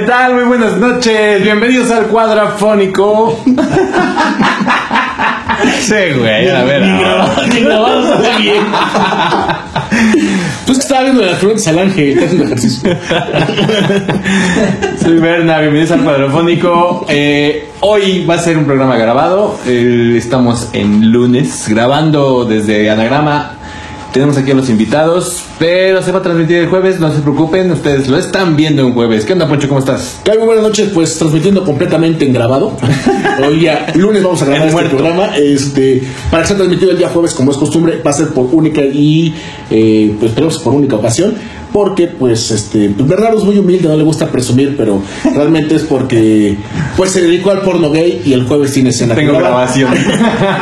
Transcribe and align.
¿Qué 0.00 0.06
tal? 0.06 0.32
Muy 0.34 0.44
buenas 0.44 0.78
noches. 0.78 1.42
Bienvenidos 1.42 1.90
al 1.90 2.06
Cuadrafónico. 2.06 3.38
sí, 5.80 5.94
güey, 6.18 6.48
a 6.48 6.64
ver. 6.64 6.80
Ni 6.86 6.98
grabado, 6.98 7.46
ni 7.46 7.60
grabado 7.60 8.14
está 8.14 8.38
bien. 8.38 8.64
Pues 10.64 10.78
que 10.78 10.82
estaba 10.84 11.02
viendo 11.02 11.20
las 11.20 11.38
flores 11.38 11.68
al 11.68 11.80
ángel, 11.80 12.08
está 12.08 12.24
haciendo 12.24 12.44
ejercicio. 12.46 12.96
Soy 15.02 15.18
Berna, 15.18 15.58
bienvenidos 15.58 15.90
al 15.90 16.02
Cuadrafónico. 16.02 17.04
Eh, 17.06 17.68
hoy 17.80 18.24
va 18.24 18.36
a 18.36 18.38
ser 18.38 18.56
un 18.56 18.64
programa 18.64 18.96
grabado. 18.96 19.58
Eh, 19.66 20.14
estamos 20.16 20.70
en 20.72 21.12
lunes 21.12 21.68
grabando 21.68 22.46
desde 22.46 22.88
Anagrama. 22.88 23.59
Tenemos 24.12 24.36
aquí 24.36 24.50
a 24.50 24.54
los 24.54 24.68
invitados, 24.68 25.44
pero 25.60 26.02
se 26.02 26.10
va 26.10 26.18
a 26.18 26.22
transmitir 26.22 26.56
el 26.56 26.66
jueves, 26.68 26.98
no 26.98 27.14
se 27.14 27.20
preocupen, 27.20 27.70
ustedes 27.70 28.08
lo 28.08 28.18
están 28.18 28.56
viendo 28.56 28.82
en 28.82 28.92
jueves. 28.92 29.24
¿Qué 29.24 29.34
onda, 29.34 29.46
Poncho? 29.46 29.68
¿Cómo 29.68 29.78
estás? 29.78 30.20
Muy 30.26 30.46
buenas 30.46 30.64
noches, 30.64 30.90
pues 30.92 31.16
transmitiendo 31.16 31.64
completamente 31.64 32.24
en 32.26 32.32
grabado. 32.32 32.76
Hoy 33.46 33.60
ya, 33.60 33.92
lunes 33.94 34.24
vamos 34.24 34.42
a 34.42 34.46
grabar 34.46 34.62
En 34.62 34.68
este 34.68 34.80
muerto. 34.80 34.96
programa. 34.96 35.36
Este, 35.36 36.02
para 36.28 36.42
que 36.42 36.48
sea 36.48 36.56
transmitido 36.56 36.90
el 36.90 36.98
día 36.98 37.08
jueves, 37.08 37.34
como 37.34 37.52
es 37.52 37.56
costumbre, 37.56 38.02
va 38.04 38.10
a 38.10 38.14
ser 38.14 38.28
por 38.30 38.46
única 38.52 38.80
y 38.82 39.32
eh, 39.70 40.12
pues 40.18 40.30
esperemos 40.32 40.58
por 40.58 40.74
única 40.74 40.96
ocasión. 40.96 41.34
Porque, 41.72 42.08
pues, 42.08 42.50
este, 42.50 42.90
pues 42.90 43.08
Bernardo 43.08 43.38
es 43.38 43.44
muy 43.44 43.58
humilde, 43.58 43.88
no 43.88 43.96
le 43.96 44.02
gusta 44.02 44.26
presumir, 44.26 44.76
pero 44.76 45.02
realmente 45.34 45.76
es 45.76 45.82
porque, 45.82 46.56
pues, 46.96 47.12
se 47.12 47.22
dedicó 47.22 47.50
al 47.50 47.60
porno 47.60 47.90
gay 47.90 48.22
y 48.24 48.32
el 48.32 48.46
jueves 48.46 48.72
tiene 48.72 48.90
escena. 48.90 49.14
Tengo 49.14 49.38
grabación. 49.38 49.94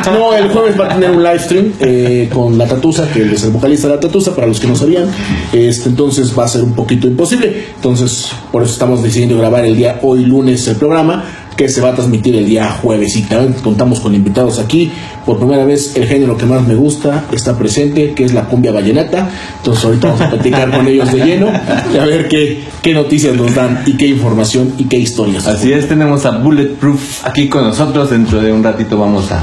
No, 0.09 0.33
el 0.33 0.49
jueves 0.49 0.79
va 0.79 0.85
a 0.85 0.89
tener 0.89 1.11
un 1.11 1.23
live 1.23 1.39
stream 1.39 1.73
eh, 1.79 2.29
con 2.33 2.57
la 2.57 2.67
Tatusa, 2.67 3.09
que 3.11 3.21
es 3.21 3.43
el 3.43 3.51
vocalista 3.51 3.87
de 3.87 3.95
la 3.95 3.99
Tatusa, 3.99 4.33
para 4.33 4.47
los 4.47 4.59
que 4.59 4.67
no 4.67 4.75
sabían. 4.75 5.05
Este, 5.53 5.89
entonces 5.89 6.37
va 6.37 6.45
a 6.45 6.47
ser 6.47 6.63
un 6.63 6.73
poquito 6.73 7.07
imposible. 7.07 7.65
Entonces, 7.75 8.31
por 8.51 8.63
eso 8.63 8.73
estamos 8.73 9.03
decidiendo 9.03 9.37
grabar 9.37 9.65
el 9.65 9.75
día 9.75 9.99
hoy 10.01 10.25
lunes 10.25 10.67
el 10.67 10.75
programa, 10.75 11.23
que 11.59 11.67
se 11.67 11.81
va 11.81 11.89
a 11.89 11.93
transmitir 11.93 12.37
el 12.37 12.45
día 12.45 12.71
jueves. 12.71 13.17
Y 13.17 13.23
también 13.23 13.51
contamos 13.61 13.99
con 13.99 14.15
invitados 14.15 14.59
aquí. 14.59 14.93
Por 15.25 15.39
primera 15.39 15.65
vez, 15.65 15.97
el 15.97 16.07
género 16.07 16.37
que 16.37 16.45
más 16.45 16.65
me 16.65 16.73
gusta 16.73 17.25
está 17.33 17.57
presente, 17.57 18.13
que 18.13 18.23
es 18.23 18.33
la 18.33 18.45
cumbia 18.45 18.71
vallenata. 18.71 19.29
Entonces, 19.57 19.83
ahorita 19.83 20.07
vamos 20.07 20.21
a 20.21 20.29
platicar 20.29 20.71
con 20.71 20.87
ellos 20.87 21.11
de 21.11 21.17
lleno, 21.19 21.51
y 21.93 21.97
a 21.97 22.05
ver 22.05 22.29
qué, 22.29 22.63
qué 22.81 22.93
noticias 22.93 23.35
nos 23.35 23.55
dan, 23.55 23.83
y 23.85 23.97
qué 23.97 24.07
información, 24.07 24.73
y 24.77 24.85
qué 24.85 24.99
historias. 24.99 25.47
Así 25.47 25.73
es, 25.73 25.89
tenemos 25.89 26.25
a 26.25 26.37
Bulletproof 26.37 27.27
aquí 27.27 27.49
con 27.49 27.63
nosotros. 27.63 28.09
Dentro 28.09 28.41
de 28.41 28.53
un 28.53 28.63
ratito 28.63 28.97
vamos 28.97 29.29
a, 29.33 29.41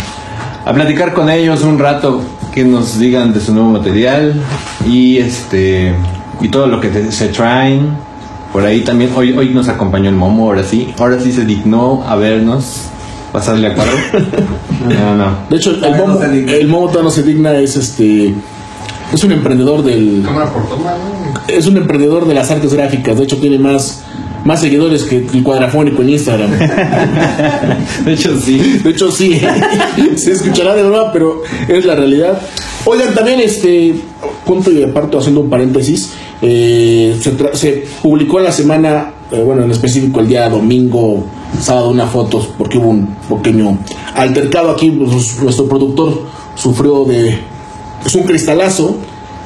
a 0.64 0.72
platicar 0.72 1.12
con 1.12 1.28
ellos 1.28 1.64
un 1.64 1.78
rato 1.78 2.22
que 2.54 2.64
nos 2.64 2.98
digan 2.98 3.34
de 3.34 3.40
su 3.40 3.52
nuevo 3.52 3.68
material 3.68 4.32
y 4.88 5.18
este 5.18 5.92
y 6.40 6.48
todo 6.48 6.66
lo 6.66 6.80
que 6.80 7.12
se 7.12 7.28
traen. 7.28 8.05
Por 8.56 8.64
ahí 8.64 8.80
también, 8.80 9.10
hoy, 9.14 9.36
hoy 9.36 9.50
nos 9.50 9.68
acompañó 9.68 10.08
el 10.08 10.14
Momo, 10.14 10.46
ahora 10.46 10.64
sí. 10.64 10.90
Ahora 10.98 11.20
sí 11.20 11.30
se 11.30 11.44
dignó 11.44 12.02
a 12.08 12.16
vernos, 12.16 12.84
pasarle 13.30 13.66
a 13.66 13.74
cuadro. 13.74 13.92
No, 14.88 15.14
no. 15.14 15.30
De 15.50 15.56
hecho, 15.56 15.72
el 15.72 15.80
no 15.82 16.06
Momo, 16.06 16.18
se 16.18 16.28
digna. 16.30 16.52
el 16.52 16.66
Momo 16.66 16.86
todavía 16.86 17.02
no 17.04 17.10
se 17.10 17.22
digna, 17.22 17.52
es 17.58 17.76
este. 17.76 18.32
Es 19.12 19.22
un 19.24 19.32
emprendedor 19.32 19.82
del. 19.82 20.22
Cámara 20.24 20.50
por 20.50 20.66
toma, 20.70 20.92
¿no? 20.92 21.40
Es 21.48 21.66
un 21.66 21.76
emprendedor 21.76 22.26
de 22.26 22.32
las 22.32 22.50
artes 22.50 22.72
gráficas. 22.72 23.18
De 23.18 23.24
hecho, 23.24 23.36
tiene 23.36 23.58
más, 23.58 24.04
más 24.46 24.62
seguidores 24.62 25.02
que 25.02 25.18
el 25.18 25.42
cuadrafónico 25.42 26.00
en 26.00 26.08
Instagram. 26.08 26.50
De 28.06 28.12
hecho, 28.14 28.40
sí. 28.40 28.80
De 28.82 28.88
hecho, 28.88 29.12
sí. 29.12 29.38
Se 30.16 30.32
escuchará 30.32 30.74
de 30.74 30.82
broma, 30.82 31.12
pero 31.12 31.42
es 31.68 31.84
la 31.84 31.94
realidad. 31.94 32.40
Oigan, 32.88 33.14
también, 33.14 33.40
este. 33.40 33.94
Punto 34.44 34.70
y 34.70 34.82
aparte, 34.82 35.18
haciendo 35.18 35.40
un 35.40 35.50
paréntesis. 35.50 36.12
eh, 36.40 37.18
se, 37.20 37.56
se 37.56 37.84
publicó 38.00 38.38
en 38.38 38.44
la 38.44 38.52
semana, 38.52 39.10
eh, 39.32 39.42
bueno, 39.42 39.64
en 39.64 39.70
específico 39.72 40.20
el 40.20 40.28
día 40.28 40.48
domingo, 40.48 41.24
sábado, 41.60 41.90
una 41.90 42.06
foto, 42.06 42.46
porque 42.56 42.78
hubo 42.78 42.90
un 42.90 43.08
pequeño 43.28 43.76
altercado 44.14 44.70
aquí. 44.70 44.90
pues, 44.92 45.36
nuestro 45.42 45.66
productor 45.68 46.22
sufrió 46.54 47.04
de. 47.04 47.38
Es 48.04 48.14
un 48.14 48.22
cristalazo. 48.22 48.96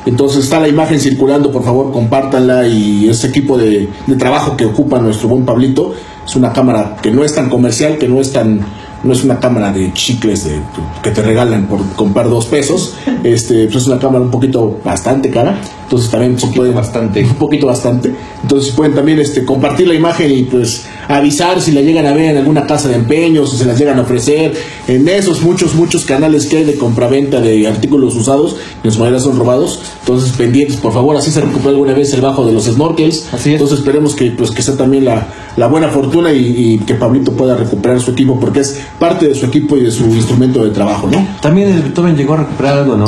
Entonces 0.06 0.44
está 0.44 0.58
la 0.60 0.68
imagen 0.68 0.98
circulando, 0.98 1.52
por 1.52 1.62
favor 1.62 1.92
compártanla 1.92 2.66
y 2.66 3.06
ese 3.10 3.26
equipo 3.26 3.58
de 3.58 3.86
trabajo 4.18 4.56
que 4.56 4.64
ocupa 4.64 4.98
nuestro 4.98 5.28
buen 5.28 5.44
Pablito 5.44 5.92
es 6.24 6.36
una 6.36 6.54
cámara 6.54 6.96
que 7.02 7.10
no 7.10 7.22
es 7.22 7.34
tan 7.34 7.50
comercial, 7.50 7.98
que 7.98 8.08
no 8.08 8.18
es 8.18 8.32
tan 8.32 8.60
no 9.02 9.12
es 9.12 9.24
una 9.24 9.38
cámara 9.38 9.72
de 9.72 9.92
chicles 9.92 10.44
de, 10.44 10.60
que 11.02 11.10
te 11.10 11.22
regalan 11.22 11.66
por 11.66 11.80
comprar 11.94 12.28
dos 12.28 12.46
pesos, 12.46 12.94
este 13.24 13.64
pues 13.64 13.76
es 13.76 13.86
una 13.86 13.98
cámara 13.98 14.24
un 14.24 14.30
poquito 14.30 14.78
bastante 14.84 15.30
cara, 15.30 15.60
entonces 15.84 16.10
también 16.10 16.38
se 16.38 16.48
puede 16.48 16.72
bastante. 16.72 17.24
un 17.24 17.34
poquito 17.34 17.66
bastante, 17.66 18.14
entonces 18.42 18.72
pueden 18.72 18.94
también 18.94 19.18
este 19.18 19.44
compartir 19.44 19.88
la 19.88 19.94
imagen 19.94 20.30
y 20.30 20.42
pues 20.44 20.86
avisar 21.08 21.60
si 21.60 21.72
la 21.72 21.80
llegan 21.80 22.06
a 22.06 22.12
ver 22.12 22.30
en 22.30 22.36
alguna 22.38 22.66
casa 22.66 22.88
de 22.88 22.94
empeños, 22.94 23.50
si 23.50 23.56
se 23.56 23.64
las 23.64 23.78
llegan 23.78 23.98
a 23.98 24.02
ofrecer, 24.02 24.52
en 24.86 25.08
esos 25.08 25.42
muchos 25.42 25.74
muchos 25.74 26.04
canales 26.04 26.46
que 26.46 26.58
hay 26.58 26.64
de 26.64 26.76
compraventa 26.76 27.40
de 27.40 27.66
artículos 27.66 28.14
usados, 28.14 28.56
y 28.82 28.86
en 28.86 28.92
su 28.92 29.00
mayoría 29.00 29.20
son 29.20 29.38
robados, 29.38 29.80
entonces 30.00 30.32
pendientes, 30.32 30.76
por 30.76 30.92
favor, 30.92 31.16
así 31.16 31.30
se 31.30 31.40
recuperó 31.40 31.70
alguna 31.70 31.94
vez 31.94 32.12
el 32.12 32.20
bajo 32.20 32.44
de 32.46 32.52
los 32.52 32.64
snorkels, 32.64 33.28
Así 33.32 33.50
es. 33.50 33.54
entonces 33.54 33.78
esperemos 33.78 34.14
que 34.14 34.30
pues 34.30 34.50
que 34.50 34.62
sea 34.62 34.76
también 34.76 35.04
la, 35.04 35.26
la 35.56 35.66
buena 35.66 35.88
fortuna 35.88 36.32
y, 36.32 36.38
y 36.56 36.78
que 36.80 36.94
Pablito 36.94 37.32
pueda 37.32 37.56
recuperar 37.56 38.00
su 38.00 38.12
equipo 38.12 38.38
porque 38.38 38.60
es 38.60 38.80
parte 39.00 39.26
de 39.26 39.34
su 39.34 39.46
equipo 39.46 39.76
y 39.76 39.80
de 39.80 39.90
su 39.90 40.04
instrumento 40.04 40.62
de 40.62 40.70
trabajo, 40.70 41.08
¿no? 41.10 41.26
También 41.40 41.70
el 41.72 41.80
Beethoven 41.82 42.16
llegó 42.16 42.34
a 42.34 42.36
recuperar 42.36 42.78
algo, 42.78 42.96
¿no? 42.96 43.06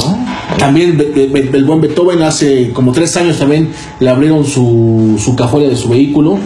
También 0.58 0.96
Be- 0.98 1.28
Be- 1.28 1.50
el 1.56 1.64
buen 1.64 1.80
Beethoven 1.80 2.22
hace 2.22 2.72
como 2.72 2.90
tres 2.92 3.16
años 3.16 3.38
también 3.38 3.68
le 4.00 4.08
abrieron 4.10 4.44
su, 4.44 5.20
su 5.22 5.36
cajuela 5.36 5.68
de 5.68 5.76
su 5.76 5.88
vehículo, 5.90 6.38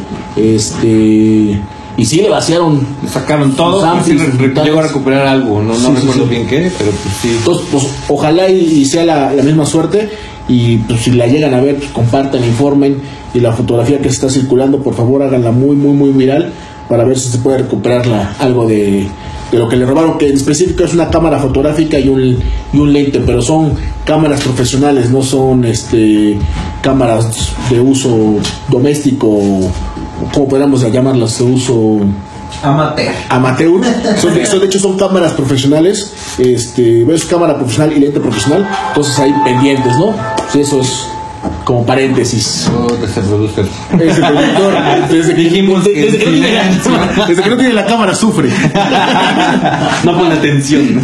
este 0.57 1.59
y 1.99 2.05
sí 2.05 2.21
le 2.21 2.29
vaciaron 2.29 2.87
Sacaron 3.11 3.53
todo. 3.57 3.83
Sí 4.05 4.19
llegó 4.65 4.81
a 4.81 4.83
recuperar 4.83 5.27
algo. 5.27 5.63
No, 5.63 5.79
no 5.79 5.89
Sí, 5.91 5.95
recuerdo 5.95 6.25
sí. 6.25 6.29
bien 6.31 6.47
qué, 6.47 6.71
pero 6.77 6.91
pues 6.91 7.15
sí. 7.23 7.29
Entonces, 7.39 7.67
pues 7.73 7.85
ojalá 8.09 8.51
y, 8.51 8.59
y 8.61 8.85
sea 8.85 9.05
la, 9.07 9.33
la 9.33 9.43
misma 9.43 9.65
suerte 9.65 10.11
y 10.49 10.77
pues 10.79 11.01
si 11.01 11.13
la 11.13 11.27
llegan 11.27 11.55
a 11.55 11.61
ver, 11.61 11.77
pues 11.77 11.91
compartan, 11.91 12.45
informen 12.45 12.99
y 13.33 13.41
la 13.41 13.53
fotografía 13.53 13.99
que 13.99 14.09
se 14.11 14.15
está 14.17 14.29
circulando, 14.29 14.79
por 14.83 14.95
favor 14.95 15.23
háganla 15.23 15.53
muy, 15.53 15.75
muy, 15.75 15.95
muy 15.95 16.11
viral 16.11 16.53
para 16.89 17.05
ver 17.05 17.19
si 17.19 17.31
se 17.31 17.39
puede 17.39 17.59
recuperar 17.59 18.07
la- 18.07 18.35
algo 18.41 18.67
de 18.67 19.09
lo 19.53 19.69
que 19.69 19.77
le 19.77 19.87
robaron, 19.87 20.19
que 20.19 20.29
en 20.29 20.35
específico 20.37 20.85
es 20.85 20.93
una 20.95 21.09
cámara 21.11 21.39
fotográfica 21.39 21.99
y 21.99 22.09
un, 22.09 22.39
y 22.73 22.79
un 22.79 22.93
lente, 22.93 23.21
pero 23.25 23.41
son 23.43 23.75
cámaras 24.05 24.41
profesionales, 24.41 25.11
no 25.11 25.23
son 25.23 25.65
este 25.65 26.39
cámaras 26.83 27.53
de 27.71 27.81
uso 27.81 28.37
doméstico, 28.69 29.39
como 30.33 30.49
podríamos 30.49 30.81
llamarlas, 30.93 31.39
de 31.39 31.45
uso 31.45 32.01
Amateur. 32.63 33.13
amateur. 33.29 33.81
Son, 34.21 34.33
de- 34.35 34.47
son- 34.47 34.61
de 34.61 34.67
hecho, 34.67 34.79
son 34.79 34.97
cámaras 34.97 35.33
profesionales. 35.33 36.13
Este, 36.39 37.05
ves 37.05 37.27
cámara 37.27 37.57
profesional 37.57 37.93
y 37.97 38.01
lente 38.01 38.19
profesional. 38.19 38.67
Entonces 38.89 39.19
hay 39.19 39.33
pendientes, 39.45 39.93
¿no? 39.99 40.15
Sí, 40.53 40.61
eso 40.61 40.81
es 40.81 41.07
como 41.67 41.85
paréntesis. 41.85 42.71
Productor, 43.27 43.67
desde 45.11 45.35
que, 45.35 45.41
Dijimos 45.43 45.83
desde- 45.85 45.95
que 45.95 46.03
desde 46.13 46.19
que 46.19 46.27
no 46.27 46.31
tiene 46.33 46.53
la- 46.55 47.27
desde 47.27 47.43
que 47.43 47.51
no 47.51 47.57
tiene 47.57 47.73
la 47.75 47.87
cámara, 47.87 48.15
sufre. 48.15 48.49
No 50.05 50.17
pone 50.17 50.35
atención. 50.35 51.01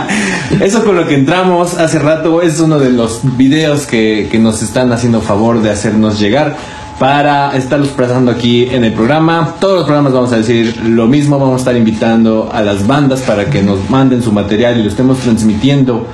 Eso 0.60 0.84
con 0.84 0.96
lo 0.96 1.06
que 1.08 1.14
entramos 1.14 1.78
hace 1.78 1.98
rato 1.98 2.42
es 2.42 2.60
uno 2.60 2.78
de 2.78 2.90
los 2.90 3.20
videos 3.38 3.86
que, 3.86 4.28
que 4.30 4.38
nos 4.38 4.62
están 4.62 4.92
haciendo 4.92 5.22
favor 5.22 5.62
de 5.62 5.70
hacernos 5.70 6.20
llegar 6.20 6.54
para 6.98 7.56
estarlos 7.56 7.88
presentando 7.88 8.30
aquí 8.30 8.68
en 8.70 8.84
el 8.84 8.92
programa. 8.92 9.54
Todos 9.58 9.76
los 9.78 9.84
programas 9.84 10.12
vamos 10.12 10.32
a 10.32 10.36
decir 10.36 10.76
lo 10.84 11.06
mismo, 11.06 11.38
vamos 11.38 11.54
a 11.54 11.58
estar 11.60 11.76
invitando 11.76 12.50
a 12.52 12.60
las 12.60 12.86
bandas 12.86 13.22
para 13.22 13.46
que 13.46 13.62
nos 13.62 13.88
manden 13.88 14.22
su 14.22 14.32
material 14.32 14.78
y 14.78 14.82
lo 14.82 14.90
estemos 14.90 15.18
transmitiendo 15.20 16.06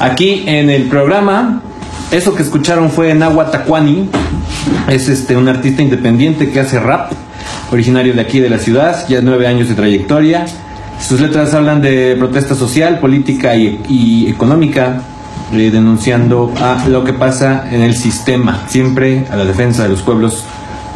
aquí 0.00 0.44
en 0.46 0.70
el 0.70 0.84
programa. 0.84 1.60
Eso 2.14 2.32
que 2.32 2.44
escucharon 2.44 2.92
fue 2.92 3.12
Nahua 3.12 3.50
Tacuani, 3.50 4.08
es 4.86 5.08
este 5.08 5.36
un 5.36 5.48
artista 5.48 5.82
independiente 5.82 6.48
que 6.48 6.60
hace 6.60 6.78
rap, 6.78 7.10
originario 7.72 8.14
de 8.14 8.20
aquí 8.20 8.38
de 8.38 8.48
la 8.48 8.58
ciudad, 8.58 9.04
ya 9.08 9.20
nueve 9.20 9.48
años 9.48 9.68
de 9.68 9.74
trayectoria. 9.74 10.46
Sus 11.04 11.20
letras 11.20 11.54
hablan 11.54 11.82
de 11.82 12.14
protesta 12.16 12.54
social, 12.54 13.00
política 13.00 13.56
y, 13.56 13.80
y 13.88 14.28
económica, 14.28 15.02
eh, 15.52 15.70
denunciando 15.72 16.54
a 16.60 16.86
lo 16.86 17.02
que 17.02 17.14
pasa 17.14 17.64
en 17.68 17.82
el 17.82 17.96
sistema, 17.96 18.62
siempre 18.68 19.26
a 19.28 19.34
la 19.34 19.44
defensa 19.44 19.82
de 19.82 19.88
los 19.88 20.02
pueblos 20.02 20.44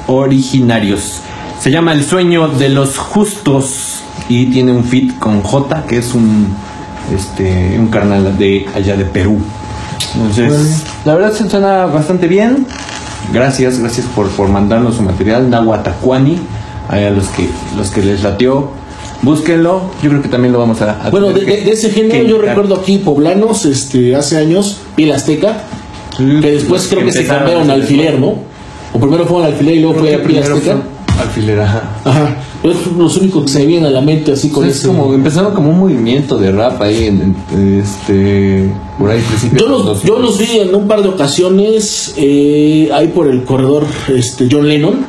originarios. 0.06 1.22
Se 1.60 1.72
llama 1.72 1.94
El 1.94 2.04
sueño 2.04 2.46
de 2.46 2.68
los 2.68 2.96
justos 2.96 4.04
y 4.28 4.46
tiene 4.46 4.70
un 4.70 4.84
fit 4.84 5.18
con 5.18 5.42
J, 5.42 5.84
que 5.88 5.98
es 5.98 6.14
un 6.14 6.46
este 7.12 7.76
un 7.76 7.88
carnal 7.88 8.38
de 8.38 8.68
allá 8.72 8.96
de 8.96 9.04
Perú. 9.04 9.40
Entonces, 10.14 10.84
la 11.08 11.14
verdad 11.14 11.32
se 11.32 11.48
suena 11.48 11.86
bastante 11.86 12.28
bien. 12.28 12.66
Gracias, 13.32 13.78
gracias 13.78 14.06
por, 14.14 14.28
por 14.28 14.48
mandarnos 14.48 14.96
su 14.96 15.02
material, 15.02 15.48
Nahuatacuani, 15.48 16.38
a 16.88 16.98
los 17.10 17.28
que 17.28 17.48
los 17.78 17.90
que 17.90 18.02
les 18.02 18.22
latió. 18.22 18.68
Búsquenlo, 19.22 19.90
yo 20.02 20.10
creo 20.10 20.20
que 20.22 20.28
también 20.28 20.52
lo 20.52 20.58
vamos 20.58 20.82
a, 20.82 21.06
a 21.06 21.10
Bueno, 21.10 21.32
de, 21.32 21.44
que- 21.46 21.70
ese 21.72 21.88
género 21.90 22.24
yo 22.24 22.38
recuerdo 22.40 22.74
aquí 22.76 22.98
poblanos, 22.98 23.64
este, 23.64 24.14
hace 24.14 24.36
años, 24.36 24.80
Pila 24.96 25.16
Azteca, 25.16 25.62
que 26.18 26.24
después 26.52 26.86
creo 26.88 27.04
que 27.06 27.12
se 27.12 27.26
cambiaron 27.26 27.70
a 27.70 27.72
alfiler, 27.74 28.18
¿no? 28.20 28.34
O 28.92 29.00
primero 29.00 29.24
fueron 29.26 29.46
al 29.46 29.52
alfiler 29.52 29.76
y 29.76 29.80
luego 29.80 29.98
fue 30.00 30.14
a 30.14 30.22
Pri 30.22 30.38
Azteca. 30.38 30.76
Alfiler, 31.20 31.60
ajá. 31.60 31.82
Ajá. 32.04 32.36
Es 32.62 32.76
los 32.96 33.16
únicos 33.16 33.44
que 33.44 33.48
se 33.52 33.66
vienen 33.66 33.86
a 33.86 33.90
la 33.90 34.00
mente 34.00 34.32
así 34.32 34.50
con 34.50 34.64
es 34.66 34.76
ese. 34.76 34.88
como, 34.88 35.12
empezaron 35.14 35.52
como 35.54 35.70
un 35.70 35.78
movimiento 35.80 36.38
de 36.38 36.52
rap 36.52 36.80
ahí 36.82 37.04
en, 37.06 37.34
en- 37.52 37.80
este 37.80 38.70
por 38.98 39.10
ahí 39.10 39.20
principios 39.20 39.62
Yo 39.62 39.68
los, 39.68 40.02
yo 40.02 40.18
los 40.18 40.38
vi 40.38 40.58
en 40.58 40.74
un 40.74 40.86
par 40.88 41.02
de 41.02 41.08
ocasiones 41.08 42.14
eh, 42.16 42.90
ahí 42.92 43.08
por 43.08 43.28
el 43.28 43.44
corredor 43.44 43.84
este, 44.08 44.48
John 44.50 44.68
Lennon, 44.68 45.06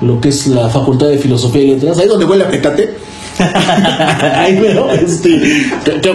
lo 0.00 0.20
que 0.20 0.28
es 0.30 0.46
la 0.46 0.68
Facultad 0.68 1.08
de 1.08 1.18
Filosofía 1.18 1.62
y 1.62 1.70
Letras, 1.72 1.98
ahí 1.98 2.06
donde 2.08 2.24
huele 2.24 2.44
a 2.44 2.48
petate. 2.50 2.94
ahí 4.34 4.58
pero 4.60 4.90
este, 4.90 5.40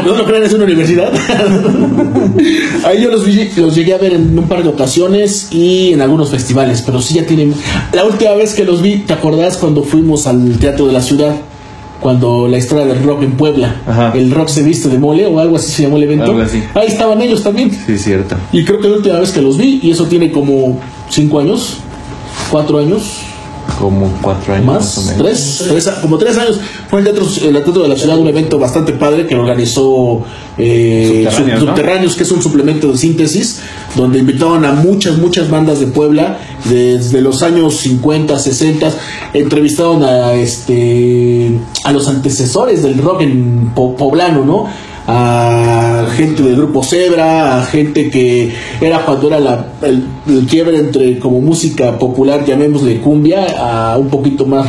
no 0.06 0.16
lo 0.16 0.26
crean 0.26 0.44
es 0.44 0.54
una 0.54 0.66
universidad. 0.66 1.12
ahí 2.86 3.02
yo 3.02 3.10
los, 3.12 3.26
vi- 3.26 3.50
los 3.58 3.76
llegué 3.76 3.94
a 3.94 3.98
ver 3.98 4.14
en 4.14 4.38
un 4.38 4.48
par 4.48 4.64
de 4.64 4.70
ocasiones 4.70 5.50
y 5.52 5.94
en 5.94 6.02
algunos 6.02 6.30
festivales, 6.30 6.82
pero 6.86 7.02
sí 7.02 7.16
ya 7.16 7.26
tienen... 7.26 7.54
La 7.94 8.04
última 8.06 8.32
vez 8.34 8.54
que 8.54 8.64
los 8.64 8.82
vi, 8.82 8.98
¿te 8.98 9.14
acordás 9.14 9.58
cuando 9.58 9.84
fuimos 9.84 10.28
al 10.28 10.58
Teatro 10.60 10.88
de 10.88 10.94
la 10.94 11.02
Ciudad? 11.02 11.36
Cuando 12.02 12.48
la 12.48 12.58
historia 12.58 12.86
del 12.86 13.04
rock 13.04 13.24
en 13.24 13.32
Puebla, 13.32 13.82
Ajá. 13.88 14.12
el 14.16 14.30
rock 14.30 14.50
se 14.50 14.62
viste 14.64 14.90
de 14.90 15.00
mole 15.00 15.26
o 15.26 15.40
algo 15.40 15.56
así 15.56 15.72
se 15.72 15.84
llamó 15.84 15.98
el 15.98 16.04
evento. 16.04 16.26
Algo 16.26 16.42
así. 16.44 16.62
Ahí 16.76 16.88
estaban 16.88 17.20
ellos 17.22 17.42
también. 17.42 17.72
Sí, 17.72 17.98
cierto. 17.98 18.36
Y 18.52 18.64
creo 18.64 18.80
que 18.80 18.90
la 18.90 18.98
última 18.98 19.20
vez 19.20 19.32
que 19.32 19.42
los 19.42 19.58
vi, 19.58 19.80
y 19.82 19.92
eso 19.92 20.06
tiene 20.06 20.30
como 20.32 20.80
cinco 21.10 21.40
años, 21.40 21.78
cuatro 22.52 22.78
años, 22.80 23.22
Como 23.80 24.10
cuatro 24.22 24.54
años 24.54 24.66
más, 24.66 24.76
más, 24.78 24.98
o 24.98 25.02
menos. 25.02 25.18
tres, 25.18 25.66
tres, 25.68 25.90
como 26.02 26.18
tres 26.18 26.38
años. 26.38 26.60
Fue 26.90 27.00
el 27.00 27.06
teatro, 27.06 27.26
el 27.44 27.52
teatro 27.54 27.84
de 27.84 27.90
la 27.90 27.96
ciudad, 27.98 28.18
un 28.18 28.28
evento 28.28 28.58
bastante 28.58 28.94
padre 28.94 29.28
que 29.28 29.36
organizó 29.36 30.24
eh, 30.58 31.26
Subterráneos, 31.30 31.60
Sub- 31.60 31.66
¿no? 31.68 31.74
Subterráneos, 31.76 32.16
que 32.16 32.24
es 32.24 32.32
un 32.32 32.42
suplemento 32.42 32.92
de 32.92 32.98
síntesis, 32.98 33.60
donde 33.96 34.20
invitaban 34.20 34.64
a 34.66 34.72
muchas, 34.74 35.18
muchas 35.18 35.50
bandas 35.50 35.80
de 35.80 35.88
Puebla, 35.88 36.38
desde 36.66 37.22
los 37.22 37.44
años 37.44 37.76
50, 37.78 38.38
60, 38.40 38.92
entrevistaron 39.34 40.04
a 40.04 40.34
este 40.34 41.60
a 41.84 41.92
los 41.92 42.08
antecesores 42.08 42.82
del 42.84 42.98
rock 43.00 43.22
en 43.22 43.72
po- 43.76 43.96
poblano, 43.96 44.46
¿no? 44.46 44.68
A 45.08 46.06
gente 46.16 46.42
del 46.44 46.56
grupo 46.56 46.84
Zebra, 46.84 47.60
a 47.60 47.66
gente 47.66 48.10
que 48.10 48.54
era 48.82 49.06
cuando 49.06 49.28
era 49.28 49.40
la, 49.40 49.66
el, 49.82 50.04
el 50.28 50.46
quiebre 50.48 50.78
entre 50.78 51.20
como 51.20 51.42
música 51.42 51.98
popular, 51.98 52.44
llamémosle 52.46 53.00
cumbia, 53.02 53.46
a 53.60 53.98
un 53.98 54.10
poquito 54.10 54.46
más 54.46 54.66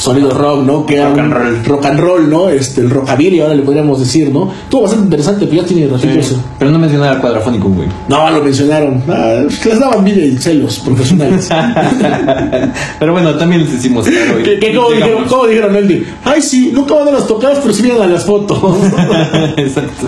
sonido 0.00 0.30
rock, 0.30 0.62
¿no? 0.64 0.86
Que 0.86 1.02
Rock 1.04 1.18
and 1.18 1.32
roll. 1.32 1.64
rock 1.64 1.86
and 1.86 2.00
roll, 2.00 2.30
¿no? 2.30 2.48
Este, 2.48 2.80
el 2.80 2.90
rockabilly, 2.90 3.40
ahora 3.40 3.54
le 3.54 3.62
podríamos 3.62 4.00
decir, 4.00 4.32
¿no? 4.32 4.50
Estuvo 4.64 4.82
bastante 4.82 5.04
interesante, 5.04 5.46
pero 5.46 5.62
ya 5.62 5.68
tiene 5.68 5.86
ratito 5.86 6.18
eso. 6.18 6.42
Pero 6.58 6.70
no 6.70 6.78
mencionaba 6.78 7.12
el 7.14 7.20
cuadrafónico, 7.20 7.68
güey. 7.68 7.88
No, 8.08 8.30
lo 8.30 8.42
mencionaron. 8.42 9.02
Ah, 9.08 9.42
les 9.64 9.78
daban 9.80 10.04
vida 10.04 10.20
y 10.22 10.36
celos 10.38 10.78
profesionales. 10.80 11.48
Pero 12.98 13.12
bueno, 13.12 13.34
también 13.36 13.62
les 13.64 13.74
hicimos 13.74 14.06
claro. 14.06 14.42
que 14.42 14.74
como, 14.74 14.90
llegamos. 14.90 15.48
dijeron, 15.48 15.76
Andy, 15.76 16.04
ay 16.24 16.42
sí, 16.42 16.70
nunca 16.72 16.94
van 16.94 17.08
a 17.08 17.12
las 17.12 17.26
tocadas, 17.26 17.58
pero 17.60 17.72
sí 17.74 17.82
vienen 17.82 18.02
a 18.02 18.06
las 18.06 18.24
fotos. 18.24 18.58
Exacto. 19.56 20.06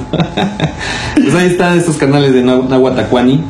Pues 1.14 1.34
ahí 1.34 1.46
están 1.48 1.78
estos 1.78 1.96
canales 1.96 2.32
de 2.34 2.42
Nah- 2.44 2.68
Nahuatacuani 2.68 3.42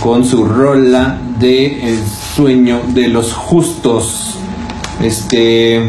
con 0.00 0.24
su 0.24 0.44
rola 0.44 1.18
de 1.38 1.90
El 1.90 1.98
sueño 2.34 2.80
de 2.88 3.08
los 3.08 3.32
justos. 3.32 4.36
Este 5.02 5.80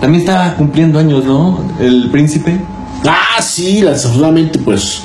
también 0.00 0.22
está 0.22 0.54
cumpliendo 0.56 0.98
años, 0.98 1.24
¿no? 1.24 1.64
El 1.80 2.10
príncipe. 2.10 2.58
Ah, 3.06 3.40
sí, 3.42 3.80
desafortunadamente, 3.82 4.58
pues. 4.58 5.02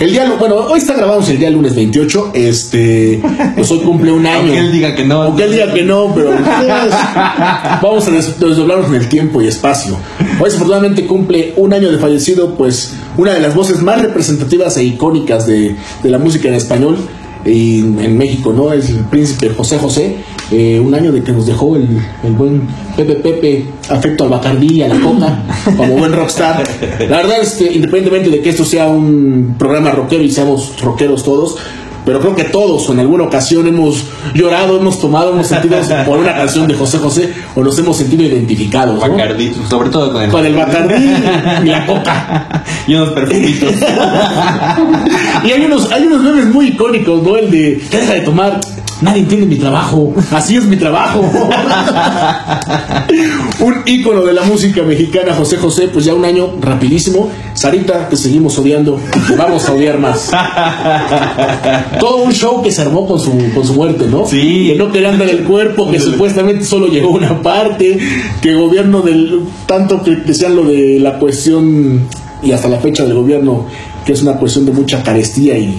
El 0.00 0.12
día, 0.12 0.32
bueno, 0.38 0.54
hoy 0.54 0.78
está 0.78 0.94
grabamos 0.94 1.28
el 1.28 1.38
día 1.40 1.50
lunes 1.50 1.74
28. 1.74 2.30
Este, 2.32 3.20
pues 3.56 3.68
hoy 3.72 3.80
cumple 3.80 4.12
un 4.12 4.24
año. 4.26 4.38
Aunque 4.42 4.58
él 4.58 4.70
diga 4.72 4.94
que 4.94 5.04
no. 5.04 5.22
Aunque 5.22 5.42
él 5.44 5.52
diga 5.52 5.74
que 5.74 5.82
no, 5.82 6.12
pero 6.14 6.30
pues, 6.30 6.46
vamos 7.82 8.06
a 8.06 8.10
des- 8.12 8.38
desdoblarnos 8.38 8.86
en 8.88 8.94
el 8.94 9.08
tiempo 9.08 9.42
y 9.42 9.48
espacio. 9.48 9.96
Hoy 10.38 10.44
desafortunadamente 10.44 11.04
cumple 11.04 11.52
un 11.56 11.72
año 11.72 11.90
de 11.90 11.98
fallecido, 11.98 12.54
pues 12.54 12.94
una 13.16 13.32
de 13.34 13.40
las 13.40 13.54
voces 13.56 13.82
más 13.82 14.00
representativas 14.00 14.76
e 14.76 14.84
icónicas 14.84 15.46
de, 15.46 15.74
de 16.02 16.10
la 16.10 16.18
música 16.18 16.48
en 16.48 16.54
español 16.54 16.96
y 17.44 17.80
en 17.80 18.16
México, 18.16 18.52
¿no? 18.52 18.72
Es 18.72 18.90
el 18.90 19.00
príncipe 19.00 19.50
José 19.50 19.78
José. 19.78 20.16
Eh, 20.50 20.80
un 20.82 20.94
año 20.94 21.12
de 21.12 21.22
que 21.22 21.30
nos 21.32 21.44
dejó 21.46 21.76
el, 21.76 21.86
el 22.24 22.32
buen 22.32 22.62
Pepe 22.96 23.16
Pepe, 23.16 23.66
afecto 23.90 24.24
al 24.24 24.30
Bacardí 24.30 24.76
y 24.76 24.82
a 24.82 24.88
la 24.88 24.98
coca, 24.98 25.42
como 25.76 25.94
buen 25.98 26.12
rockstar. 26.12 26.62
La 27.08 27.18
verdad 27.18 27.42
es 27.42 27.52
que 27.54 27.64
independientemente 27.70 28.30
de 28.30 28.40
que 28.40 28.48
esto 28.48 28.64
sea 28.64 28.86
un 28.86 29.56
programa 29.58 29.90
rockero 29.90 30.22
y 30.22 30.30
seamos 30.30 30.72
rockeros 30.80 31.22
todos, 31.22 31.56
pero 32.06 32.20
creo 32.20 32.34
que 32.34 32.44
todos 32.44 32.88
en 32.88 33.00
alguna 33.00 33.24
ocasión 33.24 33.66
hemos 33.68 34.04
llorado, 34.34 34.78
hemos 34.80 34.98
tomado, 34.98 35.32
hemos 35.34 35.46
sentido 35.48 35.76
por 36.06 36.18
una 36.18 36.34
canción 36.34 36.66
de 36.66 36.72
José 36.72 36.96
José 36.96 37.28
o 37.54 37.62
nos 37.62 37.78
hemos 37.78 37.98
sentido 37.98 38.22
identificados, 38.22 38.94
¿no? 38.94 39.00
Bacardí, 39.02 39.52
sobre 39.68 39.90
todo 39.90 40.10
con 40.14 40.22
el, 40.22 40.30
Con 40.30 40.46
el 40.46 40.54
Bacardí 40.54 41.04
y 41.64 41.68
la 41.68 41.84
coca. 41.84 42.64
y 42.86 42.94
unos 42.94 43.10
perfumitos. 43.10 43.74
Y 45.44 45.50
hay 45.52 45.64
unos, 45.64 45.90
hay 45.92 46.04
unos 46.04 46.22
memes 46.22 46.46
muy 46.46 46.68
icónicos, 46.68 47.22
¿no? 47.22 47.36
El 47.36 47.50
de, 47.50 47.80
"Ya 47.90 47.98
deja 48.00 48.14
de 48.14 48.20
tomar, 48.22 48.60
nadie 49.00 49.22
entiende 49.22 49.46
mi 49.46 49.56
trabajo, 49.56 50.12
así 50.32 50.56
es 50.56 50.64
mi 50.64 50.76
trabajo. 50.76 51.20
un 53.60 53.74
ícono 53.86 54.24
de 54.24 54.32
la 54.32 54.42
música 54.42 54.82
mexicana, 54.82 55.34
José 55.34 55.56
José, 55.56 55.88
pues 55.88 56.04
ya 56.04 56.14
un 56.14 56.24
año 56.24 56.54
rapidísimo. 56.60 57.30
Sarita, 57.54 58.08
te 58.08 58.16
seguimos 58.16 58.58
odiando, 58.58 59.00
te 59.26 59.34
vamos 59.36 59.68
a 59.68 59.72
odiar 59.72 59.98
más. 59.98 60.30
Todo 62.00 62.18
un 62.18 62.32
show 62.32 62.62
que 62.62 62.70
se 62.70 62.82
armó 62.82 63.06
con 63.06 63.20
su, 63.20 63.32
con 63.54 63.66
su 63.66 63.74
muerte, 63.74 64.06
¿no? 64.08 64.26
Sí. 64.26 64.68
Que 64.68 64.76
no 64.76 64.92
querían 64.92 65.18
dar 65.18 65.28
el 65.28 65.44
cuerpo, 65.44 65.90
que 65.90 66.00
supuestamente 66.00 66.64
solo 66.64 66.88
llegó 66.88 67.10
una 67.10 67.42
parte, 67.42 67.98
que 68.40 68.54
gobierno 68.54 69.02
del, 69.02 69.42
tanto 69.66 70.02
que 70.02 70.16
decían 70.16 70.56
lo 70.56 70.64
de 70.64 70.98
la 71.00 71.18
cuestión, 71.18 72.06
y 72.42 72.52
hasta 72.52 72.68
la 72.68 72.78
fecha 72.78 73.04
del 73.04 73.14
gobierno, 73.14 73.66
que 74.04 74.12
es 74.12 74.22
una 74.22 74.34
cuestión 74.34 74.66
de 74.66 74.72
mucha 74.72 75.02
carestía 75.02 75.58
y 75.58 75.76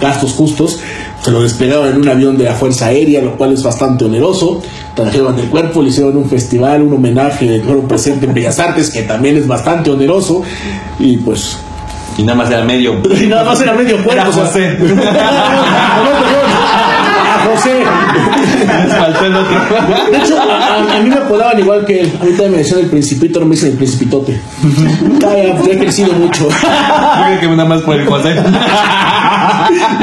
gastos 0.00 0.32
justos, 0.32 0.80
se 1.22 1.30
lo 1.30 1.42
desplegaron 1.42 1.88
en 1.88 1.96
un 2.00 2.08
avión 2.08 2.36
de 2.38 2.44
la 2.44 2.54
Fuerza 2.54 2.86
Aérea, 2.86 3.20
lo 3.20 3.36
cual 3.36 3.52
es 3.52 3.62
bastante 3.62 4.04
oneroso. 4.04 4.62
Trajeron 4.94 5.38
el 5.38 5.48
cuerpo, 5.48 5.82
le 5.82 5.88
hicieron 5.90 6.16
un 6.16 6.28
festival, 6.28 6.82
un 6.82 6.92
homenaje, 6.94 7.60
fueron 7.60 7.86
presente 7.88 8.26
en 8.26 8.34
Bellas 8.34 8.58
Artes, 8.58 8.90
que 8.90 9.02
también 9.02 9.36
es 9.36 9.46
bastante 9.46 9.90
oneroso. 9.90 10.42
Y 10.98 11.16
pues 11.18 11.58
y 12.16 12.22
nada 12.24 12.36
más 12.38 12.50
era 12.50 12.64
medio. 12.64 13.00
y 13.20 13.26
nada 13.26 13.44
más 13.44 13.60
era 13.60 13.72
medio 13.74 13.96
cuerpo. 14.02 14.12
Era 14.12 14.28
o 14.28 14.32
sea- 14.32 14.76
A. 17.66 18.84
Les 18.84 18.94
faltó 18.96 19.24
el 19.24 19.34
otro. 19.34 19.56
De 20.10 20.18
hecho, 20.18 20.38
a, 20.40 20.42
a- 20.44 20.96
a 20.96 21.00
mí 21.00 21.08
me 21.10 21.16
apodaban 21.16 21.58
igual 21.58 21.84
que 21.84 22.00
él. 22.02 22.12
A 22.20 22.24
mí 22.24 22.30
también 22.30 22.52
me 22.52 22.58
decían 22.58 22.80
el 22.80 22.86
principito, 22.86 23.40
no 23.40 23.46
me 23.46 23.54
dicen 23.54 23.70
el 23.72 23.76
principitote. 23.76 24.40
Ya, 25.20 25.28
pues, 25.56 25.68
he 25.74 25.78
crecido 25.78 26.12
mucho. 26.14 26.48
Yo 26.48 26.56
creo 27.38 27.40
que 27.40 27.56
nada 27.56 27.68
más 27.68 27.82
por 27.82 27.96
el 27.96 28.06
José. 28.06 28.34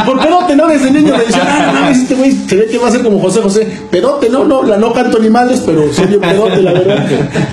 Por 0.06 0.20
pedote, 0.20 0.56
¿no? 0.56 0.68
Desde 0.68 0.92
niño 0.92 1.14
me 1.18 1.24
decían, 1.24 1.48
ah, 1.50 1.72
no 1.82 1.88
este 1.90 2.16
güey 2.16 2.32
se 2.32 2.56
ve 2.56 2.68
que 2.68 2.78
va 2.78 2.88
a 2.88 2.92
ser 2.92 3.02
como 3.04 3.20
José 3.20 3.42
José. 3.42 3.66
Pedote, 3.90 4.30
no, 4.30 4.44
no, 4.44 4.64
la 4.64 4.78
no 4.78 4.94
canto 4.94 5.20
ni 5.20 5.30
madres, 5.30 5.62
pero 5.66 5.92
soy 5.94 6.16
un 6.16 6.22
pedote, 6.22 6.62
la 6.62 6.74
verdad. 6.74 7.06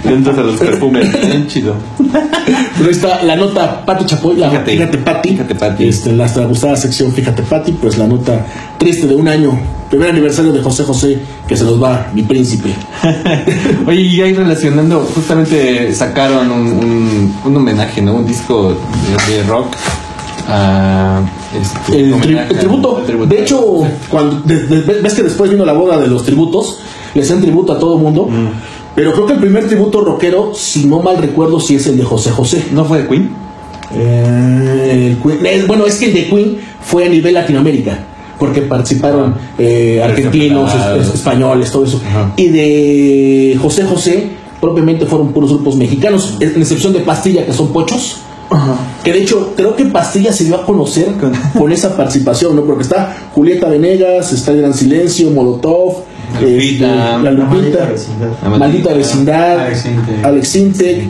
Entonces 0.04 0.44
los 0.44 0.56
perfumes. 0.56 1.10
Bien 1.26 1.46
chido. 1.46 1.74
Pero 1.98 2.84
ahí 2.86 2.90
está 2.90 3.22
la 3.22 3.36
nota 3.36 3.84
Pati 3.84 4.04
Chapoy, 4.04 4.36
la 4.36 4.50
Fíjate, 4.50 4.72
Fíjate, 4.72 4.98
Pati. 4.98 5.28
fíjate, 5.30 5.54
Pati. 5.54 5.88
Este, 5.88 6.12
nuestra 6.12 6.44
gustada 6.44 6.76
sección 6.76 7.12
Fíjate 7.12 7.42
Pati, 7.42 7.72
pues 7.72 7.96
la 7.98 8.06
nota 8.06 8.44
triste 8.78 9.06
de 9.06 9.14
un 9.14 9.28
año, 9.28 9.58
primer 9.92 10.08
aniversario 10.10 10.52
de 10.52 10.60
José 10.62 10.84
José, 10.84 11.18
que 11.46 11.54
se 11.56 11.64
nos 11.64 11.80
va, 11.82 12.10
mi 12.14 12.22
príncipe. 12.22 12.74
Oye, 13.86 14.00
y 14.00 14.20
ahí 14.22 14.32
relacionando, 14.32 15.00
justamente 15.14 15.92
sacaron 15.94 16.50
un, 16.50 16.66
un, 16.66 17.34
un 17.44 17.56
homenaje, 17.58 18.00
¿no? 18.00 18.14
Un 18.14 18.26
disco 18.26 18.74
de, 19.28 19.32
de 19.34 19.42
rock. 19.44 19.66
a 20.48 21.20
este, 21.60 22.00
El, 22.00 22.14
tri- 22.14 22.14
homenaje 22.24 22.52
el 22.54 22.58
tributo. 22.58 23.02
De 23.28 23.40
hecho, 23.42 23.82
cuando 24.08 24.40
de- 24.40 24.62
de- 24.66 25.00
ves 25.02 25.12
que 25.14 25.22
después 25.24 25.50
vino 25.50 25.64
la 25.66 25.74
boda 25.74 25.98
de 25.98 26.06
los 26.06 26.24
tributos, 26.24 26.78
le 27.14 27.20
hacían 27.22 27.42
tributo 27.42 27.74
a 27.74 27.78
todo 27.78 27.98
mundo. 27.98 28.26
Mm. 28.26 28.48
Pero 28.94 29.12
creo 29.12 29.26
que 29.26 29.32
el 29.34 29.40
primer 29.40 29.66
tributo 29.68 30.00
rockero, 30.02 30.52
si 30.54 30.86
no 30.86 31.00
mal 31.00 31.18
recuerdo, 31.18 31.60
sí 31.60 31.74
es 31.76 31.86
el 31.86 31.98
de 31.98 32.04
José 32.04 32.30
José. 32.30 32.64
¿No 32.72 32.84
fue 32.86 33.02
de 33.02 33.08
Queen? 33.08 33.30
Eh, 33.94 35.08
el 35.12 35.22
Queen- 35.22 35.44
eh, 35.46 35.64
bueno, 35.66 35.84
es 35.86 35.96
que 35.96 36.06
el 36.06 36.14
de 36.14 36.28
Queen 36.28 36.58
fue 36.80 37.04
a 37.04 37.08
nivel 37.10 37.34
Latinoamérica, 37.34 37.98
porque 38.38 38.62
participaron 38.62 39.34
eh, 39.58 40.00
argentinos, 40.02 40.66
es- 40.68 40.72
Terciopelados. 40.72 41.08
es- 41.08 41.14
españoles, 41.14 41.70
todo 41.70 41.84
eso. 41.84 42.00
Ajá. 42.06 42.32
Y 42.36 42.48
de 42.48 43.58
José 43.60 43.84
José, 43.84 44.30
propiamente 44.60 45.06
fueron 45.06 45.32
puros 45.32 45.50
grupos 45.50 45.76
mexicanos, 45.76 46.36
en 46.40 46.60
excepción 46.60 46.92
de 46.92 47.00
Pastilla, 47.00 47.44
que 47.46 47.52
son 47.52 47.72
pochos. 47.72 48.18
Que 49.02 49.12
de 49.14 49.22
hecho, 49.22 49.54
creo 49.56 49.74
que 49.74 49.86
Pastilla 49.86 50.30
se 50.30 50.44
dio 50.44 50.56
a 50.56 50.66
conocer 50.66 51.14
con, 51.18 51.32
con 51.58 51.72
esa 51.72 51.96
participación, 51.96 52.54
¿no? 52.54 52.62
Porque 52.64 52.82
está 52.82 53.16
Julieta 53.34 53.66
Venegas, 53.68 54.30
está 54.32 54.50
el 54.52 54.58
Gran 54.60 54.74
Silencio, 54.74 55.30
Molotov, 55.30 56.04
Lupita, 56.40 57.14
este, 57.16 57.22
la 57.22 57.30
Lupita. 57.30 57.88
La 58.42 58.58
Maldita 58.58 58.92
Vecindad, 58.92 59.58
Alex 60.22 60.56
Intec. 60.56 61.08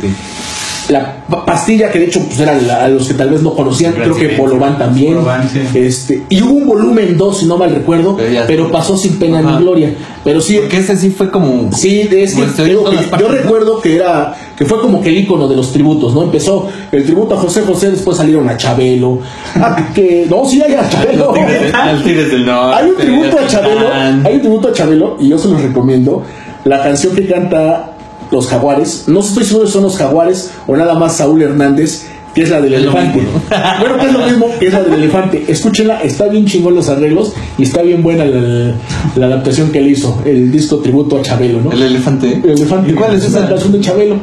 La 0.93 1.17
pa- 1.29 1.45
pastilla 1.45 1.91
que 1.91 1.99
de 1.99 2.05
hecho 2.07 2.21
pues 2.27 2.39
eran 2.41 2.67
la- 2.67 2.85
a 2.85 2.89
los 2.89 3.09
que 3.09 3.15
tal 3.15 3.31
vez 3.31 3.43
no 3.43 3.55
conocían, 3.55 3.93
creo 3.95 4.15
que 4.15 4.21
Silencio. 4.21 4.45
Polo 4.45 4.59
Van 4.59 4.79
también. 4.79 5.19
Sí. 5.53 5.61
Este, 5.79 6.23
y 6.29 6.43
hubo 6.43 6.53
un 6.53 6.67
volumen 6.67 7.17
2, 7.17 7.39
si 7.39 7.47
no 7.47 7.57
mal 7.57 7.71
recuerdo, 7.75 8.17
Pero 8.17 8.33
ya- 8.33 8.47
pero 8.47 8.71
pasó 8.71 8.97
sin 8.97 9.19
pena 9.19 9.41
Ajá. 9.41 9.53
ni 9.59 9.65
gloria. 9.65 9.93
Pero 10.25 10.41
sí, 10.41 10.57
Porque 10.59 10.79
ese 10.79 10.97
sí 10.97 11.11
fue 11.11 11.31
como. 11.31 11.71
Sí, 11.73 12.03
es 12.11 12.35
que, 12.35 12.43
Como 12.43 12.53
se 12.55 12.63
oye 12.63 12.71
digo 12.71 12.81
en 12.81 12.85
todas 12.85 12.91
que 12.91 13.03
las 13.03 13.11
partes, 13.11 13.29
yo 13.29 13.35
¿no? 13.35 13.39
recuerdo 13.43 13.81
que 13.81 13.97
era 13.97 14.35
que 14.57 14.65
fue 14.67 14.81
como 14.81 15.01
que 15.03 15.09
el 15.09 15.17
icono 15.19 15.49
de 15.49 15.57
los 15.57 15.73
tributos, 15.73 16.15
¿no? 16.15 16.23
Empezó 16.23 16.69
el 16.93 17.05
tributo 17.05 17.35
a 17.35 17.39
José 17.39 17.63
José, 17.63 17.91
después 17.91 18.17
salieron 18.19 18.49
a 18.49 18.57
Chabelo, 18.57 19.19
a 19.57 19.93
que 19.95 20.27
no, 20.31 20.45
sí 20.45 20.63
hay 20.63 20.75
a 20.75 20.89
Chabelo. 20.89 21.27
Los 21.27 21.35
Tigres, 21.35 21.73
los 21.93 22.03
Tigres 22.05 22.31
del 22.31 22.47
Norte. 22.47 22.77
Hay 22.77 22.91
un 22.91 22.97
tributo 22.97 23.39
a 23.39 23.47
Chabelo, 23.47 23.87
hay 24.25 24.35
un 24.35 24.41
tributo 24.41 24.69
a 24.69 24.73
Chabelo 24.73 25.17
y 25.19 25.29
yo 25.29 25.39
se 25.39 25.49
los 25.49 25.61
recomiendo. 25.61 26.23
La 26.65 26.81
canción 26.83 27.15
que 27.17 27.27
canta 27.27 27.89
los 28.33 28.49
Jaguares, 28.49 29.05
no 29.07 29.21
estoy 29.21 29.45
seguro 29.45 29.67
si 29.69 29.75
son 29.75 29.85
los 29.85 29.97
Jaguares 29.97 30.51
o 30.67 30.77
nada 30.77 30.95
más 30.95 31.19
Saúl 31.19 31.43
Hernández, 31.43 32.07
que 32.35 32.43
es 32.43 32.51
la 32.51 32.61
del 32.63 32.73
Es 32.73 32.81
elefante. 32.81 33.19
mismo, 33.21 33.41
Bueno, 33.81 33.99
que 33.99 34.07
es 34.07 34.13
lo 34.13 34.19
mismo, 34.27 34.47
que 34.59 34.67
es 34.69 34.73
la 34.73 34.83
del 34.83 34.95
elefante. 34.95 35.45
Escúchenla, 35.49 36.03
está 36.03 36.27
bien 36.29 36.47
chingón 36.47 36.75
los 36.75 36.89
arreglos 36.89 37.35
y 37.59 37.65
está 37.65 37.83
bien 37.83 38.03
buena 38.03 38.25
la, 38.25 38.75
la 39.17 39.27
adaptación 39.27 39.71
que 39.71 39.81
él 39.81 39.89
hizo, 39.89 40.19
el 40.25 40.51
disco 40.51 40.79
tributo 40.79 41.19
a 41.19 41.23
Chabelo, 41.23 41.61
¿no? 41.61 41.71
El 41.73 41.83
elefante. 41.83 42.41
El 42.43 42.51
elefante. 42.51 42.91
¿Y 42.91 42.95
cuál 42.95 43.15
es 43.15 43.31
la 43.31 43.41
esa? 43.41 43.49
canción 43.51 43.73
de 43.73 43.81
Chabelo? 43.81 44.17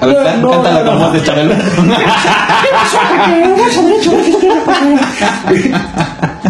A 0.00 0.06
ver, 0.06 0.16
No, 0.42 0.50
cántala 0.50 0.82
no, 0.82 0.90
con 0.90 0.98
no. 0.98 1.04
voz 1.06 1.12
de 1.14 1.22
Chabelo. 1.22 1.54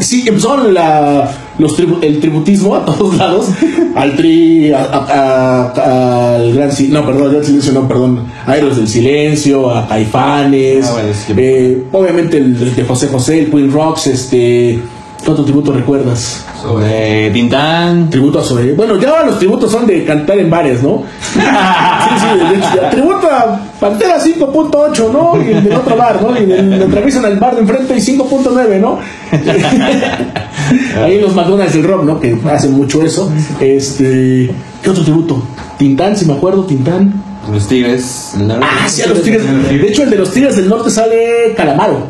Sí, 0.01 0.25
empezaron 0.27 0.75
la, 0.75 1.31
los 1.63 1.79
tribu- 1.79 1.99
el 2.03 2.21
tributismo 2.21 2.77
a 2.77 2.85
todos 2.85 3.17
lados, 3.23 3.47
al 3.95 4.17
tri, 4.17 4.73
a- 4.73 4.85
a- 4.85 5.73
a- 5.75 6.35
al 6.37 6.53
gran 6.55 6.73
silencio, 6.73 7.01
no, 7.01 7.07
perdón, 7.07 7.31
gran 7.33 7.45
silencio, 7.45 7.73
no, 7.73 7.89
perdón, 7.89 8.25
a 8.47 8.57
Héroes 8.57 8.77
del 8.77 8.89
Silencio, 8.89 9.71
a 9.71 9.87
Caifanes, 9.89 10.87
Ah, 10.87 10.93
bueno, 10.93 11.09
eh, 11.39 11.83
obviamente 11.93 12.37
el 12.39 12.75
de 12.75 12.85
José 12.85 13.09
José, 13.09 13.39
el 13.45 13.51
Queen 13.51 13.73
Rocks, 13.73 14.07
este, 14.09 14.79
¿qué 15.25 15.31
otro 15.31 15.45
tributo 15.45 15.73
recuerdas? 15.73 16.45
Eh, 16.83 17.31
Tintán. 17.33 18.11
Tributo 18.11 18.41
a 18.41 18.45
Zoé. 18.45 18.73
Bueno, 18.73 18.97
ya 18.99 19.11
ahora 19.11 19.27
los 19.27 19.39
tributos 19.39 19.71
son 19.71 19.87
de 19.87 20.05
cantar 20.05 20.39
en 20.39 20.51
bares, 20.51 20.83
¿no? 20.83 21.05
sí, 21.33 21.41
sí, 21.41 22.49
de 22.49 22.57
hecho, 22.57 22.69
ya, 22.75 22.91
tributo 22.91 23.29
a 23.29 23.61
Pantera 23.81 24.21
5.8, 24.21 25.13
¿no? 25.13 25.43
Y 25.43 25.53
en 25.53 25.73
otro 25.73 25.97
bar, 25.97 26.21
¿no? 26.23 26.39
Y 26.39 26.45
en 26.45 26.73
el 26.73 26.83
atravisan 26.83 27.25
al 27.25 27.39
bar 27.39 27.55
de 27.55 27.63
enfrente 27.63 27.97
y 27.97 28.01
5.9, 28.01 28.81
¿no? 28.81 28.99
Ahí 31.03 31.21
los 31.21 31.35
McDonald's 31.35 31.75
del 31.75 31.85
rock, 31.85 32.05
¿no? 32.05 32.21
Que 32.21 32.39
hacen 32.51 32.73
mucho 32.73 33.03
eso. 33.03 33.31
Este, 33.61 34.51
¿qué 34.83 34.91
otro 34.91 35.03
tributo? 35.03 35.43
Tintán, 35.79 36.17
si 36.17 36.27
me 36.27 36.35
acuerdo, 36.35 36.65
Tintán. 36.65 37.13
Los 37.51 37.67
Tigres 37.67 38.33
del. 38.37 38.53
Ah, 38.63 38.89
sí, 38.89 39.03
a 39.03 39.09
los 39.09 39.23
Tigres. 39.23 39.43
De 39.45 39.89
hecho, 39.89 40.05
el 40.05 40.11
de 40.11 40.17
los 40.17 40.31
Tigres 40.33 40.57
del 40.57 40.69
Norte 40.69 40.91
sale 40.91 41.55
Calamaro. 41.57 42.07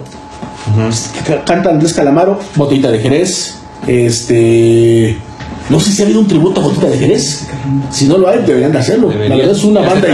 Ca- 1.27 1.45
Canta 1.45 1.71
Andrés 1.71 1.93
Calamaro, 1.95 2.39
Botellita 2.57 2.91
de 2.91 2.99
Jerez. 2.99 3.57
Este. 3.87 5.17
No 5.71 5.79
sé 5.79 5.93
si 5.93 6.03
ha 6.03 6.07
habido 6.07 6.21
un 6.21 6.27
tributo 6.27 6.61
a 6.61 6.65
Botellita 6.65 6.89
de 6.91 6.99
Jerez. 6.99 7.47
Si 7.91 8.07
no 8.07 8.19
lo 8.19 8.29
hay, 8.29 8.41
deberían 8.45 8.73
de 8.73 8.79
hacerlo. 8.79 9.09
La 9.29 9.37
verdad 9.37 9.57
es 9.57 9.65
una 9.65 9.81
banda, 9.81 10.09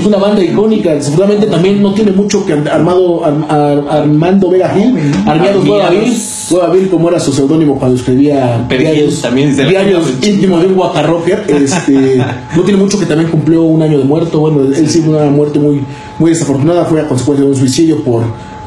es 0.00 0.06
una 0.06 0.16
banda 0.18 0.42
icónica. 0.44 1.00
Seguramente 1.02 1.46
también 1.46 1.82
no 1.82 1.92
tiene 1.92 2.12
mucho 2.12 2.46
que 2.46 2.52
Armado 2.52 3.24
Ar- 3.24 3.44
Ar- 3.48 3.84
Armando 3.90 4.48
Vega 4.48 4.68
Gil, 4.70 4.94
Armiados 5.26 5.64
Nueva 5.64 5.90
Vil. 5.90 6.16
Nueva 6.52 6.68
Vil 6.72 6.88
como 6.88 7.08
era 7.08 7.18
su 7.18 7.32
seudónimo 7.32 7.78
cuando 7.78 7.96
escribía 7.96 8.64
diarios, 8.68 9.20
también 9.22 9.56
diarios 9.68 10.04
íntimo 10.22 10.60
de 10.60 10.66
un 10.68 10.74
guacarrocker. 10.74 11.44
Este, 11.48 12.18
no 12.56 12.62
tiene 12.62 12.78
mucho 12.80 12.98
que 12.98 13.06
también 13.06 13.28
cumplió 13.30 13.62
un 13.64 13.82
año 13.82 13.98
de 13.98 14.04
muerto. 14.04 14.38
Bueno, 14.38 14.60
él 14.62 14.88
sí 14.88 15.00
una 15.06 15.24
muerte 15.24 15.58
muy, 15.58 15.82
muy 16.20 16.30
desafortunada, 16.30 16.84
fue 16.84 17.00
a 17.00 17.08
consecuencia 17.08 17.44
de 17.44 17.50
un 17.50 17.56
suicidio 17.58 18.04
por 18.04 18.22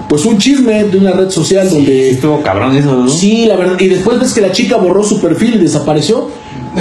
pues 0.10 0.26
un 0.26 0.38
chisme 0.38 0.84
de 0.86 0.98
una 0.98 1.12
red 1.12 1.30
social 1.30 1.70
donde 1.70 2.12
Estuvo 2.12 2.42
cabrón 2.42 2.76
eso, 2.76 2.96
¿no? 2.96 3.10
Sí, 3.10 3.46
la 3.46 3.56
verdad. 3.56 3.80
Y 3.80 3.88
después 3.88 4.20
ves 4.20 4.34
que 4.34 4.42
la 4.42 4.52
chica 4.52 4.78
borró 4.78 5.04
su 5.04 5.20
perfil 5.20 5.56
y 5.56 5.58
desapareció. 5.60 6.30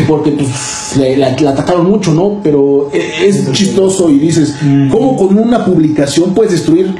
Porque 0.08 0.32
pues, 0.32 0.96
le- 0.98 1.16
la, 1.16 1.36
la 1.40 1.50
atacaron 1.50 1.88
mucho, 1.88 2.12
¿no? 2.12 2.40
Pero 2.42 2.90
e- 2.92 3.28
es 3.28 3.50
chistoso 3.52 4.10
y 4.10 4.18
dices, 4.18 4.56
¿cómo 4.90 5.16
con 5.16 5.38
una 5.38 5.64
publicación 5.64 6.34
puedes 6.34 6.50
destruir 6.52 6.94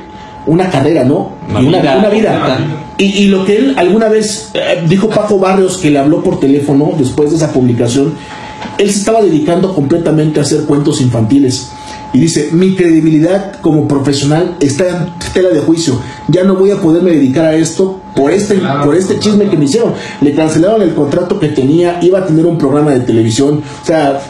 una 0.46 0.70
carrera, 0.70 1.02
¿no? 1.04 1.32
Una 1.50 1.60
y 1.60 1.66
vida. 1.66 1.78
una 1.98 2.08
vida. 2.08 2.30
Una 2.36 2.56
vida. 2.56 2.58
Y, 2.98 3.04
y 3.04 3.26
lo 3.26 3.44
que 3.44 3.56
él 3.56 3.74
alguna 3.76 4.08
vez 4.08 4.50
eh, 4.54 4.84
dijo 4.88 5.08
Paco 5.08 5.38
Barrios, 5.38 5.78
que 5.78 5.90
le 5.90 5.98
habló 5.98 6.22
por 6.22 6.38
teléfono 6.38 6.92
después 6.96 7.30
de 7.30 7.36
esa 7.36 7.52
publicación, 7.52 8.14
él 8.78 8.90
se 8.92 9.00
estaba 9.00 9.20
dedicando 9.20 9.74
completamente 9.74 10.38
a 10.38 10.44
hacer 10.44 10.60
cuentos 10.64 11.00
infantiles. 11.00 11.70
Y 12.14 12.20
dice, 12.20 12.48
mi 12.52 12.74
credibilidad 12.76 13.60
como 13.60 13.86
profesional 13.88 14.56
está 14.60 14.88
en 14.88 15.32
tela 15.34 15.48
de 15.50 15.58
juicio. 15.58 15.98
Ya 16.28 16.44
no 16.44 16.54
voy 16.54 16.70
a 16.70 16.76
poderme 16.76 17.10
dedicar 17.10 17.44
a 17.44 17.54
esto 17.56 18.00
por 18.14 18.30
este, 18.30 18.54
Claro. 18.54 18.84
por 18.84 18.94
este 18.94 19.18
chisme 19.18 19.48
que 19.50 19.56
me 19.56 19.64
hicieron. 19.64 19.92
Le 20.22 20.32
cancelaron 20.32 20.80
el 20.82 20.94
contrato 20.94 21.40
que 21.40 21.48
tenía, 21.48 21.98
iba 22.02 22.20
a 22.20 22.26
tener 22.26 22.46
un 22.46 22.56
programa 22.56 22.92
de 22.92 23.00
televisión. 23.00 23.62
O 23.82 23.84
sea, 23.84 24.20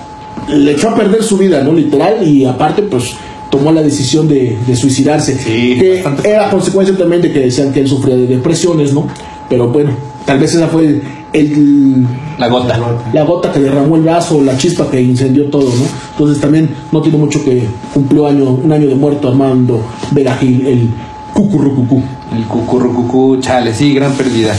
le 0.49 0.73
echó 0.73 0.89
a 0.89 0.95
perder 0.97 1.23
su 1.23 1.37
vida, 1.37 1.63
¿no? 1.63 1.73
Literal. 1.75 2.27
Y 2.27 2.47
aparte, 2.47 2.81
pues 2.83 3.13
tomó 3.51 3.71
la 3.71 3.83
decisión 3.83 4.27
de, 4.29 4.57
de 4.67 4.77
suicidarse. 4.77 5.37
Sí, 5.39 5.77
que 5.79 5.95
bastante 6.03 6.31
era 6.31 6.51
consecuencia 6.51 6.97
también 6.97 7.21
de 7.21 7.31
que 7.33 7.41
decían 7.41 7.71
que 7.71 7.81
él 7.81 7.89
sufría 7.89 8.17
de 8.17 8.27
depresiones, 8.27 8.95
¿no? 8.95 9.07
Pero 9.51 9.69
bueno, 9.69 9.95
tal 10.25 10.39
vez 10.39 10.55
esa 10.55 10.69
fue 10.69 11.03
el- 11.35 12.07
La 12.39 12.49
gota. 12.49 12.79
la 13.13 13.23
gota 13.25 13.53
que 13.53 13.61
derramó 13.61 13.97
el 13.97 14.03
vaso, 14.03 14.41
la 14.43 14.57
chispa 14.57 14.89
que 14.91 15.01
incendió 15.03 15.45
todo, 15.51 15.65
¿no? 15.69 15.85
Entonces 16.13 16.41
también 16.41 16.71
no 16.93 17.01
tiene 17.03 17.19
mucho 17.19 17.45
que 17.45 17.67
cumplió 17.93 18.27
año, 18.27 18.51
un 18.51 18.73
año 18.73 18.87
de 18.89 18.95
muerto 18.95 19.29
Armando 19.29 19.83
Vega 20.13 20.35
Gil, 20.37 20.67
el 20.67 20.91
cucurrucucú. 21.33 22.03
El 22.35 22.45
cucurrucucú, 22.45 23.39
chale, 23.41 23.75
sí, 23.75 23.93
gran 23.95 24.13
pérdida. 24.13 24.55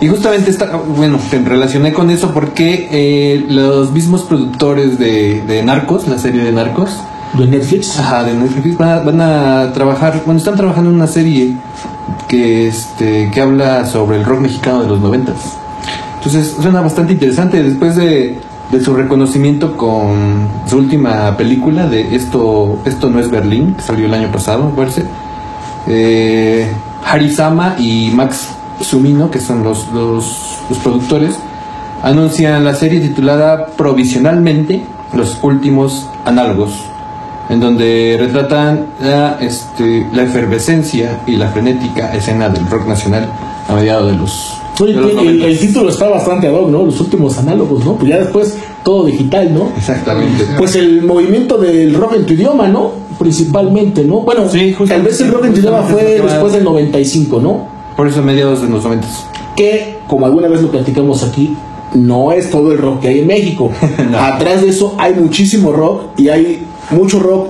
Y 0.00 0.08
justamente 0.08 0.50
está, 0.50 0.76
bueno, 0.96 1.18
te 1.30 1.38
relacioné 1.40 1.92
con 1.92 2.10
eso 2.10 2.30
porque 2.32 2.88
eh, 2.90 3.44
los 3.48 3.92
mismos 3.92 4.22
productores 4.22 4.98
de, 4.98 5.42
de 5.42 5.62
Narcos, 5.62 6.08
la 6.08 6.18
serie 6.18 6.42
de 6.42 6.52
Narcos, 6.52 6.90
de 7.38 7.46
Netflix. 7.46 7.98
ajá, 7.98 8.24
de 8.24 8.34
Netflix, 8.34 8.76
van 8.78 8.88
a, 8.88 8.98
van 9.00 9.20
a 9.20 9.72
trabajar, 9.72 10.22
bueno, 10.24 10.38
están 10.38 10.56
trabajando 10.56 10.90
en 10.90 10.96
una 10.96 11.06
serie 11.06 11.54
que, 12.28 12.66
este, 12.66 13.30
que 13.32 13.40
habla 13.40 13.84
sobre 13.86 14.16
el 14.16 14.24
rock 14.24 14.40
mexicano 14.40 14.82
de 14.82 14.88
los 14.88 15.00
noventas. 15.00 15.36
Entonces 16.22 16.54
suena 16.60 16.82
bastante 16.82 17.14
interesante 17.14 17.62
después 17.62 17.96
de, 17.96 18.38
su 18.84 18.94
reconocimiento 18.94 19.74
con 19.74 20.48
su 20.66 20.76
última 20.76 21.34
película 21.38 21.86
de 21.86 22.14
Esto, 22.14 22.78
Esto 22.84 23.08
no 23.08 23.18
es 23.20 23.30
Berlín, 23.30 23.74
que 23.74 23.82
salió 23.82 24.04
el 24.04 24.12
año 24.12 24.30
pasado, 24.30 24.68
me 24.68 24.76
parece. 24.76 25.04
Eh, 25.88 26.70
Harisama 27.02 27.76
y 27.78 28.10
Max 28.14 28.50
Sumino, 28.82 29.30
que 29.30 29.40
son 29.40 29.64
los, 29.64 29.90
los, 29.92 30.58
los 30.68 30.78
productores, 30.80 31.36
anuncian 32.02 32.62
la 32.64 32.74
serie 32.74 33.00
titulada 33.00 33.68
provisionalmente 33.68 34.82
Los 35.14 35.38
últimos 35.42 36.06
análogos, 36.26 36.74
en 37.48 37.60
donde 37.60 38.18
retratan 38.20 38.88
la, 39.00 39.38
este, 39.40 40.06
la 40.12 40.22
efervescencia 40.24 41.22
y 41.26 41.36
la 41.36 41.48
frenética 41.48 42.14
escena 42.14 42.50
del 42.50 42.68
rock 42.68 42.86
nacional 42.86 43.26
a 43.68 43.74
mediados 43.74 44.12
de 44.12 44.18
los, 44.18 44.59
Oye, 44.80 44.92
el, 44.92 44.98
el 45.42 45.42
90s. 45.42 45.58
título 45.58 45.90
está 45.90 46.08
bastante 46.08 46.46
ad 46.48 46.54
hoc, 46.54 46.70
¿no? 46.70 46.84
Los 46.84 47.00
últimos 47.00 47.36
análogos, 47.38 47.84
¿no? 47.84 47.96
Pues 47.96 48.08
ya 48.08 48.18
después 48.18 48.56
todo 48.82 49.04
digital, 49.06 49.52
¿no? 49.52 49.72
Exactamente. 49.76 50.44
Pues 50.56 50.74
el 50.76 51.02
movimiento 51.02 51.58
del 51.58 51.94
rock 51.94 52.14
en 52.16 52.26
tu 52.26 52.32
idioma, 52.32 52.68
¿no? 52.68 52.92
Principalmente, 53.18 54.04
¿no? 54.04 54.20
Bueno, 54.20 54.48
Sí, 54.48 54.74
tal 54.88 55.02
vez 55.02 55.20
el 55.20 55.30
rock 55.32 55.46
en 55.46 55.54
tu 55.54 55.60
idioma 55.60 55.82
fue 55.82 56.02
después 56.04 56.52
del 56.52 56.64
95, 56.64 57.40
¿no? 57.40 57.68
Por 57.96 58.08
eso 58.08 58.22
mediados 58.22 58.62
de 58.62 58.68
los 58.68 58.82
90 58.82 59.06
que, 59.60 59.98
como 60.06 60.24
alguna 60.24 60.48
vez 60.48 60.62
lo 60.62 60.70
platicamos 60.70 61.22
aquí, 61.22 61.54
no 61.94 62.32
es 62.32 62.50
todo 62.50 62.72
el 62.72 62.78
rock 62.78 63.00
que 63.00 63.08
hay 63.08 63.18
en 63.20 63.26
México. 63.26 63.70
No. 64.10 64.18
Atrás 64.18 64.62
de 64.62 64.68
eso 64.68 64.94
hay 64.96 65.12
muchísimo 65.14 65.70
rock 65.72 66.18
y 66.18 66.28
hay 66.30 66.66
mucho 66.90 67.20
rock 67.20 67.48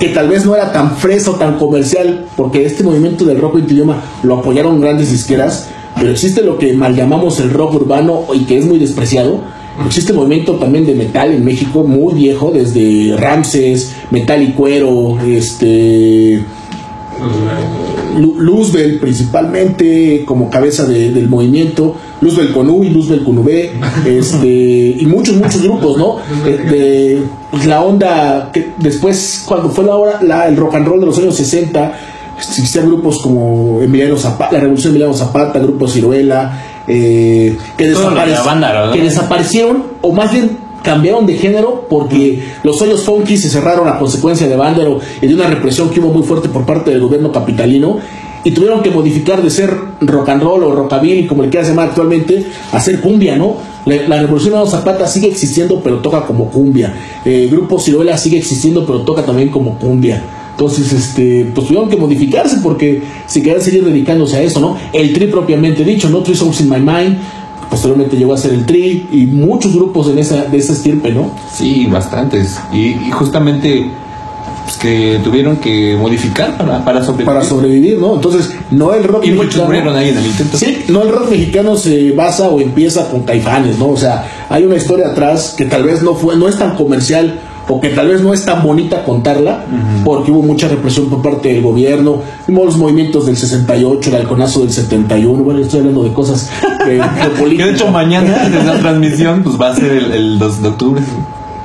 que 0.00 0.08
tal 0.08 0.28
vez 0.28 0.44
no 0.44 0.54
era 0.56 0.72
tan 0.72 0.96
fresco, 0.96 1.32
tan 1.32 1.56
comercial, 1.56 2.26
porque 2.36 2.66
este 2.66 2.82
movimiento 2.82 3.24
del 3.24 3.40
rock 3.40 3.58
en 3.58 3.66
tu 3.66 3.74
idioma 3.74 4.02
lo 4.24 4.38
apoyaron 4.38 4.80
grandes 4.80 5.10
disqueras, 5.10 5.68
pero 5.96 6.10
existe 6.10 6.42
lo 6.42 6.58
que 6.58 6.72
mal 6.74 6.94
llamamos 6.94 7.40
el 7.40 7.50
rock 7.50 7.74
urbano 7.74 8.24
y 8.34 8.40
que 8.44 8.58
es 8.58 8.64
muy 8.66 8.78
despreciado. 8.78 9.40
Existe 9.86 10.12
movimiento 10.12 10.54
también 10.54 10.86
de 10.86 10.94
metal 10.94 11.32
en 11.32 11.44
México 11.44 11.82
muy 11.84 12.14
viejo, 12.14 12.50
desde 12.50 13.14
Ramses, 13.16 13.94
Metal 14.10 14.42
y 14.42 14.52
Cuero, 14.52 15.18
este 15.26 16.42
Lu- 18.18 18.36
Luzbel 18.38 18.98
principalmente 18.98 20.22
como 20.26 20.48
cabeza 20.48 20.86
de- 20.86 21.10
del 21.12 21.28
movimiento, 21.28 21.94
Luzbel 22.22 22.50
con 22.52 22.70
U 22.70 22.82
y 22.84 22.88
Luzbel 22.90 23.22
con 23.24 23.38
V, 23.38 23.70
este, 24.06 24.46
y 24.98 25.04
muchos, 25.06 25.36
muchos 25.36 25.62
grupos, 25.62 25.98
¿no? 25.98 26.16
De, 26.44 26.56
de, 26.58 27.22
pues, 27.50 27.66
la 27.66 27.82
onda 27.82 28.50
que 28.52 28.70
después, 28.78 29.42
cuando 29.46 29.68
fue 29.68 29.84
la 29.84 29.96
hora, 29.96 30.22
la- 30.22 30.48
el 30.48 30.56
rock 30.56 30.76
and 30.76 30.86
roll 30.88 31.00
de 31.00 31.06
los 31.06 31.18
años 31.18 31.36
60, 31.36 31.92
existían 32.38 32.86
grupos 32.86 33.18
como 33.20 33.80
Emiliano 33.82 34.16
Zapata, 34.16 34.52
la 34.54 34.60
Revolución 34.60 34.92
de 34.92 34.98
Emiliano 34.98 35.14
Zapata, 35.16 35.58
Grupo 35.58 35.88
Ciruela, 35.88 36.62
eh, 36.86 37.56
que, 37.76 37.90
Todo 37.90 38.10
lo 38.10 38.10
de 38.10 38.16
la 38.16 38.26
desaparec- 38.26 38.44
banda, 38.44 38.72
¿verdad? 38.72 38.92
que 38.92 39.02
desaparecieron, 39.02 39.84
o 40.02 40.12
más 40.12 40.32
bien 40.32 40.58
cambiaron 40.82 41.26
de 41.26 41.34
género 41.34 41.86
porque 41.90 42.44
los 42.62 42.80
hoyos 42.80 43.02
funky 43.02 43.36
se 43.36 43.48
cerraron 43.48 43.88
a 43.88 43.98
consecuencia 43.98 44.46
de 44.46 44.54
Vándalo 44.54 45.00
y 45.20 45.26
de 45.26 45.34
una 45.34 45.48
represión 45.48 45.90
que 45.90 45.98
hubo 45.98 46.10
muy 46.12 46.22
fuerte 46.22 46.48
por 46.48 46.64
parte 46.64 46.92
del 46.92 47.00
gobierno 47.00 47.32
capitalino 47.32 47.98
y 48.44 48.52
tuvieron 48.52 48.80
que 48.84 48.92
modificar 48.92 49.42
de 49.42 49.50
ser 49.50 49.76
rock 50.00 50.28
and 50.28 50.42
roll 50.44 50.62
o 50.62 50.72
rockabilly, 50.72 51.26
como 51.26 51.42
le 51.42 51.48
quieras 51.48 51.68
llamar 51.68 51.88
actualmente, 51.88 52.46
a 52.70 52.78
ser 52.78 53.00
cumbia, 53.00 53.34
¿no? 53.34 53.56
La, 53.86 53.96
la 54.06 54.20
Revolución 54.20 54.62
de 54.62 54.70
Zapata 54.70 55.08
sigue 55.08 55.26
existiendo, 55.26 55.80
pero 55.82 55.96
toca 55.98 56.24
como 56.24 56.48
cumbia. 56.50 56.94
El 57.24 57.48
grupo 57.50 57.80
Ciruela 57.80 58.16
sigue 58.16 58.38
existiendo, 58.38 58.86
pero 58.86 59.00
toca 59.00 59.22
también 59.22 59.48
como 59.48 59.76
cumbia. 59.80 60.22
Entonces, 60.56 60.90
este, 60.90 61.50
pues 61.54 61.66
tuvieron 61.66 61.90
que 61.90 61.98
modificarse 61.98 62.60
porque 62.62 63.02
si 63.26 63.42
querían 63.42 63.60
seguir 63.60 63.84
dedicándose 63.84 64.38
a 64.38 64.40
eso, 64.40 64.58
¿no? 64.58 64.78
El 64.90 65.12
tri 65.12 65.26
propiamente 65.26 65.84
dicho, 65.84 66.08
¿no? 66.08 66.22
Three 66.22 66.34
Souls 66.34 66.58
in 66.62 66.70
My 66.70 66.78
Mind, 66.78 67.18
posteriormente 67.68 68.16
llegó 68.16 68.32
a 68.32 68.38
ser 68.38 68.54
el 68.54 68.64
tri 68.64 69.06
y 69.12 69.26
muchos 69.26 69.74
grupos 69.74 70.08
en 70.08 70.18
esa, 70.18 70.44
de 70.44 70.56
esa 70.56 70.72
estirpe, 70.72 71.12
¿no? 71.12 71.30
Sí, 71.52 71.86
bastantes. 71.90 72.58
Y, 72.72 72.86
y 72.86 73.10
justamente 73.10 73.90
pues, 74.64 74.78
que 74.78 75.20
tuvieron 75.22 75.58
que 75.58 75.94
modificar 75.94 76.56
para, 76.56 76.82
para 76.82 77.00
sobrevivir. 77.00 77.26
Para 77.26 77.44
sobrevivir, 77.44 77.98
¿no? 77.98 78.14
Entonces, 78.14 78.50
no 78.70 78.94
el 78.94 79.04
rock 79.04 79.26
y 79.26 79.32
muchos 79.32 79.44
mexicano. 79.44 79.66
murieron 79.66 79.96
ahí 79.96 80.08
en 80.08 80.16
el 80.16 80.26
intento. 80.26 80.56
Sí, 80.56 80.84
no 80.88 81.02
el 81.02 81.10
rock 81.10 81.30
mexicano 81.30 81.76
se 81.76 82.12
basa 82.12 82.48
o 82.48 82.60
empieza 82.60 83.10
con 83.10 83.24
caifanes, 83.24 83.78
¿no? 83.78 83.90
O 83.90 83.96
sea, 83.98 84.26
hay 84.48 84.64
una 84.64 84.76
historia 84.76 85.08
atrás 85.08 85.54
que 85.54 85.66
tal 85.66 85.82
vez 85.82 86.02
no 86.02 86.14
fue, 86.14 86.34
no 86.36 86.48
es 86.48 86.58
tan 86.58 86.76
comercial 86.76 87.40
o 87.68 87.80
que 87.80 87.88
tal 87.90 88.08
vez 88.08 88.20
no 88.20 88.32
es 88.32 88.44
tan 88.44 88.62
bonita 88.62 89.04
contarla, 89.04 89.64
porque 90.04 90.30
hubo 90.30 90.42
mucha 90.42 90.68
represión 90.68 91.08
por 91.08 91.22
parte 91.22 91.48
del 91.52 91.62
gobierno, 91.62 92.22
los 92.46 92.76
movimientos 92.76 93.26
del 93.26 93.36
68, 93.36 94.10
el 94.10 94.16
halconazo 94.16 94.60
del 94.60 94.72
71, 94.72 95.42
bueno, 95.42 95.60
estoy 95.60 95.80
hablando 95.80 96.04
de 96.04 96.12
cosas 96.12 96.50
eh, 96.86 97.00
Que 97.00 97.22
geopolíticas. 97.22 97.66
de 97.70 97.72
hecho 97.72 97.90
mañana, 97.90 98.48
desde 98.50 98.64
la 98.64 98.78
transmisión, 98.78 99.42
pues 99.42 99.60
va 99.60 99.70
a 99.70 99.74
ser 99.74 99.90
el, 99.92 100.12
el 100.12 100.38
2 100.38 100.62
de 100.62 100.68
octubre. 100.68 101.02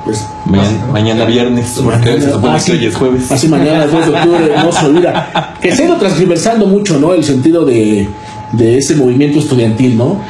Pues, 0.04 0.26
Mañana, 0.46 0.86
mañana 0.92 1.24
viernes, 1.26 1.80
porque 1.82 2.20
se 2.20 2.32
supone 2.32 2.58
que 2.64 2.72
hoy 2.72 2.86
es 2.86 2.96
jueves. 2.96 3.30
Así 3.30 3.46
mañana, 3.46 3.86
2 3.86 4.06
de 4.06 4.12
octubre, 4.16 4.52
no 4.56 4.72
se 4.72 4.86
olvida. 4.86 5.54
Que 5.60 5.74
se 5.74 5.82
ha 5.82 5.86
ido 5.86 5.96
transversando 5.96 6.66
mucho, 6.66 6.98
¿no? 6.98 7.14
El 7.14 7.22
sentido 7.22 7.64
de, 7.64 8.08
de 8.50 8.78
ese 8.78 8.96
movimiento 8.96 9.38
estudiantil, 9.38 9.96
¿no? 9.96 10.20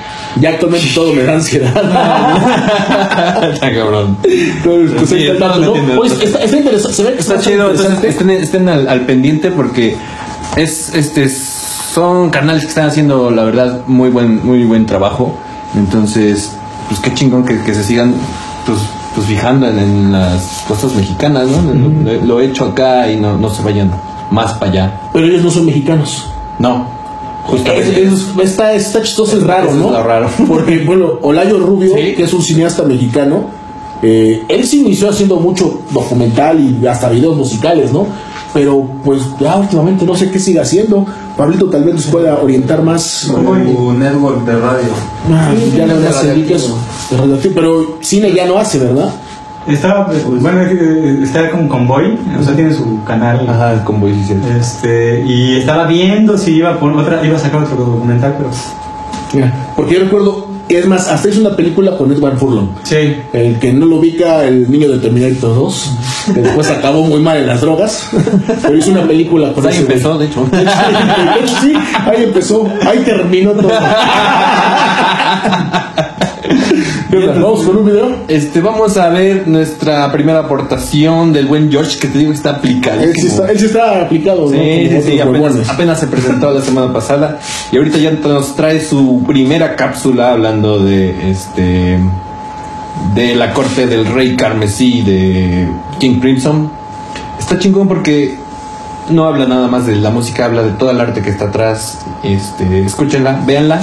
Ya 0.41 0.51
actualmente 0.51 0.87
todo 0.95 1.12
me 1.12 1.23
da 1.25 1.35
ansiedad. 1.35 1.73
Está 3.53 3.73
cabrón. 3.73 4.17
Entonces, 4.25 4.97
pues, 4.97 5.11
Sí, 5.11 5.27
está 5.27 5.57
está, 6.23 6.45
está 6.45 6.57
interesante, 6.57 6.95
se 6.97 7.03
ve 7.05 7.12
que 7.12 7.19
Está 7.21 7.35
está 7.35 7.51
chido, 7.51 7.71
entonces 7.71 8.05
estén, 8.05 8.31
estén 8.31 8.69
al, 8.69 8.89
al 8.89 9.01
pendiente 9.03 9.51
porque 9.51 9.97
es 10.57 10.95
este 10.95 11.29
son 11.29 12.31
canales 12.31 12.62
que 12.62 12.69
están 12.69 12.87
haciendo 12.87 13.31
la 13.31 13.45
verdad 13.45 13.83
muy 13.87 14.09
buen 14.11 14.45
muy 14.45 14.65
buen 14.65 14.87
trabajo. 14.87 15.37
Entonces, 15.77 16.53
pues 16.89 17.01
qué 17.01 17.12
chingón 17.15 17.45
que, 17.45 17.61
que 17.62 17.75
se 17.75 17.85
sigan 17.85 18.15
pues, 18.67 18.79
pues 19.15 19.27
fijando 19.27 19.69
en, 19.69 19.79
en 19.79 20.12
las 20.12 20.65
cosas 20.67 20.95
mexicanas, 20.95 21.49
¿no? 21.49 22.11
Lo, 22.11 22.25
lo 22.25 22.41
hecho 22.41 22.67
acá 22.67 23.11
y 23.11 23.17
no, 23.17 23.37
no 23.37 23.51
se 23.51 23.62
vayan 23.62 23.91
más 24.31 24.55
para 24.55 24.71
allá. 24.71 25.01
Pero 25.12 25.27
ellos 25.27 25.43
no 25.43 25.51
son 25.51 25.67
mexicanos. 25.67 26.27
No, 26.59 26.87
justamente. 27.42 28.02
es- 28.04 28.26
está, 28.50 28.72
está 28.75 29.02
chistoso, 29.02 29.37
es 29.38 29.42
raro, 29.44 29.68
es 29.70 29.75
¿no? 29.75 30.02
raro. 30.02 30.28
Porque, 30.49 30.78
bueno, 30.84 31.18
Olayo 31.22 31.58
Rubio, 31.58 31.94
Sí. 31.96 32.14
que 32.14 32.22
es 32.25 32.32
un 32.32 32.42
cineasta 32.42 32.82
mexicano, 32.84 33.50
eh, 34.02 34.42
él 34.49 34.66
se 34.66 34.76
inició 34.76 35.11
haciendo 35.11 35.37
mucho 35.37 35.80
documental 35.90 36.58
y 36.61 36.87
hasta 36.87 37.08
videos 37.08 37.37
musicales, 37.37 37.92
¿no? 37.92 38.06
Pero, 38.52 38.87
pues, 39.04 39.22
ya 39.40 39.56
últimamente 39.56 40.04
no 40.04 40.14
sé 40.14 40.30
qué 40.30 40.38
sigue 40.38 40.61
haciendo. 40.61 41.06
Pablito 41.38 41.70
tal 41.70 41.84
vez 41.84 41.94
nos 41.94 42.06
pueda 42.06 42.38
orientar 42.38 42.82
más. 42.82 43.26
Tu 43.26 43.92
network 43.94 44.44
de 44.44 44.52
radio. 44.58 44.88
Ah, 45.30 45.54
ya 45.75 45.84
habrás 45.84 46.16
radioactivo. 46.16 46.56
eso. 46.56 46.76
Pero 47.55 47.96
cine 48.02 48.33
ya 48.35 48.46
no 48.46 48.59
hace, 48.59 48.78
¿verdad? 48.78 49.11
Estaba, 49.66 50.07
pues, 50.07 50.25
bueno, 50.25 50.61
eh, 50.62 51.20
está 51.22 51.48
con 51.51 51.68
Convoy, 51.68 52.18
o 52.38 52.42
sea, 52.42 52.55
tiene 52.55 52.75
su 52.75 53.03
canal. 53.05 53.48
Ajá, 53.48 53.75
el 53.75 53.85
convoy 53.85 54.12
sí. 54.27 54.35
Este, 54.59 55.22
y 55.25 55.57
estaba 55.57 55.87
viendo 55.87 56.37
si 56.37 56.57
iba 56.57 56.79
por 56.79 56.92
otra, 56.92 57.25
iba 57.25 57.37
a 57.37 57.40
sacar 57.40 57.62
otro 57.62 57.77
documental, 57.77 58.35
pero 58.37 58.51
porque 59.77 59.94
yo 59.94 60.01
recuerdo, 60.01 60.48
es 60.68 60.87
más, 60.87 61.09
hasta 61.09 61.29
hizo 61.29 61.40
una 61.40 61.57
película 61.57 61.96
con 61.96 62.12
Edward 62.12 62.37
Furlong. 62.37 62.68
sí. 62.83 63.16
El 63.33 63.59
que 63.59 63.72
no 63.72 63.87
lo 63.87 63.96
ubica, 63.96 64.44
el 64.44 64.70
niño 64.70 64.90
de 64.90 64.98
Terminator 64.98 65.55
2, 65.55 65.92
que 66.35 66.40
después 66.40 66.70
acabó 66.70 67.03
muy 67.05 67.20
mal 67.20 67.38
en 67.38 67.46
las 67.46 67.61
drogas, 67.61 68.11
pero 68.62 68.77
hizo 68.77 68.90
una 68.90 69.07
película 69.07 69.53
con 69.53 69.66
ahí 69.66 69.72
ese 69.72 69.83
empezó, 69.83 70.18
de 70.18 70.27
hecho. 70.27 70.46
De 70.53 70.61
hecho, 70.62 71.55
sí, 71.61 71.72
ahí 72.07 72.25
empezó, 72.25 72.68
ahí 72.87 72.98
terminó 72.98 73.53
todo. 73.53 73.70
Vamos 77.12 77.64
con 77.64 77.77
un 77.77 77.85
video. 77.85 78.16
Este, 78.27 78.62
vamos 78.62 78.96
a 78.96 79.11
ver 79.11 79.46
nuestra 79.46 80.11
primera 80.11 80.40
aportación 80.40 81.31
del 81.35 81.46
buen 81.46 81.70
George, 81.70 81.98
que 81.98 82.09
te 82.09 82.18
digo 82.18 82.31
que 82.31 82.37
está 82.38 82.51
aplicado. 82.53 83.03
Él 83.03 83.12
sí 83.14 83.27
está, 83.27 83.51
él 83.51 83.59
sí 83.59 83.66
está 83.66 84.01
aplicado, 84.01 84.46
¿no? 84.46 84.51
Sí, 84.51 84.88
sí, 85.03 85.20
apenas, 85.20 85.68
apenas 85.68 86.01
se 86.01 86.07
presentó 86.07 86.51
la 86.51 86.62
semana 86.62 86.90
pasada 86.90 87.38
y 87.70 87.77
ahorita 87.77 87.98
ya 87.98 88.12
nos 88.12 88.57
trae 88.57 88.81
su 88.81 89.22
primera 89.27 89.77
cápsula 89.77 90.33
hablando 90.33 90.83
de 90.83 91.31
este 91.31 91.98
de 93.14 93.35
la 93.35 93.53
corte 93.53 93.87
del 93.87 94.07
rey 94.07 94.35
carmesí 94.35 95.03
de 95.03 95.68
King 95.98 96.18
Crimson. 96.18 96.70
Está 97.38 97.59
chingón 97.59 97.88
porque 97.88 98.38
no 99.11 99.27
habla 99.27 99.44
nada 99.44 99.68
más 99.68 99.87
de 99.87 99.96
la 99.96 100.11
música, 100.11 100.46
habla 100.46 100.62
de 100.62 100.70
todo 100.70 100.90
el 100.90 100.98
arte 100.98 101.20
que 101.20 101.29
está 101.29 101.46
atrás. 101.46 101.98
Este, 102.22 102.85
escúchenla, 102.87 103.42
véanla 103.46 103.83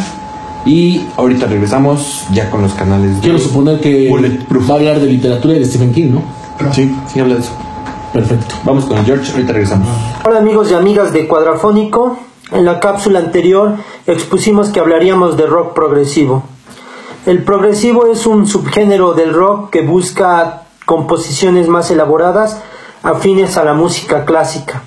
y 0.65 1.05
ahorita 1.17 1.47
regresamos 1.47 2.25
ya 2.33 2.49
con 2.49 2.61
los 2.61 2.73
canales. 2.73 3.15
de- 3.15 3.21
Quiero 3.21 3.39
suponer 3.39 3.79
que 3.79 4.09
Bulletproof. 4.09 4.69
va 4.69 4.73
a 4.73 4.77
hablar 4.77 4.99
de 4.99 5.07
literatura 5.07 5.55
y 5.55 5.59
de 5.59 5.65
Stephen 5.65 5.93
King, 5.93 6.11
¿no? 6.13 6.73
Sí, 6.73 6.93
sí 7.11 7.19
habla 7.19 7.35
de 7.35 7.41
eso. 7.41 7.51
Perfecto. 8.13 8.55
Vamos 8.65 8.85
con 8.85 9.05
George, 9.05 9.31
ahorita 9.31 9.53
regresamos. 9.53 9.87
Hola 10.25 10.39
amigos 10.39 10.69
y 10.71 10.73
amigas 10.73 11.13
de 11.13 11.27
Cuadrafónico. 11.27 12.17
En 12.51 12.65
la 12.65 12.79
cápsula 12.79 13.19
anterior 13.19 13.75
expusimos 14.07 14.69
que 14.69 14.79
hablaríamos 14.79 15.37
de 15.37 15.45
rock 15.45 15.73
progresivo. 15.75 16.43
El 17.27 17.43
progresivo 17.43 18.07
es 18.11 18.25
un 18.25 18.47
subgénero 18.47 19.13
del 19.13 19.33
rock 19.33 19.69
que 19.69 19.81
busca 19.81 20.63
composiciones 20.85 21.67
más 21.67 21.91
elaboradas 21.91 22.57
afines 23.03 23.55
a 23.57 23.63
la 23.63 23.73
música 23.73 24.25
clásica, 24.25 24.81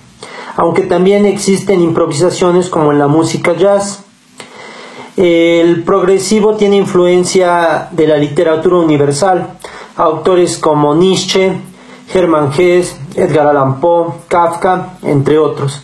aunque 0.56 0.82
también 0.82 1.24
existen 1.24 1.80
improvisaciones 1.80 2.68
como 2.68 2.90
en 2.90 2.98
la 2.98 3.06
música 3.06 3.54
jazz. 3.56 4.00
El 5.16 5.83
progresivo 5.83 6.57
tiene 6.57 6.77
influencia 6.77 7.88
de 7.90 8.07
la 8.07 8.16
literatura 8.16 8.77
universal, 8.77 9.59
autores 9.96 10.57
como 10.57 10.94
Nietzsche, 10.94 11.53
Hermann 12.14 12.51
Hesse, 12.57 12.96
Edgar 13.14 13.48
Allan 13.48 13.79
Poe, 13.79 14.14
Kafka, 14.29 14.94
entre 15.03 15.38
otros. 15.38 15.83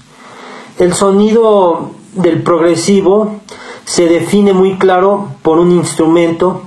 El 0.78 0.94
sonido 0.94 1.90
del 2.14 2.42
progresivo 2.42 3.40
se 3.84 4.06
define 4.06 4.54
muy 4.54 4.78
claro 4.78 5.28
por 5.42 5.58
un 5.58 5.72
instrumento 5.72 6.62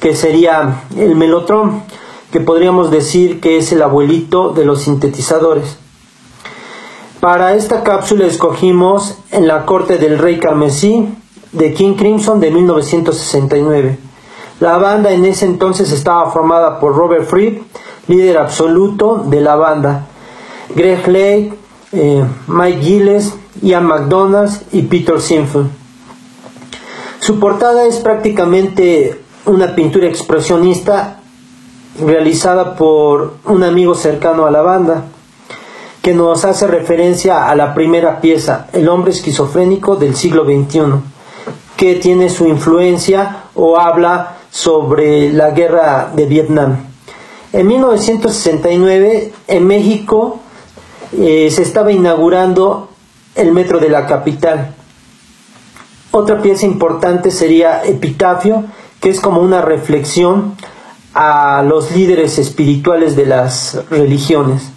que 0.00 0.16
sería 0.16 0.84
el 0.96 1.16
melotron, 1.16 1.82
que 2.32 2.40
podríamos 2.40 2.90
decir 2.90 3.40
que 3.40 3.58
es 3.58 3.72
el 3.72 3.82
abuelito 3.82 4.50
de 4.50 4.64
los 4.64 4.82
sintetizadores. 4.82 5.76
Para 7.20 7.54
esta 7.54 7.82
cápsula 7.82 8.26
escogimos 8.26 9.16
En 9.30 9.48
la 9.48 9.64
corte 9.64 9.98
del 9.98 10.18
rey 10.18 10.38
carmesí 10.38 11.08
de 11.52 11.74
King 11.74 11.94
Crimson 11.94 12.40
de 12.40 12.50
1969. 12.50 13.98
La 14.60 14.78
banda 14.78 15.12
en 15.12 15.24
ese 15.24 15.44
entonces 15.44 15.92
estaba 15.92 16.30
formada 16.30 16.80
por 16.80 16.96
Robert 16.96 17.26
Fripp, 17.26 17.62
líder 18.08 18.38
absoluto 18.38 19.24
de 19.26 19.40
la 19.40 19.56
banda, 19.56 20.06
Greg 20.74 21.06
Lake, 21.06 21.54
eh, 21.92 22.24
Mike 22.46 22.80
Gilles, 22.80 23.34
Ian 23.62 23.86
McDonald 23.86 24.50
y 24.72 24.82
Peter 24.82 25.20
Sinfield. 25.20 25.70
Su 27.20 27.38
portada 27.38 27.86
es 27.86 27.96
prácticamente 27.96 29.20
una 29.46 29.74
pintura 29.74 30.06
expresionista 30.06 31.20
realizada 32.04 32.76
por 32.76 33.34
un 33.44 33.62
amigo 33.62 33.94
cercano 33.94 34.46
a 34.46 34.50
la 34.50 34.62
banda 34.62 35.04
que 36.02 36.14
nos 36.14 36.44
hace 36.44 36.66
referencia 36.66 37.48
a 37.48 37.56
la 37.56 37.74
primera 37.74 38.20
pieza, 38.20 38.68
El 38.72 38.88
hombre 38.88 39.10
esquizofrénico 39.10 39.96
del 39.96 40.14
siglo 40.14 40.44
XXI, 40.44 40.82
que 41.76 41.96
tiene 41.96 42.30
su 42.30 42.46
influencia 42.46 43.44
o 43.54 43.78
habla 43.78 44.38
sobre 44.50 45.32
la 45.32 45.50
guerra 45.50 46.10
de 46.14 46.26
Vietnam. 46.26 46.76
En 47.52 47.66
1969, 47.66 49.32
en 49.46 49.66
México, 49.66 50.40
eh, 51.12 51.50
se 51.50 51.62
estaba 51.62 51.92
inaugurando 51.92 52.90
el 53.34 53.52
metro 53.52 53.78
de 53.78 53.90
la 53.90 54.06
capital. 54.06 54.74
Otra 56.10 56.40
pieza 56.40 56.66
importante 56.66 57.30
sería 57.30 57.84
Epitafio, 57.84 58.64
que 59.00 59.10
es 59.10 59.20
como 59.20 59.40
una 59.40 59.60
reflexión 59.60 60.54
a 61.14 61.62
los 61.62 61.92
líderes 61.92 62.38
espirituales 62.38 63.16
de 63.16 63.26
las 63.26 63.78
religiones. 63.90 64.70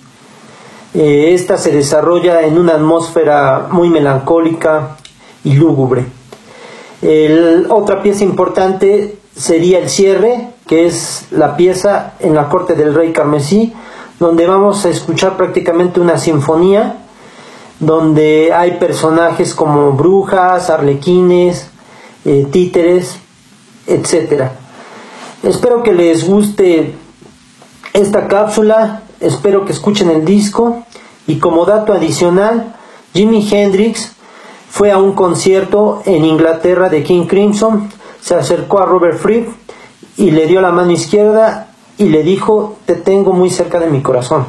Eh, 0.94 1.34
esta 1.34 1.58
se 1.58 1.72
desarrolla 1.72 2.42
en 2.42 2.58
una 2.58 2.74
atmósfera 2.74 3.68
muy 3.72 3.90
melancólica 3.90 4.98
y 5.44 5.54
lúgubre. 5.54 6.19
El- 7.02 7.68
otra 7.70 8.02
pieza 8.02 8.24
importante 8.24 9.18
sería 9.36 9.80
el 9.80 9.90
cierre, 9.90 10.50
que 10.68 10.86
es 10.86 11.26
la 11.32 11.56
pieza 11.56 12.14
en 12.20 12.36
la 12.36 12.50
corte 12.50 12.76
del 12.76 12.94
rey 12.94 13.12
carmesí, 13.14 13.74
donde 14.20 14.46
vamos 14.48 14.86
a 14.86 14.90
escuchar 14.90 15.38
prácticamente 15.38 16.00
una 16.00 16.18
sinfonía, 16.18 16.98
donde 17.80 18.52
hay 18.54 18.72
personajes 18.72 19.56
como 19.56 19.94
brujas, 19.94 20.70
arlequines, 20.70 21.68
eh, 22.26 22.46
títeres, 22.52 23.16
etc. 23.88 24.50
Espero 25.44 25.82
que 25.84 25.94
les 25.94 26.28
guste 26.28 26.96
esta 27.94 28.28
cápsula, 28.28 29.04
espero 29.22 29.66
que 29.66 29.72
escuchen 29.72 30.12
el 30.12 30.26
disco 30.26 30.84
y 31.28 31.40
como 31.40 31.66
dato 31.66 31.94
adicional, 31.94 32.76
Jimi 33.14 33.48
Hendrix 33.50 34.12
fue 34.70 34.92
a 34.92 34.98
un 34.98 35.14
concierto 35.14 36.02
en 36.06 36.26
Inglaterra 36.26 36.90
de 36.90 37.04
King 37.04 37.26
Crimson, 37.26 37.90
se 38.22 38.36
acercó 38.36 38.80
a 38.80 38.86
Robert 38.86 39.18
Fripp 39.18 39.50
y 40.18 40.32
le 40.32 40.48
dio 40.48 40.62
la 40.62 40.72
mano 40.72 40.92
izquierda 40.92 41.68
y 41.98 42.10
le 42.10 42.24
dijo, 42.24 42.78
te 42.86 42.96
tengo 42.96 43.34
muy 43.34 43.50
cerca 43.50 43.80
de 43.80 43.88
mi 43.88 44.02
corazón. 44.02 44.46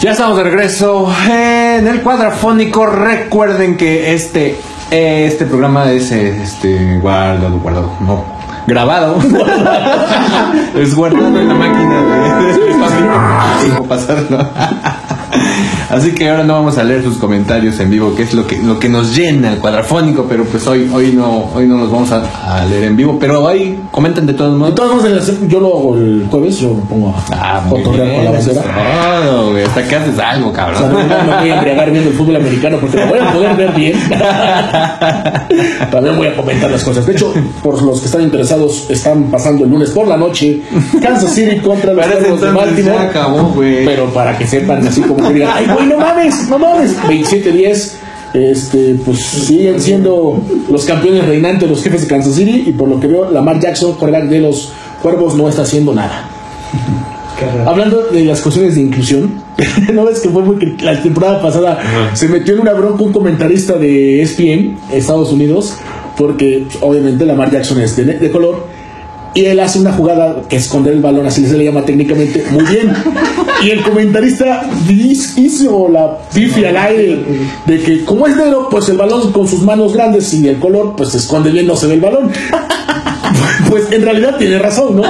Ya 0.00 0.12
estamos 0.12 0.38
de 0.38 0.44
regreso 0.44 1.12
en 1.28 1.86
el 1.86 2.00
cuadrafónico. 2.02 2.86
Recuerden 2.86 3.76
que 3.76 4.14
este, 4.14 4.56
este 4.90 5.44
programa 5.44 5.92
es 5.92 6.10
este, 6.10 6.98
guardado, 7.00 7.58
guardado, 7.58 7.90
no, 8.00 8.39
grabado. 8.66 9.16
es 10.76 10.94
guardado 10.94 11.38
en 11.38 11.48
la 11.48 11.54
máquina 11.54 12.02
de, 12.02 13.70
de 13.74 13.80
pasarlo. 13.88 14.38
Así 15.90 16.12
que 16.12 16.28
ahora 16.30 16.44
no 16.44 16.54
vamos 16.54 16.78
a 16.78 16.84
leer 16.84 17.02
sus 17.02 17.16
comentarios 17.18 17.78
en 17.80 17.90
vivo, 17.90 18.14
que 18.14 18.22
es 18.22 18.32
lo 18.32 18.46
que, 18.46 18.58
lo 18.58 18.78
que 18.78 18.88
nos 18.88 19.16
llena 19.16 19.52
el 19.52 19.58
cuadrafónico, 19.58 20.26
pero 20.28 20.44
pues 20.44 20.64
hoy, 20.68 20.88
hoy 20.92 21.12
no, 21.12 21.50
hoy 21.52 21.66
no 21.66 21.78
los 21.78 21.90
vamos 21.90 22.12
a, 22.12 22.22
a 22.60 22.64
leer 22.66 22.84
en 22.84 22.96
vivo, 22.96 23.16
pero 23.18 23.46
ahí 23.48 23.80
comenten 23.90 24.24
de 24.26 24.34
todos 24.34 24.52
De 24.52 24.58
modos. 24.58 24.74
todos 24.76 25.02
modos, 25.02 25.32
yo 25.48 25.58
lo 25.60 25.66
hago 25.68 25.96
el 25.96 26.26
jueves, 26.30 26.58
yo 26.58 26.74
me 26.74 26.82
pongo 26.82 27.08
a 27.10 27.22
Ah, 27.32 27.62
cotorrear 27.68 28.14
con 28.14 28.24
la 28.24 28.30
basura. 28.30 28.60
es 28.60 29.24
todo, 29.26 29.50
güey, 29.50 29.64
hasta 29.64 29.82
que 29.88 29.96
haces 29.96 30.18
algo, 30.18 30.50
O 30.50 30.54
sea, 30.54 30.66
cabrón. 30.66 30.92
no 30.92 30.98
me 31.26 31.40
voy 31.40 31.50
a 31.50 31.54
embriagar 31.54 31.90
viendo 31.90 32.10
el 32.10 32.16
fútbol 32.16 32.36
americano 32.36 32.76
porque 32.80 32.96
lo 32.98 33.06
voy 33.08 33.18
a 33.18 33.32
poder 33.32 33.56
ver 33.56 33.72
bien. 33.72 33.98
También 35.90 36.16
voy 36.16 36.26
a 36.28 36.36
comentar 36.36 36.70
las 36.70 36.84
cosas. 36.84 37.06
De 37.06 37.12
hecho, 37.12 37.32
por 37.62 37.80
los 37.82 37.98
que 38.00 38.06
están 38.06 38.22
interesados, 38.22 38.49
están 38.88 39.24
pasando 39.24 39.64
el 39.64 39.70
lunes 39.70 39.90
por 39.90 40.06
la 40.06 40.16
noche 40.16 40.60
Kansas 41.02 41.32
City 41.32 41.58
contra 41.58 41.92
los 41.92 42.06
Cuervos 42.06 42.40
de 42.40 42.52
Baltimore. 42.52 42.98
acabó. 42.98 43.54
Pero 43.58 44.12
para 44.12 44.36
que 44.36 44.46
sepan, 44.46 44.86
así 44.86 45.00
como 45.02 45.28
que 45.28 45.34
digan, 45.34 45.50
ay, 45.54 45.66
güey, 45.72 45.86
no 45.86 45.98
mames, 45.98 46.48
no 46.48 46.58
mames. 46.58 46.96
27-10, 47.02 47.92
este, 48.34 48.94
pues 49.04 49.18
siguen 49.20 49.80
siendo 49.80 50.42
los 50.70 50.84
campeones 50.84 51.26
reinantes, 51.26 51.68
los 51.68 51.82
jefes 51.82 52.02
de 52.02 52.06
Kansas 52.06 52.34
City. 52.34 52.64
Y 52.66 52.72
por 52.72 52.88
lo 52.88 53.00
que 53.00 53.06
veo, 53.06 53.30
Lamar 53.30 53.60
Jackson, 53.60 53.94
quarterback 53.94 54.28
de 54.28 54.40
los 54.40 54.72
Cuervos, 55.02 55.34
no 55.34 55.48
está 55.48 55.62
haciendo 55.62 55.94
nada. 55.94 56.28
Hablando 57.66 58.02
de 58.02 58.24
las 58.24 58.40
cuestiones 58.42 58.74
de 58.74 58.82
inclusión, 58.82 59.42
¿no 59.92 60.04
ves 60.04 60.20
que 60.20 60.28
fue 60.28 60.42
muy 60.42 60.76
la 60.80 61.00
temporada 61.02 61.40
pasada 61.40 61.78
se 62.12 62.28
metió 62.28 62.54
en 62.54 62.60
una 62.60 62.74
bronca 62.74 63.02
un 63.02 63.12
comentarista 63.12 63.74
de 63.74 64.20
ESPN, 64.22 64.76
Estados 64.92 65.32
Unidos, 65.32 65.74
porque 66.16 66.64
pues, 66.66 66.78
obviamente 66.80 67.24
Lamar 67.24 67.50
Jackson 67.50 67.80
es 67.80 67.96
de, 67.96 68.30
color 68.30 68.66
y 69.34 69.44
él 69.44 69.60
hace 69.60 69.78
una 69.78 69.92
jugada 69.92 70.42
que 70.48 70.56
esconder 70.56 70.92
el 70.92 71.00
balón, 71.00 71.26
así 71.26 71.46
se 71.46 71.56
le 71.56 71.64
llama 71.64 71.84
técnicamente, 71.84 72.44
muy 72.50 72.64
bien. 72.64 72.92
Y 73.64 73.70
el 73.70 73.82
comentarista 73.82 74.62
hiz- 74.88 75.36
hizo 75.38 75.88
la 75.88 76.18
pifia 76.34 76.70
al 76.70 76.76
aire 76.76 77.24
de 77.66 77.78
que 77.80 78.04
como 78.04 78.26
es 78.26 78.34
negro, 78.36 78.68
pues 78.70 78.88
el 78.88 78.96
balón 78.96 79.30
con 79.32 79.46
sus 79.46 79.62
manos 79.62 79.92
grandes 79.94 80.32
y 80.34 80.48
el 80.48 80.58
color, 80.58 80.94
pues 80.96 81.10
se 81.10 81.18
esconde 81.18 81.50
bien, 81.50 81.66
no 81.66 81.76
se 81.76 81.86
ve 81.86 81.94
el 81.94 82.00
balón. 82.00 82.30
Pues 83.70 83.90
en 83.92 84.02
realidad 84.02 84.36
tiene 84.36 84.58
razón, 84.58 84.96
¿no? 84.96 85.02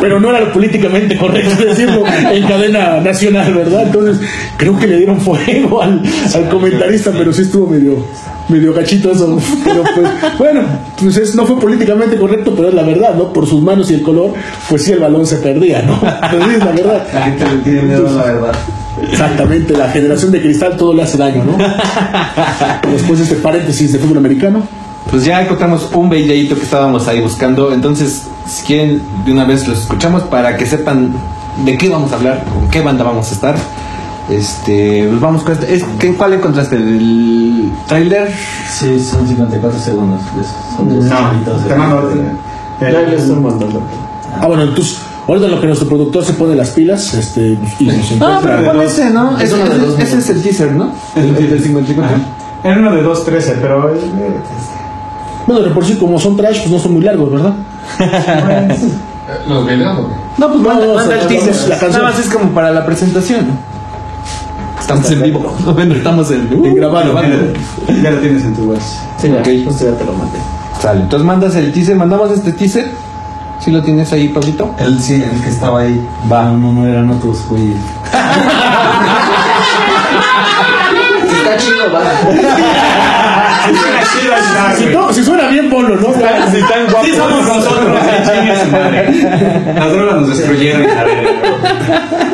Pero 0.00 0.20
no 0.20 0.30
era 0.30 0.40
lo 0.40 0.52
políticamente 0.52 1.16
correcto 1.16 1.64
decirlo 1.64 2.04
en 2.30 2.46
cadena 2.46 3.00
nacional, 3.00 3.52
¿verdad? 3.54 3.82
Entonces, 3.86 4.24
creo 4.56 4.78
que 4.78 4.86
le 4.86 4.98
dieron 4.98 5.20
fuego 5.20 5.82
al, 5.82 6.00
al 6.34 6.48
comentarista, 6.48 7.10
pero 7.16 7.32
sí 7.32 7.42
estuvo 7.42 7.66
medio, 7.66 8.06
medio 8.48 8.72
gachito 8.72 9.10
eso. 9.10 9.38
Pero 9.64 9.82
pues, 9.94 10.08
bueno, 10.38 10.60
pues 11.00 11.16
es- 11.16 11.34
no 11.34 11.44
fue 11.46 11.58
políticamente 11.58 12.16
correcto, 12.16 12.52
pero 12.54 12.68
es 12.68 12.74
la 12.74 12.82
verdad, 12.84 13.14
¿no? 13.16 13.32
Por 13.32 13.46
sus 13.46 13.60
manos 13.60 13.90
y 13.90 13.94
el 13.94 14.02
color, 14.02 14.34
pues 14.68 14.84
sí 14.84 14.92
el 14.92 15.00
balón 15.00 15.26
se 15.26 15.36
perdía, 15.36 15.82
¿no? 15.82 15.98
Pero 16.00 16.44
sí 16.44 16.50
es 16.56 16.64
la 16.64 16.72
verdad. 16.72 17.06
La 17.12 17.22
gente 17.22 17.44
le 17.44 17.62
tiene 17.62 17.82
miedo 17.82 18.08
a 18.08 18.12
la 18.12 18.22
verdad. 18.24 18.52
Exactamente, 19.10 19.76
la 19.76 19.88
generación 19.90 20.30
de 20.32 20.40
cristal 20.40 20.76
todo 20.76 20.94
le 20.94 21.02
hace 21.02 21.18
daño, 21.18 21.44
¿no? 21.44 21.58
Después 22.92 23.18
de 23.18 23.24
este 23.24 23.36
paréntesis 23.36 23.92
de 23.92 23.98
fútbol 23.98 24.18
americano. 24.18 24.62
Pues 25.10 25.24
ya 25.24 25.42
encontramos 25.42 25.88
un 25.94 26.10
videíto 26.10 26.54
que 26.56 26.62
estábamos 26.62 27.06
ahí 27.08 27.20
buscando. 27.20 27.72
Entonces, 27.72 28.24
si 28.46 28.64
quieren, 28.66 29.02
de 29.24 29.32
una 29.32 29.44
vez 29.44 29.66
los 29.68 29.78
escuchamos 29.80 30.22
para 30.24 30.56
que 30.56 30.66
sepan 30.66 31.12
de 31.64 31.78
qué 31.78 31.88
vamos 31.88 32.12
a 32.12 32.16
hablar, 32.16 32.44
con 32.52 32.68
qué 32.68 32.80
banda 32.82 33.04
vamos 33.04 33.30
a 33.30 33.34
estar. 33.34 33.54
Este, 34.28 35.06
pues 35.08 35.20
vamos 35.20 35.42
con 35.44 35.52
este. 35.52 35.72
Es, 35.72 35.84
¿qué- 36.00 36.12
¿Cuál 36.14 36.32
encontraste? 36.34 36.74
¿El 36.76 37.70
trailer? 37.86 38.28
Sí, 38.68 38.98
son 38.98 39.26
54 39.26 39.78
segundos. 39.78 40.20
Son 40.76 40.88
dos 40.88 41.04
No, 41.04 41.16
te 41.68 41.74
mando. 41.76 42.10
Ah, 44.40 44.46
bueno, 44.48 44.64
entonces, 44.64 44.98
ahorita 45.28 45.46
lo 45.48 45.60
que 45.60 45.66
nuestro 45.68 45.88
productor 45.88 46.24
se 46.24 46.32
pone 46.32 46.56
las 46.56 46.70
pilas, 46.70 47.14
este, 47.14 47.56
y 47.78 47.84
nos 47.86 47.94
Ah, 47.94 48.14
encuentra- 48.14 48.40
pero 48.42 48.64
pon 48.72 48.82
ese, 48.82 49.10
¿no? 49.10 49.38
Es 49.38 49.44
Ese, 49.44 49.54
uno 49.54 49.64
de 49.64 49.70
ese- 49.76 49.86
dos 49.86 49.98
ese 50.00 50.18
es 50.18 50.30
el 50.30 50.42
teaser, 50.42 50.72
¿no? 50.72 50.90
El, 51.14 51.36
el 51.36 51.50
del 51.50 51.62
54. 51.62 52.16
Era 52.64 52.78
uno 52.80 52.94
de 52.96 53.02
2.13, 53.02 53.54
pero. 53.62 53.94
Bueno, 55.46 55.62
de 55.62 55.70
por 55.70 55.84
sí, 55.84 55.94
como 55.96 56.18
son 56.18 56.36
trash, 56.36 56.58
pues 56.60 56.70
no 56.70 56.78
son 56.78 56.94
muy 56.94 57.02
largos, 57.02 57.30
¿verdad? 57.32 57.52
Los 59.48 59.66
videos, 59.66 59.98
¿o 59.98 60.08
qué? 60.08 60.14
No, 60.38 60.48
pues 60.48 60.60
No, 60.60 60.68
manda, 60.68 60.86
no, 60.86 60.94
manda 60.94 61.14
el 61.20 61.26
teaser. 61.26 61.54
la 61.68 61.78
canción. 61.78 61.92
Nada 61.92 62.04
más 62.04 62.18
es 62.18 62.28
como 62.32 62.50
para 62.50 62.70
la 62.70 62.84
presentación. 62.86 63.46
Estamos 64.80 65.10
en 65.10 65.22
vivo. 65.22 65.56
Bueno, 65.74 65.94
estamos 65.94 66.30
en, 66.30 66.48
En 66.64 66.74
grabado. 66.76 67.14
Ya 68.02 68.10
lo 68.10 68.18
tienes 68.18 68.44
en 68.44 68.54
tu 68.54 68.64
web. 68.66 68.78
Sí, 69.20 69.28
ya, 69.28 69.38
Ok. 69.40 69.48
justo 69.66 69.84
ya 69.84 69.96
te 69.96 70.04
lo 70.04 70.12
mandé. 70.12 70.38
Sale. 70.80 71.00
Entonces 71.00 71.26
mandas 71.26 71.54
el 71.56 71.72
teaser, 71.72 71.96
mandamos 71.96 72.30
este 72.30 72.52
teaser. 72.52 72.90
Si 73.60 73.70
lo 73.70 73.82
tienes 73.82 74.12
ahí, 74.12 74.28
Pablito. 74.28 74.74
El 74.78 75.00
sí, 75.00 75.14
el 75.14 75.40
que 75.42 75.48
estaba 75.48 75.80
ahí. 75.80 76.06
Va. 76.30 76.44
No, 76.44 76.58
no, 76.58 76.72
no 76.72 76.86
eran 76.86 77.10
otros, 77.10 77.38
güey. 77.48 77.72
Está 81.32 81.56
chido, 81.56 81.92
va. 81.92 82.02
Si, 84.78 84.86
no- 84.86 85.12
si 85.12 85.24
suena 85.24 85.48
bien, 85.48 85.68
ponlo, 85.70 85.96
¿no? 85.96 86.08
Si 86.14 86.58
están 86.58 86.84
guapos. 86.90 87.06
Sí, 87.06 87.14
somos 87.16 87.46
nosotros. 87.46 87.98
Las 89.74 89.92
drogas 89.92 90.14
nos 90.16 90.28
destruyeron. 90.28 90.86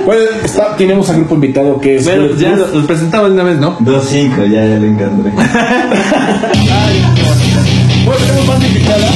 Bueno, 0.05 0.23
está, 0.45 0.77
tenemos 0.77 1.09
al 1.11 1.17
grupo 1.17 1.35
invitado 1.37 1.81
que 1.81 1.97
es. 1.97 2.05
Bueno, 2.05 2.35
ya 2.37 2.51
los 2.51 2.73
los 2.73 2.85
presentamos 2.87 3.29
de 3.29 3.35
una 3.35 3.45
vez, 3.45 3.59
¿no? 3.59 3.79
2-5, 3.79 4.45
ya, 4.51 4.65
ya 4.67 4.79
le 4.79 4.89
encontré. 4.89 5.33
Bueno, 8.05 8.21
tenemos 8.27 8.47
más 8.49 8.65
invitada. 8.65 9.07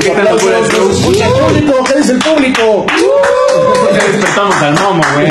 ¿Qué 0.00 0.10
tal 0.10 0.26
el 0.28 0.70
show? 0.70 0.90
Escucha 0.90 1.26
el 1.26 1.32
público, 1.32 1.84
¿qué 1.84 1.98
dice 1.98 2.12
el 2.12 2.18
público? 2.18 2.86
despertamos 3.94 4.56
al 4.56 4.74
momo, 4.74 5.02
güey. 5.14 5.28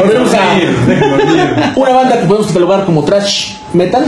Volvemos 0.00 0.34
a 0.34 0.56
una 1.76 1.92
banda 1.92 2.18
que 2.20 2.26
podemos 2.26 2.46
catalogar 2.48 2.84
como 2.84 3.04
trash 3.04 3.52
metal. 3.74 4.04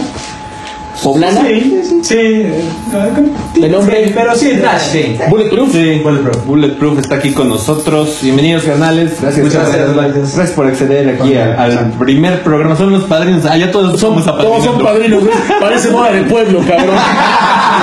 Poblana. 1.03 1.43
Sí, 1.43 1.83
sí, 1.83 2.01
sí. 2.05 3.61
De 3.61 3.69
nombre. 3.69 4.07
sí, 4.07 4.13
Pero 4.15 4.35
sí, 4.37 4.51
trash, 4.59 4.81
sí. 4.93 5.17
Bulletproof. 5.29 5.73
Sí, 5.73 6.01
Bulletproof 6.47 6.99
está 7.01 7.17
aquí 7.17 7.33
con 7.33 7.49
nosotros. 7.51 8.21
Bienvenidos, 8.23 8.63
canales. 8.63 9.21
Gracias, 9.21 9.45
Muchas 9.45 9.69
gracias, 9.69 9.93
gracias. 9.95 10.35
gracias 10.37 10.51
por 10.53 10.67
acceder 10.67 11.09
aquí 11.11 11.35
a- 11.35 11.61
al 11.63 11.91
primer 11.99 12.43
programa. 12.43 12.77
Son 12.77 12.91
los 12.93 13.05
padrinos. 13.05 13.45
Allá 13.45 13.71
todos 13.71 14.01
Son, 14.01 14.23
somos 14.23 14.25
todos 14.25 14.65
son 14.65 14.81
padrinos, 14.83 15.25
¿ves? 15.25 15.35
Parece 15.61 15.91
moda 15.91 16.13
del 16.13 16.25
pueblo, 16.27 16.61
cabrón. 16.67 16.97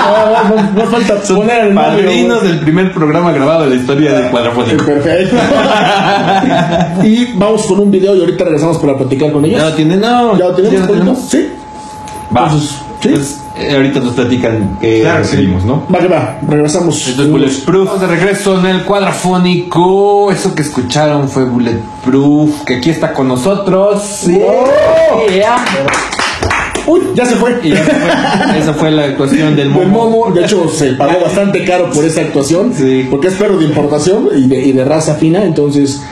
No, 0.02 0.56
no, 0.56 0.72
no 0.84 0.90
falta 0.90 1.16
poner 1.22 1.66
el 1.66 1.74
nombre, 1.74 2.02
Padrinos 2.02 2.40
güey. 2.40 2.50
del 2.52 2.60
primer 2.60 2.92
programa 2.92 3.30
grabado 3.30 3.64
de 3.64 3.70
la 3.70 3.74
historia 3.76 4.12
del 4.14 4.30
cuadrafónico. 4.30 4.84
Perfecto. 4.84 5.36
y 7.04 7.32
vamos 7.34 7.62
con 7.66 7.78
un 7.78 7.90
video 7.90 8.16
y 8.16 8.20
ahorita 8.20 8.44
regresamos 8.44 8.78
para 8.78 8.96
platicar 8.96 9.30
con 9.30 9.44
ellos. 9.44 9.60
¿Ya 9.60 9.68
lo 9.68 9.74
tienen? 9.76 10.00
No. 10.00 10.36
¿Ya 10.36 10.46
lo 10.46 10.54
tenemos? 10.54 10.80
lo 10.80 10.86
Polito? 10.86 11.14
Sí. 11.28 11.48
Va. 12.34 12.44
Entonces, 12.46 12.70
¿sí? 13.00 13.08
Pues, 13.10 13.40
eh, 13.58 13.74
ahorita 13.76 14.00
nos 14.00 14.14
platican 14.14 14.78
qué 14.80 15.00
Claro, 15.02 15.24
sí. 15.24 15.32
recibimos, 15.36 15.64
¿no? 15.64 15.86
Va 15.94 15.98
que 15.98 16.08
va, 16.08 16.38
regresamos. 16.48 17.06
Esto 17.06 17.22
es 17.22 17.30
Bulletproof. 17.30 18.00
De 18.00 18.06
regreso 18.06 18.58
en 18.58 18.66
el 18.66 18.82
cuadrafónico. 18.84 20.30
Eso 20.32 20.54
que 20.54 20.62
escucharon 20.62 21.28
fue 21.28 21.44
Bulletproof, 21.44 22.62
que 22.64 22.76
aquí 22.76 22.90
está 22.90 23.12
con 23.12 23.28
nosotros. 23.28 24.02
Sí. 24.02 24.38
¡Oh! 24.42 25.26
Yeah. 25.30 25.64
Uy, 26.86 27.00
ya 27.14 27.24
se 27.26 27.36
fue. 27.36 27.60
Y 27.62 27.72
esa 27.72 27.84
fue, 27.84 28.58
esa 28.58 28.74
fue 28.74 28.90
la 28.90 29.04
actuación 29.04 29.54
del 29.54 29.68
momo. 29.68 30.10
momo, 30.10 30.34
de 30.34 30.44
hecho 30.44 30.68
se 30.68 30.94
pagó 30.94 31.20
bastante 31.20 31.64
caro 31.64 31.90
por 31.90 32.04
esa 32.04 32.22
actuación, 32.22 32.72
Sí. 32.74 33.06
porque 33.10 33.28
es 33.28 33.34
perro 33.34 33.56
de 33.58 33.66
importación 33.66 34.28
y 34.36 34.48
de, 34.48 34.60
y 34.66 34.72
de 34.72 34.84
raza 34.84 35.14
fina, 35.14 35.44
entonces 35.44 36.02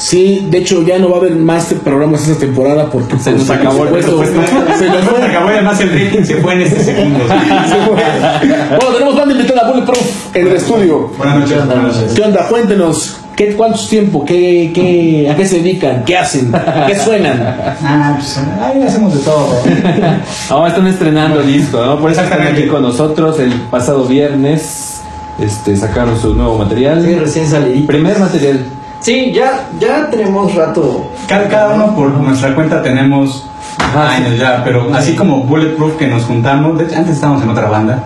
Sí, 0.00 0.46
de 0.48 0.58
hecho 0.58 0.82
ya 0.82 0.98
no 0.98 1.10
va 1.10 1.16
a 1.16 1.20
haber 1.20 1.36
más 1.36 1.66
programas 1.84 2.26
esta 2.26 2.40
temporada 2.40 2.86
porque 2.86 3.18
Se 3.18 3.32
nos 3.32 3.44
por 3.44 3.56
acabó 3.56 3.84
el 3.84 4.02
supuesto, 4.02 4.18
presupuesto. 4.18 4.78
Se 4.78 4.86
nos 4.86 5.04
fue. 5.04 5.22
acabó 5.22 5.48
además 5.48 5.78
el 5.80 5.90
rating 5.90 6.24
se 6.24 6.36
fue 6.36 6.54
en 6.54 6.60
este 6.62 6.84
segundo. 6.84 7.18
Bueno, 7.30 8.92
tenemos 8.94 9.16
banda 9.16 9.34
invitada 9.34 9.70
Bulletproof 9.70 10.34
en 10.36 10.46
el 10.46 10.52
estudio. 10.56 11.10
Buenas 11.18 11.40
noches. 11.40 11.66
Buenas 11.66 11.84
noches. 11.96 12.12
¿Qué 12.14 12.22
onda? 12.22 12.48
Cuéntenos. 12.48 13.16
¿Qué, 13.36 13.54
¿Cuántos 13.54 13.88
tiempo? 13.88 14.24
¿Qué, 14.24 14.70
qué, 14.74 15.28
¿A 15.30 15.36
qué 15.36 15.46
se 15.46 15.56
dedican? 15.56 16.04
¿Qué 16.04 16.16
hacen? 16.16 16.50
¿Qué 16.86 16.98
suenan? 16.98 17.38
Ah, 17.82 18.16
pues 18.18 18.38
ahí 18.38 18.82
hacemos 18.82 19.14
de 19.14 19.20
todo. 19.20 19.62
Ahora 20.50 20.68
están 20.68 20.86
estrenando 20.86 21.42
disco, 21.42 21.84
¿no? 21.84 21.98
Por 22.00 22.10
eso 22.10 22.22
están 22.22 22.40
aquí 22.42 22.66
con 22.66 22.82
nosotros. 22.82 23.38
El 23.38 23.52
pasado 23.52 24.04
viernes 24.04 25.00
este, 25.38 25.76
sacaron 25.76 26.18
su 26.20 26.34
nuevo 26.34 26.56
material. 26.58 27.02
Sí, 27.04 27.14
recién 27.16 27.46
salí. 27.48 27.82
Primer 27.82 28.18
material. 28.18 28.64
Sí, 29.00 29.32
ya, 29.32 29.66
ya 29.78 30.08
tenemos 30.10 30.54
rato. 30.54 31.10
Cada, 31.26 31.48
cada 31.48 31.74
uno 31.74 31.94
por 31.94 32.10
nuestra 32.10 32.54
cuenta 32.54 32.82
tenemos 32.82 33.46
Ajá, 33.78 34.10
años 34.12 34.38
ya, 34.38 34.62
pero 34.64 34.94
así 34.94 35.14
como 35.16 35.44
Bulletproof 35.44 35.96
que 35.96 36.06
nos 36.06 36.24
juntamos, 36.24 36.76
de 36.78 36.84
hecho, 36.84 36.96
antes 36.98 37.14
estábamos 37.14 37.42
en 37.42 37.48
otra 37.50 37.68
banda 37.68 38.04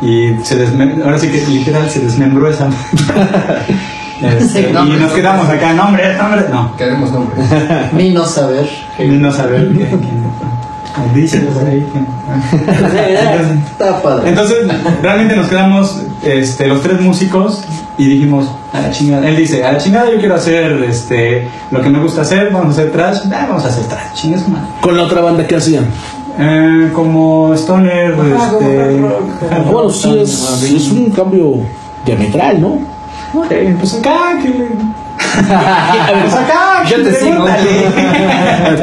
y 0.00 0.36
se 0.44 0.56
desmem- 0.64 1.02
ahora 1.04 1.18
sí 1.18 1.28
que 1.28 1.44
literal 1.46 1.88
se 1.90 2.00
desmembró 2.00 2.48
esa. 2.48 2.68
Este, 4.20 4.48
Sí, 4.48 4.66
y 4.72 4.96
nos 4.98 5.12
quedamos 5.12 5.48
acá, 5.48 5.72
nombre, 5.74 6.12
nombre, 6.16 6.42
no, 6.50 6.74
Queremos 6.76 7.12
nombres. 7.12 7.46
Ni 7.92 8.10
no 8.10 8.24
saber. 8.26 8.68
ni 8.98 9.16
no 9.16 9.30
saber 9.30 9.70
ahí. 11.66 11.86
Entonces, 14.26 14.56
realmente 15.02 15.36
nos 15.36 15.48
quedamos 15.48 16.02
este, 16.24 16.66
los 16.66 16.82
tres 16.82 17.00
músicos 17.00 17.62
y 17.96 18.06
dijimos, 18.08 18.46
a 18.72 18.80
la 18.80 18.90
chingada. 18.90 19.26
Él 19.28 19.36
dice, 19.36 19.64
a 19.64 19.72
la 19.72 19.78
chingada 19.78 20.10
yo 20.10 20.18
quiero 20.18 20.34
hacer 20.34 20.72
este, 20.88 21.48
lo 21.70 21.80
que 21.80 21.88
me 21.90 22.00
gusta 22.00 22.22
hacer, 22.22 22.50
vamos 22.52 22.76
a 22.78 22.80
hacer 22.80 22.92
trash. 22.92 23.18
Ah, 23.32 23.46
vamos 23.48 23.64
a 23.64 23.68
hacer 23.68 23.84
trash, 23.84 24.14
chingas 24.14 24.48
madre. 24.48 24.66
Con 24.80 24.96
la 24.96 25.04
otra 25.04 25.20
banda, 25.20 25.46
¿qué 25.46 25.56
hacían? 25.56 25.86
Eh, 26.38 26.90
como 26.92 27.52
Stoner, 27.54 28.12
Ajá, 28.14 28.48
como 28.52 28.68
este. 28.68 29.06
Ah, 29.50 29.58
Bueno, 29.70 29.90
sí, 29.90 30.18
es, 30.20 30.62
es 30.62 30.90
un 30.92 31.10
cambio 31.10 31.54
diametral, 32.04 32.60
¿no? 32.60 32.78
eh, 33.50 33.74
pues 33.78 33.94
acá, 33.94 34.38
que 34.40 34.48
le. 34.48 34.68
A 35.50 36.12
ver, 36.12 36.22
Pues 36.22 36.34
acá, 36.34 36.84
Yo 36.88 37.02
te 37.02 37.14
sigo. 37.14 37.46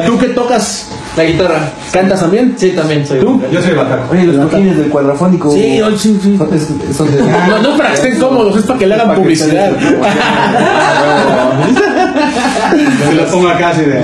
¿Tú 0.06 0.18
qué 0.18 0.26
tocas? 0.28 0.88
La 1.16 1.24
guitarra. 1.24 1.70
¿Cantas 1.92 2.20
también? 2.20 2.54
Sí, 2.58 2.70
también 2.72 3.06
soy. 3.06 3.20
¿Tú? 3.20 3.40
Yo 3.50 3.62
soy 3.62 3.72
bataco. 3.74 4.12
Oye, 4.12 4.24
los 4.24 4.50
toquines 4.50 4.76
del 4.76 4.88
cuadrafónico. 4.90 5.50
Sí, 5.54 5.80
hoy 5.80 5.96
sí, 5.98 6.18
sí. 6.22 6.36
Son, 6.36 6.52
es- 6.54 6.68
son 6.96 7.10
de. 7.10 7.22
No, 7.22 7.58
no 7.62 7.70
es 7.70 7.76
para 7.78 7.88
que 7.90 7.94
estén 7.94 8.18
cómodos, 8.20 8.56
es 8.58 8.64
para 8.64 8.78
que 8.78 8.86
le 8.86 8.94
hagan 8.96 9.14
publicidad. 9.14 9.70
Se 13.08 13.14
lo 13.14 13.24
pongo 13.26 13.48
acá 13.48 13.70
así 13.70 13.82
de. 13.82 14.00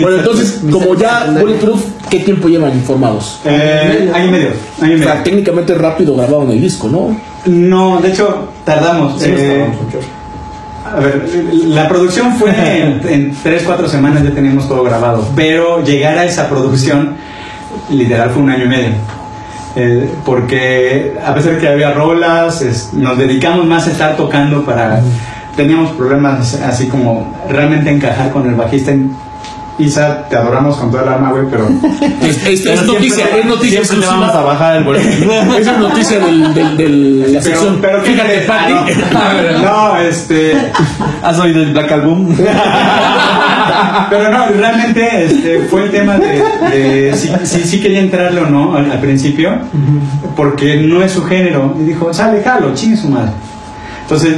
Bueno, 0.00 0.16
entonces, 0.18 0.60
como 0.70 0.94
ya 0.94 1.26
Bulletproof, 1.38 1.82
¿qué 2.10 2.20
tiempo 2.20 2.48
llevan 2.48 2.72
informados? 2.72 3.40
Eh, 3.44 4.10
año 4.14 4.26
y 4.26 4.30
medio. 4.30 4.48
Año 4.80 4.92
y 4.96 5.00
O 5.00 5.02
sea, 5.02 5.08
medio. 5.14 5.24
técnicamente 5.24 5.74
rápido 5.74 6.14
grabaron 6.16 6.50
el 6.50 6.60
disco, 6.60 6.88
¿no? 6.88 7.16
No, 7.46 8.00
de 8.00 8.08
hecho, 8.08 8.48
tardamos. 8.64 9.20
Sí, 9.20 9.30
eh. 9.36 9.66
A 10.86 11.00
ver, 11.00 11.28
la 11.66 11.88
producción 11.88 12.34
fue 12.36 12.50
en, 12.82 13.00
en 13.08 13.36
3, 13.42 13.62
4 13.64 13.88
semanas 13.88 14.22
ya 14.22 14.30
teníamos 14.30 14.68
todo 14.68 14.82
grabado, 14.84 15.26
pero 15.34 15.82
llegar 15.82 16.16
a 16.18 16.24
esa 16.24 16.48
producción 16.48 17.16
literal 17.90 18.30
fue 18.30 18.42
un 18.42 18.50
año 18.50 18.64
y 18.64 18.68
medio. 18.68 18.88
Eh, 19.76 20.08
porque 20.24 21.16
a 21.24 21.34
pesar 21.34 21.54
de 21.54 21.58
que 21.58 21.68
había 21.68 21.92
rolas, 21.92 22.62
es- 22.62 22.92
nos 22.92 23.18
dedicamos 23.18 23.66
más 23.66 23.86
a 23.86 23.90
estar 23.90 24.16
tocando 24.16 24.64
para... 24.64 25.00
Teníamos 25.56 25.90
problemas 25.92 26.54
así 26.62 26.88
como 26.88 27.32
realmente 27.48 27.88
encajar 27.90 28.30
con 28.30 28.48
el 28.48 28.54
bajista. 28.56 28.92
Isa, 29.78 30.28
te 30.28 30.36
adoramos 30.36 30.76
con 30.76 30.90
toda 30.90 31.02
el 31.02 31.08
alma, 31.08 31.30
güey, 31.32 31.46
pero... 31.50 31.66
Es, 32.22 32.46
es- 32.46 32.64
es 32.66 32.82
noticia, 32.84 33.16
siempre- 33.16 33.40
es 33.40 33.46
noticia 33.46 33.84
siempre 33.84 33.98
le 33.98 34.06
vamos 34.06 34.30
a 34.34 34.40
bajar 34.42 34.76
el 34.76 34.84
volumen. 34.84 35.30
Esa 35.58 35.72
es 35.72 35.78
noticia 35.78 36.18
del, 36.20 36.54
del, 36.54 36.76
del- 36.76 37.20
la 37.32 37.40
Pero, 37.40 37.42
sección. 37.42 37.78
pero 37.80 38.02
Fíjate, 38.02 38.38
Pati. 38.42 38.72
Ah, 39.14 39.32
no, 39.62 39.62
no, 39.94 39.96
este... 39.98 40.56
¿Has 41.22 41.38
oído 41.40 41.62
el 41.62 41.72
Black 41.72 41.90
Album? 41.90 42.34
Pero 44.10 44.30
no, 44.30 44.46
realmente 44.48 45.24
este, 45.24 45.60
fue 45.70 45.84
el 45.84 45.90
tema 45.90 46.18
de, 46.18 46.42
de 46.70 47.14
si, 47.16 47.30
si, 47.44 47.64
si 47.64 47.80
quería 47.80 48.00
entrarle 48.00 48.42
o 48.42 48.46
no 48.46 48.76
al, 48.76 48.90
al 48.90 49.00
principio, 49.00 49.50
porque 50.36 50.76
no 50.76 51.02
es 51.02 51.12
su 51.12 51.24
género. 51.24 51.74
Y 51.80 51.84
dijo, 51.84 52.12
sale, 52.12 52.42
jalo, 52.42 52.74
chingue 52.74 52.96
su 52.96 53.08
madre. 53.08 53.32
Entonces, 54.02 54.36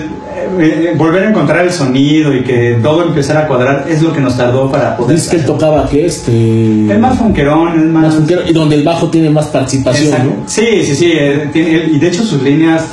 eh, 0.59 0.91
eh, 0.93 0.95
volver 0.97 1.25
a 1.25 1.31
encontrar 1.31 1.65
el 1.65 1.73
sonido 1.73 2.35
y 2.35 2.43
que 2.43 2.79
todo 2.83 3.03
empezara 3.05 3.41
a 3.41 3.47
cuadrar 3.47 3.87
es 3.89 4.03
lo 4.03 4.13
que 4.13 4.21
nos 4.21 4.37
tardó 4.37 4.71
para 4.71 4.97
poder. 4.97 5.17
Dice 5.17 5.31
que 5.31 5.37
él 5.37 5.45
tocaba 5.47 5.89
que 5.89 6.07
este. 6.07 6.93
Es 6.93 6.99
más 6.99 7.19
funkerón, 7.19 7.79
es 7.79 7.85
más. 7.87 8.03
más 8.05 8.15
funkero, 8.15 8.43
y 8.49 8.53
donde 8.53 8.77
el 8.77 8.85
bajo 8.85 9.09
tiene 9.11 9.31
más 9.31 9.47
participación, 9.47 10.09
Exacto. 10.09 10.33
¿no? 10.43 10.49
Sí, 10.49 10.67
sí, 10.85 10.95
sí. 10.95 11.13
eh, 11.15 11.51
tiene- 11.53 11.85
y 11.93 11.99
de 11.99 12.09
hecho 12.09 12.23
sus 12.25 12.43
líneas, 12.43 12.85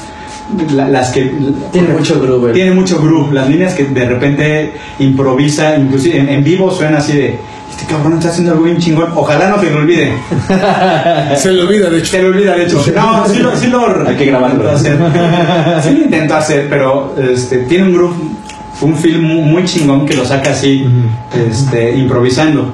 la- 0.73 0.87
las 0.89 1.11
que... 1.11 1.31
Tiene 1.71 1.89
mucho 1.89 2.19
groove. 2.19 2.51
Tiene 2.53 2.71
mucho 2.71 3.01
groove. 3.01 3.33
Las 3.33 3.49
líneas 3.49 3.73
que 3.73 3.85
de 3.85 4.05
repente 4.05 4.73
improvisa, 4.99 5.77
inclusive 5.77 6.19
en, 6.19 6.29
en 6.29 6.43
vivo 6.43 6.71
suena 6.71 6.97
así 6.97 7.13
de... 7.17 7.39
Este 7.75 7.87
cabrón 7.87 8.13
está 8.13 8.29
haciendo 8.29 8.51
algo 8.51 8.65
bien 8.65 8.77
chingón. 8.77 9.11
Ojalá 9.15 9.49
no 9.49 9.55
te 9.55 9.71
lo 9.71 9.79
olvide. 9.79 10.13
Se 11.35 11.51
le 11.51 11.63
olvida, 11.63 11.89
de 11.89 11.97
hecho. 11.97 12.11
Se 12.11 12.21
le 12.21 12.27
olvida, 12.29 12.55
de 12.55 12.63
hecho. 12.65 12.83
No, 12.95 13.27
sí 13.27 13.39
lo, 13.39 13.55
sí 13.57 13.67
lo 13.67 14.07
Hay 14.07 14.15
que 14.15 14.25
grabarlo. 14.25 14.63
intento 14.63 14.75
hacer. 14.75 14.97
Sí 15.81 15.89
lo 15.89 16.03
intento 16.03 16.35
hacer, 16.35 16.67
pero 16.69 17.15
este, 17.17 17.59
tiene 17.59 17.85
un 17.85 17.93
groove, 17.93 18.15
un 18.81 18.95
film 18.95 19.23
muy, 19.23 19.65
chingón 19.65 20.05
que 20.05 20.13
lo 20.13 20.23
saca 20.23 20.51
así, 20.51 20.85
este, 21.49 21.97
improvisando. 21.97 22.71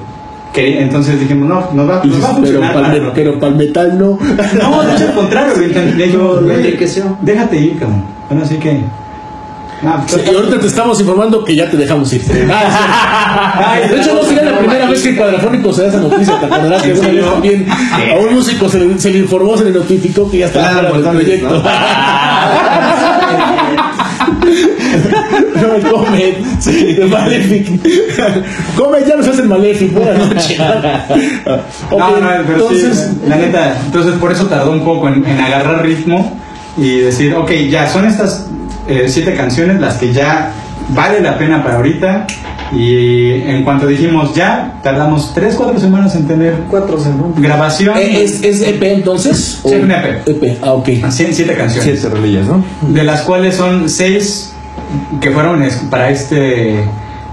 Que, 0.52 0.82
entonces 0.82 1.18
dijimos, 1.18 1.48
no, 1.48 1.70
nos 1.72 1.88
va, 1.88 2.02
nos 2.04 2.22
va 2.22 2.28
a 2.28 2.30
pero, 2.32 2.34
funcionar. 2.34 2.74
para, 2.74 2.88
bárbaro. 2.88 3.12
pero 3.14 3.38
para 3.38 3.52
el 3.52 3.58
metal 3.58 3.98
no. 3.98 4.18
No, 4.60 4.82
de 4.82 4.92
hecho, 4.94 5.04
al 5.08 5.14
contrario. 5.14 5.54
Lo 5.56 6.50
enriqueció. 6.54 7.16
Déjate 7.22 7.56
ir, 7.56 7.78
cabrón. 7.78 8.04
Bueno, 8.28 8.44
así 8.44 8.56
que. 8.56 8.80
No, 9.82 10.04
pues, 10.06 10.26
Y 10.30 10.34
ahorita 10.34 10.60
te 10.60 10.66
estamos 10.66 11.00
informando 11.00 11.44
que 11.44 11.56
ya 11.56 11.70
te 11.70 11.76
dejamos 11.76 12.12
ir. 12.12 12.22
Ah, 12.52 13.78
sí. 13.82 13.88
de 13.88 14.00
hecho, 14.00 14.14
no 14.14 14.22
sería 14.24 14.44
la 14.44 14.58
primera 14.58 14.86
vez 14.88 15.02
que 15.02 15.16
Cuadrafónico 15.16 15.72
se 15.72 15.82
da 15.82 15.88
esa 15.88 16.00
noticia. 16.00 16.38
Te 16.38 16.46
acordarás 16.46 16.82
que 16.82 16.90
¿En 16.90 16.96
alguna 16.96 17.12
vez 17.12 17.32
también 17.32 17.66
a 17.70 18.18
un 18.18 18.34
músico 18.34 18.68
se 18.68 18.78
le, 18.80 18.98
se 18.98 19.10
le 19.10 19.18
informó, 19.18 19.56
se 19.56 19.64
le 19.64 19.70
notificó 19.70 20.30
que 20.30 20.38
ya 20.38 20.46
estaba 20.46 20.70
Claro, 20.70 20.94
fuera 20.94 21.12
del 21.12 21.22
proyecto. 21.22 21.62
No, 25.60 25.90
come, 25.90 26.34
sí, 26.58 26.94
de 26.94 27.06
Malefic. 27.06 27.68
Come, 28.76 28.98
ya 29.06 29.16
nos 29.16 29.28
hacen 29.28 29.48
Malefic. 29.48 29.92
Buenas 29.92 30.18
noches. 30.18 30.60
Ok, 31.90 31.98
no, 31.98 32.20
no, 32.20 32.28
pero 32.46 32.52
entonces, 32.54 32.98
sí, 32.98 33.28
la 33.28 33.36
neta, 33.36 33.76
entonces 33.84 34.14
por 34.14 34.32
eso 34.32 34.46
tardó 34.46 34.72
un 34.72 34.84
poco 34.84 35.08
en, 35.08 35.24
en 35.24 35.40
agarrar 35.40 35.84
ritmo 35.84 36.36
y 36.76 36.98
decir, 36.98 37.34
ok, 37.34 37.50
ya 37.70 37.88
son 37.88 38.06
estas 38.06 38.46
eh, 38.90 39.04
siete 39.08 39.34
canciones 39.34 39.80
las 39.80 39.96
que 39.96 40.12
ya 40.12 40.52
vale 40.90 41.20
la 41.20 41.38
pena 41.38 41.62
para 41.62 41.76
ahorita. 41.76 42.26
Y 42.72 43.32
en 43.50 43.64
cuanto 43.64 43.86
dijimos 43.88 44.32
ya, 44.34 44.74
tardamos 44.82 45.32
tres, 45.34 45.56
cuatro 45.56 45.80
semanas 45.80 46.14
en 46.14 46.28
tener 46.28 46.54
Cuatro 46.70 47.00
semanas. 47.00 47.32
grabación. 47.36 47.96
¿eh, 47.96 48.22
¿es, 48.22 48.42
¿es 48.44 48.60
EP 48.62 48.80
entonces? 48.92 49.60
Sí, 49.64 49.74
¿O- 49.74 49.82
un 49.82 49.90
EP. 49.90 50.22
EP, 50.28 50.58
ah, 50.62 50.74
ok. 50.74 50.88
Siete, 51.08 51.32
siete 51.32 51.54
canciones. 51.56 51.98
Siete 52.00 52.14
rolillas, 52.14 52.46
¿no? 52.46 52.62
de 52.88 53.02
las 53.02 53.22
cuales 53.22 53.56
son 53.56 53.88
seis 53.88 54.52
que 55.20 55.30
fueron 55.32 55.64
para 55.90 56.10
este 56.10 56.84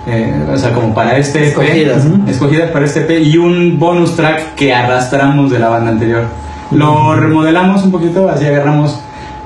eh, 0.08 0.34
o 0.52 0.58
sea 0.58 0.74
como 0.74 0.93
para 0.96 1.17
este 1.17 1.39
EP, 1.39 1.48
Escogidas, 1.50 2.06
¿no? 2.06 2.28
escogidas 2.30 2.72
para 2.72 2.86
este 2.86 3.02
EP 3.02 3.22
y 3.26 3.38
un 3.38 3.78
bonus 3.78 4.15
track 4.15 4.56
que 4.56 4.74
arrastramos 4.74 5.52
de 5.52 5.60
la 5.60 5.67
banda 5.70 5.91
anterior 5.91 6.24
lo 6.72 7.15
remodelamos 7.15 7.84
un 7.84 7.91
poquito 7.91 8.30
así 8.30 8.46
agarramos 8.46 9.00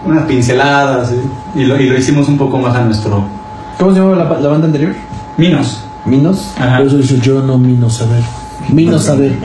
unas 0.05 0.25
pinceladas 0.25 1.11
y, 1.55 1.59
y 1.61 1.65
lo, 1.65 1.79
y 1.79 1.87
lo 1.87 1.97
hicimos 1.97 2.27
un 2.27 2.37
poco 2.37 2.57
más 2.57 2.75
a 2.75 2.83
nuestro 2.83 3.23
¿Cómo 3.77 3.91
se 3.91 3.99
llamaba 3.99 4.23
la, 4.23 4.39
la 4.39 4.49
banda 4.49 4.67
anterior? 4.67 4.93
Minos 5.37 5.85
Minos. 6.05 6.51
Ajá. 6.57 6.77
Por 6.77 6.87
eso 6.87 6.97
dice 6.97 7.19
yo 7.19 7.41
no 7.41 7.57
mino 7.57 7.89
saber. 7.89 8.23
Mino 8.69 8.99
saber. 8.99 9.35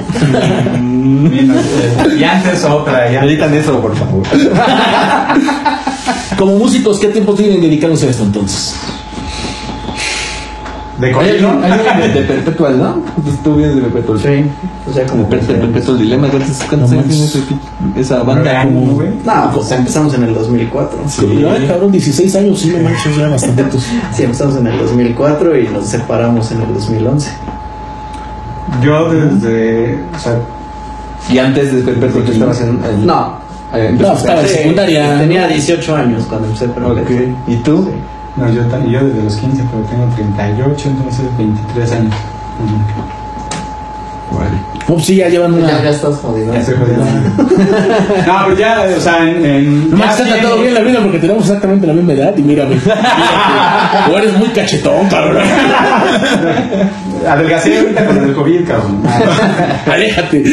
Minos, 0.80 1.64
eh, 1.64 2.16
y 2.18 2.24
antes 2.24 2.64
otra 2.64 3.10
ya 3.10 3.24
Editan 3.24 3.52
eso, 3.54 3.80
por 3.80 3.96
favor. 3.96 4.22
Como 6.38 6.58
músicos, 6.58 6.98
¿qué 6.98 7.08
tiempo 7.08 7.34
tienen 7.34 7.60
dedicándose 7.60 8.06
a 8.06 8.10
esto 8.10 8.24
entonces? 8.24 8.74
De 10.98 11.06
Hay 11.08 11.14
hay 11.14 11.70
alguien 11.72 12.12
de, 12.14 12.20
de 12.20 12.26
Perpetual, 12.26 12.78
¿no? 12.78 13.02
Pues 13.22 13.42
tú 13.42 13.56
vienes 13.56 13.76
de 13.76 13.82
Perpetual. 13.82 14.18
Sí. 14.20 14.50
O 14.88 14.92
sea, 14.94 15.06
como. 15.06 15.24
De 15.24 15.28
Per- 15.30 15.46
de 15.46 15.54
Perpetual 15.54 15.98
Dilema. 15.98 16.28
¿Cuántos, 16.28 16.56
cuántos 16.68 16.92
años 16.92 17.06
tiene 17.06 18.00
esa 18.00 18.22
banda? 18.22 18.62
Como-. 18.64 19.02
No, 19.24 19.50
pues 19.54 19.70
empezamos 19.72 20.14
en 20.14 20.22
el 20.24 20.34
2004. 20.34 20.98
Sí. 21.08 21.44
Ay, 21.50 21.66
cabrón, 21.66 21.92
16 21.92 22.36
años, 22.36 22.58
sí, 22.60 22.70
no 22.76 22.82
manches, 22.82 23.16
ya 23.16 23.28
bastantitos. 23.28 23.86
Sí, 24.14 24.22
empezamos 24.22 24.56
en 24.56 24.66
el 24.68 24.78
2004 24.78 25.58
y 25.60 25.68
nos 25.68 25.86
separamos 25.86 26.50
en 26.52 26.62
el 26.62 26.72
2011. 26.74 27.30
yo 28.82 29.10
desde 29.12 29.98
o 30.14 30.18
sea, 30.18 30.38
Y 31.30 31.38
antes 31.38 31.72
de 31.74 31.82
Perpetual 31.82 32.24
tú 32.24 32.32
estabas 32.32 32.60
en... 32.60 33.06
No. 33.06 33.38
eh, 33.74 33.94
No, 33.98 34.12
estaba 34.14 34.40
en 34.42 34.48
Sí, 34.48 34.54
secundaria. 34.54 35.18
Tenía 35.18 35.46
18 35.48 35.96
años 35.96 36.24
cuando 36.28 36.46
empecé, 36.48 36.66
Ok. 36.66 37.10
¿Y 37.48 37.56
tú? 37.56 37.90
No, 38.36 38.48
yo, 38.50 38.62
yo 38.86 39.04
desde 39.04 39.22
los 39.22 39.36
15, 39.36 39.62
pero 39.70 39.82
tengo 39.84 40.06
38, 40.14 40.88
entonces 40.88 41.24
23 41.38 41.92
años. 41.92 42.14
No, 44.88 44.94
pues 44.94 45.06
sí, 45.06 45.16
ya 45.16 45.28
llevan 45.28 45.60
Ya, 45.60 45.68
ya 45.68 45.78
una. 45.80 45.90
estás 45.90 46.16
jodido. 46.18 46.52
Ya 46.52 46.60
estoy 46.60 46.76
jodido. 46.76 47.02
No, 48.26 48.34
pero 48.44 48.56
ya, 48.56 48.86
o 48.96 49.00
sea, 49.00 49.28
en. 49.28 49.44
en 49.44 49.90
Nomás 49.90 50.18
ya 50.18 50.24
está 50.24 50.40
todo 50.48 50.60
bien 50.60 50.74
la 50.74 50.80
vida 50.80 51.00
porque 51.02 51.18
tenemos 51.18 51.44
exactamente 51.44 51.86
la 51.86 51.92
misma 51.92 52.12
edad 52.12 52.36
y 52.36 52.42
mírame. 52.42 52.76
Mírate. 52.76 53.00
O 54.12 54.16
eres 54.18 54.36
muy 54.36 54.48
cachetón, 54.48 55.08
cabrón. 55.08 55.42
Adelgacé 57.28 57.78
ahorita 57.80 58.06
con 58.06 58.18
el 58.18 58.34
COVID, 58.34 58.68
cabrón. 58.68 59.02
Aléjate. 59.90 60.44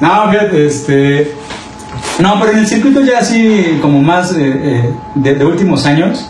No, 0.00 0.30
fíjate, 0.30 0.66
este. 0.66 1.32
No, 2.18 2.38
pero 2.40 2.52
en 2.52 2.58
el 2.58 2.66
circuito 2.66 3.00
ya 3.00 3.18
así, 3.20 3.78
como 3.80 4.02
más 4.02 4.32
eh, 4.32 4.36
eh, 4.42 4.90
de, 5.14 5.34
de 5.36 5.44
últimos 5.44 5.86
años, 5.86 6.28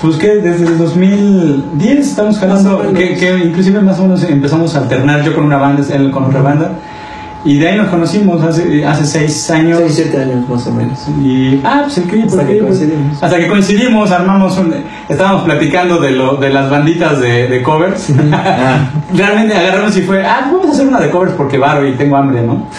pues 0.00 0.16
que 0.16 0.36
desde 0.36 0.66
el 0.66 0.78
2010 0.78 1.98
estamos 2.06 2.38
jalando, 2.38 2.92
que, 2.92 3.14
que 3.16 3.38
inclusive 3.44 3.80
más 3.80 3.98
o 3.98 4.02
menos 4.02 4.22
empezamos 4.24 4.74
a 4.74 4.78
alternar 4.80 5.22
yo 5.24 5.34
con 5.34 5.44
una 5.44 5.56
banda, 5.56 5.82
él 5.94 6.10
con 6.10 6.24
otra 6.24 6.42
banda, 6.42 6.72
y 7.46 7.58
de 7.58 7.68
ahí 7.68 7.76
nos 7.76 7.86
conocimos 7.88 8.42
hace, 8.42 8.84
hace 8.84 9.06
seis 9.06 9.50
años. 9.52 9.78
6, 9.78 9.92
7 10.10 10.20
años 10.20 10.48
más 10.48 10.66
o 10.66 10.72
menos. 10.72 10.98
Y, 11.22 11.60
ah, 11.62 11.82
pues 11.84 11.98
el 11.98 12.22
Hasta 12.24 12.38
¿por 12.38 12.46
que 12.48 12.58
coincidimos. 12.58 13.22
Hasta 13.22 13.36
que 13.38 13.46
coincidimos, 13.46 14.10
armamos 14.10 14.58
un. 14.58 14.74
Estábamos 15.08 15.42
platicando 15.44 16.00
de, 16.00 16.10
lo, 16.10 16.36
de 16.38 16.50
las 16.50 16.68
banditas 16.68 17.20
de, 17.20 17.46
de 17.46 17.62
covers. 17.62 18.08
Realmente 19.14 19.56
agarramos 19.56 19.96
y 19.96 20.02
fue, 20.02 20.26
ah, 20.26 20.50
vamos 20.50 20.66
a 20.66 20.72
hacer 20.72 20.88
una 20.88 20.98
de 20.98 21.08
covers 21.08 21.34
porque 21.34 21.56
varo 21.56 21.86
y 21.86 21.92
tengo 21.92 22.16
hambre, 22.16 22.42
¿no? 22.42 22.66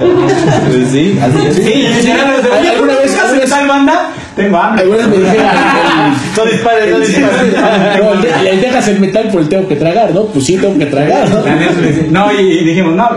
Pues 0.00 0.88
sí, 0.90 1.18
así 1.22 1.46
es. 1.46 1.56
Sí, 1.56 2.10
¿Alguna 2.10 2.94
vez- 2.98 3.16
¿haces 3.16 3.48
tal 3.48 3.68
banda? 3.68 4.10
Tengo 4.36 4.56
hambre. 4.56 4.82
Algunas 4.82 5.08
me 5.08 5.16
dijeron. 5.18 5.46
No 6.36 6.44
dispares, 6.46 6.90
no 6.90 6.98
dispares. 6.98 7.54
No, 8.02 8.42
le- 8.42 8.56
dejas 8.56 8.88
el 8.88 9.00
metal 9.00 9.28
por 9.30 9.42
el 9.42 9.48
tengo 9.48 9.68
que 9.68 9.76
tragar, 9.76 10.12
¿no? 10.14 10.24
Pues 10.24 10.46
sí, 10.46 10.56
tengo 10.56 10.78
que 10.78 10.86
tragar, 10.86 11.28
¿no? 11.28 11.42
La 12.26 12.32
y, 12.32 12.40
y 12.60 12.64
dijimos, 12.64 12.94
no. 12.94 13.08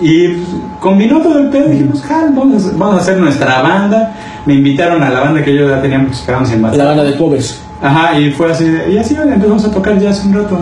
Y 0.00 0.42
combinó 0.78 1.20
todo 1.20 1.38
el 1.40 1.48
pedo. 1.48 1.68
Dijimos, 1.68 2.02
"Jal, 2.02 2.30
vamos, 2.34 2.66
a- 2.66 2.70
vamos 2.76 2.98
a 2.98 3.00
hacer 3.00 3.16
nuestra 3.16 3.62
banda. 3.62 4.14
Me 4.46 4.54
invitaron 4.54 5.02
a 5.02 5.10
la 5.10 5.20
banda 5.20 5.42
que 5.42 5.54
yo 5.54 5.68
ya 5.68 5.80
tenía, 5.82 6.06
quedamos 6.24 6.50
en 6.52 6.62
La 6.62 6.68
batalla. 6.68 6.84
banda 6.84 7.04
de 7.04 7.16
covers. 7.16 7.60
Ajá, 7.82 8.18
y 8.18 8.30
fue 8.32 8.50
así. 8.52 8.64
de- 8.64 8.90
Y 8.92 8.98
así 8.98 9.14
bueno, 9.14 9.32
empezamos 9.32 9.64
a 9.64 9.70
tocar 9.70 9.98
ya 9.98 10.10
hace 10.10 10.26
un 10.28 10.34
rato. 10.34 10.58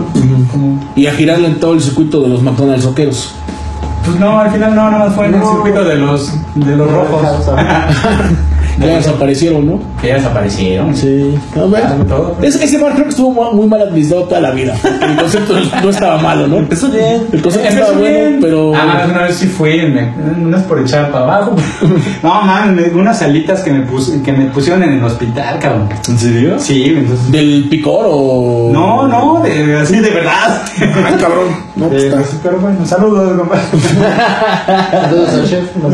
Como, 0.51 0.79
Y 0.95 1.05
a 1.07 1.11
girarle 1.13 1.47
en 1.47 1.59
todo 1.59 1.73
el 1.73 1.81
circuito 1.81 2.21
de 2.21 2.29
los 2.29 2.41
McDonald's 2.41 2.85
rockeros. 2.85 3.33
pues 4.05 4.17
no, 4.19 4.39
al 4.39 4.49
final 4.51 4.73
no, 4.73 4.89
nada 4.89 5.05
más 5.07 5.15
fue 5.15 5.25
en 5.27 5.35
el 5.35 5.41
circuito 5.41 5.83
de 5.83 5.95
los, 5.97 6.33
de 6.55 6.75
los 6.77 6.89
rojos. 6.91 7.21
Ya 8.79 8.95
desaparecieron, 8.97 9.65
¿no? 9.65 9.79
que 10.01 10.07
ya 10.09 10.15
desaparecieron. 10.15 10.95
Sí. 10.95 11.35
Bueno, 11.55 11.87
Ah, 11.89 11.95
todo. 12.07 12.37
ese, 12.41 12.63
ese 12.63 12.77
bar 12.77 12.91
creo 12.93 13.05
que 13.05 13.09
estuvo 13.09 13.31
mu- 13.31 13.53
muy 13.53 13.67
mal 13.67 13.81
administrado 13.81 14.23
toda 14.25 14.39
la 14.41 14.51
vida. 14.51 14.75
El 15.01 15.15
concepto 15.17 15.53
no 15.83 15.89
estaba 15.89 16.17
malo, 16.19 16.47
¿no? 16.47 16.57
Empezó 16.57 16.89
bien. 16.89 17.25
El 17.31 17.41
concepto 17.41 17.67
estaba 17.69 17.91
bueno, 17.93 18.03
bien. 18.05 18.37
pero. 18.41 18.73
Ah, 18.75 19.07
una 19.09 19.23
vez 19.23 19.35
sí 19.35 19.47
fui, 19.47 19.81
me- 19.87 20.11
es 20.55 20.63
por 20.63 20.79
echar 20.79 21.11
para 21.11 21.23
abajo. 21.25 21.55
No, 22.23 22.41
man, 22.41 22.79
unas 22.95 23.21
alitas 23.21 23.61
que 23.61 23.71
me, 23.71 23.81
pus- 23.85 24.11
que 24.23 24.31
me 24.33 24.45
pusieron 24.45 24.83
en 24.83 24.93
el 24.93 25.03
hospital, 25.03 25.59
cabrón. 25.59 25.89
¿En 26.07 26.17
serio? 26.19 26.55
Sí, 26.59 26.93
entonces. 26.97 27.31
¿Del 27.31 27.67
picor 27.69 28.05
o.? 28.09 28.69
No, 28.73 29.07
no, 29.07 29.41
de, 29.43 29.77
así 29.79 29.97
de 29.99 30.09
verdad. 30.09 30.61
Ay, 30.79 31.15
cabrón. 31.19 31.47
No, 31.75 31.87
pues 31.89 32.03
Eh, 32.03 32.07
está. 32.07 32.23
pero 32.43 32.57
bueno, 32.59 32.85
saludos, 32.85 33.37
compadre. 33.37 33.61
Entonces 35.03 35.33
el 35.39 35.49
chef 35.49 35.75
nos 35.77 35.93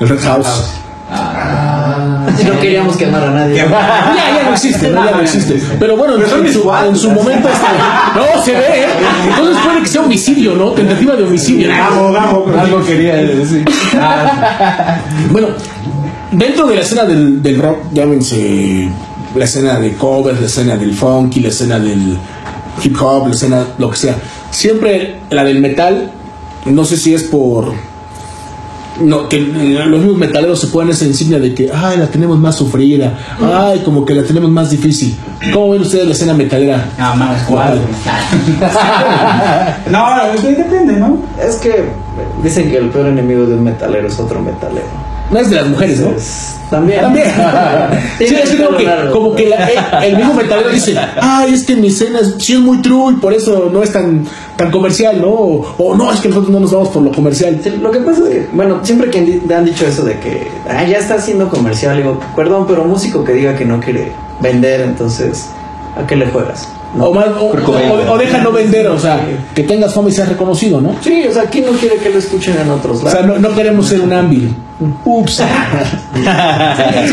El 0.00 0.08
Red 0.08 0.20
House. 0.20 0.79
No 1.10 2.60
queríamos 2.60 2.96
quemar 2.96 3.24
a 3.24 3.30
nadie. 3.30 3.56
Ya, 3.56 3.68
ya 3.68 4.44
no 4.44 4.52
existe, 4.52 4.88
¿no? 4.90 5.04
Ya 5.04 5.10
no 5.10 5.20
existe. 5.20 5.60
Pero 5.78 5.96
bueno, 5.96 6.14
en, 6.16 6.22
en 6.22 6.52
su, 6.52 6.70
en 6.72 6.96
su 6.96 7.10
momento. 7.10 7.48
no, 8.14 8.42
se 8.42 8.52
ve, 8.52 8.82
¿eh? 8.82 8.86
Entonces 9.28 9.56
puede 9.64 9.80
que 9.82 9.88
sea 9.88 10.02
homicidio, 10.02 10.54
¿no? 10.54 10.70
Tentativa 10.70 11.16
de 11.16 11.24
homicidio. 11.24 11.68
Vamos, 11.68 12.12
vamos. 12.12 12.56
Algo 12.56 12.84
quería 12.84 13.16
decir. 13.16 13.64
Bueno, 15.30 15.48
dentro 16.32 16.66
de 16.66 16.76
la 16.76 16.80
escena 16.82 17.04
del, 17.04 17.42
del 17.42 17.60
rock, 17.60 17.78
llámense 17.92 18.88
la 19.34 19.44
escena 19.44 19.78
de 19.78 19.94
covers, 19.94 20.40
la 20.40 20.46
escena 20.46 20.76
del 20.76 20.94
funky, 20.94 21.40
la 21.40 21.48
escena 21.48 21.78
del 21.78 22.16
hip 22.82 22.96
hop, 23.00 23.28
la 23.28 23.34
escena 23.34 23.64
lo 23.78 23.90
que 23.90 23.96
sea. 23.96 24.16
Siempre 24.50 25.20
la 25.30 25.44
del 25.44 25.60
metal, 25.60 26.10
no 26.64 26.84
sé 26.84 26.96
si 26.96 27.14
es 27.14 27.24
por 27.24 27.72
no, 29.00 29.28
que 29.28 29.36
eh, 29.38 29.84
los 29.86 30.00
mismos 30.00 30.18
metaleros 30.18 30.60
se 30.60 30.68
ponen 30.68 30.90
esa 30.90 31.04
insignia 31.04 31.38
de 31.38 31.54
que 31.54 31.70
ay 31.72 31.98
la 31.98 32.06
tenemos 32.06 32.38
más 32.38 32.56
sufrida, 32.56 33.18
ay 33.42 33.80
como 33.84 34.04
que 34.04 34.14
la 34.14 34.22
tenemos 34.22 34.50
más 34.50 34.70
difícil. 34.70 35.16
¿Cómo 35.52 35.70
ven 35.70 35.82
ustedes 35.82 36.06
la 36.06 36.12
escena 36.12 36.34
metalera? 36.34 36.86
Ah, 36.98 37.14
más 37.16 37.42
cuál. 37.44 37.80
No, 39.90 40.06
de- 40.42 40.54
depende, 40.54 40.94
¿no? 40.96 41.18
Es 41.42 41.56
que 41.56 41.84
dicen 42.42 42.70
que 42.70 42.76
el 42.78 42.90
peor 42.90 43.06
enemigo 43.06 43.46
de 43.46 43.54
un 43.54 43.64
metalero 43.64 44.08
es 44.08 44.18
otro 44.18 44.40
metalero. 44.40 44.86
No 45.30 45.38
es 45.38 45.48
de 45.50 45.56
las 45.56 45.68
mujeres, 45.68 46.00
¿no? 46.00 46.12
También. 46.70 47.00
También. 47.00 47.26
Sí, 48.18 48.24
es 48.34 48.54
como 48.56 48.76
que, 48.76 48.88
como 49.12 49.34
que 49.34 49.48
la- 49.48 50.04
el, 50.04 50.16
mismo 50.16 50.34
metalero 50.34 50.68
dice, 50.70 50.94
ay, 51.20 51.54
es 51.54 51.64
que 51.64 51.74
mi 51.76 51.86
escena 51.88 52.18
es, 52.20 52.34
sí 52.38 52.52
es 52.54 52.58
muy 52.60 52.82
true 52.82 53.12
y 53.12 53.16
por 53.16 53.32
eso 53.32 53.70
no 53.72 53.82
es 53.82 53.92
tan, 53.92 54.24
tan 54.56 54.70
comercial, 54.70 55.20
¿no? 55.20 55.28
O, 55.28 55.74
o, 55.78 55.96
no, 55.96 56.12
es 56.12 56.20
que 56.20 56.28
nosotros 56.28 56.50
no 56.52 56.60
nos 56.60 56.72
vamos 56.72 56.90
por 56.90 57.02
lo 57.02 57.12
comercial. 57.12 57.60
Sí, 57.62 57.70
Lo 57.80 57.90
que 57.90 58.00
pasa 58.00 58.22
es 58.24 58.28
que, 58.28 58.48
bueno, 58.52 58.80
siempre 58.82 59.10
que 59.10 59.40
han 59.54 59.64
dicho 59.64 59.86
eso 59.86 60.04
de 60.04 60.18
que 60.18 60.48
ah, 60.68 60.84
ya 60.84 60.98
está 60.98 61.14
haciendo 61.14 61.48
comercial, 61.48 61.96
digo, 61.96 62.20
perdón, 62.36 62.66
pero 62.68 62.84
músico 62.84 63.24
que 63.24 63.32
diga 63.32 63.56
que 63.56 63.64
no 63.64 63.80
quiere 63.80 64.12
vender, 64.40 64.82
entonces, 64.82 65.46
¿a 65.96 66.06
qué 66.06 66.16
le 66.16 66.26
juegas? 66.26 66.68
No. 66.96 67.04
O, 67.04 67.14
más, 67.14 67.26
o, 67.38 67.50
o- 67.50 68.12
o 68.14 68.18
deja 68.18 68.38
no 68.38 68.50
vender, 68.50 68.88
o 68.88 68.98
sea, 68.98 69.24
que 69.54 69.62
tengas 69.62 69.94
fama 69.94 70.08
y 70.08 70.12
seas 70.12 70.28
reconocido, 70.28 70.80
¿no? 70.80 70.96
Sí, 71.02 71.24
o 71.28 71.32
sea, 71.32 71.44
¿quién 71.44 71.66
no 71.66 71.72
quiere 71.78 71.96
que 71.96 72.10
lo 72.10 72.18
escuchen 72.18 72.56
en 72.60 72.68
otros 72.70 72.98
O 73.04 73.08
sea, 73.08 73.20
lados? 73.22 73.40
no, 73.40 73.48
no 73.48 73.54
queremos 73.54 73.86
ser 73.86 74.00
un 74.00 74.12
ámbil. 74.12 74.52
Ups. 75.04 75.40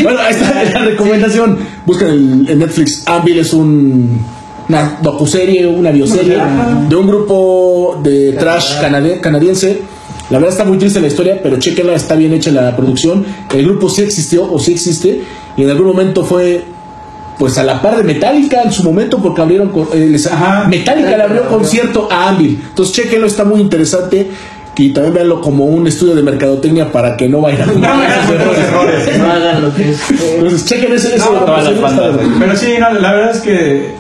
bueno, 0.04 0.20
ahí 0.20 0.32
está 0.34 0.64
la 0.80 0.86
recomendación. 0.86 1.58
Buscan 1.86 2.10
el- 2.10 2.50
en 2.50 2.60
Netflix. 2.60 3.04
Ámbil 3.08 3.40
es 3.40 3.54
un, 3.54 4.20
una 4.70 4.98
docuserie, 5.02 5.68
una 5.68 5.92
bioserie 5.92 6.38
de 6.90 6.96
un 6.96 7.08
grupo 7.08 8.00
de 8.04 8.34
trash 8.34 8.80
canade- 8.82 9.20
canadiense. 9.22 9.82
La 10.30 10.40
verdad 10.40 10.52
está 10.54 10.66
muy 10.66 10.78
triste 10.78 11.00
la 11.00 11.08
historia, 11.08 11.40
pero 11.42 11.58
chequenla, 11.58 11.94
está 11.94 12.16
bien 12.16 12.34
hecha 12.34 12.52
la 12.52 12.76
producción. 12.76 13.26
El 13.54 13.64
grupo 13.66 13.90
sí 13.90 14.02
existió 14.02 14.52
o 14.52 14.60
sí 14.60 14.74
existe 14.74 15.22
y 15.56 15.64
en 15.64 15.70
algún 15.70 15.88
momento 15.88 16.26
fue 16.26 16.66
pues 17.38 17.58
a 17.58 17.64
la 17.64 17.82
par 17.82 17.98
de 17.98 18.04
Metallica 18.04 18.62
en 18.64 18.72
su 18.72 18.84
momento 18.84 19.20
porque 19.20 19.42
abrieron 19.42 19.70
con- 19.70 19.88
eh, 19.94 20.08
les- 20.12 20.28
Ajá. 20.28 20.68
Metallica 20.68 21.16
le 21.18 21.24
abrió 21.24 21.48
concierto 21.48 22.08
a 22.12 22.30
Anvil. 22.30 22.60
Entonces 22.70 22.96
chequenlo, 22.96 23.28
está 23.28 23.44
muy 23.44 23.62
interesante 23.62 24.28
y 24.80 24.90
también 24.92 25.14
véanlo 25.16 25.42
como 25.42 25.66
un 25.66 25.88
estudio 25.88 26.14
de 26.16 26.22
mercadotecnia 26.22 26.92
para 26.92 27.18
que 27.18 27.28
no 27.28 27.42
vayan 27.42 27.70
a 27.70 27.74
cometer 27.74 28.42
esos 28.42 28.58
errores. 28.58 29.18
No 29.18 29.32
hagan 29.32 29.62
lo 29.62 29.74
que 29.76 29.90
es. 29.90 30.02
Entonces 30.10 30.66
chequen 30.66 30.94
ese, 30.94 31.16
ese 31.16 31.20
No, 31.32 31.40
todas 31.40 31.64
las 31.66 31.74
está- 31.74 31.88
bandas. 32.10 32.28
Pero 32.40 32.56
sí, 32.56 32.74
no, 32.80 32.92
la 33.00 33.12
verdad 33.14 33.32
es 33.36 33.42
que, 33.42 33.92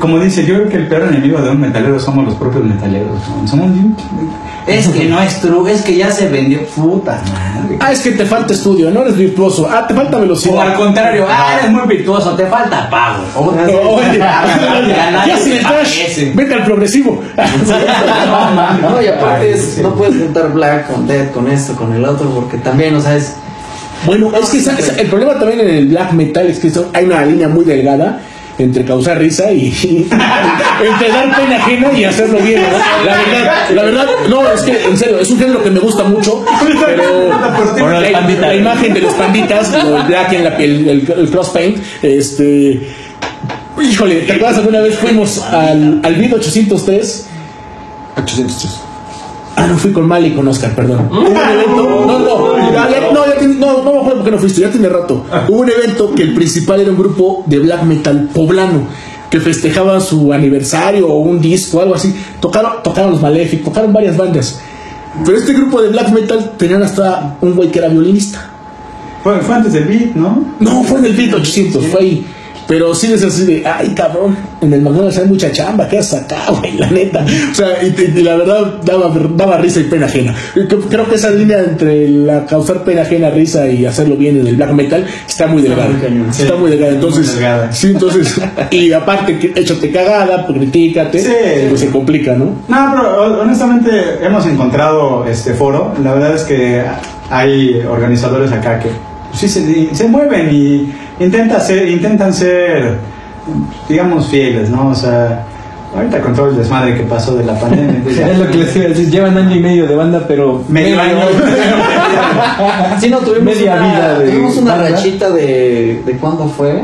como 0.00 0.18
dice, 0.18 0.44
yo 0.46 0.54
creo 0.56 0.68
que 0.68 0.76
el 0.76 0.86
peor 0.88 1.08
enemigo 1.08 1.40
de 1.40 1.50
un 1.50 1.60
metalero 1.60 1.98
somos 2.00 2.24
los 2.24 2.34
propios 2.34 2.64
metaleros. 2.64 3.18
¿no? 3.42 3.48
Somos 3.48 3.72
bien- 3.72 3.96
Es 4.66 4.88
que 4.96 5.04
no 5.04 5.20
es 5.20 5.40
true, 5.40 5.70
es 5.72 5.82
que 5.82 5.96
ya 5.96 6.10
se 6.10 6.28
vendió 6.28 6.64
puta 6.66 7.22
madre. 7.32 7.76
Ah, 7.80 7.92
es 7.92 8.00
que 8.00 8.12
te 8.12 8.24
falta 8.24 8.52
estudio, 8.54 8.90
no 8.90 9.02
eres 9.02 9.16
virtuoso. 9.16 9.68
Ah, 9.70 9.86
te 9.86 9.94
falta 9.94 10.12
O 10.14 10.16
al 10.16 10.22
velocidad. 10.22 10.74
contrario, 10.76 11.26
ah, 11.28 11.56
eres 11.60 11.70
muy 11.72 11.86
virtuoso, 11.86 12.34
te 12.34 12.46
falta 12.46 12.88
pago. 12.90 13.24
O- 13.36 13.52
No, 13.52 13.62
oye, 13.90 14.18
ya 14.18 15.24
vete 16.34 16.54
al 16.54 16.64
progresivo. 16.64 17.20
No, 18.82 19.02
y 19.02 19.06
aparte 19.08 19.46
Ay, 19.46 19.50
es- 19.54 19.74
sí. 19.76 19.82
no 19.82 19.94
puedes 19.94 20.16
juntar 20.16 20.52
Black 20.52 20.86
con 20.92 21.06
Dead, 21.06 21.30
con 21.30 21.48
esto, 21.50 21.74
con 21.74 21.92
el 21.92 22.04
otro, 22.04 22.28
porque 22.30 22.58
también, 22.58 22.94
o 22.94 23.00
sea, 23.00 23.16
es. 23.16 23.34
Bueno, 24.04 24.30
es 24.40 24.50
que 24.50 24.58
esa- 24.58 24.76
el 25.00 25.06
problema 25.08 25.38
también 25.38 25.60
en 25.60 25.68
el 25.68 25.86
black 25.88 26.12
metal 26.12 26.46
es 26.46 26.58
que 26.58 26.70
hay 26.92 27.06
una 27.06 27.24
línea 27.24 27.48
muy 27.48 27.64
delgada 27.64 28.20
entre 28.58 28.84
causar 28.84 29.18
risa 29.18 29.52
y, 29.52 29.66
y- 29.82 30.08
entre 30.86 31.08
dar 31.08 31.36
pena 31.36 31.56
ajena 31.56 31.92
y 31.92 32.04
hacerlo 32.04 32.38
bien. 32.38 32.62
¿no? 32.62 33.04
La 33.04 33.16
verdad, 33.16 33.70
la 33.74 33.82
verdad, 33.82 34.06
no, 34.28 34.50
es 34.50 34.62
que 34.62 34.84
en 34.84 34.96
serio, 34.96 35.18
es 35.20 35.30
un 35.30 35.38
género 35.38 35.62
que 35.62 35.70
me 35.70 35.80
gusta 35.80 36.04
mucho, 36.04 36.44
pero 36.84 37.90
la, 37.90 38.06
el 38.06 38.12
pandita. 38.12 38.46
la 38.46 38.54
imagen 38.54 38.94
de 38.94 39.00
los 39.00 39.12
panditas, 39.14 39.72
lo 39.84 40.04
black 40.04 40.32
en 40.32 40.44
la 40.44 40.56
piel, 40.56 40.88
el, 40.88 41.10
el 41.18 41.30
cross 41.30 41.50
paint, 41.50 41.78
este, 42.02 42.80
híjole, 43.82 44.20
¿te 44.22 44.32
acuerdas 44.32 44.58
alguna 44.58 44.80
vez 44.80 44.96
fuimos 44.98 45.42
al, 45.42 46.00
al 46.02 46.14
Vid 46.14 46.34
803? 46.34 47.26
803. 48.16 48.80
Ah, 49.58 49.66
no 49.66 49.76
fui 49.78 49.90
con 49.92 50.06
Mali 50.06 50.28
y 50.28 50.34
con 50.34 50.46
Oscar, 50.48 50.74
perdón. 50.74 51.08
Hubo 51.10 51.20
un 51.20 51.26
evento. 51.36 52.06
No, 52.06 52.18
no, 52.18 52.58
ya, 52.72 52.88
ya- 52.90 53.12
no, 53.12 53.24
ya 53.26 53.40
no, 53.58 53.82
no 53.82 53.92
me 53.92 53.98
acuerdo 54.00 54.14
por 54.16 54.24
qué 54.24 54.30
no 54.30 54.38
fuiste, 54.38 54.60
ya 54.60 54.70
tiene 54.70 54.88
rato. 54.88 55.24
Hubo 55.48 55.60
un 55.60 55.70
evento 55.70 56.14
que 56.14 56.22
el 56.24 56.34
principal 56.34 56.80
era 56.80 56.90
un 56.90 56.98
grupo 56.98 57.42
de 57.46 57.58
black 57.60 57.82
metal 57.84 58.28
poblano 58.34 58.82
que 59.30 59.40
festejaba 59.40 59.98
su 60.00 60.32
aniversario 60.32 61.08
o 61.08 61.18
un 61.18 61.40
disco 61.40 61.78
o 61.78 61.80
algo 61.82 61.94
así. 61.94 62.14
Tocaron, 62.40 62.82
tocaron 62.84 63.12
los 63.12 63.22
Malefic, 63.22 63.64
tocaron 63.64 63.92
varias 63.94 64.16
bandas. 64.16 64.60
Pero 65.24 65.38
este 65.38 65.54
grupo 65.54 65.80
de 65.80 65.88
black 65.88 66.10
metal 66.12 66.52
tenían 66.58 66.82
hasta 66.82 67.36
un 67.40 67.54
güey 67.54 67.70
que 67.70 67.78
era 67.78 67.88
violinista. 67.88 68.50
Fue, 69.22 69.40
fue 69.40 69.54
antes 69.54 69.72
del 69.72 69.84
beat, 69.84 70.14
¿no? 70.14 70.44
No, 70.60 70.84
fue 70.84 70.98
en 70.98 71.06
el 71.06 71.12
beat 71.14 71.32
800, 71.34 71.86
fue 71.86 72.00
ahí. 72.00 72.26
Pero 72.68 72.94
sí 72.94 73.12
es 73.12 73.22
así 73.22 73.44
de, 73.44 73.66
ay 73.66 73.90
cabrón, 73.94 74.36
en 74.60 74.72
el 74.72 74.82
McDonald's 74.82 75.18
hay 75.18 75.26
mucha 75.26 75.52
chamba, 75.52 75.88
¿qué 75.88 75.98
haces 75.98 76.22
acá, 76.24 76.50
güey? 76.50 76.76
La 76.76 76.90
neta. 76.90 77.24
O 77.52 77.54
sea, 77.54 77.68
y, 77.82 77.94
y 78.18 78.22
la 78.22 78.36
verdad 78.36 78.80
daba, 78.84 79.14
daba 79.36 79.58
risa 79.58 79.80
y 79.80 79.84
pena 79.84 80.06
ajena. 80.06 80.34
Creo, 80.88 81.08
que 81.08 81.14
esa 81.14 81.30
línea 81.30 81.60
entre 81.60 82.08
la 82.08 82.44
causar 82.46 82.82
pena 82.82 83.02
ajena, 83.02 83.30
risa 83.30 83.68
y 83.68 83.86
hacerlo 83.86 84.16
bien 84.16 84.40
en 84.40 84.46
el 84.48 84.56
black 84.56 84.72
metal 84.72 85.06
está 85.28 85.46
muy 85.46 85.62
delgada. 85.62 85.90
Está 86.36 86.56
muy 86.56 86.70
delgada. 86.70 86.92
Entonces, 86.92 87.26
Muy 87.26 87.34
delgada. 87.34 87.72
sí, 87.72 87.86
entonces, 87.88 88.40
y 88.72 88.92
aparte, 88.92 89.52
échate 89.54 89.90
cagada, 89.92 90.46
pues, 90.46 90.58
critícate, 90.58 91.20
Sí. 91.20 91.32
pues 91.68 91.80
se 91.80 91.90
complica, 91.90 92.34
¿no? 92.34 92.46
No, 92.68 92.92
pero 92.96 93.40
honestamente 93.42 93.90
hemos 94.22 94.44
encontrado 94.46 95.24
este 95.26 95.54
foro. 95.54 95.94
La 96.02 96.14
verdad 96.14 96.34
es 96.34 96.42
que 96.42 96.82
hay 97.30 97.80
organizadores 97.88 98.50
acá 98.52 98.80
que 98.80 98.88
sí 99.36 99.48
se, 99.48 99.94
se 99.94 100.08
mueven 100.08 100.52
y 100.52 100.92
intentan 101.20 101.60
ser, 101.60 101.88
intentan 101.88 102.32
ser, 102.34 102.98
digamos, 103.88 104.26
fieles, 104.28 104.70
¿no? 104.70 104.88
O 104.90 104.94
sea, 104.94 105.44
ahorita 105.94 106.20
con 106.20 106.34
todo 106.34 106.48
el 106.50 106.56
desmadre 106.56 106.94
que 106.96 107.02
pasó 107.04 107.34
de 107.36 107.44
la 107.44 107.58
pandemia. 107.58 108.00
pues 108.02 108.16
ya- 108.18 108.30
Es 108.30 108.38
lo 108.38 108.48
que 108.50 108.58
les 108.58 108.76
iba 108.76 108.84
a 108.86 108.88
decir. 108.88 109.10
Llevan 109.10 109.36
año 109.36 109.56
y 109.56 109.60
medio 109.60 109.86
de 109.86 109.94
banda, 109.96 110.24
pero. 110.26 110.62
Medio 110.68 111.00
año. 111.00 111.16
Sí, 113.00 113.10
no, 113.10 113.18
tuvimos 113.18 113.44
Media 113.54 113.74
una, 113.74 113.82
vida 113.86 114.18
de 114.18 114.30
tuvimos 114.30 114.56
una 114.56 114.74
banda. 114.76 114.88
rachita 114.90 115.30
de, 115.30 116.02
de 116.06 116.12
cuándo 116.18 116.48
fue, 116.48 116.82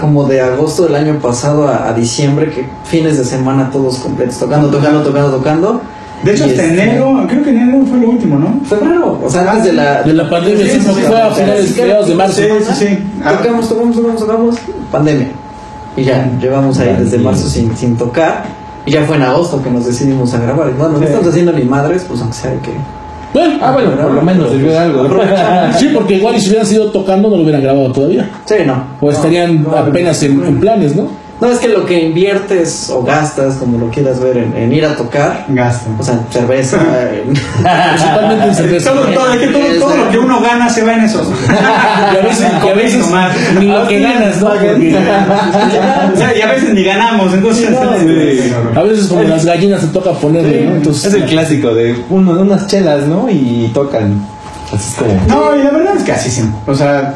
como 0.00 0.24
de 0.24 0.40
agosto 0.40 0.84
del 0.84 0.94
año 0.94 1.14
pasado 1.20 1.68
a, 1.68 1.88
a 1.88 1.92
diciembre, 1.92 2.50
que 2.50 2.66
fines 2.84 3.18
de 3.18 3.24
semana 3.24 3.70
todos 3.70 3.98
completos, 3.98 4.38
tocando, 4.38 4.68
tocando, 4.68 5.02
tocando, 5.02 5.30
tocando. 5.36 5.80
De 6.24 6.32
hecho, 6.32 6.44
hasta 6.44 6.62
este- 6.62 6.82
enero, 6.82 7.26
creo 7.28 7.42
que 7.44 7.50
enero 7.50 7.84
fue 7.86 7.98
lo 8.00 8.08
último, 8.10 8.38
¿no? 8.38 8.60
Febrero, 8.64 9.20
o 9.22 9.30
sea, 9.30 9.50
antes 9.50 9.64
de 9.66 9.72
la... 9.74 10.02
De 10.02 10.12
la 10.14 10.28
pandemia, 10.28 10.66
sí, 10.66 10.80
porque 10.86 11.02
fue 11.02 11.20
a 11.20 11.30
finales, 11.30 11.76
de 11.76 12.14
marzo. 12.14 12.34
Sí, 12.40 12.48
sí, 12.66 12.72
sí. 12.86 12.98
Ah, 13.24 13.32
Tocamos, 13.38 13.68
tocamos, 13.68 13.96
tocamos, 13.96 14.20
tocamos, 14.20 14.56
pandemia. 14.90 15.28
Y 15.96 16.04
ya, 16.04 16.28
llevamos 16.40 16.78
ahí 16.78 16.96
desde 16.98 17.18
marzo 17.18 17.48
sin, 17.48 17.76
sin 17.76 17.96
tocar. 17.96 18.44
Y 18.86 18.92
ya 18.92 19.02
fue 19.04 19.16
en 19.16 19.22
agosto 19.22 19.62
que 19.62 19.70
nos 19.70 19.84
decidimos 19.86 20.32
a 20.34 20.38
grabar. 20.38 20.70
Y 20.74 20.78
no, 20.78 20.88
no 20.88 20.98
Sí. 20.98 21.04
estamos 21.04 21.28
haciendo 21.28 21.52
ni 21.52 21.64
madres, 21.64 22.04
pues 22.08 22.20
aunque 22.20 22.36
sea 22.36 22.52
que... 22.60 22.70
Bueno, 23.34 23.56
Ah, 23.60 23.72
bueno, 23.72 23.90
por 24.00 24.12
lo 24.12 24.22
menos 24.22 24.50
sirvió 24.50 24.70
de 24.70 24.78
algo. 24.78 25.08
sí, 25.78 25.90
porque 25.92 26.14
igual 26.14 26.36
y 26.36 26.40
si 26.40 26.48
hubieran 26.48 26.66
sido 26.66 26.90
tocando 26.90 27.28
no 27.28 27.36
lo 27.36 27.42
hubieran 27.42 27.62
grabado 27.62 27.92
todavía. 27.92 28.28
Sí, 28.46 28.54
no. 28.66 28.82
O 29.00 29.10
estarían 29.10 29.66
apenas 29.76 30.22
en, 30.22 30.42
en 30.46 30.60
planes, 30.60 30.96
¿no? 30.96 31.08
No, 31.40 31.50
es 31.50 31.58
que 31.58 31.68
lo 31.68 31.84
que 31.84 32.00
inviertes 32.04 32.88
o 32.90 33.02
gastas, 33.02 33.56
como 33.56 33.76
lo 33.78 33.90
quieras 33.90 34.18
ver, 34.20 34.38
en, 34.38 34.56
en 34.56 34.72
ir 34.72 34.86
a 34.86 34.96
tocar, 34.96 35.44
Gasto. 35.48 35.90
o 35.98 36.02
sea, 36.02 36.18
cerveza, 36.30 36.78
en- 37.12 37.34
Principalmente 37.34 38.44
en 38.46 38.54
cerveza. 38.54 38.92
Todo, 38.92 39.02
todo, 39.08 39.32
es 39.34 39.40
que 39.40 39.46
todo, 39.48 39.62
todo 39.80 39.96
lo 39.96 40.10
que 40.10 40.18
uno 40.18 40.40
gana 40.40 40.68
se 40.70 40.82
va 40.82 40.94
en 40.94 41.00
eso. 41.04 41.22
Y 41.50 42.16
a 42.16 42.22
veces, 42.22 42.46
y 42.64 42.68
a 42.68 42.74
veces 42.74 43.06
ni 43.58 43.66
lo 43.66 43.86
que 43.86 44.00
ganas, 44.00 44.40
¿no? 44.40 44.48
Porque 44.48 44.96
O 46.14 46.16
sea, 46.16 46.36
y 46.36 46.40
a 46.40 46.46
veces 46.52 46.72
ni 46.72 46.82
ganamos, 46.84 47.34
entonces. 47.34 47.68
a 48.74 48.82
veces 48.82 49.06
como 49.06 49.22
las 49.24 49.44
gallinas 49.44 49.80
te 49.82 49.86
toca 49.88 50.12
ponerle, 50.12 50.64
¿no? 50.64 50.76
Entonces, 50.76 51.04
Es 51.12 51.14
el 51.14 51.26
clásico 51.28 51.74
de 51.74 51.96
uno, 52.08 52.32
unas 52.32 52.66
chelas, 52.66 53.06
¿no? 53.06 53.28
Y 53.28 53.70
tocan. 53.74 54.24
Así 54.72 54.88
es 54.90 54.94
como. 54.96 55.12
No, 55.28 55.54
y 55.56 55.62
la 55.62 55.70
verdad 55.70 55.96
es 55.96 56.02
que 56.02 56.12
así 56.12 56.30
sí. 56.30 56.42
O 56.66 56.74
sea, 56.74 57.14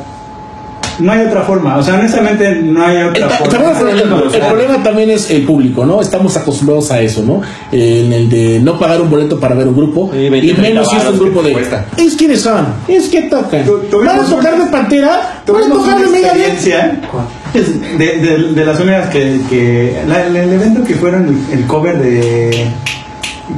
no 1.00 1.12
hay 1.12 1.26
otra 1.26 1.42
forma. 1.42 1.76
O 1.76 1.82
sea, 1.82 1.94
honestamente, 1.94 2.54
no 2.56 2.84
hay 2.84 3.02
otra 3.02 3.24
El, 3.26 3.30
forma. 3.32 3.48
también 3.72 3.98
el 3.98 4.02
problema- 4.04 4.34
el 4.34 4.40
problema 4.42 4.82
también 4.82 5.10
es 5.10 5.30
el 5.30 5.42
público, 5.42 5.84
¿no? 5.86 6.00
Estamos 6.00 6.36
acostumbrados 6.36 6.90
a 6.90 7.00
eso, 7.00 7.22
¿no? 7.22 7.40
En 7.72 8.12
el 8.12 8.28
de 8.28 8.60
no 8.60 8.78
pagar 8.78 9.00
un 9.00 9.10
boleto 9.10 9.38
para 9.40 9.54
ver 9.54 9.66
un 9.68 9.76
grupo. 9.76 10.10
Sí, 10.12 10.28
20, 10.28 10.46
y 10.46 10.54
menos 10.54 10.88
si 10.90 10.96
es 10.96 11.04
un 11.06 11.18
grupo 11.18 11.42
de. 11.42 11.52
cuesta. 11.52 11.86
¿Es 11.96 12.14
quiénes 12.16 12.40
son? 12.42 12.66
¿Es 12.88 13.08
que 13.08 13.22
tocan? 13.22 13.64
¿Van 14.04 14.20
a 14.20 14.24
tocar 14.24 14.58
de 14.58 14.66
Pantera? 14.70 15.42
¿Van 15.46 15.62
a 15.64 15.74
tocar 15.74 15.98
de 16.00 16.06
Megadeth? 16.06 16.36
experiencia 16.52 17.00
de, 17.98 18.06
de, 18.18 18.38
de 18.54 18.64
las 18.64 18.78
únicas 18.80 19.08
que. 19.08 19.40
que 19.48 20.02
la- 20.06 20.26
el 20.26 20.36
evento 20.36 20.84
que 20.84 20.94
fueron 20.94 21.44
el, 21.52 21.66
cover 21.66 21.98
de. 21.98 22.66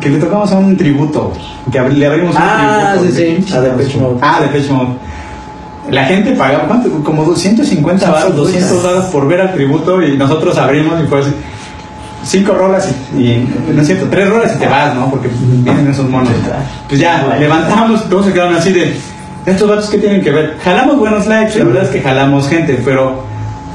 que 0.01 0.09
le 0.09 0.19
tocamos 0.19 0.51
a 0.53 0.59
un 0.59 0.77
tributo. 0.77 1.33
Que 1.71 1.79
abri- 1.81 1.95
le 1.95 2.07
abrimos 2.07 2.35
un 2.35 2.41
Ah, 2.43 2.95
tributo. 2.99 3.15
sí, 3.17 3.45
sí, 3.47 3.55
a 3.55 3.61
Depeche 3.61 3.99
Mode. 3.99 4.19
Ah, 4.21 4.41
de 4.41 4.47
Depeche 4.49 4.73
Mode. 4.73 4.89
La 5.91 6.05
gente 6.05 6.33
pagaba, 6.33 6.65
¿cuánto? 6.69 6.91
Como 7.03 7.25
250 7.25 8.11
baros, 8.11 8.37
200 8.37 8.83
dólares 8.83 9.09
por 9.11 9.27
ver 9.27 9.41
al 9.41 9.53
tributo 9.53 10.01
y 10.03 10.17
nosotros 10.17 10.57
abrimos 10.59 11.03
y 11.03 11.07
fue 11.07 11.21
así. 11.21 11.31
Cinco 12.25 12.53
rolas 12.55 12.89
y, 13.17 13.21
y- 13.21 13.55
no 13.75 13.81
es 13.81 13.87
cierto, 13.89 14.07
tres 14.09 14.29
rolas 14.31 14.53
y 14.55 14.59
te 14.61 14.67
vas, 14.69 14.95
¿no? 14.95 15.11
Porque 15.11 15.29
vienen 15.43 15.89
esos 15.89 16.09
monos. 16.09 16.29
Pues 16.89 17.01
ya, 17.01 17.37
levantamos, 17.39 18.09
todos 18.09 18.27
se 18.27 18.33
quedaron 18.33 18.55
así 18.55 18.73
de, 18.73 18.95
estos 19.45 19.69
datos 19.69 19.91
que 19.91 19.99
tienen 19.99 20.23
que 20.23 20.31
ver. 20.31 20.57
Jalamos 20.63 20.99
buenos 21.01 21.27
likes, 21.27 21.59
la 21.59 21.65
verdad 21.65 21.83
es 21.83 21.89
que 21.91 22.01
jalamos 22.01 22.49
gente, 22.49 22.81
pero 22.85 23.25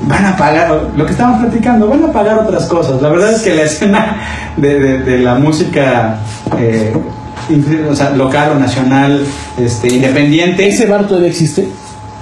van 0.04 0.26
a 0.26 0.38
pagar, 0.38 0.82
lo 0.96 1.06
que 1.06 1.12
estábamos 1.12 1.42
platicando, 1.42 1.90
van 1.90 2.06
a 2.06 2.12
pagar 2.14 2.40
otras 2.40 2.68
cosas. 2.68 3.02
La 3.02 3.10
verdad 3.10 3.34
es 3.34 3.42
que 3.42 3.54
la 3.54 3.64
escena 3.64 4.16
de, 4.56 4.80
de- 4.80 5.00
de 5.00 5.20
la 5.20 5.36
música, 5.36 6.20
eh, 6.58 6.94
inclu- 7.50 7.90
o 7.90 7.96
sea, 7.98 8.12
local 8.12 8.52
o 8.56 8.60
nacional, 8.60 9.26
este, 9.58 9.94
independiente. 9.94 10.66
¿Ese 10.70 10.86
bar 10.86 11.06
todavía 11.06 11.28
existe? 11.28 11.68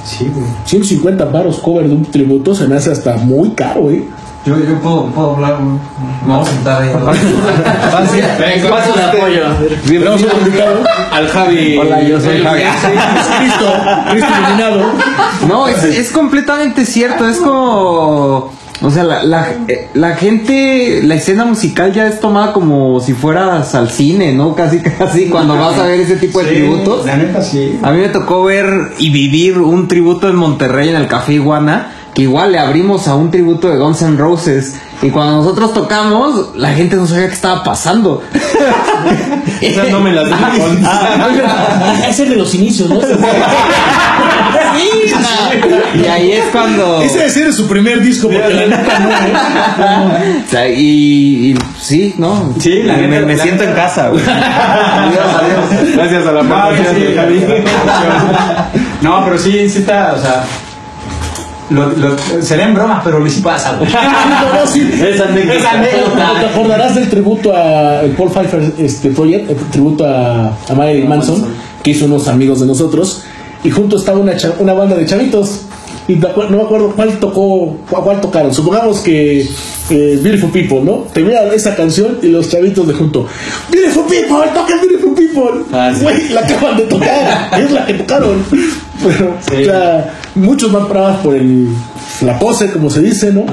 Sí, 0.06 0.32
güey. 0.34 0.46
150 0.66 1.26
baros 1.26 1.60
cover 1.60 1.88
de 1.88 1.96
un 1.96 2.06
tributo 2.06 2.54
se 2.56 2.68
me 2.68 2.76
hace 2.76 2.92
hasta 2.92 3.18
muy 3.18 3.50
caro, 3.52 3.90
¿eh? 3.90 4.08
Yo, 4.46 4.56
yo 4.60 4.76
puedo, 4.80 5.08
puedo 5.08 5.32
hablar, 5.36 5.58
güey. 5.60 5.80
Me 6.24 6.32
vamos 6.32 6.48
a 6.48 6.52
sentar 6.52 6.82
ahí. 6.84 6.90
Paso 8.70 8.94
de 8.94 9.04
apoyo. 9.04 9.42
Al 11.12 11.28
Javi. 11.28 11.78
Hola, 11.78 12.02
yo 12.04 12.22
soy 12.22 12.44
Javi. 12.44 12.62
Cristo, 13.40 13.74
Cristo 14.12 14.30
iluminado. 14.40 14.92
No, 15.48 15.68
es, 15.68 15.84
es 15.84 16.12
completamente 16.12 16.86
cierto. 16.86 17.28
Es 17.28 17.38
como. 17.40 18.52
O 18.82 18.92
sea, 18.92 19.04
la, 19.04 19.24
la, 19.24 19.48
eh, 19.68 19.88
la 19.94 20.16
gente, 20.16 21.02
la 21.04 21.16
escena 21.16 21.46
musical 21.46 21.94
ya 21.94 22.08
es 22.08 22.20
tomada 22.20 22.52
como 22.52 23.00
si 23.00 23.14
fueras 23.14 23.74
al 23.74 23.90
cine, 23.90 24.34
¿no? 24.34 24.54
Casi, 24.54 24.80
casi 24.98 25.30
cuando 25.30 25.56
vas 25.56 25.78
a 25.80 25.86
ver 25.86 26.02
ese 26.02 26.18
tipo 26.18 26.40
de 26.40 26.50
Sí, 26.50 26.56
tributos. 26.56 27.06
La 27.06 27.16
neta 27.16 27.42
sí. 27.42 27.80
A 27.82 27.92
mí 27.92 28.00
me 28.00 28.10
tocó 28.10 28.44
ver 28.44 28.92
y 28.98 29.12
vivir 29.12 29.60
un 29.60 29.88
tributo 29.88 30.28
en 30.30 30.36
Monterrey 30.36 30.90
en 30.90 30.98
el 30.98 31.08
Café 31.08 31.34
Iguana, 31.34 31.92
que 32.14 32.24
igual 32.24 32.52
le 32.52 32.60
abrimos 32.60 33.08
a 33.08 33.16
un 33.16 33.32
tributo 33.32 33.70
de 33.70 33.78
Guns 33.78 34.02
N' 34.02 34.18
Roses. 34.18 34.76
Y 35.02 35.10
cuando 35.10 35.38
nosotros 35.38 35.74
tocamos, 35.74 36.56
la 36.56 36.70
gente 36.74 36.96
no 36.96 37.06
sabía 37.06 37.28
qué 37.28 37.34
estaba 37.34 37.64
pasando. 37.64 38.24
Esa 39.62 39.84
no 39.86 40.00
me 40.00 40.12
la 40.14 40.26
sé. 40.26 40.32
Ah, 40.86 42.06
es 42.10 42.20
el 42.20 42.30
de 42.30 42.36
los 42.38 42.54
inicios, 42.56 42.90
¿no? 42.90 43.00
y 45.96 46.06
ahí 46.08 46.32
es 46.34 46.46
cuando... 46.52 47.02
Ese 47.02 47.18
debe 47.20 47.30
ser 47.30 47.54
su 47.54 47.68
primer 47.68 48.02
disco, 48.02 48.30
porque 48.30 48.54
la 48.54 48.66
neta 48.78 49.00
no, 49.00 49.10
¿eh? 50.18 50.44
O 50.46 50.50
sea, 50.50 50.68
y, 50.70 51.52
y 51.52 51.56
sí, 51.80 52.16
¿no? 52.18 52.54
Sí, 52.60 52.84
la 52.84 52.94
me, 52.98 53.08
neta- 53.08 53.26
me 53.26 53.36
la 53.36 53.44
siento 53.44 53.64
en 53.64 53.74
casa, 53.74 54.10
güey. 54.10 54.24
Gracias 55.94 56.26
a 56.28 56.32
la 56.32 56.42
aportación 56.42 56.96
sí. 56.96 57.06
No, 59.02 59.24
pero 59.26 59.38
sí, 59.38 59.70
sí 59.70 59.80
está, 59.80 60.14
o 60.18 60.22
sea. 60.22 60.44
Lo, 61.70 61.88
lo, 61.90 62.16
será 62.42 62.66
en 62.68 62.76
broma, 62.76 63.02
pero 63.04 63.28
sí 63.30 63.42
pasa, 63.42 63.76
güey. 63.78 63.92
No, 63.92 64.54
no, 64.62 64.68
sí. 64.72 64.82
Es 64.94 65.20
anécdota. 65.20 65.58
Esa 65.58 65.72
anécdota. 65.72 66.32
¿Te 66.40 66.46
acordarás 66.48 66.96
del 66.96 67.10
tributo 67.10 67.56
a 67.56 68.02
Paul 68.18 68.30
Pfeiffer 68.32 68.74
este, 68.78 69.10
Project? 69.10 69.50
El 69.50 69.58
tributo 69.72 70.06
a, 70.08 70.50
a 70.70 70.74
Marilyn 70.76 71.10
Manson, 71.10 71.44
que 71.84 71.92
hizo 71.92 72.06
unos 72.06 72.28
amigos 72.28 72.60
de 72.60 72.68
nosotros. 72.68 73.24
Y 73.64 73.72
junto 73.72 73.98
estaba 73.98 74.20
una, 74.20 74.38
cha- 74.38 74.54
una 74.60 74.74
banda 74.74 74.96
de 74.96 75.06
chavitos. 75.08 75.62
Y 76.08 76.18
no 76.18 76.30
me 76.50 76.62
acuerdo 76.62 76.92
cuál 76.96 77.18
tocó, 77.18 77.78
cuál, 77.90 78.04
cuál 78.04 78.22
tocaron. 78.22 78.54
Supongamos 78.54 79.00
que 79.00 79.42
eh, 79.90 80.20
Beautiful 80.22 80.52
People, 80.52 80.82
¿no? 80.82 81.08
Termina 81.12 81.40
esa 81.52 81.76
canción 81.76 82.20
y 82.22 82.28
los 82.28 82.48
chavitos 82.48 82.86
de 82.88 82.94
junto. 82.94 83.26
Beautiful 83.72 84.04
People, 84.04 84.52
toquen 84.54 84.82
Beautiful 84.82 85.16
People. 85.16 85.64
Ah, 85.74 85.92
sí. 85.98 86.06
La 86.32 86.42
acaban 86.42 86.78
de 86.78 86.84
tocar. 86.84 87.60
es 87.60 87.72
la 87.72 87.88
que 87.88 87.96
tocaron. 87.96 88.46
Pero, 89.04 89.36
o 89.40 89.66
sea, 89.66 90.14
muchos 90.36 90.72
van 90.72 90.88
bravas 90.88 91.18
por 91.18 91.36
el, 91.36 91.68
la 92.22 92.40
pose, 92.40 92.72
como 92.72 92.90
se 92.90 93.02
dice, 93.02 93.32
¿no? 93.34 93.46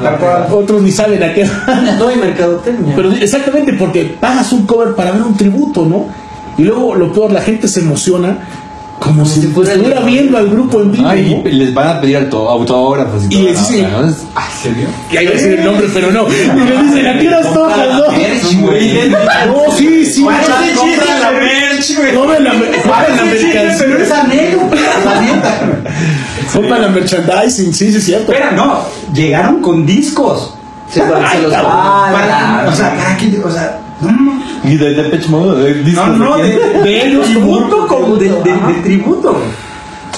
Otros 0.52 0.82
ni 0.82 0.90
saben 0.92 1.22
a 1.22 1.34
qué 1.34 1.44
van. 1.66 1.96
No 1.98 2.08
hay 2.08 2.16
mercadotecnia. 2.16 2.94
Pero 2.94 3.12
exactamente 3.12 3.72
porque 3.74 4.16
pagas 4.20 4.52
un 4.52 4.66
cover 4.66 4.94
para 4.94 5.10
ver 5.12 5.22
un 5.22 5.36
tributo, 5.36 5.84
¿no? 5.84 6.06
Y 6.58 6.62
luego 6.64 6.94
lo 6.94 7.12
peor, 7.12 7.32
la 7.32 7.40
gente 7.40 7.66
se 7.66 7.80
emociona 7.80 8.38
como 8.98 9.24
si 9.26 9.40
fuera 9.48 9.72
el- 9.72 9.80
estuviera 9.80 10.04
viendo 10.06 10.38
al 10.38 10.48
grupo 10.48 10.80
en 10.80 10.92
vivo. 10.92 11.08
Ay, 11.08 11.42
¿no? 11.42 11.48
y 11.50 11.52
les 11.54 11.74
van 11.74 11.88
a 11.96 12.00
pedir 12.00 12.18
autógrafos 12.18 13.24
y, 13.24 13.26
Y 13.26 13.30
todo, 13.30 13.42
les 13.48 13.58
dicen- 13.68 13.86
Ah, 14.36 14.48
¿serio? 14.62 14.86
Y 15.10 15.16
ahí 15.16 15.24
va 15.26 15.32
a 15.32 15.34
decir 15.34 15.52
el 15.58 15.64
nombre, 15.64 15.86
pero 15.92 16.12
no. 16.12 16.26
Y 16.28 16.30
le 16.30 16.82
dicen, 16.84 17.06
¿a 17.08 17.18
qué 17.18 17.28
horas 17.28 17.52
tocas, 17.52 17.88
no? 17.88 18.04
No, 19.46 19.72
sí, 19.76 20.06
sí. 20.06 20.22
Compra 20.22 21.18
la 21.20 21.30
merch, 21.32 21.96
güey. 21.96 22.14
Compran 22.14 22.44
la, 22.44 22.50
compran 22.52 23.16
la 23.16 23.24
mercancía. 23.24 23.74
Pero 23.78 23.98
es 24.04 24.10
anécdota, 24.12 24.76
la 25.04 25.20
neta. 25.20 25.60
Compran 26.52 26.82
la 26.82 26.88
merchandising, 26.88 27.72
sí, 27.74 27.90
sí, 27.90 27.96
es 27.98 28.04
cierto. 28.04 28.32
Espera, 28.32 28.52
no, 28.52 28.80
llegaron 29.12 29.60
con 29.60 29.84
discos. 29.86 30.54
Para 30.94 31.30
se 31.32 31.40
los 31.42 31.52
Para- 31.52 32.66
o 32.68 32.72
sea, 32.76 32.94
cada 32.96 33.16
quien, 33.16 33.42
o 33.42 33.50
sea, 33.50 33.80
no, 34.02 34.10
no, 34.12 34.42
Y 34.64 34.76
de 34.76 34.92
Depeche 34.94 35.28
Mode, 35.28 35.62
de 35.62 35.74
no, 35.80 35.84
discos 35.84 36.18
no, 36.18 36.36
de 36.36 36.42
de, 36.58 36.82
de 36.82 37.06
ellos, 37.06 37.26
tributo, 37.26 37.86
como 37.86 38.16
de, 38.16 38.28
de, 38.28 38.34
de 38.52 38.74
tributo. 38.82 39.40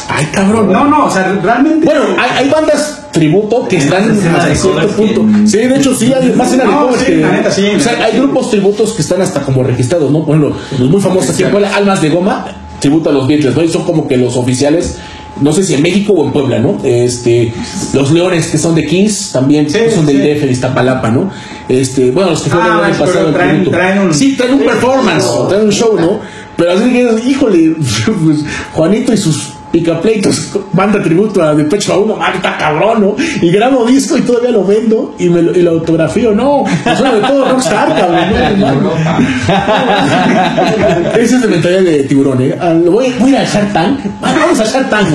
Ay, 0.09 0.27
cabrón. 0.33 0.73
No, 0.73 0.85
no, 0.87 1.07
o 1.07 1.11
sea, 1.11 1.33
realmente. 1.43 1.87
Bueno, 1.87 2.03
hay, 2.19 2.45
hay 2.45 2.51
bandas 2.51 3.03
tributo 3.13 3.67
que 3.69 3.77
están 3.77 4.11
hasta 4.11 4.47
de 4.49 4.57
cierto 4.57 4.89
punto. 4.89 5.25
que- 5.27 5.47
Sí, 5.49 5.59
de 5.59 5.77
hecho, 5.77 5.95
sí, 5.95 6.13
hay 6.13 6.31
más 6.33 6.51
de 6.51 6.59
No, 6.65 6.91
sí, 6.99 7.05
que. 7.07 7.17
la 7.19 7.31
neta, 7.31 7.51
sí. 7.51 7.67
O 7.77 7.81
sea, 7.81 8.05
hay 8.05 8.19
grupos 8.19 8.51
tributos 8.51 8.93
que 8.95 9.03
están 9.03 9.23
hasta 9.23 9.41
como 9.43 9.63
registrados, 9.63 10.11
¿no? 10.11 10.25
Por 10.27 10.37
ejemplo, 10.37 10.57
los 10.79 10.91
muy 10.91 11.01
famosos 11.01 11.31
aquí 11.31 11.45
en 11.45 11.65
Almas 11.65 12.03
de 12.03 12.11
Goma, 12.11 12.47
tributo 12.81 13.11
a 13.11 13.13
los 13.13 13.29
Beatles, 13.29 13.55
¿no? 13.55 13.63
Y 13.63 13.69
son 13.69 13.85
como 13.85 14.09
que 14.09 14.17
los 14.17 14.37
oficiales. 14.37 14.99
No 15.41 15.53
sé 15.53 15.65
si 15.65 15.75
en 15.75 15.83
México 15.83 16.13
o 16.13 16.25
en 16.27 16.33
Puebla, 16.33 16.61
¿no? 16.61 16.79
Este, 16.85 17.53
los 17.93 18.13
Leones 18.13 18.47
que 18.47 18.59
son 18.59 18.75
de 18.77 18.87
Kings 18.87 19.33
también 19.33 19.69
Sí, 19.69 19.79
son 19.93 20.07
del 20.07 20.19
sí. 20.19 20.23
DF 20.29 20.47
de 20.47 20.53
Iztapalapa, 20.53 21.11
¿no? 21.11 21.31
Este, 21.69 22.11
bueno, 22.13 22.31
los 22.31 22.43
que 22.43 22.51
fueron 22.51 22.69
Ah, 22.71 22.79
el 22.79 22.85
año 22.93 22.99
pasado 23.05 23.33
traen- 23.33 23.69
traen 23.71 23.99
un- 24.01 24.15
Sí, 24.15 24.35
traen 24.37 24.55
un 24.55 24.61
performance, 24.61 25.27
traen 25.49 25.65
un 25.65 25.73
show, 25.73 25.97
¿no? 25.99 26.21
Pero 26.57 26.71
así 26.73 26.85
que, 26.93 27.29
híjole, 27.29 27.75
pues, 28.25 28.45
Juanito 28.75 29.13
y 29.13 29.17
sus 29.17 29.54
picapleitos, 29.75 30.53
banda 30.73 31.03
tributo 31.03 31.43
a 31.43 31.53
de 31.53 31.65
pecho 31.65 31.95
a 31.95 31.99
uno, 31.99 32.15
man, 32.15 32.33
está 32.37 32.57
cabrón, 32.57 33.01
¿no? 33.01 33.17
Y 33.43 33.51
grabo 33.51 33.85
disco 33.85 34.17
y 34.17 34.23
todavía 34.23 34.53
lo 34.53 34.65
vendo 34.65 35.17
y, 35.19 35.29
me 35.29 35.43
lo, 35.43 35.51
y 35.51 35.63
lo 35.63 35.73
autografío, 35.73 36.33
no, 36.33 36.63
pues 36.85 37.03
de 37.03 37.21
todo 37.21 37.49
rockstar, 37.49 37.89
cabrón, 37.89 38.61
no. 38.61 38.93
Esa 41.19 41.37
es 41.37 41.43
la 41.43 41.49
mentalidad 41.49 41.83
de 41.83 42.05
tiburón, 42.05 42.41
¿eh? 42.41 42.57
Ah, 42.61 42.73
lo 42.73 42.93
voy, 42.93 43.13
voy 43.19 43.35
a 43.35 43.39
ir 43.39 43.39
a 43.39 43.45
Shark 43.45 43.73
Tank, 43.73 43.99
Ah, 44.23 44.33
vamos 44.43 44.61
a 44.61 44.65
Shark 44.65 44.89
Tank. 44.91 45.09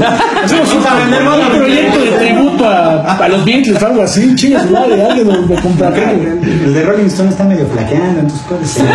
Hacemos 0.43 0.73
un, 0.73 0.79
un 0.79 1.57
proyecto 1.57 1.99
de 1.99 2.11
tributo 2.11 2.65
a, 2.65 3.15
a 3.15 3.29
los 3.29 3.45
Beatles, 3.45 3.81
algo 3.81 4.01
así, 4.01 4.35
chingas, 4.35 4.69
madre, 4.69 5.01
alguien 5.01 5.25
me, 5.25 5.39
me 5.39 5.55
compra. 5.61 5.87
El 5.95 6.73
de 6.73 6.83
Rolling 6.83 7.05
Stone 7.05 7.29
está 7.29 7.45
medio 7.45 7.65
flaqueando, 7.67 8.19
entonces 8.19 8.45
puede 8.45 8.65
ser. 8.65 8.89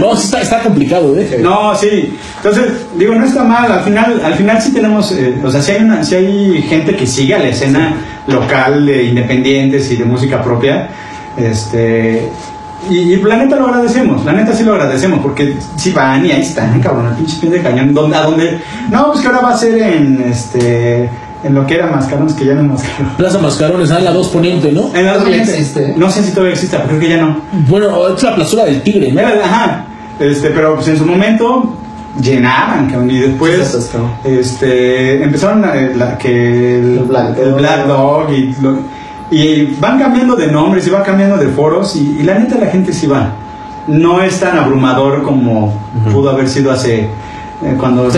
¿no? 0.00 0.16
Está, 0.26 0.40
está 0.40 0.60
complicado, 0.60 1.16
¿eh? 1.18 1.38
No, 1.40 1.74
sí. 1.76 2.16
Entonces, 2.38 2.72
digo, 2.96 3.14
no 3.14 3.24
está 3.24 3.44
mal. 3.44 3.75
Al 3.76 3.84
final, 3.84 4.20
al 4.24 4.34
final 4.34 4.60
sí 4.62 4.72
tenemos, 4.72 5.12
eh, 5.12 5.38
o 5.44 5.50
sea, 5.50 5.60
sí 5.62 5.72
hay, 5.72 5.82
una, 5.84 6.02
sí 6.04 6.14
hay 6.14 6.62
gente 6.62 6.96
que 6.96 7.06
sigue 7.06 7.34
a 7.34 7.38
la 7.38 7.48
escena 7.48 7.94
local 8.26 8.84
de 8.86 9.04
independientes 9.04 9.90
y 9.90 9.96
de 9.96 10.04
música 10.04 10.42
propia. 10.42 10.88
Este. 11.36 12.30
Y, 12.90 12.94
y 12.98 13.16
la 13.22 13.36
neta 13.36 13.56
lo 13.56 13.66
agradecemos, 13.66 14.24
la 14.24 14.32
neta 14.32 14.54
sí 14.54 14.62
lo 14.62 14.72
agradecemos, 14.74 15.20
porque 15.20 15.56
sí 15.76 15.90
van 15.92 16.24
y 16.26 16.30
ahí 16.30 16.42
están, 16.42 16.78
cabrón, 16.82 17.06
el 17.08 17.14
pinche 17.14 17.36
pie 17.40 17.50
de 17.50 17.62
cañón. 17.62 17.92
¿Dónde, 17.94 18.16
¿A 18.16 18.22
dónde? 18.22 18.60
No, 18.90 19.08
pues 19.12 19.20
que 19.20 19.26
ahora 19.28 19.40
va 19.40 19.50
a 19.54 19.56
ser 19.58 19.76
en 19.78 20.22
este. 20.22 21.08
En 21.44 21.54
lo 21.54 21.64
que 21.66 21.74
era 21.74 21.86
Mascarones, 21.86 22.32
que 22.32 22.44
ya 22.44 22.54
no 22.54 22.62
es 22.62 22.66
Mascarones. 22.82 23.16
Plaza 23.16 23.38
Mascarones, 23.38 23.90
ah, 23.92 24.00
la 24.00 24.10
2 24.12 24.28
Poniente, 24.28 24.72
¿no? 24.72 24.90
En 24.96 25.04
la 25.06 25.12
Todavía 25.14 25.44
siguiente- 25.44 25.52
existe. 25.52 25.94
No 25.96 26.10
sé 26.10 26.22
si 26.24 26.30
todavía 26.32 26.54
existe, 26.54 26.76
pero 26.76 26.88
creo 26.88 27.00
que 27.00 27.08
ya 27.08 27.18
no. 27.18 27.36
Bueno, 27.68 28.08
es 28.08 28.22
la 28.22 28.34
plazura 28.34 28.64
del 28.64 28.82
Tigre, 28.82 29.12
¿no? 29.12 29.20
Era- 29.20 29.44
Ajá. 29.44 29.84
Este, 30.18 30.48
pero 30.48 30.74
pues 30.76 30.88
en 30.88 30.96
su 30.98 31.04
momento 31.04 31.76
llenaban, 32.20 32.88
cabrón, 32.90 33.10
y 33.10 33.18
después 33.18 33.74
este, 34.24 35.22
empezaron 35.22 35.64
a, 35.64 35.74
eh, 35.76 35.92
la- 35.94 36.16
que 36.18 36.78
el, 36.78 36.98
El 36.98 37.04
Black 37.04 37.38
el 37.38 37.50
Dog. 37.50 37.58
Black 37.58 37.86
Dog 37.86 38.32
y, 38.32 38.54
lo- 38.60 38.78
y 39.30 39.64
van 39.80 39.98
cambiando 39.98 40.36
de 40.36 40.46
nombres 40.46 40.86
y 40.86 40.90
van 40.90 41.02
cambiando 41.02 41.36
de 41.36 41.48
foros 41.48 41.96
y, 41.96 42.18
y 42.20 42.22
la 42.22 42.38
neta 42.38 42.56
la 42.58 42.66
gente 42.66 42.92
sí 42.92 43.06
va. 43.06 43.32
No 43.86 44.20
es 44.22 44.40
tan 44.40 44.56
abrumador 44.58 45.22
como 45.22 45.72
pudo 46.12 46.30
haber 46.30 46.48
sido 46.48 46.72
hace 46.72 47.00
eh, 47.62 47.74
cuando 47.78 48.10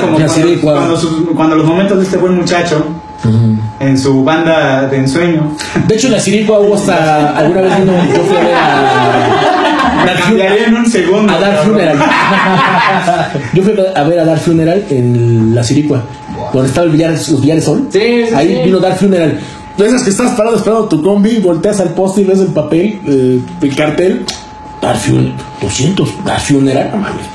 cuando, 0.00 0.28
Siricua. 0.28 0.72
cuando 0.74 0.96
sus- 0.96 1.24
cuando 1.34 1.56
los 1.56 1.66
momentos 1.66 1.98
de 1.98 2.04
este 2.04 2.16
buen 2.16 2.34
muchacho 2.36 2.84
en 3.80 3.98
su 3.98 4.24
banda 4.24 4.86
de 4.88 4.96
ensueño 4.96 5.52
De 5.86 5.94
hecho, 5.94 6.06
en 6.06 6.14
la 6.14 6.20
Siricua 6.20 6.58
hubo 6.60 6.74
hasta 6.74 7.36
alguna 7.36 7.60
vez 7.60 7.78
vino, 7.78 7.92
yo 8.14 8.22
fui 8.24 8.36
a 8.36 8.40
ver 8.40 8.54
a. 8.54 9.49
Dark 10.06 10.20
cambiaría 10.20 10.66
en 10.66 10.76
un 10.76 10.86
segundo 10.90 11.32
a 11.32 11.38
Dark 11.40 11.56
cabrón. 11.56 11.72
Funeral. 11.72 11.98
Yo 13.54 13.62
fui 13.62 13.74
a 13.94 14.02
ver 14.04 14.18
a 14.20 14.24
Dark 14.24 14.40
Funeral 14.40 14.84
en 14.90 15.54
la 15.54 15.62
Siricua, 15.64 16.02
donde 16.52 16.68
estaba 16.68 16.86
el 16.86 16.92
billar, 16.92 17.10
los 17.12 17.40
billares 17.40 17.64
Sol. 17.64 17.88
Sí, 17.92 17.98
sí, 18.28 18.34
Ahí 18.34 18.48
sí. 18.56 18.60
vino 18.64 18.78
Dark 18.80 18.96
Funeral. 18.98 19.38
Esas 19.78 20.02
que 20.02 20.10
estás 20.10 20.32
parado 20.32 20.56
esperando 20.56 20.88
tu 20.88 21.02
combi, 21.02 21.38
volteas 21.38 21.80
al 21.80 21.90
poste 21.90 22.20
y 22.20 22.24
ves 22.24 22.40
el 22.40 22.48
papel, 22.48 23.00
eh, 23.06 23.40
el 23.62 23.74
cartel. 23.76 24.24
Dark 24.82 24.98
Funeral, 24.98 25.34
200, 25.60 26.24
Dark 26.24 26.40
Funeral, 26.42 26.90
no 26.92 26.96
mames. 26.98 27.26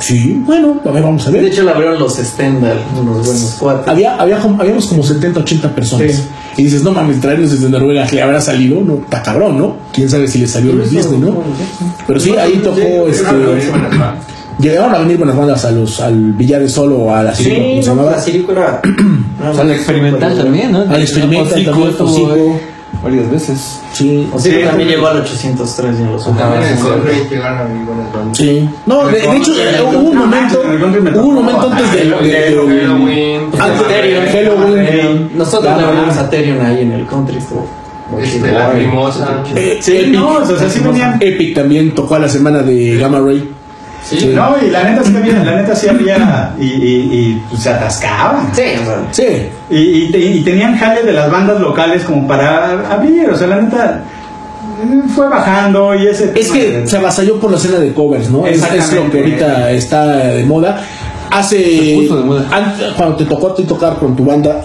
Sí, 0.00 0.42
bueno, 0.44 0.80
a 0.84 0.90
ver, 0.90 1.02
vamos 1.02 1.26
a 1.26 1.30
ver. 1.30 1.42
De 1.42 1.48
hecho, 1.48 1.62
la 1.62 1.72
abrieron 1.72 1.98
los 1.98 2.16
Stendhal, 2.16 2.80
unos 3.00 3.24
buenos 3.24 3.56
cuates. 3.58 3.86
Había, 3.88 4.16
había, 4.16 4.38
como- 4.40 4.60
habíamos 4.60 4.86
como 4.86 5.02
70, 5.02 5.40
80 5.40 5.68
personas. 5.74 6.10
Sí. 6.12 6.22
Y 6.56 6.64
dices, 6.64 6.82
no 6.82 6.92
mames, 6.92 7.20
traerlos 7.20 7.50
desde 7.50 7.68
Noruega, 7.68 8.06
¿le 8.10 8.22
habrá 8.22 8.40
salido? 8.40 8.80
No, 8.80 8.94
está 8.96 9.22
cabrón, 9.22 9.58
¿no? 9.58 9.76
Quién 9.92 10.08
sabe 10.08 10.28
si 10.28 10.38
le 10.38 10.46
salió 10.46 10.72
los 10.72 10.90
Disney, 10.90 11.18
¿no? 11.18 11.42
Pero 12.06 12.20
sí, 12.20 12.36
ahí 12.36 12.60
tocó 12.62 13.08
este. 13.08 13.24
Llegaron 14.58 14.94
a 14.94 14.98
venir 14.98 15.16
buenas 15.16 15.36
bandas 15.36 15.64
a 15.64 15.70
los, 15.70 15.98
al 16.00 16.32
Villar 16.34 16.60
de 16.60 16.68
Solo 16.68 16.98
o 16.98 17.14
a 17.14 17.22
la 17.22 17.34
Sirico, 17.34 17.62
¿cómo 17.62 17.82
Sí, 17.82 17.88
no, 17.88 18.10
la 18.10 18.20
Sirico 18.20 18.52
era. 18.52 18.82
O 19.50 19.54
sea, 19.54 19.64
el 19.64 19.70
experimental 19.70 20.36
también, 20.36 20.72
¿no? 20.72 20.82
Al 20.82 21.00
experimental 21.00 21.64
también, 21.64 22.60
Varias 23.02 23.30
veces. 23.30 23.80
Sí, 23.92 24.28
O 24.32 24.38
sea, 24.38 24.52
Sí, 24.52 24.62
también 24.64 24.88
sí. 24.88 24.94
llegó 24.94 25.08
al 25.08 25.16
803 25.22 25.98
y 25.98 26.02
en 26.02 26.12
los 26.12 26.24
También 26.24 26.62
en 26.62 27.28
llegaron 27.30 27.58
a 27.58 27.64
vivir 27.64 27.86
sí. 28.32 28.68
No, 28.86 29.06
de, 29.08 29.12
de 29.20 29.36
hecho, 29.36 29.52
eh, 29.58 29.82
hubo 29.82 29.98
un 30.10 30.16
momento, 30.18 30.60
me 31.02 31.10
hubo 31.18 31.28
un 31.28 31.34
momento 31.34 31.70
antes 31.70 31.92
del- 31.92 32.14
Halloween. 32.14 33.40
antes. 33.58 34.32
Halloween. 34.32 35.30
Nosotros 35.36 35.76
le 35.76 35.84
Ah, 35.84 35.88
hablamos 35.88 36.16
a 36.16 36.30
Terion 36.30 36.64
ahí 36.64 36.82
en 36.82 36.92
el 36.92 37.06
country. 37.06 37.38
Estuvo 37.38 37.66
Este, 38.20 38.52
la 38.52 38.68
Mimosa. 38.68 39.42
eh, 39.56 39.78
Sí, 39.80 39.96
Epic, 39.96 40.12
no, 40.14 40.34
o 40.36 40.44
sea, 40.46 40.68
sí 40.68 40.80
venían. 40.80 41.16
Epic 41.20 41.54
también 41.54 41.94
tocó 41.94 42.14
a 42.16 42.18
la 42.20 42.28
semana 42.28 42.62
de 42.62 42.96
Gamma 42.98 43.18
Ray. 43.20 43.50
Sí, 44.04 44.32
no, 44.34 44.56
y 44.60 44.68
la 44.70 44.82
neta 44.84 45.04
sí 45.04 45.16
había, 45.16 45.44
la 45.44 45.56
neta 45.62 45.74
sí 45.76 45.88
había, 45.88 46.52
y, 46.58 46.64
y, 46.64 46.68
y, 47.12 47.42
pues, 47.48 47.62
se 47.62 47.70
atascaban. 47.70 48.50
Sí, 48.54 48.62
o 48.82 48.84
sea, 48.84 48.98
Sí, 49.12 49.48
Y, 49.70 49.78
y, 49.78 50.10
te- 50.12 50.18
y 50.18 50.40
tenían 50.42 50.76
jale 50.76 51.02
de 51.04 51.12
las 51.12 51.30
bandas 51.30 51.60
locales 51.60 52.02
como 52.04 52.26
para 52.26 52.92
abrir, 52.92 53.30
o 53.30 53.36
sea, 53.36 53.46
la 53.46 53.60
neta 53.60 54.02
fue 55.14 55.28
bajando 55.28 55.94
y 55.94 56.08
ese... 56.08 56.32
Es 56.34 56.50
que 56.50 56.70
de- 56.80 56.86
se 56.88 56.96
avasalló 56.96 57.38
por 57.38 57.50
la 57.52 57.56
escena 57.56 57.78
de 57.78 57.92
covers, 57.92 58.28
¿no? 58.30 58.44
Es, 58.46 58.60
es 58.62 58.92
lo 58.92 59.08
que 59.10 59.18
ahorita 59.18 59.70
está 59.70 60.06
de 60.06 60.44
moda. 60.44 60.80
Hace. 61.30 61.56
de 61.56 62.08
moda. 62.24 62.44
antes, 62.50 62.92
cuando 62.94 63.16
te 63.16 63.24
tocó 63.24 63.48
a 63.52 63.54
ti 63.54 63.62
tocar 63.64 63.96
con 63.96 64.14
tu 64.16 64.24
banda, 64.24 64.60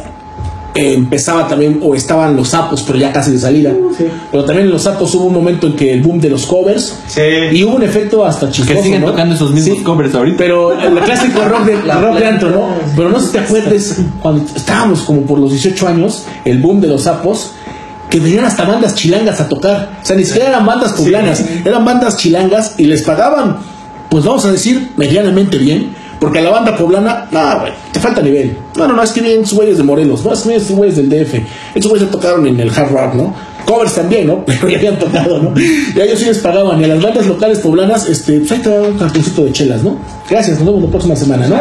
eh, 0.77 0.93
empezaba 0.93 1.47
también, 1.47 1.79
o 1.81 1.95
estaban 1.95 2.35
los 2.35 2.49
sapos, 2.49 2.83
pero 2.83 2.99
ya 2.99 3.11
casi 3.11 3.31
de 3.31 3.39
salida. 3.39 3.73
sí. 3.97 4.05
Pero 4.31 4.45
también 4.45 4.67
en 4.67 4.73
los 4.73 4.83
sapos 4.83 5.13
hubo 5.15 5.25
un 5.25 5.33
momento 5.33 5.65
en 5.65 5.75
que 5.75 5.91
el 5.91 6.01
boom 6.01 6.19
de 6.19 6.29
los 6.29 6.45
covers. 6.45 6.99
Sí. 7.07 7.21
Y 7.51 7.63
hubo 7.63 7.75
un 7.75 7.83
efecto 7.83 8.23
hasta 8.23 8.51
chistoso. 8.51 8.77
Que 8.77 8.83
siguen 8.83 9.01
¿no? 9.01 9.07
tocando 9.07 9.33
esos 9.33 9.51
mismos 9.51 9.79
Sí, 9.79 9.83
covers 9.83 10.13
ahorita. 10.13 10.37
Pero 10.37 10.79
el 10.79 10.99
clásico 10.99 11.41
rock 11.45 11.65
de, 11.65 11.83
La 11.85 11.99
rock 11.99 12.19
de 12.19 12.25
antro, 12.27 12.51
¿no? 12.51 12.75
Pero 12.95 13.09
no 13.09 13.19
sé 13.19 13.25
si 13.25 13.31
te 13.31 13.39
acuerdes, 13.39 14.01
cuando 14.21 14.45
estábamos 14.55 15.01
como 15.01 15.21
por 15.21 15.39
los 15.39 15.49
18 15.51 15.87
años, 15.87 16.25
el 16.45 16.59
boom 16.59 16.79
de 16.79 16.87
los 16.89 17.03
sapos, 17.03 17.53
que 18.09 18.19
venían 18.19 18.45
hasta 18.45 18.63
bandas 18.63 18.93
chilangas 18.93 19.41
a 19.41 19.49
tocar. 19.49 19.97
O 20.03 20.05
sea, 20.05 20.15
ni 20.15 20.25
siquiera 20.25 20.49
eran 20.49 20.65
bandas 20.65 20.93
poblanas, 20.93 21.43
eran 21.65 21.83
bandas 21.83 22.17
chilangas 22.17 22.75
y 22.77 22.85
les 22.85 23.01
pagaban, 23.01 23.57
pues 24.09 24.23
vamos 24.23 24.45
a 24.45 24.51
decir, 24.51 24.91
medianamente 24.95 25.57
bien. 25.57 25.95
Porque 26.19 26.39
a 26.39 26.41
la 26.41 26.49
banda 26.49 26.75
poblana, 26.75 27.27
no, 27.31 27.59
güey, 27.61 27.73
te 27.91 27.99
falta 27.99 28.21
nivel. 28.21 28.57
No, 28.75 28.87
no, 28.87 29.03
es 29.03 29.11
que 29.11 29.21
vienen 29.21 29.43
esos 29.43 29.55
güeyes 29.55 29.77
de 29.77 29.83
Morelos, 29.83 30.25
no, 30.25 30.33
es 30.33 30.39
que 30.41 30.49
vienen 30.49 30.65
esos 30.65 30.75
güeyes 30.75 30.95
del 30.95 31.09
DF. 31.09 31.33
Esos 31.75 31.91
güeyes 31.91 32.09
tocaron 32.09 32.45
en 32.47 32.59
el 32.59 32.69
hard 32.69 32.91
rock, 32.91 33.13
¿no? 33.13 33.35
Covers 33.65 33.95
también, 33.95 34.27
¿no? 34.27 34.43
Pero 34.45 34.69
ya 34.69 34.77
habían 34.77 34.97
tocado, 34.97 35.39
¿no? 35.39 35.53
Y 35.59 35.99
a 35.99 36.05
ellos 36.05 36.19
sí 36.19 36.25
les 36.25 36.39
pagaban. 36.39 36.79
Y 36.81 36.85
a 36.85 36.87
las 36.87 37.01
bandas 37.01 37.27
locales 37.27 37.59
poblanas, 37.59 38.07
este, 38.07 38.39
pues 38.39 38.51
ahí 38.51 38.59
te 38.59 38.69
da 38.69 38.81
un 38.81 38.97
cartoncito 38.97 39.43
de 39.45 39.51
chelas, 39.51 39.83
¿no? 39.83 39.97
Gracias, 40.29 40.57
nos 40.57 40.67
vemos 40.67 40.83
la 40.83 40.89
próxima 40.89 41.15
semana, 41.15 41.47
¿no? 41.47 41.55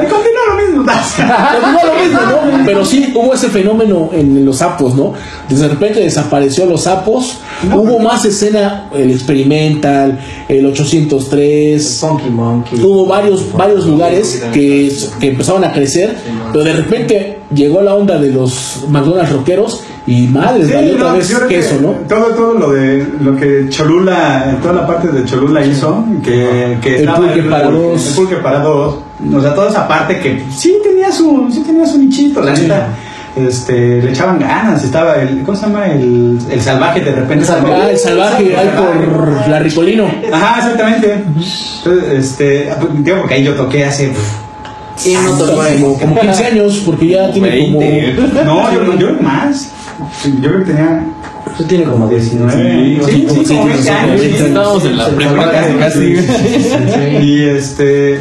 Pero 2.64 2.84
sí 2.84 3.12
hubo 3.14 3.34
ese 3.34 3.48
fenómeno 3.48 4.10
en 4.12 4.44
los 4.44 4.58
sapos, 4.58 4.94
¿no? 4.94 5.14
De 5.48 5.68
repente 5.68 6.00
desapareció 6.00 6.66
los 6.66 6.82
sapos, 6.82 7.38
hubo 7.72 7.98
más 7.98 8.24
escena, 8.24 8.88
el 8.94 9.10
experimental, 9.10 10.18
el 10.48 10.66
803, 10.66 11.98
Funky 12.00 12.30
Monkey. 12.30 12.80
hubo 12.82 13.06
varios, 13.06 13.52
varios 13.52 13.86
lugares 13.86 14.44
que, 14.52 14.92
que 15.20 15.28
empezaron 15.28 15.64
a 15.64 15.72
crecer, 15.72 16.16
pero 16.52 16.64
de 16.64 16.72
repente 16.72 17.38
llegó 17.54 17.80
la 17.82 17.94
onda 17.94 18.18
de 18.18 18.30
los 18.32 18.84
McDonald's 18.88 19.32
rockeros 19.32 19.82
y 20.06 20.28
madre, 20.28 20.64
Sí, 20.66 20.72
valió 20.72 20.96
no, 20.98 21.06
otra 21.06 21.12
vez 21.14 21.34
creo 21.34 21.48
que 21.48 21.54
queso, 21.56 21.80
¿no? 21.80 21.88
Todo, 22.08 22.26
todo 22.34 22.54
lo 22.54 22.70
de 22.72 23.06
lo 23.20 23.36
que 23.36 23.66
Cholula, 23.68 24.56
toda 24.62 24.74
la 24.74 24.86
parte 24.86 25.08
de 25.08 25.24
Cholula 25.24 25.64
hizo, 25.66 26.04
que, 26.22 26.78
que 26.80 26.94
El 26.96 27.00
estaba 27.00 27.18
pulque 27.18 27.42
para 27.42 27.70
dos. 27.70 28.08
el 28.08 28.14
pulque 28.14 28.36
para 28.36 28.60
dos, 28.60 28.96
o 29.34 29.40
sea, 29.40 29.54
toda 29.54 29.70
esa 29.70 29.88
parte 29.88 30.18
que 30.20 30.44
sí 30.54 30.76
tenía 30.82 31.10
su, 31.10 31.48
sí 31.52 31.62
tenía 31.62 31.86
su 31.86 31.98
nichito, 31.98 32.40
la 32.42 32.52
neta. 32.52 32.88
Este, 33.36 34.00
le 34.00 34.12
echaban 34.12 34.38
ganas, 34.38 34.82
estaba 34.82 35.16
el, 35.16 35.42
¿cómo 35.42 35.56
se 35.56 35.66
llama? 35.66 35.86
El, 35.88 36.38
el 36.50 36.60
salvaje 36.60 37.00
de 37.00 37.12
repente. 37.12 37.44
también. 37.44 37.76
Ah, 37.82 37.90
el 37.90 37.98
salvaje, 37.98 38.56
ahí 38.56 38.70
por 38.74 39.48
la 39.48 39.58
Ricolino. 39.58 40.10
Ajá, 40.32 40.58
exactamente. 40.58 41.12
Entonces, 41.12 42.12
este, 42.12 42.70
digo 43.00 43.18
porque 43.18 43.34
ahí 43.34 43.44
yo 43.44 43.54
toqué 43.54 43.84
hace. 43.84 44.12
Como, 45.78 45.98
como 45.98 46.18
15 46.18 46.46
años, 46.46 46.82
porque 46.86 47.08
ya 47.08 47.30
tiene 47.30 47.66
como... 47.66 47.80
No, 48.44 48.72
yo, 48.72 48.94
yo 48.96 49.12
más. 49.20 49.70
Yo 50.40 50.48
creo 50.48 50.64
que 50.64 50.72
tenía 50.72 51.04
Tú 51.56 51.64
tienes 51.64 51.88
como 51.88 52.06
19. 52.06 52.52
Sí, 52.52 53.00
sí, 53.06 53.26
sí, 53.46 53.54
como 53.54 53.66
20 53.66 53.90
años. 53.90 54.20
sí. 54.20 54.26
Estábamos 54.26 54.84
en 54.84 54.96
la 54.96 55.08
prepa 55.08 55.50
casi, 55.50 56.14
casi. 56.14 57.16
Y 57.22 57.44
este. 57.44 58.20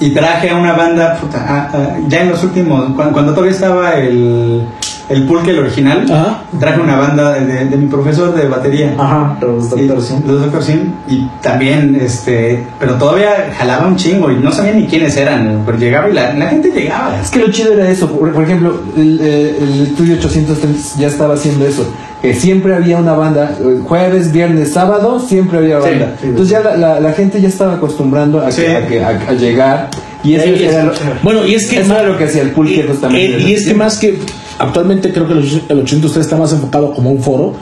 Y 0.00 0.10
traje 0.10 0.50
a 0.50 0.56
una 0.56 0.74
banda, 0.74 1.16
puta, 1.16 1.44
ah, 1.48 1.70
ah, 1.72 1.96
ya 2.06 2.22
en 2.22 2.30
los 2.30 2.42
últimos, 2.44 2.92
cuando, 2.94 3.12
cuando 3.12 3.32
todavía 3.32 3.54
estaba 3.54 3.94
el, 3.94 4.66
el 5.08 5.24
pulque, 5.24 5.50
el 5.52 5.58
original, 5.60 6.04
Ajá. 6.10 6.42
traje 6.60 6.80
una 6.80 6.96
banda 6.96 7.32
de, 7.32 7.46
de- 7.46 7.64
de 7.66 7.76
mi 7.76 7.86
profesor 7.86 8.34
de 8.34 8.46
batería. 8.48 8.94
Ajá, 8.98 9.38
los 9.40 9.70
Dr. 9.70 10.62
Sim, 10.62 10.92
y 11.08 11.26
también, 11.42 11.98
este, 12.00 12.64
pero 12.78 12.94
todavía 12.94 13.52
jalaba 13.56 13.86
un 13.86 13.96
chingo 13.96 14.30
y 14.30 14.36
no 14.36 14.52
sabía 14.52 14.72
ni 14.72 14.86
quiénes 14.86 15.16
eran, 15.16 15.62
pero 15.64 15.78
llegaba 15.78 16.08
y 16.10 16.12
la, 16.12 16.34
la 16.34 16.48
gente 16.48 16.70
llegaba. 16.70 17.18
Es 17.20 17.30
que 17.30 17.38
lo 17.38 17.50
chido 17.50 17.72
era 17.72 17.88
eso. 17.90 18.08
Por, 18.10 18.32
por 18.32 18.44
ejemplo, 18.44 18.80
el, 18.96 19.18
eh, 19.22 19.56
el 19.62 19.82
estudio 19.82 20.14
803 20.16 20.96
ya 20.98 21.06
estaba 21.08 21.34
haciendo 21.34 21.66
eso. 21.66 21.86
Que 22.20 22.34
siempre 22.34 22.74
había 22.74 22.96
una 22.98 23.12
banda, 23.12 23.56
jueves, 23.84 24.32
viernes, 24.32 24.72
sábado, 24.72 25.20
siempre 25.20 25.58
había 25.58 25.78
banda. 25.78 26.16
sí, 26.20 26.26
Entonces 26.28 26.50
ya 26.50 26.60
la, 26.60 26.76
la- 26.76 27.00
la 27.00 27.12
gente 27.12 27.40
ya 27.40 27.48
estaba 27.48 27.74
acostumbrando 27.74 28.40
a, 28.40 28.50
Sí. 28.50 28.62
que, 28.62 28.76
a, 28.76 28.86
que- 28.88 29.00
a- 29.02 29.28
a 29.28 29.32
llegar. 29.34 29.88
Y 30.24 30.34
eso 30.34 30.46
era, 30.48 30.82
lo, 30.82 30.92
escuchaba. 30.92 31.16
Bueno, 31.22 31.46
y 31.46 31.54
es 31.54 31.68
que 31.68 31.78
eso 31.80 31.94
era 31.94 32.02
lo 32.08 32.18
que 32.18 32.24
hacía 32.24 32.42
el 32.42 32.50
pulque 32.50 32.82
justamente. 32.88 33.36
eh, 33.36 33.40
y 33.48 33.54
es 33.54 33.66
que 33.68 33.74
más 33.74 33.98
que 33.98 34.18
actualmente 34.58 35.12
creo 35.12 35.26
que 35.26 35.32
el 35.34 35.40
och- 35.44 35.62
el 35.68 35.78
803 35.80 36.24
está 36.26 36.36
más 36.36 36.52
enfocado 36.52 36.92
como 36.92 37.10
un 37.10 37.20
foro 37.22 37.54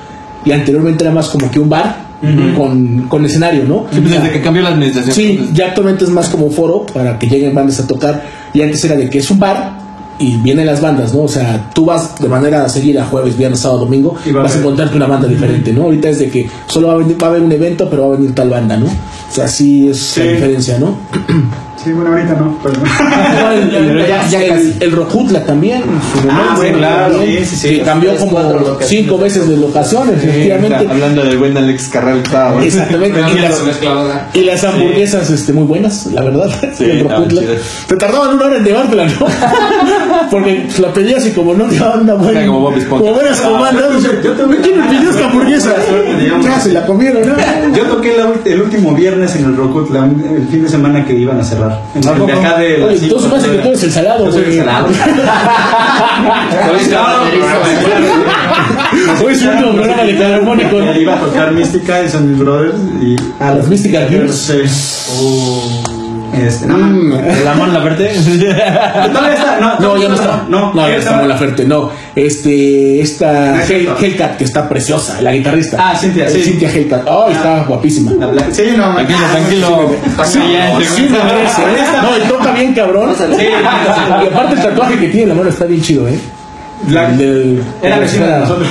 y 0.44 0.52
anteriormente 0.52 1.04
era 1.04 1.12
más 1.12 1.28
como 1.28 1.50
que 1.50 1.58
un 1.60 1.68
bar 1.68 2.06
con, 2.56 3.02
con 3.08 3.24
escenario, 3.24 3.64
¿no? 3.64 3.86
Sí, 3.92 4.00
pues, 4.00 4.14
desde 4.14 4.30
que 4.32 4.40
cambió 4.40 4.62
la 4.62 4.70
administración. 4.70 5.14
Sí, 5.14 5.50
ya 5.52 5.66
actualmente 5.68 6.04
es 6.04 6.10
más 6.10 6.28
como 6.28 6.46
un 6.46 6.52
foro 6.52 6.86
para 6.86 7.18
que 7.18 7.26
lleguen 7.28 7.54
bandas 7.54 7.78
a 7.80 7.86
tocar. 7.86 8.24
Y 8.54 8.62
antes 8.62 8.82
era 8.84 8.96
de 8.96 9.08
que 9.10 9.18
es 9.18 9.30
un 9.30 9.38
bar 9.38 9.78
y 10.18 10.36
vienen 10.38 10.64
las 10.66 10.80
bandas, 10.80 11.12
¿no? 11.12 11.22
O 11.24 11.28
sea, 11.28 11.68
tú 11.74 11.84
vas 11.84 12.18
de 12.18 12.26
manera 12.28 12.66
seguida 12.70 13.04
jueves, 13.04 13.36
viernes, 13.36 13.60
sábado, 13.60 13.80
domingo, 13.80 14.16
Y 14.24 14.30
va 14.32 14.40
a 14.40 14.42
vas 14.44 14.56
a 14.56 14.58
encontrarte 14.60 14.96
una 14.96 15.06
banda 15.06 15.28
diferente, 15.28 15.72
¿no? 15.74 15.82
Ahorita 15.82 16.08
es 16.08 16.18
de 16.18 16.30
que 16.30 16.48
solo 16.66 16.88
va 16.88 16.94
a, 16.94 16.96
venir- 16.96 17.22
va 17.22 17.26
a 17.26 17.30
haber 17.30 17.42
un 17.42 17.52
evento, 17.52 17.88
pero 17.90 18.08
va 18.08 18.14
a 18.14 18.18
venir 18.18 18.34
tal 18.34 18.48
banda, 18.48 18.76
¿no? 18.78 18.86
O 18.86 18.90
sea, 19.34 19.46
sí 19.46 19.88
es 19.90 19.98
Sí. 19.98 20.20
la 20.20 20.26
diferencia, 20.32 20.78
¿no? 20.78 20.96
Sí, 21.86 21.92
bueno, 21.92 22.10
ahorita 22.10 22.34
no, 22.34 22.58
pero... 22.64 22.74
el, 23.52 23.74
el- 24.00 24.06
ya- 24.08 24.26
ya 24.28 24.42
el- 24.42 24.48
casi. 24.50 24.74
el 24.80 24.90
Rojutla 24.90 25.44
también, 25.44 25.82
en 25.82 26.20
su 26.22 26.28
Ah, 26.28 26.54
momento, 26.56 26.62
sí, 26.62 26.72
claro, 26.72 27.16
también, 27.16 27.46
sí, 27.46 27.56
sí, 27.56 27.68
sí. 27.68 27.76
que 27.76 27.82
cambió 27.84 28.10
Tres, 28.10 28.20
como 28.22 28.40
cinco 28.80 29.18
veces 29.18 29.48
de 29.48 29.56
locación, 29.56 30.08
sí, 30.08 30.26
efectivamente. 30.28 30.76
está 30.78 30.90
hablando 30.92 31.22
del 31.24 31.38
buen 31.38 31.56
Alex 31.56 31.88
Carral. 31.88 32.18
estaba. 32.18 32.64
Exactamente. 32.64 33.20
Y 33.20 33.38
las, 33.38 33.62
y 34.34 34.40
las 34.40 34.64
hamburguesas 34.64 35.30
este, 35.30 35.52
muy 35.52 35.62
buenas, 35.64 36.06
la 36.06 36.22
verdad. 36.22 36.50
Sí, 36.76 36.84
El 36.84 37.08
Rojutla. 37.08 37.40
chidas. 37.42 37.60
Te 37.86 37.96
tardaban 37.96 38.34
una 38.34 38.46
hora 38.46 38.56
en 38.56 38.64
llevártela, 38.64 39.04
¿no? 39.06 39.12
Porque 40.30 40.62
pues, 40.64 40.78
la 40.80 40.92
pedías 40.92 41.24
y 41.26 41.30
como 41.30 41.54
no 41.54 41.64
te 41.66 41.78
anda 41.78 42.14
bueno. 42.14 42.38
Era 42.38 42.46
como 42.48 42.60
Bob 42.60 42.76
Esponja. 42.76 43.04
Como 43.04 43.14
buenas 43.14 43.40
comandas. 43.40 44.02
yo 44.02 44.32
tuve- 44.32 44.56
¿Quién 44.60 44.80
me 44.80 44.88
pidió 44.88 45.10
esta 45.10 45.26
hamburguesa? 45.26 45.74
Ya 46.42 46.60
se 46.60 46.72
la 46.72 46.84
comieron, 46.84 47.22
¿no? 47.28 47.76
Yo 47.76 47.84
toqué 47.84 48.16
el 48.46 48.60
último 48.60 48.92
viernes 48.94 49.36
en 49.36 49.44
el 49.44 49.56
Rockwood, 49.56 49.90
la- 49.90 50.04
el 50.06 50.48
fin 50.50 50.62
de 50.64 50.68
semana 50.68 51.04
que 51.04 51.14
iban 51.14 51.38
a 51.40 51.44
cerrar. 51.44 51.75
En 51.94 52.08
el 52.08 52.26
de 52.26 52.32
acá 52.32 52.58
de 52.58 52.84
que 53.50 53.58
tú 53.58 53.68
eres 53.68 53.82
el 53.82 53.92
salado, 53.92 54.24
Yo 54.26 54.32
soy 54.32 54.44
el 54.44 54.58
salado. 54.58 54.88
Hoy 59.24 59.32
es 59.32 59.42
el 59.42 59.48
último 59.48 59.72
programa 59.72 60.02
de 60.02 61.00
Iba 61.00 61.14
a 61.14 61.20
tocar 61.20 61.52
Mística 61.52 62.02
y 62.02 62.08
son 62.08 62.30
mis 62.30 62.38
brothers 62.38 62.78
y 63.02 63.16
A 63.40 63.54
las 63.54 63.68
Girls. 64.08 64.34
Sí. 64.34 65.95
Este, 66.36 66.66
no, 66.66 66.76
Mm. 66.76 67.12
¿El 67.14 67.48
amor 67.48 67.68
la? 67.68 67.80
Todavía 67.86 69.34
está, 69.34 69.58
no, 69.60 69.78
No, 69.80 69.96
ya 70.02 70.08
no 70.08 70.14
está. 70.14 70.44
No, 70.48 70.72
No, 70.74 70.88
ya 70.88 70.96
está 70.96 71.26
la 71.26 71.36
Ferte, 71.36 71.64
no. 71.64 71.90
Este, 72.14 73.00
esta 73.00 73.52
No. 73.56 73.96
Hellcat, 73.98 74.36
que 74.36 74.44
está 74.44 74.68
preciosa, 74.68 75.20
la 75.22 75.32
guitarrista. 75.32 75.76
Ah, 75.80 75.96
Cintia, 75.96 76.28
sí. 76.28 76.42
Cintia 76.42 76.70
Hellcat. 76.70 77.02
Oh, 77.06 77.28
está 77.30 77.64
guapísima. 77.64 78.12
Sí, 78.52 78.62
no, 78.76 78.94
Tranquilo, 78.94 79.18
tranquilo. 79.32 79.90
Sí, 80.24 80.38
¿eh? 80.42 80.72
No, 82.02 82.16
y 82.24 82.28
toca 82.28 82.52
bien, 82.52 82.74
cabrón. 82.74 83.10
Y 83.18 84.26
aparte 84.26 84.54
el 84.54 84.62
tatuaje 84.62 84.98
que 84.98 85.06
tiene 85.08 85.22
en 85.22 85.28
la 85.30 85.34
mano 85.34 85.48
está 85.50 85.64
bien 85.64 85.80
chido, 85.82 86.08
¿eh? 86.08 86.18
La- 86.90 87.08
El 87.08 87.16
del- 87.18 87.62
Era 87.82 87.96
como 87.96 88.02
vecina 88.02 88.06
si 88.06 88.18
de 88.18 88.18
fuera- 88.18 88.38
nosotros. 88.40 88.68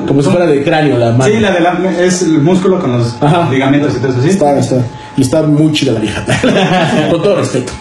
Como 0.08 0.22
si 0.22 0.30
fuera 0.30 0.46
de 0.46 0.64
cráneo 0.64 0.96
la 0.98 1.10
mano. 1.12 1.24
Sí, 1.26 1.38
la 1.40 1.50
de 1.50 1.60
la, 1.60 1.78
es 2.00 2.22
el 2.22 2.38
músculo 2.40 2.80
con 2.80 2.92
los 2.98 3.16
Ajá. 3.20 3.48
ligamentos 3.50 3.94
y 3.94 3.98
todo 3.98 4.12
eso, 4.12 4.22
¿sí? 4.22 4.30
Está, 4.30 4.58
está. 4.58 4.76
Y 5.18 5.22
está 5.22 5.42
muy 5.42 5.72
chida 5.72 5.92
la 5.92 6.00
vieja. 6.00 6.24
Con 7.10 7.22
todo 7.22 7.36
respeto. 7.36 7.72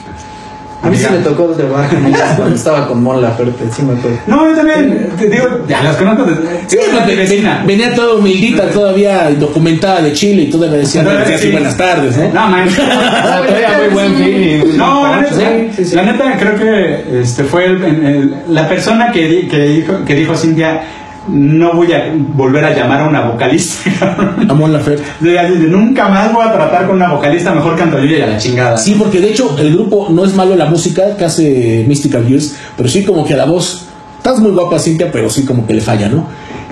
A 0.83 0.89
mí 0.89 0.95
sí 0.97 1.07
me 1.11 1.17
tocó 1.19 1.47
de 1.53 1.63
baja 1.67 1.89
cuando 2.37 2.55
estaba 2.55 2.87
con 2.87 3.01
Mon 3.01 3.19
Laferte, 3.19 3.65
sí 3.75 3.81
me 3.81 3.97
acuerdo. 3.97 4.19
No, 4.27 4.47
yo 4.47 4.55
también, 4.55 5.09
te 5.17 5.27
digo, 5.27 5.45
ya 5.67 5.81
las 5.81 5.95
conozco 5.97 6.23
desde... 6.23 6.43
Sí, 6.67 6.77
mi 7.07 7.15
vecina. 7.15 7.63
venía 7.65 7.95
toda 7.95 8.13
humildita, 8.15 8.69
todavía 8.69 9.29
documentada 9.31 10.01
de 10.03 10.13
Chile 10.13 10.43
y 10.43 10.49
todavía 10.51 10.73
me 10.73 10.77
decía 10.83 11.01
buenas, 11.03 11.41
sí. 11.41 11.49
buenas 11.51 11.75
tardes, 11.75 12.15
¿no? 12.17 12.25
No, 12.31 12.47
man. 12.49 12.69
Todavía 12.75 13.69
muy 13.85 13.93
buen 13.93 14.15
feeling. 14.15 14.77
No, 14.77 15.07
la 15.07 15.21
neta, 15.21 15.33
Sí, 15.35 15.69
sí, 15.77 15.85
sí. 15.85 15.95
la 15.95 16.03
neta 16.03 16.37
creo 16.39 16.55
que 16.55 17.21
este 17.21 17.43
fue 17.43 17.65
el- 17.65 17.83
el- 17.83 18.35
la 18.49 18.69
persona 18.69 19.11
que, 19.11 19.27
di- 19.27 19.47
que, 19.47 19.57
dijo, 19.59 20.05
que 20.05 20.13
dijo 20.13 20.35
Cintia, 20.35 20.83
no 21.27 21.73
voy 21.73 21.93
a 21.93 22.13
volver 22.33 22.65
a 22.65 22.75
llamar 22.75 23.01
a 23.01 23.07
una 23.07 23.21
vocalista. 23.21 23.89
cabrón". 23.99 24.47
Amón 24.49 24.73
Laferte. 24.73 25.03
De 25.19 25.67
nunca 25.67 26.07
más 26.07 26.33
voy 26.33 26.45
a 26.45 26.51
tratar 26.51 26.87
con 26.87 26.95
una 26.95 27.09
vocalista, 27.09 27.53
mejor 27.53 27.75
canto 27.75 27.99
yo 27.99 28.17
y 28.17 28.21
a 28.21 28.27
la 28.27 28.37
chingada. 28.37 28.77
Sí, 28.77 28.95
porque 28.97 29.19
de 29.19 29.29
hecho 29.29 29.55
el 29.57 29.73
grupo 29.73 30.07
no 30.09 30.25
es 30.25 30.33
malo 30.33 30.55
la 30.55 30.65
música 30.65 31.15
que 31.17 31.25
hace 31.25 31.85
Mystical 31.87 32.25
Years, 32.25 32.55
pero 32.75 32.89
sí 32.89 33.03
como 33.03 33.25
que 33.25 33.33
a 33.33 33.37
la 33.37 33.45
voz, 33.45 33.87
estás 34.17 34.39
muy 34.39 34.51
guapa 34.51 34.79
Cintia, 34.79 35.11
pero 35.11 35.29
sí 35.29 35.45
como 35.45 35.65
que 35.65 35.73
le 35.73 35.81
falla, 35.81 36.09
¿no? 36.09 36.25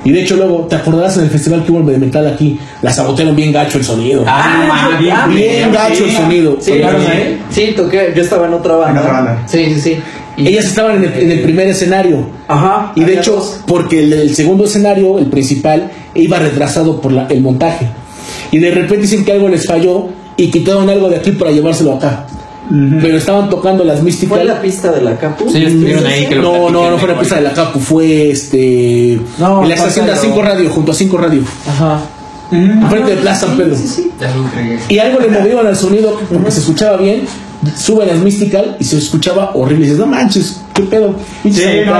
Y 0.05 0.11
de 0.11 0.21
hecho 0.21 0.35
luego, 0.35 0.67
¿te 0.69 0.75
acordarás 0.75 1.17
en 1.17 1.23
el 1.23 1.31
festival 1.31 1.63
que 1.65 1.71
hubo 1.71 1.81
de 1.81 1.97
metal 1.97 2.27
aquí? 2.27 2.59
La 2.83 2.93
sabotearon 2.93 3.35
bien 3.35 3.51
gacho 3.51 3.79
el 3.79 3.83
sonido. 3.83 4.23
Ah, 4.27 4.63
man, 4.67 4.99
bien, 4.99 5.15
bien 5.35 5.73
gacho 5.73 6.05
el 6.05 6.11
sonido. 6.11 6.57
Sí, 6.59 6.73
claro, 6.73 6.99
¿eh? 7.01 7.39
sí, 7.49 7.73
toqué, 7.75 8.13
yo 8.15 8.21
estaba 8.21 8.45
en 8.45 8.53
otra 8.53 8.75
banda. 8.75 8.91
En 8.91 8.97
otra 8.99 9.13
banda. 9.13 9.43
Sí, 9.47 9.65
sí, 9.73 9.81
sí. 9.81 9.99
Ellas 10.37 10.65
estaban 10.65 10.97
en 10.97 11.05
el, 11.05 11.19
en 11.19 11.31
el 11.31 11.41
primer 11.41 11.67
escenario. 11.67 12.25
Ajá. 12.47 12.91
Y 12.95 13.03
de 13.03 13.13
hecho, 13.15 13.35
dos. 13.35 13.61
porque 13.65 14.03
el, 14.03 14.13
el 14.13 14.35
segundo 14.35 14.65
escenario, 14.65 15.17
el 15.19 15.27
principal, 15.27 15.91
iba 16.13 16.39
retrasado 16.39 16.99
por 17.01 17.11
la- 17.11 17.27
el 17.27 17.41
montaje. 17.41 17.87
Y 18.51 18.59
de 18.59 18.71
repente 18.71 18.97
dicen 19.03 19.23
que 19.23 19.31
algo 19.31 19.47
les 19.47 19.65
falló 19.65 20.07
y 20.37 20.51
quitaron 20.51 20.89
algo 20.89 21.09
de 21.09 21.17
aquí 21.17 21.31
para 21.31 21.51
llevárselo 21.51 21.93
acá. 21.93 22.25
Pero 22.99 23.15
estaban 23.17 23.47
tocando 23.49 23.83
las 23.83 23.97
¿Fue 23.97 24.05
místicas. 24.05 24.39
en 24.39 24.47
la 24.47 24.59
pista 24.59 24.91
de 24.91 25.01
la 25.01 25.15
Capu? 25.17 25.47
Sí, 25.51 25.63
estuvieron 25.63 26.03
ahí, 26.07 26.25
que 26.25 26.35
lo 26.35 26.41
No, 26.41 26.69
no, 26.71 26.89
no 26.89 26.97
fue 26.97 27.07
la 27.09 27.19
pista 27.19 27.35
de 27.35 27.41
la 27.43 27.53
Capu, 27.53 27.79
fue 27.79 28.31
este. 28.31 29.19
No, 29.37 29.61
en 29.61 29.69
la 29.69 29.75
estación 29.75 30.07
de 30.07 30.13
Pásalo. 30.13 30.29
5 30.33 30.41
Radio, 30.41 30.69
junto 30.71 30.91
a 30.91 30.95
5 30.95 31.17
Radio. 31.17 31.41
Ajá. 31.67 31.99
Enfrente 32.51 33.11
de 33.15 33.17
Plaza 33.21 33.45
San 33.47 33.57
Pedro. 33.57 33.75
Sí, 33.75 33.87
sí. 33.87 34.11
Y 34.89 34.97
algo 34.97 35.19
le 35.19 35.27
movieron 35.27 35.65
al 35.67 35.75
sonido 35.75 36.19
porque 36.31 36.49
se 36.51 36.59
escuchaba 36.61 36.97
bien. 36.97 37.21
Suben 37.77 38.07
las 38.07 38.17
Mystical 38.19 38.77
y 38.79 38.83
se 38.83 38.97
escuchaba 38.97 39.51
horrible. 39.55 39.85
Y 39.85 39.89
dices, 39.89 39.99
no 39.99 40.07
manches, 40.07 40.61
qué 40.73 40.83
pedo. 40.83 41.15
Sí, 41.43 41.63
no, 41.85 41.93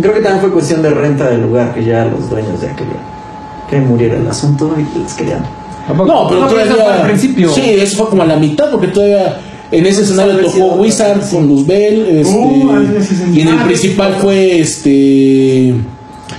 Creo 0.00 0.14
que 0.14 0.20
también 0.20 0.40
fue 0.40 0.50
cuestión 0.52 0.82
de 0.82 0.90
renta 0.90 1.28
del 1.30 1.42
lugar 1.42 1.74
que 1.74 1.84
ya 1.84 2.04
los 2.06 2.28
dueños 2.30 2.60
ya 2.60 2.74
querían 2.74 3.16
que 3.68 3.80
muriera 3.80 4.16
el 4.16 4.26
asunto 4.28 4.72
y 4.78 4.98
les 5.02 5.12
querían. 5.14 5.40
No, 5.88 5.94
pero 5.96 6.06
No, 6.06 6.28
pero 6.28 6.60
eso 6.60 6.74
todavía. 6.74 6.84
fue 6.84 6.92
al 6.94 7.06
principio. 7.08 7.50
Sí, 7.50 7.62
eso 7.64 7.96
fue 7.98 8.08
como 8.10 8.22
a 8.22 8.26
la 8.26 8.36
mitad 8.36 8.70
porque 8.70 8.88
todavía. 8.88 9.40
En 9.72 9.84
ese 9.84 10.02
escenario 10.02 10.34
haber 10.34 10.46
tocó 10.46 10.74
Wizard 10.76 11.20
sí. 11.24 11.34
con 11.34 11.48
Luzbel. 11.48 12.06
Este, 12.20 12.32
Uh, 12.38 12.84
y 13.32 13.40
en 13.40 13.48
el 13.48 13.56
principal 13.64 14.14
fue 14.20 14.60
este. 14.60 15.74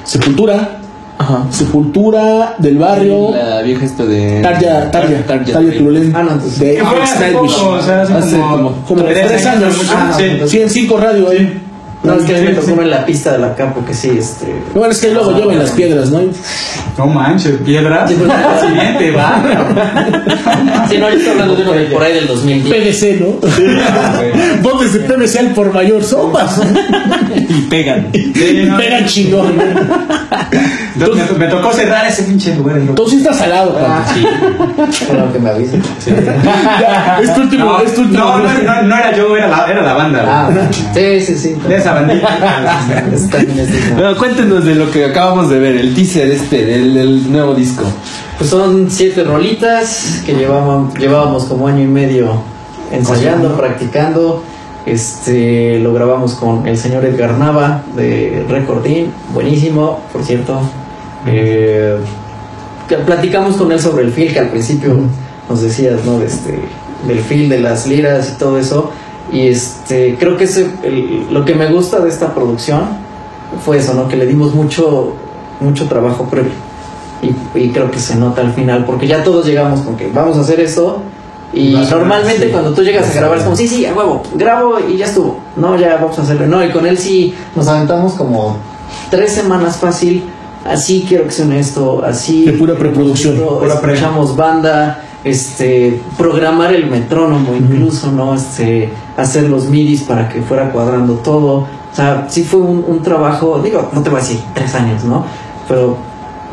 Sepultura. 0.06 0.77
Ajá. 1.20 1.46
Sepultura 1.50 2.56
del 2.60 2.78
barrio. 2.78 3.32
La 3.36 3.62
vieja 3.62 3.86
esta 3.86 4.06
de. 4.06 4.40
Tarja, 4.42 4.92
Tarja, 4.92 5.24
Tarja. 5.26 5.54
Tarja. 5.54 5.70
Ah, 6.14 6.24
no, 6.24 6.38
de 6.38 6.76
Que 6.76 6.84
fue 6.84 7.02
hace 7.02 7.20
Nightwish. 7.20 7.56
poco, 7.56 7.70
o 7.72 7.82
sea, 7.82 8.02
hace 8.04 8.14
Hace 8.14 8.38
como, 8.38 8.56
como- 8.58 8.72
Como 8.86 9.04
tres 9.04 9.46
años. 9.46 9.76
Ah, 9.90 10.14
sí. 10.18 10.26
Sí, 10.48 10.62
en 10.62 10.70
5 10.70 10.98
radio 10.98 11.30
ahí. 11.30 11.62
No, 12.08 12.14
es 12.20 12.24
que 12.26 12.36
a 12.36 12.40
mí 12.40 12.46
me 12.46 12.50
Sí, 12.50 12.56
tocó 12.56 12.68
sí. 12.68 12.74
en 12.82 12.90
la 12.90 13.06
pista 13.06 13.32
de 13.34 13.38
la 13.40 13.56
Capu 13.56 13.84
que 13.86 13.94
sí, 13.94 14.12
este. 14.18 14.46
Bueno, 14.74 14.92
es 14.92 15.00
que 15.00 15.12
luego 15.12 15.32
llevan 15.38 15.60
las 15.60 15.72
piedras, 15.72 16.10
¿no? 16.10 16.22
No 16.98 17.06
manches, 17.08 17.58
piedras. 17.66 18.10
Sí, 18.10 18.16
pues, 18.18 18.32
Siguiente, 18.62 19.12
va. 19.12 19.42
Sí, 20.90 20.98
no, 20.98 21.10
yo 21.10 21.16
estoy 21.16 21.32
hablando 21.32 21.56
de 21.56 21.62
uno 21.64 21.72
de 21.74 21.86
por 21.86 22.04
ahí 22.04 22.14
del 22.14 22.28
2010. 22.28 22.76
PVC, 22.76 23.20
¿no? 23.22 24.62
Botes 24.62 24.94
de 24.94 25.00
PVC 25.02 25.40
al 25.40 25.48
por 25.54 25.74
mayor 25.74 26.04
sopas. 26.04 26.60
Y 27.36 27.62
pegan. 27.70 28.08
Sí, 28.38 28.64
no. 28.68 28.78
Pegan 28.78 29.06
chingón. 29.06 29.54
Me, 30.98 31.38
me 31.38 31.48
tocó 31.48 31.72
cerrar 31.74 32.08
ese 32.08 32.24
pinche 32.24 32.56
lugar. 32.56 32.80
Tú 32.96 33.08
sí 33.08 33.18
estás 33.18 33.38
salado, 33.38 33.78
Ah, 33.80 34.04
Pato. 34.04 34.14
sí. 34.90 35.06
Bueno, 35.08 35.32
que 35.32 35.38
me 35.40 35.50
avisen. 35.52 35.82
Ya, 36.06 37.20
es 37.22 37.34
tu 37.36 37.42
último, 37.42 37.66
No, 37.66 37.82
es 37.82 37.94
tu 37.94 38.02
último. 38.02 38.20
no, 38.24 38.38
no, 38.40 38.62
no, 38.64 38.82
no 38.84 38.96
era 38.98 39.16
yo, 39.16 39.38
era 39.38 39.48
la, 39.48 39.66
era 39.70 39.82
la 39.84 39.94
banda. 39.94 40.24
Ah, 40.28 40.50
sí, 40.96 41.22
sí, 41.22 41.38
sí. 41.38 41.56
De 41.68 41.76
esa 41.78 41.94
bandita. 42.02 42.96
Cuéntenos 44.18 44.66
de 44.66 44.76
lo 44.76 44.92
que 44.92 45.06
acabamos 45.06 45.50
de 45.50 45.60
ver, 45.60 45.78
el 45.78 45.94
teaser 45.94 46.30
este, 46.32 46.66
del, 46.66 46.94
del 46.94 47.32
nuevo 47.32 47.54
disco. 47.54 47.84
Pues 48.38 48.50
son 48.50 48.90
siete 48.90 49.24
rolitas 49.24 50.22
que 50.26 50.34
llevábamos, 50.34 50.94
llevábamos 50.96 51.46
como 51.46 51.68
año 51.68 51.84
y 51.84 51.88
medio 51.88 52.42
ensayando, 52.92 53.56
practicando. 53.56 54.44
Este 54.86 55.80
lo 55.80 55.94
grabamos 55.94 56.36
con 56.36 56.66
el 56.66 56.78
señor 56.78 57.04
Edgar 57.04 57.34
Nava 57.38 57.84
de 57.96 58.46
Recording, 58.48 59.08
buenísimo, 59.34 60.00
por 60.14 60.24
cierto. 60.24 60.62
Eh, 61.26 61.98
platicamos 63.06 63.58
con 63.58 63.72
él 63.72 63.82
sobre 63.82 64.06
el 64.06 64.12
feel 64.12 64.32
que 64.32 64.40
al 64.40 64.48
principio 64.48 64.98
nos 65.50 65.62
decías, 65.62 66.06
¿no? 66.06 66.22
Este, 66.22 66.60
del 67.06 67.20
feel, 67.20 67.50
de 67.50 67.60
las 67.60 67.86
liras 67.86 68.34
y 68.34 68.38
todo 68.38 68.58
eso. 68.58 68.92
Y 69.32 69.48
este, 69.48 70.16
creo 70.20 70.38
que 70.38 70.46
ese, 70.46 70.72
el- 70.84 71.28
lo 71.32 71.44
que 71.46 71.54
me 71.54 71.68
gusta 71.72 72.00
de 72.00 72.10
esta 72.10 72.34
producción 72.34 72.82
fue 73.66 73.78
eso, 73.78 73.94
¿no? 73.94 74.08
Que 74.08 74.16
le 74.16 74.26
dimos 74.26 74.54
mucho, 74.54 75.14
mucho 75.60 75.86
trabajo 75.88 76.26
previo. 76.26 76.52
Y, 77.22 77.60
y 77.60 77.70
creo 77.72 77.90
que 77.92 78.00
se 78.00 78.16
nota 78.16 78.42
al 78.42 78.54
final, 78.54 78.86
porque 78.86 79.08
ya 79.08 79.24
todos 79.24 79.46
llegamos 79.46 79.82
con 79.82 79.98
que 79.98 80.08
vamos 80.14 80.38
a 80.38 80.42
hacer 80.42 80.60
esto. 80.60 81.02
Y 81.54 81.76
normalmente 81.90 82.46
sí. 82.48 82.52
cuando 82.52 82.74
tú 82.74 82.84
llegas 82.84 83.10
a 83.10 83.14
grabar 83.14 83.38
es 83.38 83.44
como, 83.44 83.56
sí, 83.56 83.68
sí, 83.68 83.86
a 83.86 83.94
huevo, 83.94 84.22
grabo 84.36 84.80
y 84.80 84.98
ya 84.98 85.06
estuvo. 85.06 85.40
No, 85.56 85.78
ya 85.78 85.96
vamos 85.96 86.20
a 86.20 86.22
hacerlo. 86.22 86.46
No, 86.46 86.64
y 86.64 86.70
con 86.72 86.86
él 86.86 86.98
sí 86.98 87.34
nos 87.56 87.68
aventamos 87.68 88.14
como 88.14 88.58
tres 89.10 89.32
semanas 89.34 89.78
fácil. 89.78 90.24
Así 90.66 91.06
quiero 91.08 91.24
que 91.24 91.32
suene 91.32 91.60
esto, 91.60 92.04
así. 92.04 92.44
De 92.46 92.52
pura 92.54 92.76
preproducción. 92.76 93.38
Pura 93.38 93.80
pre. 93.80 93.94
Escuchamos 93.94 94.36
banda, 94.36 95.02
este, 95.24 96.02
programar 96.18 96.74
el 96.76 96.88
metrónomo 96.88 97.56
incluso, 97.56 98.12
¿no? 98.12 98.36
Este, 98.36 98.90
hacer 99.18 99.50
los 99.50 99.66
midis 99.66 100.04
para 100.04 100.30
que 100.30 100.42
fuera 100.42 100.70
cuadrando 100.72 101.16
todo. 101.16 101.58
O 101.58 101.96
sea, 101.96 102.28
sí 102.30 102.44
fue 102.44 102.60
un, 102.62 102.86
un 102.88 103.02
trabajo, 103.02 103.60
digo, 103.64 103.90
no 103.94 104.02
te 104.02 104.10
voy 104.10 104.20
a 104.20 104.22
decir 104.22 104.40
tres 104.54 104.74
años, 104.76 105.04
¿no? 105.04 105.26
Pero 105.68 105.98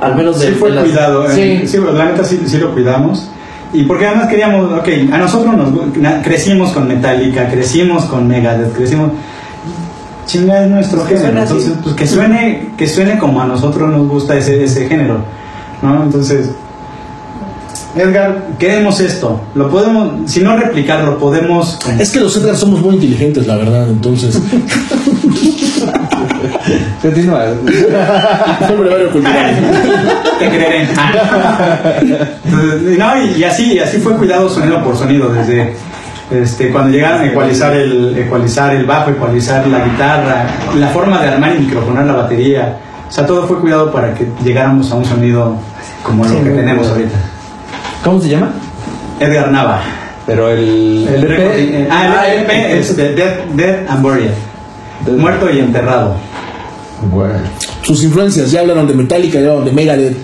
al 0.01 0.17
menos 0.17 0.41
de 0.41 0.49
Sí 0.49 0.53
fue 0.55 0.71
de 0.71 0.77
las- 0.77 0.85
cuidado, 0.85 1.31
eh, 1.31 1.61
Sí, 1.63 1.69
sí, 1.69 1.79
la 1.95 2.07
neta 2.07 2.25
sí, 2.25 2.41
sí 2.47 2.57
lo 2.59 2.73
cuidamos. 2.73 3.29
Y 3.73 3.83
porque 3.85 4.07
además 4.07 4.29
queríamos, 4.29 4.73
ok, 4.73 4.89
a 5.13 5.19
nosotros 5.19 5.55
nos 5.57 6.23
crecimos 6.23 6.71
con 6.73 6.87
Metallica, 6.89 7.49
crecimos 7.49 8.05
con 8.05 8.27
Megadeth, 8.29 8.73
crecimos... 8.75 9.11
Chinga 10.27 10.65
es 10.65 10.71
nuestro 10.71 11.05
género, 11.05 11.39
entonces 11.39 11.75
pues 11.83 11.95
que 11.95 12.07
suene, 12.07 12.71
que 12.79 12.87
suene 12.89 13.19
como 13.19 13.43
a 13.43 13.47
nosotros 13.47 13.91
nos 13.91 14.09
gusta 14.09 14.35
ese, 14.37 14.65
ese 14.65 14.89
género, 14.89 15.19
¿no? 15.83 16.03
Entonces, 16.03 16.53
Edgar, 17.97 18.49
queremos 18.59 19.01
esto, 19.01 19.41
lo 19.55 19.71
podemos, 19.71 20.31
si 20.31 20.41
no 20.41 20.57
replicarlo, 20.57 21.19
podemos... 21.19 21.79
Es 21.99 22.11
que 22.11 22.21
los 22.21 22.37
Edgar 22.37 22.57
somos 22.57 22.81
muy 22.81 22.97
inteligentes, 22.97 23.47
la 23.47 23.57
verdad, 23.57 23.89
entonces. 23.89 24.37
Continúa. 27.03 27.45
Son 28.67 28.81
brevario 28.81 29.11
cultural. 29.13 29.55
te 30.39 30.49
creeré. 30.49 30.89
Entonces, 32.45 32.99
no, 32.99 33.25
y, 33.25 33.39
y 33.39 33.45
así, 33.45 33.75
y 33.75 33.79
así 33.79 33.99
fue 33.99 34.17
cuidado 34.17 34.49
sonido 34.49 34.83
por 34.83 34.97
sonido, 34.97 35.33
desde 35.33 35.75
este, 36.31 36.71
cuando 36.71 36.91
llegaron 36.91 37.21
a 37.21 37.27
ecualizar 37.27 37.75
el, 37.77 38.17
ecualizar 38.17 38.75
el 38.75 38.87
bajo, 38.87 39.11
ecualizar 39.11 39.67
la 39.67 39.85
guitarra, 39.85 40.47
la 40.77 40.89
forma 40.89 41.21
de 41.21 41.29
armar 41.29 41.55
y 41.55 41.61
microfonar 41.61 42.07
la 42.07 42.15
batería. 42.15 42.79
O 43.09 43.13
sea, 43.13 43.27
todo 43.27 43.47
fue 43.47 43.59
cuidado 43.61 43.93
para 43.93 44.15
que 44.15 44.27
llegáramos 44.43 44.91
a 44.91 44.97
un 44.97 45.05
sonido 45.05 45.57
como 46.03 46.25
lo 46.25 46.31
Sí, 46.31 46.37
que 46.37 46.43
muy 46.45 46.59
tenemos 46.59 46.89
ahorita. 46.89 47.17
¿Cómo 48.05 48.21
se 48.21 48.29
llama? 48.29 48.53
Edgar 49.21 49.51
Nava. 49.51 49.81
Pero 50.27 50.49
el. 50.51 51.07
El 51.09 51.23
recording- 51.23 51.75
eh, 51.75 51.89
ah, 51.91 52.25
el 52.27 52.41
EP 52.45 52.79
es 52.79 52.97
de 52.97 53.15
Dead, 53.15 53.45
Dead 53.55 53.87
and 53.89 54.03
Buried. 54.03 54.31
Muerto 55.19 55.51
y 55.51 55.59
enterrado. 55.59 56.15
Bueno. 57.11 57.35
Sus 57.83 58.03
influencias, 58.05 58.51
ya 58.51 58.61
hablaron 58.61 58.87
de 58.87 58.95
Metallica, 58.95 59.35
ya 59.35 59.41
hablaron 59.49 59.65
de 59.67 59.73
Megadeth, 59.73 60.17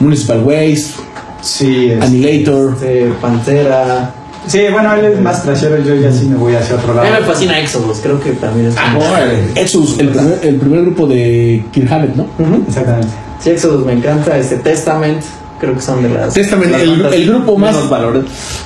Municipal 0.00 0.42
Waste, 0.44 0.94
Sí, 1.40 1.90
es- 1.92 2.02
Annihilator. 2.02 2.74
este, 2.74 3.12
Pantera. 3.22 4.10
sí, 4.46 4.60
bueno, 4.70 4.92
él 4.94 5.04
es 5.06 5.20
más 5.20 5.42
trashero, 5.42 5.78
yo 5.78 5.94
ya 5.94 6.12
sí 6.12 6.26
me 6.26 6.36
voy 6.36 6.54
hacia 6.54 6.76
otro 6.76 6.92
A 6.92 6.96
lado. 6.96 7.06
mí 7.08 7.20
me 7.20 7.26
fascina 7.26 7.58
Exodus, 7.58 7.98
creo 8.02 8.20
que 8.20 8.32
también 8.32 8.66
es 8.68 8.74
Ah, 8.76 8.94
un- 8.98 9.56
Exodus, 9.56 9.98
el 9.98 10.08
primer, 10.10 10.38
el 10.42 10.56
primer 10.56 10.80
grupo 10.82 11.06
de 11.06 11.64
Kirk 11.72 11.90
Hammett, 11.90 12.14
¿no? 12.16 12.26
Exactamente. 12.66 13.08
Sí, 13.40 13.50
Exodus 13.50 13.86
me 13.86 13.92
encanta. 13.94 14.36
Este 14.36 14.56
Testament, 14.56 15.22
creo 15.58 15.74
que 15.74 15.80
son 15.80 16.02
de 16.02 16.08
las. 16.08 16.34
Testament, 16.34 16.72
las 16.72 16.82
el, 17.12 17.26
grupo 17.26 17.56
más 17.56 17.76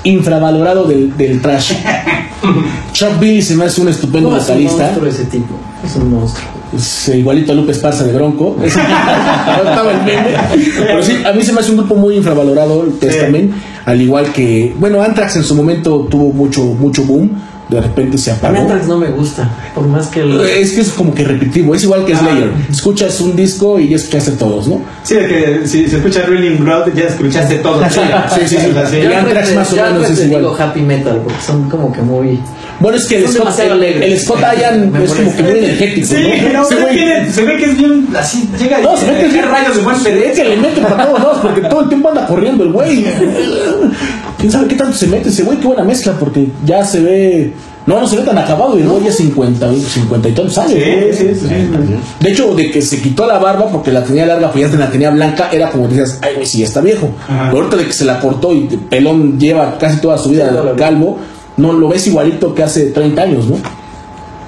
infravalorado 0.04 0.84
del, 0.84 1.16
del 1.16 1.40
trash. 1.40 1.72
Chuck 2.92 3.18
Billy 3.18 3.42
se 3.42 3.54
me 3.54 3.64
hace 3.64 3.80
un 3.80 3.88
estupendo 3.88 4.30
No, 4.30 4.36
es 4.36 4.42
un 4.42 4.48
vocalista. 4.48 4.82
monstruo 4.84 5.06
ese 5.08 5.24
tipo. 5.24 5.54
Es 5.84 5.96
un 5.96 6.10
monstruo. 6.10 6.48
Es, 6.76 7.08
eh, 7.08 7.18
igualito 7.18 7.52
a 7.52 7.54
Lupe 7.54 7.72
Esparza 7.72 8.04
de 8.04 8.12
Bronco. 8.12 8.56
Estaba 8.64 9.92
el 9.92 10.02
meme. 10.02 10.36
Pero 10.78 11.02
sí, 11.02 11.22
a 11.24 11.32
mí 11.32 11.42
se 11.42 11.52
me 11.52 11.60
hace 11.60 11.70
un 11.70 11.78
grupo 11.78 11.94
muy 11.94 12.16
infravalorado 12.16 12.84
el 12.84 12.98
Testament. 12.98 13.52
Al 13.84 14.00
igual 14.00 14.32
que, 14.32 14.74
bueno, 14.78 15.02
Anthrax 15.02 15.36
en 15.36 15.44
su 15.44 15.54
momento 15.54 16.06
tuvo 16.10 16.32
mucho, 16.32 16.62
mucho 16.62 17.04
boom. 17.04 17.30
De 17.72 17.80
repente 17.80 18.18
se 18.18 18.30
apagó. 18.32 18.56
Anthrax 18.58 18.86
no 18.86 18.98
me 18.98 19.08
gusta. 19.08 19.48
Por 19.74 19.86
más 19.86 20.08
que 20.08 20.20
el. 20.20 20.40
Es 20.42 20.72
que 20.72 20.80
es 20.82 20.90
como 20.90 21.14
que 21.14 21.24
repetitivo, 21.24 21.74
es 21.74 21.82
igual 21.84 22.04
que 22.04 22.14
Slayer. 22.14 22.52
Escuchas 22.70 23.20
un 23.20 23.34
disco 23.34 23.78
y 23.78 23.88
ya 23.88 23.96
escuchaste 23.96 24.32
todos, 24.32 24.68
¿no? 24.68 24.80
Sí, 25.02 25.14
de 25.14 25.26
que 25.26 25.60
si 25.66 25.88
se 25.88 25.96
escucha 25.96 26.22
Rolling 26.26 26.58
Blood 26.58 26.92
ya 26.94 27.04
escuchaste 27.04 27.56
todo. 27.56 27.82
Sí, 27.88 28.00
sí, 28.46 28.48
sí, 28.48 28.56
sí. 28.56 28.66
O 28.70 28.72
sea, 28.74 28.86
sí. 28.88 28.96
Y 28.98 29.02
Yo 29.02 29.16
Anthrax 29.16 29.48
prefiero- 29.50 29.60
más 29.60 29.72
o 29.72 29.76
menos 29.76 30.10
es 30.10 30.24
igual. 30.26 30.42
digo 30.42 30.56
happy 30.58 30.80
metal 30.80 31.20
porque 31.24 31.40
son 31.46 31.68
como 31.70 31.92
que 31.92 32.02
muy. 32.02 32.38
Bueno, 32.80 32.98
es 32.98 33.06
que 33.06 33.16
el 33.18 33.28
Son 33.28 33.52
Scott, 33.52 33.60
el, 33.80 34.18
Scott 34.18 34.40
Me 34.92 35.04
es 35.04 35.12
como 35.12 35.36
que 35.36 35.42
muy 35.42 35.58
energético. 35.58 36.06
Sí, 36.06 36.14
¿no? 36.52 36.62
no, 36.62 36.68
pero 36.68 36.80
güey- 36.82 36.92
tiene- 36.94 37.32
se 37.32 37.44
ve 37.44 37.56
que 37.56 37.64
es 37.66 37.76
bien 37.78 38.08
así, 38.18 38.48
llega 38.58 38.80
y 38.80 38.82
No, 38.82 38.96
se 38.96 39.06
ve 39.06 39.12
que 39.12 39.20
es 39.20 39.26
¿qué 39.28 39.32
bien 39.34 39.48
rayos 39.48 39.76
de 39.76 39.82
buen 39.82 39.96
Se 39.96 40.12
ve 40.12 40.20
pedazo? 40.20 40.42
que 40.42 40.48
le 40.48 40.56
meten 40.56 40.82
para 40.84 41.06
todos 41.06 41.18
lados 41.20 41.38
porque 41.42 41.60
todo 41.62 41.80
el 41.82 41.88
tiempo 41.88 42.08
anda 42.08 42.26
corriendo 42.26 42.64
el 42.64 42.72
güey. 42.72 43.04
¿Quién 44.38 44.50
sabe 44.50 44.68
qué 44.68 44.74
tanto 44.74 44.96
se 44.96 45.06
mete 45.06 45.28
ese 45.28 45.42
güey? 45.44 45.58
Qué 45.58 45.66
buena 45.66 45.84
mezcla 45.84 46.12
porque 46.18 46.48
ya 46.64 46.84
se 46.84 47.00
ve. 47.00 47.52
No, 47.84 48.00
no 48.00 48.06
se 48.06 48.16
ve 48.16 48.22
tan 48.22 48.38
acabado 48.38 48.78
y 48.78 48.82
güey 48.82 49.04
ya 49.04 49.12
50, 49.12 49.68
50 49.74 50.28
y 50.28 50.32
tantos 50.32 50.56
años. 50.58 50.72
Sí, 50.72 50.78
¿no? 50.78 51.16
sí, 51.16 51.34
sí, 51.34 51.46
sí. 51.48 51.94
De 52.20 52.30
hecho, 52.30 52.54
de 52.54 52.70
que 52.70 52.80
se 52.80 53.00
quitó 53.00 53.26
la 53.26 53.38
barba 53.38 53.66
porque 53.68 53.90
la 53.90 54.04
tenía 54.04 54.24
larga, 54.24 54.52
pues 54.52 54.70
ya 54.70 54.78
la 54.78 54.88
tenía 54.88 55.10
blanca, 55.10 55.48
era 55.52 55.68
como 55.70 55.88
decías, 55.88 56.18
ay, 56.22 56.34
güey, 56.34 56.46
sí, 56.46 56.58
ya 56.58 56.66
está 56.66 56.80
viejo. 56.80 57.10
Ajá. 57.28 57.48
Pero 57.50 57.56
ahorita 57.64 57.76
de 57.76 57.86
que 57.86 57.92
se 57.92 58.04
la 58.04 58.20
cortó 58.20 58.54
y 58.54 58.60
pelón 58.88 59.38
lleva 59.38 59.78
casi 59.78 59.96
toda 60.00 60.16
su 60.16 60.30
vida. 60.30 60.52
calvo, 60.76 61.18
no 61.56 61.72
lo 61.72 61.88
ves 61.88 62.06
igualito 62.06 62.54
que 62.54 62.62
hace 62.62 62.86
30 62.86 63.22
años, 63.22 63.46
¿no? 63.48 63.56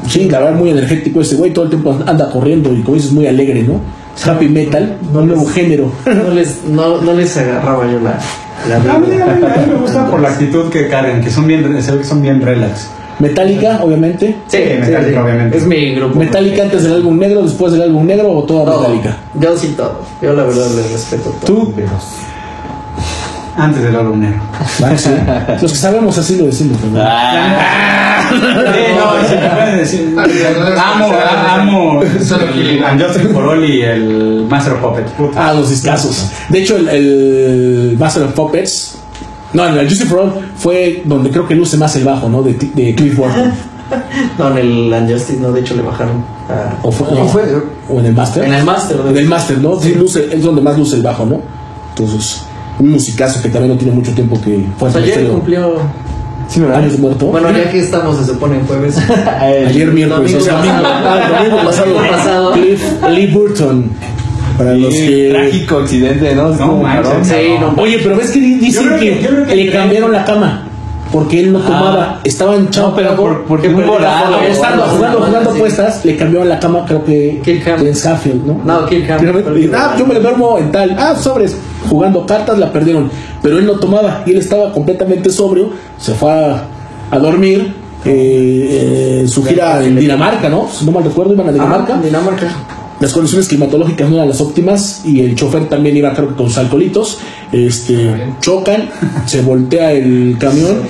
Sí, 0.09 0.28
la 0.28 0.40
verdad, 0.40 0.55
muy 0.59 0.70
energético 0.70 1.20
ese 1.22 1.36
güey, 1.36 1.52
todo 1.52 1.64
el 1.64 1.70
tiempo 1.70 1.96
anda 2.07 2.28
corriendo 2.30 2.72
y 2.72 2.82
como 2.82 2.96
dices, 2.96 3.12
muy 3.12 3.26
alegre, 3.26 3.62
¿no? 3.62 3.80
Happy 4.24 4.48
metal, 4.48 4.98
un 5.12 5.26
nuevo 5.26 5.46
género. 5.46 5.90
No 6.07 6.30
les, 6.34 6.64
no, 6.64 7.00
no 7.00 7.12
les 7.14 7.36
agarraba 7.36 7.84
yo 7.90 7.98
la. 8.00 8.18
la 8.68 8.94
A 8.94 8.98
mí, 8.98 9.07
vibra. 9.11 9.24
a 9.32 9.34
mí- 9.34 9.44
a 9.46 9.61
mí 9.66 9.72
me 9.72 9.74
gusta 9.80 10.11
por 10.11 10.20
la 10.20 10.28
actitud 10.28 10.68
que 10.70 10.88
cargan, 10.88 11.20
que 11.22 11.30
son 11.30 11.46
bien, 11.46 11.82
se 11.82 11.92
ve 11.92 11.98
que 11.98 12.05
son 12.05 12.20
bien 12.22 12.40
relax. 12.40 12.88
Metallica, 13.18 13.80
obviamente. 13.82 14.36
Sí, 14.48 14.59
Metallica, 14.59 15.02
sí, 15.05 15.11
sí. 15.11 15.16
obviamente. 15.16 15.57
Es 15.59 15.66
mi 15.66 15.94
grupo. 15.94 16.18
Metallica 16.18 16.62
antes 16.64 16.82
del 16.82 16.94
álbum 16.94 17.18
negro, 17.18 17.42
después 17.42 17.72
del 17.72 17.82
álbum 17.82 18.05
negro 18.07 18.30
o 18.30 18.42
toda 18.44 18.64
Todo. 18.66 18.80
Metallica. 18.88 19.16
Yo 19.40 19.57
sí 19.57 19.74
todo. 19.76 20.00
Yo 20.20 20.32
la 20.34 20.44
verdad 20.44 20.66
les 20.76 20.92
respeto 20.92 21.30
todo. 21.44 21.46
¿Tú? 21.66 21.72
Antes 23.57 23.82
del 23.84 23.94
álbum 23.94 24.18
negro. 24.20 24.40
Ah, 24.82 24.92
sí. 24.96 25.11
Los 25.62 25.72
que 25.72 25.78
sabemos 25.78 26.18
así 26.18 26.36
lo 26.36 26.46
decimos. 26.46 26.76
¿no? 26.82 26.98
Sí, 26.98 28.36
no, 28.96 29.28
sí, 29.28 29.34
me 29.40 29.48
pueden 29.50 29.78
decir. 29.78 30.16
Amo, 30.76 31.12
amo. 31.48 32.00
And 32.00 33.00
Justin 33.02 33.28
for 33.32 33.44
All 33.44 33.64
y 33.64 33.82
el 33.82 34.46
Master 34.48 34.72
of 34.74 34.80
Puppets. 34.80 35.11
Puta. 35.12 35.48
Ah, 35.50 35.55
los 35.55 35.70
discazos. 35.70 36.30
De 36.48 36.59
hecho, 36.62 36.76
el, 36.76 36.88
el 36.88 37.96
Master 37.98 38.24
of 38.24 38.32
Puppets. 38.32 38.98
No, 39.52 39.66
en 39.68 39.78
el 39.78 39.86
Juicy 39.86 40.05
for 40.05 40.18
All 40.20 40.32
fue 40.57 41.02
donde 41.05 41.30
creo 41.30 41.46
que 41.46 41.55
luce 41.55 41.76
más 41.76 41.94
el 41.94 42.02
bajo, 42.05 42.28
¿no? 42.28 42.42
De, 42.42 42.55
de 42.55 42.94
Cliff 42.94 43.16
Burton. 43.16 43.52
No, 44.38 44.50
en 44.50 44.59
el 44.59 44.92
Unjustice, 44.92 45.38
no, 45.38 45.52
de 45.52 45.61
hecho 45.61 45.76
le 45.76 45.82
bajaron. 45.82 46.24
a- 46.48 46.74
O, 46.82 46.90
fue, 46.90 47.07
no, 47.12 47.30
o 47.94 48.00
en 48.00 48.07
el 48.07 48.14
Master. 48.14 48.42
En 48.44 48.55
el 48.55 48.64
Master. 48.64 48.96
En 49.07 49.16
el 49.16 49.26
Master, 49.28 49.59
¿no? 49.59 49.78
Sí, 49.78 49.94
luce, 49.94 50.26
es 50.32 50.42
donde 50.42 50.62
más 50.62 50.76
luce 50.76 50.96
el 50.96 51.02
bajo, 51.02 51.24
¿no? 51.26 51.40
Entonces, 51.90 52.42
un 52.78 52.90
musicazo 52.90 53.40
que 53.42 53.48
también 53.48 53.72
no 53.72 53.78
tiene 53.78 53.94
mucho 53.94 54.12
tiempo 54.12 54.40
que 54.40 54.64
fue 54.78 54.90
Pues 54.90 54.96
ayer 54.96 55.28
cumplió. 55.28 55.78
Sí, 56.48 56.60
¿verdad? 56.60 56.78
años 56.78 56.98
muerto. 56.98 57.26
Bueno, 57.26 57.50
ya 57.50 57.70
que 57.70 57.80
estamos, 57.80 58.18
se 58.18 58.26
supone 58.26 58.56
en 58.58 58.66
jueves. 58.66 58.96
Ayer 59.40 59.88
miércoles, 59.92 60.34
o 60.34 60.40
sea, 60.40 60.54
Domingo 60.58 60.74
domingo, 60.74 60.92
pasado. 60.92 61.08
ah, 61.08 61.38
domingo 61.38 61.56
pasado. 61.64 61.86
Domingo 61.94 62.10
pasado. 62.16 62.52
Cliff 62.52 62.82
Lee 63.10 63.26
Burton. 63.28 63.90
Para 64.58 64.74
los 64.74 64.94
que. 64.94 65.30
Trágico 65.32 65.78
accidente, 65.78 66.34
¿no? 66.34 66.52
Es 66.52 66.60
No 66.60 66.66
como 66.68 66.82
manches. 66.82 67.26
Sí, 67.28 67.34
no. 67.58 67.82
Oye, 67.82 67.98
pero 68.02 68.16
ves 68.16 68.30
que 68.30 68.40
di- 68.40 68.54
dicen 68.56 68.88
que, 69.00 69.18
que- 69.20 69.44
que- 69.48 69.56
le 69.56 69.72
cambiaron 69.72 70.12
la 70.12 70.24
cama. 70.24 70.68
Porque 71.10 71.40
él 71.40 71.52
no 71.52 71.60
tomaba, 71.60 72.20
estaba 72.24 72.56
en 72.56 72.68
No, 72.76 72.94
pero 72.94 73.14
por, 73.14 73.44
porque 73.44 73.68
un 73.68 73.86
volado. 73.86 74.40
Estando 74.40 74.82
jugando, 74.82 75.20
jugando 75.22 75.50
apuestas, 75.50 76.04
le 76.04 76.16
cambiaron 76.16 76.48
la 76.48 76.58
cama, 76.58 76.84
creo 76.86 77.04
que 77.04 77.40
Kirk. 77.44 77.62
James 77.64 78.04
Hadfield, 78.04 78.44
¿no? 78.44 78.60
No, 78.64 78.84
Kirk 78.86 79.08
Hammett. 79.10 79.72
Ah, 79.74 79.94
yo 79.98 80.06
me 80.06 80.16
duermo 80.16 80.58
en 80.58 80.72
tal. 80.72 80.96
Ah, 80.98 81.14
sobres. 81.16 81.56
Jugando 81.89 82.26
cartas 82.26 82.59
la 82.59 82.72
perdieron. 82.72 83.11
Pero 83.43 83.59
él 83.59 83.66
no 83.66 83.74
tomaba 83.78 84.22
y 84.26 84.30
él 84.32 84.39
estaba 84.39 84.72
completamente 84.72 85.30
sobrio. 85.30 85.70
Se 85.99 86.14
fue 86.14 86.30
a, 86.32 86.64
a 87.11 87.18
dormir. 87.18 87.74
eh, 88.07 89.22
eh, 89.22 89.28
su 89.28 89.43
gira 89.45 89.82
en 89.85 89.97
Dinamarca, 89.97 90.49
¿no? 90.49 90.68
Si 90.70 90.85
no 90.85 90.93
mal 90.93 91.05
recuerdo, 91.05 91.32
iban 91.32 91.49
a 91.49 91.53
Dinamarca. 91.53 91.97
Ah, 91.97 92.03
Dinamarca. 92.03 92.49
Las 93.01 93.12
condiciones 93.12 93.49
climatológicas 93.49 94.09
no 94.09 94.16
eran 94.16 94.28
las 94.28 94.41
óptimas 94.41 95.03
y 95.05 95.20
el 95.20 95.35
chofer 95.35 95.68
también 95.68 95.97
iba 95.97 96.12
creo 96.14 96.28
que 96.28 96.35
con 96.37 96.47
sus 96.49 96.59
alcoholitos. 96.59 97.18
Este, 97.51 98.11
chocan, 98.41 98.89
se 99.26 99.43
voltea 99.43 99.93
el 99.93 100.37
camión 100.39 100.82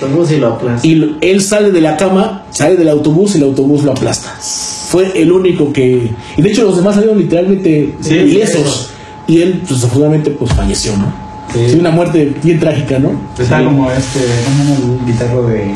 y 0.83 0.95
lo 0.97 1.17
él 1.21 1.41
sale 1.41 1.71
de 1.73 1.81
la 1.81 1.97
cama, 1.97 2.45
sale 2.51 2.77
del 2.77 2.89
autobús 2.89 3.35
y 3.35 3.39
el 3.39 3.45
autobús 3.45 3.85
lo 3.85 3.93
aplasta. 3.93 4.35
Fue 4.41 5.21
el 5.21 5.33
único 5.33 5.73
que... 5.73 6.11
Y 6.37 6.43
de 6.43 6.49
hecho 6.51 6.65
los 6.65 6.77
demás 6.77 6.95
salieron 6.95 7.19
literalmente 7.19 7.95
Sí, 8.01 8.15
ilesos. 8.15 8.91
Y 9.27 9.41
él, 9.43 9.59
pues, 9.66 9.81
desafortunadamente, 9.81 10.31
pues 10.31 10.53
falleció, 10.53 10.97
¿no? 10.97 11.25
Sí, 11.53 11.77
una 11.79 11.91
muerte 11.91 12.35
bien 12.43 12.59
trágica, 12.59 12.99
¿no? 12.99 13.12
Está 13.39 13.62
como 13.62 13.89
este, 13.91 14.20
¿cómo 14.45 14.64
se 14.64 14.70
llama 14.83 14.97
el 15.01 15.07
guitarro 15.07 15.47
de. 15.47 15.72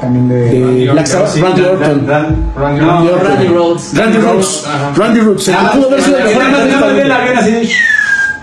También 0.00 0.28
de. 0.28 0.36
De 0.84 0.90
Black 0.92 1.06
Sabbath, 1.06 1.32
Sí, 1.32 1.40
Randy 1.40 1.62
Ran- 1.62 1.70
Orton. 1.72 2.06
Ran- 2.06 2.36
Randy 2.56 2.80
no, 2.80 3.02
Orton. 3.02 3.20
Randy 3.26 3.48
Rhodes. 3.48 3.90
Randy 3.94 4.18
Rhodes. 4.18 4.62
Randy 4.96 5.20
Rhodes. 5.20 5.48
Ah, 5.48 5.72
pudo 5.74 5.86
haber 5.88 6.02
sido 6.02 6.18
el 6.18 7.12
así. 7.12 7.70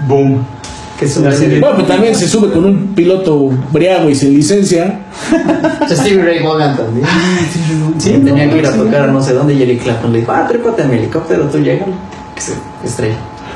Boom. 0.07 0.45
Que 0.99 1.05
es 1.05 1.17
Así 1.17 1.45
de- 1.47 1.59
Bueno, 1.59 1.76
pues 1.78 1.88
también 1.88 2.15
se 2.15 2.28
sube 2.28 2.51
con 2.51 2.65
un 2.65 2.88
piloto 2.93 3.49
briago 3.72 4.09
y 4.09 4.15
sin 4.15 4.34
licencia. 4.36 4.99
Stevie 5.89 6.22
Ray 6.24 6.43
Vaughan 6.43 6.76
también. 6.78 7.07
Sí, 7.97 8.11
Tenía 8.24 8.49
que 8.49 8.57
ir 8.59 8.67
a 8.67 8.72
sí. 8.72 8.78
tocar 8.78 9.01
a 9.03 9.07
no 9.07 9.22
sé 9.24 9.34
dónde 9.34 9.53
y 9.53 9.63
Eric 9.63 9.84
Clapton 9.84 10.11
le 10.11 10.19
dijo, 10.19 10.32
ah, 10.32 10.45
trépate 10.47 10.84
a 10.84 10.86
mi 10.86 10.97
helicóptero, 10.97 11.45
tú 11.45 11.59
llegas. 11.59 11.88
Que 12.36 12.41
se 12.41 12.53
estrella. 12.86 13.15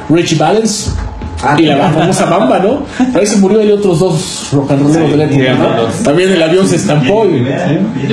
Richie 0.09 0.37
Valens. 0.37 0.93
Ah, 1.43 1.55
y 1.59 1.63
la 1.65 1.89
famosa 1.89 2.25
Bamba, 2.25 2.59
¿no? 2.59 2.83
Ahí 3.13 3.25
se 3.25 3.37
murió 3.37 3.61
y 3.61 3.69
otros 3.69 3.99
dos 3.99 4.49
rock 4.53 4.71
and 4.71 4.83
rolleros 4.83 5.11
de 5.11 5.17
la 5.17 5.23
época, 5.25 5.75
¿no? 5.77 5.83
También 6.03 6.31
el 6.31 6.41
avión 6.41 6.65
se 6.67 6.77
estampó. 6.77 7.25
Y... 7.25 7.45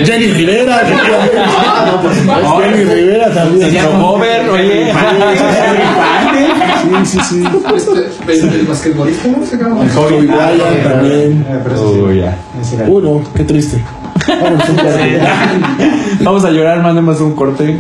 Jenny 0.05 0.26
Rivera. 0.26 0.82
efectivamente. 0.82 1.36
Ah, 1.38 2.01
no, 2.03 2.14
supuesto. 2.14 2.61
Jenny 2.61 2.84
Rivera 2.84 3.32
también. 3.32 3.62
Sería 3.70 3.86
cover, 3.90 4.51
oye. 4.51 4.93
Sí, 6.82 6.90
sí, 7.05 7.18
sí. 7.28 7.45
Este, 7.76 8.32
el, 8.32 8.55
el 8.61 8.66
basquetbolista, 8.66 9.28
¿cómo 9.32 9.47
se 9.47 9.57
llama? 9.57 9.86
Kobe 9.95 10.16
Bryant 10.22 10.82
también. 10.82 11.47
Eh, 11.49 11.61
pero 11.62 11.76
sí, 12.61 12.74
era- 12.76 12.88
Uno, 12.88 13.22
qué 13.36 13.45
triste. 13.45 13.82
Vamos 16.23 16.45
a 16.45 16.51
llorar, 16.51 16.83
mándame 16.83 17.12
un 17.12 17.35
corte. 17.35 17.79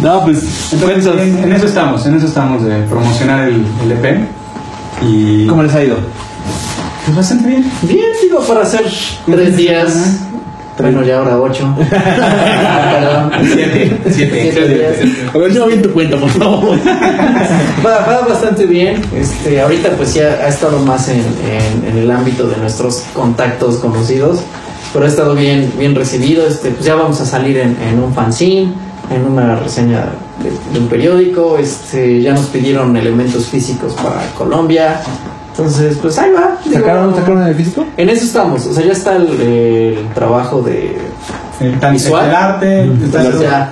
no, 0.00 0.22
pues, 0.24 0.72
Entonces, 0.72 1.06
en, 1.06 1.44
en 1.44 1.52
eso 1.52 1.66
estamos, 1.66 2.06
en 2.06 2.16
eso 2.16 2.26
estamos 2.26 2.64
de 2.64 2.82
promocionar 2.82 3.48
el, 3.48 3.64
el 3.84 3.92
EP. 3.92 4.28
Y. 5.02 5.46
¿Cómo 5.46 5.62
les 5.62 5.74
ha 5.74 5.82
ido? 5.84 5.96
Pues 7.04 7.16
bastante 7.16 7.48
bien. 7.48 7.70
Bien, 7.82 8.06
digo, 8.22 8.40
para 8.40 8.62
hacer 8.62 8.84
tres 9.26 9.56
días. 9.56 10.20
Bueno, 10.78 11.02
ya 11.04 11.18
ahora 11.18 11.38
ocho. 11.38 11.74
Perdón. 11.90 13.30
Siete, 13.52 13.98
siete. 14.10 14.50
Siete 14.52 14.68
días. 14.68 14.96
A 15.34 15.38
ver, 15.38 15.52
lleva 15.52 15.66
bien 15.66 15.82
tu 15.82 15.92
cuenta, 15.92 16.16
por 16.16 16.30
favor. 16.30 16.78
Va, 17.84 17.98
va 18.06 18.26
bastante 18.28 18.64
bien. 18.66 19.02
Este, 19.14 19.60
ahorita 19.60 19.90
pues 19.96 20.14
ya 20.14 20.26
ha 20.42 20.48
estado 20.48 20.78
más 20.80 21.08
en, 21.08 21.18
en- 21.18 21.88
en 21.90 21.98
el 21.98 22.10
ámbito 22.10 22.46
de 22.48 22.56
nuestros 22.56 23.02
contactos 23.12 23.76
conocidos, 23.76 24.40
pero 24.92 25.04
ha 25.04 25.08
estado 25.08 25.34
bien, 25.34 25.72
bien 25.78 25.94
recibido. 25.94 26.46
Este, 26.46 26.70
pues 26.70 26.84
ya 26.86 26.94
vamos 26.94 27.20
a 27.20 27.26
salir 27.26 27.58
en, 27.58 27.76
en 27.88 27.98
un 28.02 28.14
fanzine, 28.14 28.72
en 29.10 29.24
una 29.26 29.56
reseña 29.56 30.06
de, 30.42 30.50
de 30.72 30.78
un 30.78 30.88
periódico. 30.88 31.58
Este, 31.58 32.20
ya 32.22 32.32
nos 32.32 32.46
pidieron 32.46 32.96
elementos 32.96 33.46
físicos 33.46 33.92
para 33.94 34.24
Colombia. 34.38 35.00
Entonces, 35.52 35.98
pues 36.00 36.18
ahí 36.18 36.30
va. 36.32 36.56
digo, 36.64 36.80
¿Sacaron, 36.80 37.14
¿Sacaron 37.14 37.46
el 37.46 37.54
físico? 37.54 37.84
En 37.96 38.08
eso 38.08 38.24
estamos. 38.24 38.66
O 38.66 38.72
sea, 38.72 38.84
ya 38.84 38.92
está 38.92 39.16
el, 39.16 39.40
el 39.40 40.08
trabajo 40.14 40.62
de 40.62 40.96
El, 41.60 41.78
tan- 41.78 41.92
Visual. 41.92 42.26
el 42.28 42.34
arte. 42.34 42.84
está- 42.84 43.20
Entonces 43.22 43.40
ya 43.42 43.70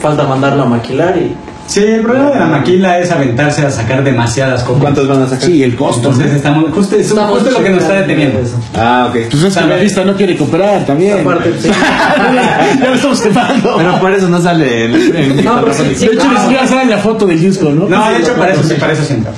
falta 0.00 0.24
mandarlo 0.24 0.62
a 0.64 0.66
maquilar 0.66 1.16
y 1.16 1.34
Sí, 1.66 1.82
el 1.82 2.02
problema 2.02 2.30
de 2.30 2.38
la 2.38 2.46
maquila 2.46 2.98
es 2.98 3.10
aventarse 3.10 3.62
a 3.62 3.70
sacar 3.70 4.04
demasiadas 4.04 4.62
copias. 4.62 4.82
¿Cuántos 4.82 5.08
van 5.08 5.22
a 5.22 5.28
sacar? 5.28 5.48
Sí, 5.48 5.62
el 5.62 5.74
costo. 5.74 6.10
Entonces 6.10 6.34
estamos, 6.34 6.70
justo, 6.72 6.96
es 6.96 7.08
estamos 7.08 7.38
justo 7.38 7.50
lo 7.50 7.64
que 7.64 7.70
nos 7.70 7.82
está 7.82 7.94
deteniendo. 7.94 8.40
eso. 8.40 8.56
Ah, 8.74 9.08
ok. 9.08 9.16
Pues 9.30 9.42
es 9.42 9.56
que 9.56 9.66
la 9.66 9.76
lista 9.76 10.04
no 10.04 10.14
quiere 10.14 10.36
cooperar 10.36 10.86
también. 10.86 11.20
Aparte, 11.20 11.52
sí. 11.60 11.68
ya 12.80 12.88
lo 12.88 12.94
estamos 12.94 13.20
quemando. 13.20 13.74
Pero 13.76 14.00
por 14.00 14.12
eso 14.12 14.28
no 14.28 14.40
sale 14.40 14.84
en, 14.84 15.16
en 15.16 15.44
No, 15.44 15.60
pero 15.60 15.74
sí, 15.74 15.82
sí, 15.96 16.06
de 16.06 16.14
hecho, 16.14 16.30
ni 16.30 16.38
siquiera 16.38 16.66
sale 16.66 16.86
la 16.86 16.98
foto 16.98 17.26
del 17.26 17.40
disco, 17.40 17.70
¿no? 17.70 17.88
No, 17.88 18.10
de 18.10 18.18
hecho, 18.18 18.34
para 18.34 18.52
eso 18.52 18.62
sí, 18.62 18.74
para 18.74 18.92
eso 18.92 19.04
siempre. 19.04 19.32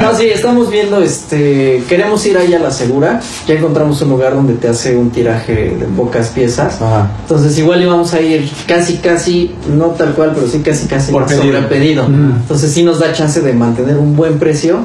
No, 0.00 0.14
sí, 0.14 0.28
estamos 0.28 0.70
viendo, 0.70 1.02
este, 1.02 1.82
queremos 1.88 2.24
ir 2.26 2.36
ahí 2.36 2.52
a 2.54 2.58
la 2.58 2.70
segura. 2.70 3.20
Ya 3.46 3.54
encontramos 3.54 4.00
un 4.02 4.10
lugar 4.10 4.34
donde 4.34 4.54
te 4.54 4.68
hace 4.68 4.96
un 4.96 5.10
tiraje 5.10 5.76
de 5.78 5.86
pocas 5.96 6.28
piezas. 6.28 6.80
Ajá. 6.80 7.10
Entonces 7.22 7.58
igual 7.58 7.82
íbamos 7.82 8.12
a 8.14 8.20
ir 8.20 8.50
casi, 8.66 8.96
casi, 8.98 9.54
no 9.74 9.86
tal 9.86 10.12
cual, 10.12 10.32
pero 10.34 10.46
sí 10.46 10.60
casi, 10.60 10.86
casi 10.86 11.12
Por 11.12 11.21
pedido. 11.26 11.42
sobre 11.44 11.62
pedido. 11.62 12.04
Entonces 12.06 12.72
sí 12.72 12.82
nos 12.82 12.98
da 12.98 13.12
chance 13.12 13.40
de 13.40 13.52
mantener 13.52 13.96
un 13.98 14.16
buen 14.16 14.38
precio 14.38 14.84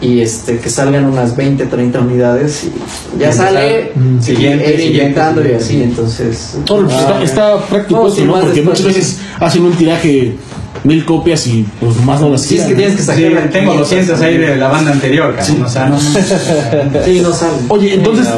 y 0.00 0.20
este 0.20 0.58
que 0.58 0.70
salgan 0.70 1.06
unas 1.06 1.36
20, 1.36 1.66
30 1.66 1.98
unidades 2.00 2.64
y 2.64 3.18
ya 3.20 3.32
sale 3.32 3.90
mm, 3.94 4.20
siguiente, 4.20 4.64
ir 4.72 4.76
siguiente, 4.80 4.84
inyectando 4.86 5.48
y 5.48 5.52
así, 5.54 5.82
entonces... 5.82 6.56
Pues 6.66 6.92
está, 6.94 7.22
está 7.22 7.58
práctico 7.66 8.08
No, 8.24 8.40
Porque 8.40 8.62
muchas 8.62 8.78
sí. 8.78 8.86
veces 8.86 9.18
hacen 9.40 9.64
un 9.64 9.72
tiraje 9.72 10.36
mil 10.84 11.04
copias 11.04 11.44
y 11.48 11.66
pues 11.80 11.96
más 12.04 12.20
no 12.20 12.30
las 12.30 12.42
Sí, 12.42 12.58
es 12.58 12.66
que 12.66 12.74
tienes 12.76 12.94
que 12.94 13.02
Sí, 13.02 13.06
sacar... 13.24 13.50
tengo 13.50 13.74
200 13.74 14.20
ahí 14.20 14.38
de 14.38 14.56
la 14.56 14.68
banda 14.68 14.92
anterior, 14.92 15.34
sea, 15.68 15.86
no, 15.88 15.98
Sí, 17.04 17.20
no 17.20 17.32
sale. 17.32 17.54
Oye, 17.68 17.94
entonces, 17.94 18.28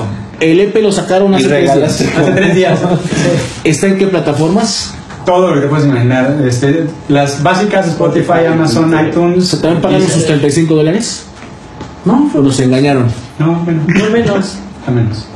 el 0.40 0.60
EP 0.60 0.74
lo 0.76 0.90
sacaron 0.90 1.34
hace 1.34 1.46
tres 1.46 1.74
días. 1.74 2.00
hace 2.00 2.32
tres 2.34 2.54
días. 2.54 2.78
¿Está 3.64 3.86
en 3.88 3.98
qué 3.98 4.06
plataformas? 4.06 4.94
Todo 5.30 5.48
lo 5.48 5.54
que 5.54 5.60
te 5.60 5.66
puedes 5.68 5.86
imaginar. 5.86 6.38
Este, 6.46 6.86
las 7.08 7.42
básicas, 7.42 7.86
Spotify, 7.88 8.46
Amazon, 8.50 8.92
iTunes. 9.06 9.46
¿Se 9.48 9.58
también 9.58 9.80
pagaron 9.80 10.04
y- 10.04 10.10
sus 10.10 10.26
35 10.26 10.74
dólares? 10.74 11.22
No, 12.04 12.30
¿O 12.34 12.40
nos 12.40 12.58
engañaron? 12.60 13.06
no, 13.38 13.54
bueno, 13.64 13.82
No 13.86 14.10
menos. 14.10 14.56
a 14.86 14.90
menos. 14.90 15.26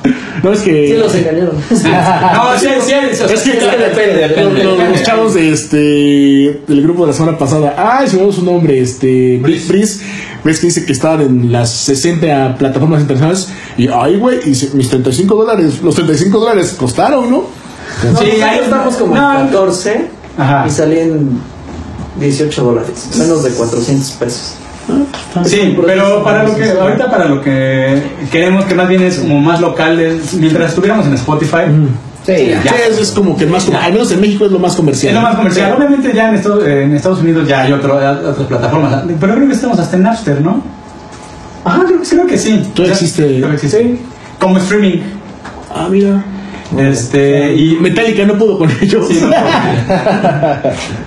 No, 0.43 0.53
es 0.53 0.61
que... 0.61 0.89
Sí 0.89 0.95
los 0.99 1.15
engañaron. 1.15 1.55
No, 1.71 2.59
sí, 2.59 2.67
sí, 2.81 2.93
sí, 3.13 3.25
Es 3.35 3.43
que 3.43 3.53
depende, 3.53 4.43
los, 4.43 4.79
los- 4.79 4.89
los 4.91 5.03
chavos 5.05 5.35
de 5.35 5.53
este 5.53 5.77
del 6.67 6.83
grupo 6.83 7.03
de 7.07 7.13
la 7.13 7.17
semana 7.17 7.39
pasada, 7.39 7.75
ay, 7.77 8.09
se 8.09 8.17
me 8.17 8.23
dio 8.23 8.33
su 8.33 8.45
nombre, 8.45 8.81
este 8.81 9.39
Brice, 9.41 10.01
ves 10.43 10.59
que 10.61 10.67
dice 10.67 10.85
que 10.85 10.93
estaban 10.93 11.21
en 11.21 11.53
las 11.53 11.71
60 11.71 12.57
plataformas 12.59 13.03
internacionales 13.03 13.49
y 13.79 13.89
ay, 13.89 14.17
güey, 14.17 14.39
y 14.45 14.49
mis 14.77 14.89
35 14.89 15.35
dólares, 15.37 15.81
los 15.83 15.95
35 15.95 16.39
dólares 16.39 16.75
costaron, 16.79 17.31
¿no? 17.31 17.45
No, 18.03 18.19
Sí, 18.19 18.25
nosotros 18.27 18.43
ahí- 18.43 18.59
estamos 18.65 18.95
como 18.97 19.15
no. 19.15 19.41
en 19.41 19.47
14 19.47 20.09
Ajá. 20.39 20.65
y 20.67 20.71
salían 20.71 21.29
18 22.21 22.65
dólares, 22.65 23.11
menos 23.19 23.43
de 23.45 23.51
400 23.51 24.11
pesos. 24.13 24.55
Sí, 25.47 25.77
pero 25.87 26.23
para 26.23 26.43
lo 26.45 26.55
que 26.55 26.71
ahorita 26.71 27.11
para 27.11 27.25
lo 27.27 27.41
que 27.41 28.03
queremos 28.31 28.67
que 28.67 28.75
más 28.75 28.87
bien 28.89 29.03
es 29.03 29.19
como 29.19 29.41
más 29.41 29.61
local, 29.61 29.99
es- 29.99 30.35
mientras 30.35 30.71
estuviéramos 30.71 31.07
en 31.07 31.15
Spotify, 31.15 31.63
Sí, 32.27 32.33
ya. 32.49 32.63
Sí, 32.63 32.69
es, 32.91 32.99
es 32.99 33.11
como 33.11 33.37
que 33.37 33.45
más, 33.45 33.69
al 33.69 33.93
menos 33.93 34.11
en 34.11 34.19
México 34.21 34.47
es 34.47 34.53
lo 34.53 34.59
más 34.59 34.75
comercial. 34.75 35.15
es 35.15 35.21
lo 35.23 35.27
más 35.29 35.37
comercial. 35.37 35.75
Obviamente 35.77 36.11
ya 36.15 36.31
en 36.31 36.37
Estados, 36.37 36.67
en 36.67 36.95
Estados 36.97 37.21
Unidos 37.21 37.47
ya 37.47 37.61
hay 37.63 37.73
otro, 37.73 37.97
otras 37.97 38.47
plataformas, 38.49 39.03
pero 39.21 39.35
creo 39.35 39.47
que 39.47 39.53
estamos 39.55 39.79
hasta 39.79 39.97
en 39.97 40.05
Napster, 40.05 40.41
¿no? 40.41 40.63
Ajá, 41.67 41.83
creo 41.87 41.99
que 41.99 42.05
sí, 42.07 42.15
creo 42.17 42.27
que 42.27 42.39
sí. 42.39 42.67
Todo 42.75 42.87
Ya- 42.87 42.93
existe. 42.93 43.23
creo 43.37 43.49
que 43.51 43.55
existe. 43.57 44.01
Como 44.41 44.57
streaming. 44.59 45.01
Ah, 45.75 45.89
mira. 45.91 46.25
Este, 46.79 47.55
y 47.55 47.77
Metallica 47.81 48.25
no 48.25 48.35
pudo 48.39 48.59
con 48.59 48.71
ellos. 48.81 49.07
Sí, 49.09 49.21
no, 49.23 49.31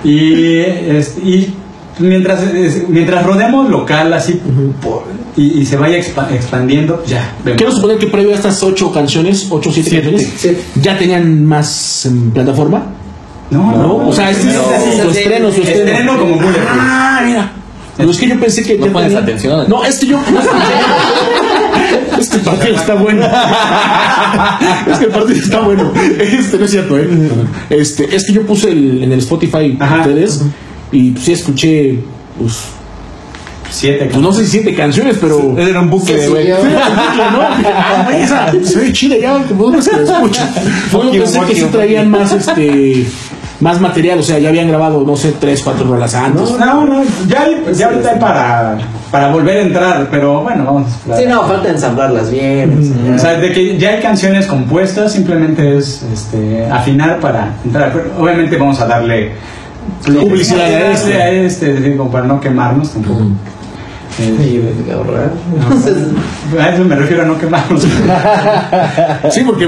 y, 0.03 0.59
este, 0.59 1.21
y 1.21 1.53
mientras, 1.99 2.43
es- 2.43 2.87
mientras 2.87 3.25
rodeamos 3.25 3.69
local 3.69 4.13
así 4.13 4.39
por- 4.81 5.05
y, 5.35 5.59
y 5.61 5.65
se 5.65 5.75
vaya 5.77 5.97
expa- 5.97 6.31
expandiendo, 6.31 7.03
ya. 7.05 7.33
vemos. 7.43 7.57
Quiero 7.57 7.71
suponer 7.73 7.97
que 7.97 8.07
previo 8.07 8.31
a 8.31 8.35
estas 8.35 8.61
8 8.63 8.91
canciones, 8.91 9.47
8 9.49 9.69
o 9.69 9.73
7 9.73 9.89
Siete. 9.89 10.09
canciones, 10.11 10.33
Sí. 10.39 10.57
ya 10.81 10.97
tenían 10.97 11.45
más 11.45 12.05
en 12.05 12.31
plataforma. 12.31 12.85
No, 13.49 13.71
¿No? 13.77 14.07
O 14.09 14.13
sea, 14.13 14.29
este 14.31 14.49
es 14.49 14.55
su 15.01 15.09
estreno, 15.09 15.51
su 15.51 15.61
estreno. 15.61 15.89
Estreno 15.91 16.17
como 16.19 16.35
Bulletproof. 16.35 16.67
Ah, 16.69 17.21
mira. 17.25 17.51
No, 17.97 18.11
es 18.11 18.17
que 18.17 18.27
yo 18.27 18.39
pensé 18.39 18.61
que 18.63 18.77
No 18.77 18.87
pones 18.87 19.07
tenían- 19.09 19.23
atención. 19.23 19.65
No, 19.69 19.83
es 19.83 19.99
que 19.99 20.05
yo. 20.07 20.19
Este 22.19 22.39
partido 22.39 22.75
está 22.75 22.95
bueno. 22.95 23.25
Es 24.91 24.97
que 24.97 25.05
el 25.05 25.11
partido 25.11 25.39
está 25.39 25.59
bueno. 25.61 25.91
Este 26.19 26.57
no 26.57 26.65
es 26.65 26.71
cierto, 26.71 26.97
¿eh? 26.97 27.07
Este, 27.69 28.15
es 28.15 28.25
que 28.25 28.33
yo 28.33 28.43
puse 28.45 28.69
el- 28.71 29.03
en 29.03 29.11
el 29.11 29.19
Spotify 29.19 29.77
Ajá. 29.79 29.99
ustedes 29.99 30.41
y 30.91 31.13
sí 31.21 31.33
escuché, 31.33 31.99
pues, 32.39 32.53
Siete. 33.69 34.05
pues 34.05 34.17
no 34.21 34.31
sé 34.31 34.45
si 34.45 34.51
siete 34.51 34.73
canciones, 34.73 35.17
pero. 35.19 35.55
Era 35.57 35.81
un 35.81 35.89
bucle, 35.89 36.27
güey. 36.29 36.43
sí, 36.45 36.49
yo- 36.49 36.57
Ah, 36.69 38.03
güey, 38.05 38.21
esa 38.23 38.51
se 38.63 38.79
ve 38.79 38.93
chida 38.93 39.17
ya, 39.17 39.43
como 39.43 39.65
unos 39.65 39.87
que 39.87 39.95
la 39.97 40.03
escuchan. 40.03 40.49
Yo 40.91 41.11
pensé 41.11 41.39
que 41.41 41.55
sí 41.55 41.65
traían 41.71 42.09
más 42.09 42.31
este 42.33 43.05
más 43.59 43.81
material, 43.81 44.19
o 44.19 44.23
sea, 44.23 44.37
ya 44.39 44.49
habían 44.49 44.67
grabado, 44.67 45.03
no 45.05 45.15
sé, 45.15 45.33
tres, 45.39 45.61
cuatro 45.63 45.87
rolas 45.87 46.13
antes. 46.13 46.51
No, 46.59 46.85
no, 46.85 47.03
ya, 47.27 47.41
hay- 47.41 47.63
ya 47.73 47.87
ahorita 47.87 48.11
hay 48.11 48.19
para, 48.19 48.77
para 49.11 49.31
volver 49.31 49.57
a 49.57 49.61
entrar, 49.61 50.07
pero 50.11 50.41
bueno, 50.41 50.63
vamos 50.63 50.85
a 50.85 50.95
esperar. 50.95 51.19
Sí, 51.19 51.25
no, 51.27 51.43
falta 51.47 51.69
ensamblarlas 51.69 52.29
bien. 52.29 53.13
O 53.15 53.19
sea, 53.19 53.33
de 53.39 53.51
que 53.51 53.77
ya 53.77 53.89
hay 53.91 54.01
canciones 54.01 54.45
compuestas, 54.45 55.13
simplemente 55.13 55.77
es 55.77 56.03
este, 56.13 56.67
afinar 56.69 57.19
para 57.19 57.53
entrar. 57.65 57.91
Pero 57.93 58.11
obviamente 58.19 58.57
vamos 58.57 58.79
a 58.79 58.85
darle 58.87 59.31
Publicidad 60.05 60.65
a 60.65 60.69
darle 60.69 60.91
este. 60.93 61.13
a 61.21 61.29
este, 61.31 61.69
es 61.71 61.79
decir, 61.79 61.97
como 61.97 62.11
para 62.11 62.25
no 62.25 62.39
quemarnos 62.39 62.91
tampoco. 62.91 63.21
Eh, 64.19 64.73
a 66.59 66.69
eso 66.69 66.83
me 66.83 66.95
refiero 66.95 67.23
a 67.23 67.25
no 67.25 67.37
quemarnos. 67.37 67.83
Sí, 69.31 69.41
porque 69.45 69.67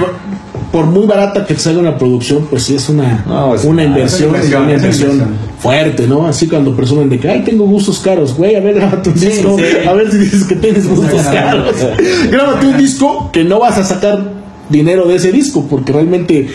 por 0.72 0.86
muy 0.86 1.07
barata 1.07 1.45
que 1.45 1.55
salga 1.55 1.80
una 1.80 1.97
producción, 1.97 2.47
pues 2.49 2.63
sí 2.63 2.76
es 2.76 2.89
una, 2.89 3.24
No, 3.28 3.55
es 3.55 3.63
una 3.65 3.84
inversión, 3.84 4.30
una 4.30 4.74
inversión, 4.74 5.28
fuerte, 5.59 6.07
¿no? 6.07 6.28
Así 6.28 6.47
cuando 6.47 6.76
presumen 6.76 7.09
de 7.09 7.20
que, 7.20 7.28
ay, 7.28 7.43
tengo 7.43 7.65
gustos 7.65 7.99
caros, 7.99 8.36
güey, 8.36 8.55
a 8.55 8.59
ver, 8.59 8.76
grábate 8.76 9.09
un 9.09 9.20
disco, 9.20 9.57
sí. 9.57 9.88
a 9.88 9.93
ver 9.93 10.11
si 10.11 10.17
dices 10.17 10.43
que 10.43 10.55
tienes 10.55 10.88
gustos 10.88 11.22
caros. 11.24 11.76
grábate 12.30 12.67
un 12.67 12.78
disco 12.78 13.30
que 13.32 13.43
no 13.43 13.59
vas 13.59 13.78
a 13.78 13.84
sacar 13.84 14.32
dinero 14.70 15.07
de 15.07 15.15
ese 15.15 15.32
disco, 15.32 15.65
porque 15.70 15.91
realmente 15.91 16.47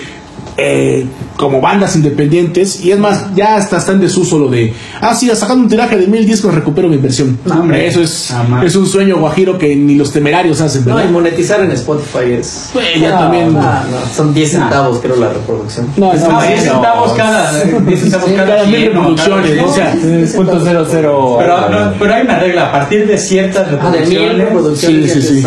eh, 0.56 1.04
como 1.36 1.60
bandas 1.60 1.96
independientes, 1.96 2.84
y 2.84 2.92
es 2.92 2.98
más, 2.98 3.34
ya 3.34 3.56
hasta 3.56 3.78
está 3.78 3.90
en 3.92 4.00
desuso 4.00 4.38
lo 4.38 4.48
de, 4.48 4.72
ah, 5.00 5.12
sí, 5.14 5.28
sacando 5.34 5.64
un 5.64 5.68
tiraje 5.68 5.96
de 5.96 6.06
mil 6.06 6.24
discos 6.24 6.54
recupero 6.54 6.88
mi 6.88 6.94
inversión. 6.94 7.36
No, 7.44 7.60
hombre, 7.60 7.88
Eso 7.88 8.00
es, 8.00 8.28
jamás. 8.30 8.64
es 8.64 8.76
un 8.76 8.86
sueño 8.86 9.16
guajiro 9.18 9.58
que 9.58 9.74
ni 9.74 9.96
los 9.96 10.12
temerarios 10.12 10.60
hacen, 10.60 10.84
No, 10.86 10.94
¿verdad? 10.94 11.10
y 11.10 11.12
monetizar 11.12 11.60
en 11.60 11.72
Spotify 11.72 12.32
es. 12.38 12.70
Ya 13.00 13.10
No, 13.10 13.18
también- 13.18 13.52
no, 13.52 13.60
no, 13.60 13.98
son 14.14 14.32
10 14.32 14.50
centavos, 14.52 15.00
creo, 15.00 15.16
la 15.16 15.30
reproducción. 15.32 15.88
No, 15.96 16.12
es 16.12 16.20
No, 16.20 16.38
que- 16.38 16.46
10 16.48 16.62
centavos 16.62 17.12
cada, 17.14 17.52
10 17.64 18.00
centavos 18.00 18.28
Sí, 18.30 18.34
cada, 18.36 18.48
cada 18.56 18.64
mil 18.66 18.80
¿no? 18.94 19.00
reproducciones, 19.00 19.50
Cada- 19.50 19.62
¿no? 19.62 19.68
O 19.70 19.74
sea, 19.74 19.96
punto 20.36 20.60
cero 20.64 20.86
cero. 20.88 21.36
Pero, 21.40 21.68
no, 21.70 21.92
pero 21.98 22.14
hay 22.14 22.22
una 22.22 22.38
regla, 22.38 22.68
a 22.68 22.72
partir 22.72 23.06
de 23.08 23.18
ciertas 23.18 23.66
Ah, 23.80 23.90
de 23.90 24.06
mil 24.06 24.18
reproducciones. 24.38 24.38
reproducciones. 24.38 25.12
Sí, 25.12 25.22
sí, 25.22 25.40
sí. 25.42 25.46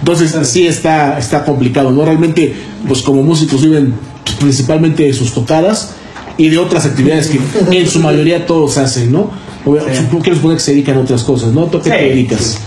Entonces 0.00 0.48
sí 0.48 0.66
está, 0.66 1.18
está 1.18 1.42
complicado, 1.44 1.90
¿no? 1.90 2.04
Realmente, 2.04 2.54
pues 2.86 3.02
como 3.02 3.22
músicos 3.22 3.62
viven 3.62 3.94
pues, 4.24 4.25
principalmente 4.36 5.04
de 5.04 5.12
sus 5.12 5.32
tocadas 5.32 5.94
y 6.36 6.48
de 6.48 6.58
otras 6.58 6.86
actividades 6.86 7.28
que 7.28 7.40
en 7.78 7.88
su 7.88 8.00
mayoría 8.00 8.46
todos 8.46 8.78
hacen, 8.78 9.12
¿no? 9.12 9.30
Sí. 9.64 9.96
supongo 9.96 10.22
que 10.22 10.30
les 10.30 10.38
puede 10.38 10.56
que 10.56 10.62
se 10.62 10.70
dedican 10.72 10.96
a 10.98 11.00
otras 11.00 11.24
cosas, 11.24 11.52
¿no? 11.52 11.64
¿Tú 11.66 11.80
qué 11.80 11.90
te 11.90 11.96
dedicas? 11.96 12.40
sí. 12.40 12.58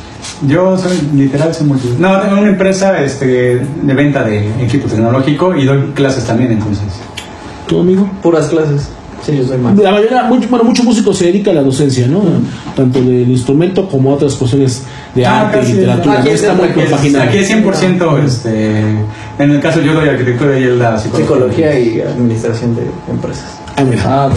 Yo 0.48 0.78
soy 0.78 0.98
literal, 1.16 1.54
soy 1.54 1.68
multi. 1.68 1.96
No, 1.98 2.20
tengo 2.22 2.40
una 2.40 2.50
empresa 2.50 3.02
este, 3.04 3.26
de 3.60 3.94
venta 3.94 4.24
de 4.24 4.64
equipo 4.64 4.88
tecnológico 4.88 5.56
y 5.56 5.66
doy 5.66 5.92
clases 5.94 6.26
también, 6.26 6.52
entonces. 6.52 6.86
¿Tú, 7.68 7.82
amigo? 7.82 8.10
Puras 8.22 8.48
clases. 8.48 8.90
Sí, 9.26 9.38
yo 9.38 9.46
soy 9.48 9.58
más. 9.58 9.78
La 9.78 9.92
mayoría, 9.92 10.24
mucho, 10.24 10.48
bueno, 10.50 10.64
muchos 10.66 10.86
músicos 10.86 11.18
se 11.18 11.26
dedican 11.26 11.54
a 11.54 11.62
la 11.62 11.64
docencia, 11.64 12.08
¿no? 12.08 12.22
Tanto 12.76 13.00
del 13.00 13.30
instrumento 13.30 13.88
como 13.88 14.12
a 14.12 14.14
otras 14.16 14.36
cuestiones 14.36 14.84
de 15.14 15.26
Ah, 15.26 15.42
arte, 15.42 15.60
casi, 15.60 15.74
literatura. 15.74 16.20
Aquí 16.20 16.30
¿no? 16.30 16.34
es, 16.36 16.42
Está 16.42 16.54
muy 16.54 16.68
aquí 16.70 16.80
es- 16.80 16.86
compaginado. 16.90 17.24
aquí 17.30 17.38
es 17.38 17.48
100%, 17.50 18.18
este, 18.26 18.80
en 18.80 19.52
el 19.52 19.60
caso 19.60 19.82
yo 19.82 19.94
doy 19.94 20.10
arquitectura 20.10 20.58
y 20.60 20.64
él 20.64 20.80
da 20.80 20.98
psicología. 20.98 21.26
Psicología 21.28 21.80
y 21.80 22.02
administración 22.02 22.76
de 22.76 22.84
empresas. 23.10 23.46
Ah, 23.76 23.84
mira. 23.84 24.04
Ah. 24.06 24.30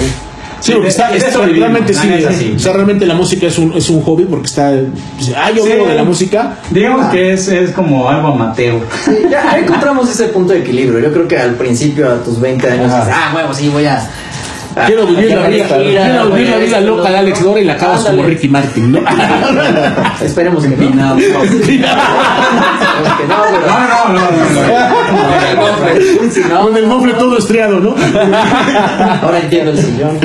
Sí, 0.61 0.73
porque 0.75 0.89
está, 0.91 1.13
está- 1.13 1.45
realmente 1.45 1.93
la 1.93 2.33
sí. 2.33 2.53
O 2.55 2.59
sea, 2.61 2.73
realmente 2.73 3.05
la 3.05 3.15
música 3.17 3.49
es 3.49 3.59
un, 3.59 3.73
es 3.73 3.91
un 3.91 4.01
hobby 4.03 4.27
porque 4.27 4.47
está. 4.47 4.71
dice, 4.73 5.35
Ah, 5.37 5.51
yo 5.51 5.65
Sí. 5.65 5.73
vivo 5.73 5.87
de 5.89 5.95
la 5.97 6.05
música. 6.05 6.57
Digamos 6.71 7.07
que 7.11 7.33
es, 7.33 7.49
es 7.49 7.71
como 7.73 8.09
algo 8.09 8.29
amateur. 8.29 8.75
Sí, 9.05 9.11
ya 9.29 9.59
encontramos 9.59 10.09
ese 10.09 10.27
punto 10.27 10.53
de 10.53 10.61
equilibrio. 10.61 11.01
Yo 11.01 11.13
creo 11.13 11.27
que 11.27 11.37
al 11.37 11.55
principio, 11.57 12.09
a 12.09 12.23
tus 12.23 12.41
20 12.41 12.71
años, 12.71 12.93
Ajá. 12.93 13.01
dices, 13.01 13.15
ah, 13.17 13.33
huevo, 13.35 13.53
sí, 13.55 13.69
voy 13.71 13.87
a. 13.87 14.09
Quiero 14.87 15.07
vivir 15.07 15.35
la 15.35 15.49
vida, 15.49 15.67
gira, 15.67 16.05
quiero 16.05 16.31
vivir 16.31 16.49
la 16.51 16.57
vida 16.57 16.81
loca 16.81 17.11
de 17.11 17.19
Alex. 17.19 17.43
Lora 17.43 17.61
y 17.61 17.65
la 17.65 17.73
acabas 17.75 18.05
como. 18.05 18.23
Ricky 18.23 18.49
Martin, 18.49 18.93
¿no? 18.93 18.99
Esperemos 20.23 20.65
que 20.65 20.77
no. 20.77 20.91
No. 20.91 21.17
No, 23.29 23.37
no, 23.37 23.43
no, 23.89 24.13
no. 24.13 24.21
no. 24.21 24.33
No, 26.49 26.61
Con 26.63 26.77
el 26.77 26.87
mofle 26.87 27.15
todo 27.15 27.39
estriado, 27.39 27.81
¿no? 27.81 27.91
ahora 29.23 29.39
entiendo 29.41 29.71
el 29.73 29.79
sillón. 29.79 30.19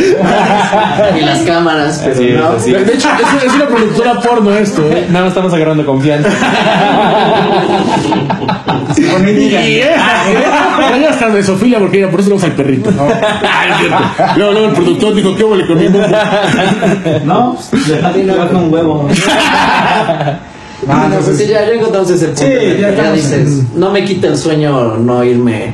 y 1.17 1.21
las 1.21 1.39
cámaras, 1.39 2.01
pero 2.03 2.41
no. 2.41 2.49
así 2.57 2.71
De 2.71 2.93
hecho, 2.93 3.09
es, 3.09 3.43
es 3.43 3.53
una 3.53 3.65
productora 3.67 4.19
porno 4.19 4.53
esto, 4.55 4.83
¿eh? 4.91 5.05
Nada 5.09 5.21
más 5.25 5.29
estamos 5.29 5.53
agarrando 5.53 5.85
confianza. 5.85 6.29
Con 9.11 9.25
mi 9.25 9.33
niña. 9.33 9.65
Y 9.67 9.79
ya 9.79 11.09
hasta 11.09 11.29
de 11.29 11.43
Sofía 11.43 11.79
porque 11.79 11.99
ya 12.01 12.09
por 12.09 12.19
eso 12.19 12.29
tenemos 12.29 12.43
al 12.43 12.55
perrito. 12.55 12.91
Ah, 12.99 13.65
es 13.69 13.77
cierto. 13.79 13.97
Luego, 14.37 14.51
luego 14.53 14.67
el 14.67 14.73
productor 14.73 15.15
dijo, 15.15 15.35
¿qué 15.35 15.43
huele 15.43 15.67
con 15.67 15.77
mi 15.77 15.89
mofle? 15.89 16.17
No, 17.25 17.57
ti 18.13 18.23
no 18.23 18.47
con 18.47 18.55
un 18.55 18.73
huevo. 18.73 19.07
Ah, 20.87 21.07
No, 21.09 21.17
pues 21.17 21.37
sí, 21.37 21.47
ya, 21.47 21.65
ya 21.65 21.73
encontramos 21.73 22.09
ese 22.11 22.27
punto. 22.27 22.41
Sí, 22.41 22.47
en 22.51 22.59
que 22.75 22.81
ya 22.81 22.95
ya, 22.95 23.11
dices, 23.11 23.63
no 23.75 23.89
me 23.89 24.05
quita 24.05 24.27
el 24.27 24.37
sueño 24.37 24.95
no 24.97 25.23
irme 25.23 25.73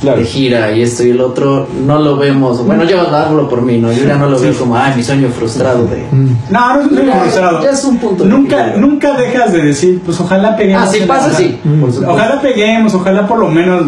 Claro. 0.00 0.18
de 0.20 0.24
gira 0.26 0.70
y 0.72 0.82
esto 0.82 1.02
y 1.02 1.10
el 1.10 1.20
otro, 1.20 1.66
no 1.86 1.98
lo 1.98 2.16
vemos. 2.16 2.64
Bueno, 2.64 2.84
yo 2.84 3.00
hablo 3.00 3.48
por 3.48 3.62
mí, 3.62 3.78
¿no? 3.78 3.90
Yo 3.92 4.04
ya 4.04 4.16
no 4.16 4.28
lo 4.28 4.38
veo 4.38 4.54
como, 4.54 4.76
ay, 4.76 4.92
mi 4.96 5.02
sueño 5.02 5.28
frustrado 5.30 5.86
de. 5.86 6.04
No, 6.50 6.74
no 6.74 6.80
es 6.82 6.86
un 6.88 6.94
sueño 6.94 7.12
frustrado. 7.20 7.62
ya 7.62 7.70
es 7.70 7.84
un 7.84 7.98
punto 7.98 8.22
de 8.24 8.30
Nunca, 8.30 8.56
equilibrio. 8.68 8.86
nunca 8.86 9.12
dejas 9.16 9.52
de 9.52 9.62
decir, 9.62 10.02
pues 10.04 10.20
ojalá 10.20 10.56
peguemos. 10.56 10.88
Ah, 10.88 10.92
sí 10.92 10.98
en- 11.00 11.08
pasa, 11.08 11.34
sí. 11.34 11.58
Supuesto. 11.62 12.04
Ojalá 12.08 12.40
peguemos, 12.40 12.94
ojalá 12.94 13.26
por 13.26 13.38
lo 13.38 13.48
menos 13.48 13.82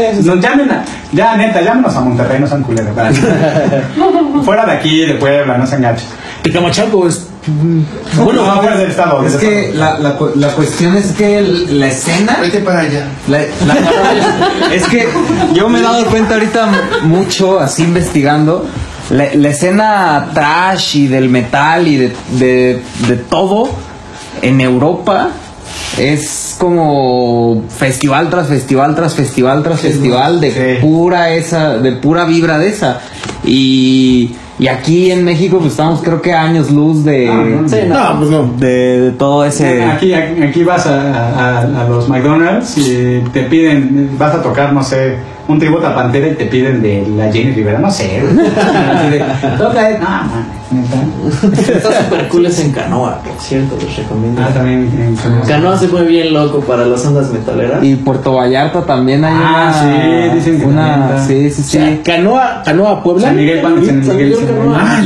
nos, 0.00 0.24
nos 0.24 0.40
llamen 0.40 0.70
a, 0.70 0.84
ya 1.12 1.36
neta, 1.36 1.60
llámenos 1.62 1.94
a 1.96 2.00
Monterrey, 2.00 2.40
no 2.40 2.46
sean 2.46 2.62
culeros. 2.62 2.94
para- 2.94 3.10
Fuera 4.44 4.66
de 4.66 4.72
aquí, 4.72 5.00
de 5.06 5.14
Puebla, 5.14 5.58
no 5.58 5.66
se 5.66 5.76
enganchen. 5.76 6.08
El 6.44 6.52
Camachalco 6.52 7.06
es. 7.08 7.26
Bueno, 8.16 8.46
no, 8.46 8.56
fuera 8.56 8.76
del 8.76 8.90
estado. 8.90 9.26
Es 9.26 9.36
que 9.36 9.72
la, 9.74 9.98
la, 9.98 10.16
la 10.34 10.48
cuestión 10.48 10.96
es 10.96 11.12
que 11.12 11.38
el- 11.38 11.78
la 11.80 11.88
escena 11.88 12.38
Vete 12.40 12.58
para 12.60 12.80
allá. 12.80 13.06
La- 13.28 13.38
la- 13.66 14.72
es 14.74 14.84
que 14.88 15.08
yo 15.54 15.68
me 15.68 15.78
he 15.78 15.82
dado 15.82 16.04
cuenta 16.06 16.34
ahorita 16.34 16.68
mucho, 17.04 17.60
así 17.60 17.82
investigando, 17.84 18.66
la, 19.10 19.26
la 19.34 19.48
escena 19.48 20.30
trash 20.34 20.96
y 20.96 21.06
del 21.06 21.28
metal 21.28 21.86
y 21.86 21.96
de, 21.96 22.16
de, 22.38 22.82
de 23.08 23.16
todo 23.16 23.70
en 24.42 24.60
Europa 24.60 25.30
es 25.98 26.43
como 26.54 27.62
festival 27.68 28.30
tras 28.30 28.48
festival 28.48 28.94
tras 28.94 29.14
festival 29.14 29.62
tras 29.62 29.80
festival 29.80 30.40
de 30.40 30.50
Sí. 30.50 30.80
pura 30.80 31.30
esa, 31.34 31.78
de 31.78 31.92
pura 31.92 32.24
vibra 32.24 32.58
de 32.58 32.68
esa. 32.68 33.00
Y, 33.44 34.34
y 34.58 34.68
aquí 34.68 35.10
en 35.10 35.24
México 35.24 35.58
pues 35.58 35.72
estamos 35.72 36.00
creo 36.02 36.22
que 36.22 36.32
años 36.32 36.70
luz 36.70 37.04
de, 37.04 37.26
Sí, 37.66 37.76
no. 37.88 38.14
No, 38.14 38.18
pues 38.18 38.60
de, 38.60 39.00
de 39.00 39.10
todo 39.12 39.44
ese... 39.44 39.82
Aquí, 39.82 40.14
aquí, 40.14 40.42
aquí 40.42 40.64
vas 40.64 40.86
a, 40.86 41.58
a- 41.60 41.82
a 41.82 41.88
los 41.88 42.08
McDonald's 42.08 42.76
y 42.78 43.20
te 43.32 43.42
piden, 43.42 44.10
vas 44.18 44.34
a 44.34 44.42
tocar, 44.42 44.72
no 44.72 44.82
sé, 44.82 45.16
un 45.48 45.58
tributo 45.58 45.86
a 45.86 45.94
Pantera 45.94 46.28
y 46.28 46.34
te 46.34 46.46
piden 46.46 46.80
de 46.82 47.06
la 47.16 47.30
Jenny 47.32 47.52
Rivera, 47.52 47.78
no 47.78 47.90
sé. 47.90 48.20
Así 48.20 49.10
de, 49.10 49.24
"Toca, 49.58 49.90
eh". 49.90 49.98
No, 50.00 50.08
man. 50.08 50.64
Está 51.52 52.02
súper 52.02 52.26
cool 52.28 52.46
es 52.46 52.58
en 52.58 52.72
canoa, 52.72 53.18
por 53.22 53.38
cierto, 53.40 53.76
les 53.80 53.96
recomiendo. 53.96 54.42
Ah, 54.44 54.48
también. 54.52 54.80
en- 54.98 55.46
Canoa 55.46 55.78
se 55.78 55.86
fue 55.86 56.04
bien 56.04 56.32
loco 56.32 56.60
para 56.60 56.84
las 56.86 57.04
ondas 57.06 57.30
metaleras. 57.30 57.84
Y 57.84 57.94
Puerto 57.96 58.32
Vallarta 58.34 58.82
también 58.84 59.24
hay 59.24 59.34
Ah, 59.36 59.72
una... 59.84 60.30
sí, 60.32 60.34
dicen 60.36 60.58
que 60.60 60.66
una, 60.66 60.94
está. 61.16 61.26
sí, 61.26 61.50
sí, 61.50 61.60
O 61.60 61.64
sí. 61.64 61.70
sea, 61.78 61.98
Canoa, 62.02 62.62
Canoa 62.64 63.02
Puebla. 63.04 63.28
San 63.28 63.36
Miguel, 63.36 63.60
Pan- 63.60 63.84
San 63.86 64.16
Miguel, 64.16 64.34
San. 64.34 64.74
Ah, 64.74 65.02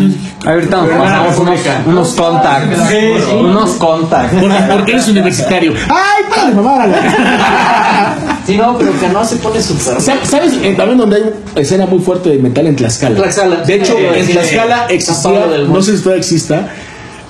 Ahorita 0.50 0.76
nos 0.78 0.88
pasamos 0.88 1.38
unos, 1.38 1.60
unos 1.86 2.08
contacts. 2.14 2.78
Sí, 2.88 2.96
sí. 3.28 3.36
Unos 3.38 3.70
contacts. 3.72 4.36
porque, 4.40 4.56
porque 4.72 4.92
eres 4.92 5.08
universitario. 5.08 5.72
¡Ay, 5.90 6.22
para 6.30 6.48
de 6.48 6.54
mamar 6.54 6.88
Sí, 8.48 8.56
no, 8.56 8.76
pero 8.78 8.90
Canoa 9.00 9.24
se 9.24 9.36
pone 9.36 9.60
súper. 9.62 10.00
Sa- 10.00 10.24
¿Sabes 10.24 10.54
eh, 10.62 10.74
también 10.74 10.96
donde 10.98 11.16
hay 11.16 11.22
una 11.52 11.60
escena 11.60 11.84
muy 11.86 11.98
fuerte 12.00 12.30
de 12.30 12.38
metal 12.38 12.66
en 12.66 12.76
Tlaxcala? 12.76 13.14
Tlaxcala. 13.16 13.56
De 13.56 13.74
hecho, 13.74 13.94
Sí, 13.96 14.04
en 14.20 14.26
Tlaxcala. 14.26 14.76
San 14.86 14.90
existía, 14.90 15.46
no 15.68 15.82
sé 15.82 15.96
si 15.96 16.02
todavía 16.02 16.20
exista, 16.20 16.68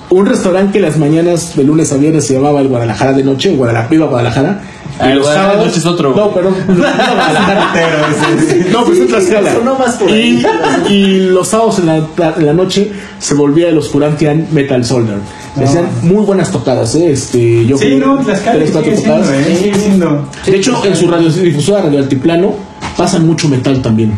un 0.09 0.25
restaurante 0.25 0.73
que 0.73 0.79
las 0.79 0.97
mañanas 0.97 1.55
de 1.55 1.63
lunes 1.65 1.91
a 1.91 1.97
viernes 1.97 2.25
se 2.25 2.33
llamaba 2.35 2.61
el 2.61 2.69
Guadalajara 2.69 3.11
de 3.13 3.23
noche, 3.23 3.51
Guadalajara, 3.55 3.89
viva 3.89 4.05
Guadalajara. 4.07 4.61
Ah, 4.99 5.07
Y 5.07 5.11
el 5.13 5.17
los 5.19 5.27
sábados- 5.27 5.65
noche 5.67 5.79
es 5.79 5.85
otro. 5.85 6.13
No, 6.15 6.29
Guadalajara. 6.29 7.73
No, 8.71 8.83
pues 8.85 8.99
en 8.99 9.07
Tlaxcala. 9.07 9.53
Sonó 9.53 9.75
más 9.75 9.95
por 9.95 10.09
ahí. 10.11 10.43
Y, 10.89 10.93
y 10.93 11.19
los 11.29 11.47
sábados 11.47 11.79
en 11.79 11.85
la, 11.87 11.97
en 12.37 12.45
la 12.45 12.53
noche 12.53 12.91
se 13.19 13.33
volvía 13.33 13.69
el 13.69 13.77
Oscurantian 13.77 14.47
Metal 14.51 14.83
Soldier. 14.83 15.17
Se 15.57 15.63
hacían 15.63 15.87
muy 16.03 16.23
buenas 16.25 16.51
tocadas, 16.51 16.93
¿eh? 16.95 17.11
Este, 17.11 17.65
yo 17.65 17.77
Sí, 17.77 17.95
no, 17.95 18.17
Tlaxcala 18.19 18.65
sigue 18.65 18.97
siendo, 18.97 19.33
eh, 19.33 19.57
sigue 19.59 19.75
siendo. 19.75 20.27
De 20.45 20.55
hecho, 20.55 20.81
en 20.85 20.95
su 20.95 21.07
radiodifusora 21.07 21.81
Radio 21.83 21.99
Altiplano 21.99 22.53
pasan 22.97 23.25
mucho 23.25 23.47
metal 23.47 23.81
también. 23.81 24.17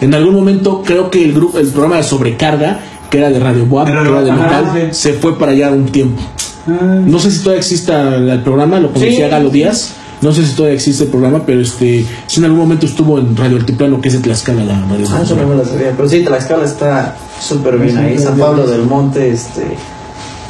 En 0.00 0.14
algún 0.14 0.34
momento 0.34 0.82
creo 0.84 1.10
que 1.10 1.22
el 1.24 1.32
grupo, 1.34 1.58
el 1.58 1.68
programa 1.68 1.96
de 1.96 2.02
sobrecarga, 2.02 2.80
que 3.10 3.18
era 3.18 3.30
de 3.30 3.38
Radio 3.38 3.66
Boab, 3.66 3.86
que 3.86 3.92
era 3.92 4.22
de 4.22 4.32
metal, 4.32 4.64
sí. 4.74 4.80
se 4.92 5.12
fue 5.14 5.38
para 5.38 5.52
allá 5.52 5.70
un 5.70 5.86
tiempo. 5.86 6.20
Ah, 6.66 7.00
No 7.04 7.18
sé 7.18 7.30
si 7.30 7.38
todavía 7.38 7.60
exista 7.60 8.14
el 8.16 8.40
programa, 8.42 8.78
lo 8.80 8.88
conocía 8.92 9.26
Sí. 9.26 9.30
Galo 9.30 9.50
Díaz. 9.50 9.94
No 10.20 10.32
sé 10.32 10.44
si 10.44 10.54
todavía 10.54 10.74
existe 10.76 11.04
el 11.04 11.10
programa, 11.10 11.42
pero 11.46 11.60
este, 11.60 12.04
si 12.26 12.38
en 12.40 12.44
algún 12.46 12.58
momento 12.60 12.86
estuvo 12.86 13.18
en 13.18 13.36
Radio 13.36 13.56
Altiplano, 13.56 14.00
que 14.00 14.08
es 14.08 14.14
de 14.14 14.20
Tlaxcala 14.20 14.64
la 14.64 14.74
Ah, 14.74 14.76
eso 14.78 14.88
radiodifusora. 14.90 15.42
no 15.42 15.48
me 15.48 15.54
lo 15.56 15.64
sabía. 15.64 15.92
Pero 15.96 16.08
sí, 16.08 16.24
Tlaxcala 16.24 16.64
está 16.64 17.14
súper 17.40 17.78
bien 17.78 17.96
ahí. 17.98 18.18
San 18.18 18.36
Pablo 18.36 18.66
del 18.66 18.82
Monte, 18.82 19.30
este. 19.30 19.76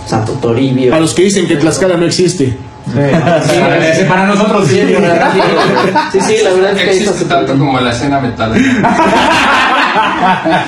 Santo 0.06 0.32
Toribio. 0.40 0.94
A 0.94 1.00
los 1.00 1.12
que 1.14 1.24
dicen 1.24 1.46
que 1.46 1.56
Tlaxcala 1.56 1.96
no 1.98 2.06
existe. 2.06 2.56
Sí, 2.88 3.00
ese 3.92 4.04
para 4.06 4.24
nosotros 4.26 4.66
sí. 4.66 4.76
Sí, 4.76 4.92
la 4.94 5.00
verdad, 5.00 5.32
sí, 6.10 6.18
sí, 6.26 6.34
la 6.42 6.50
verdad 6.54 6.72
es 6.72 6.82
que 6.82 6.90
Existe 6.96 7.24
tanto 7.26 7.52
bien. 7.52 7.58
como 7.66 7.80
la 7.80 7.90
escena 7.92 8.18
metal. 8.18 8.54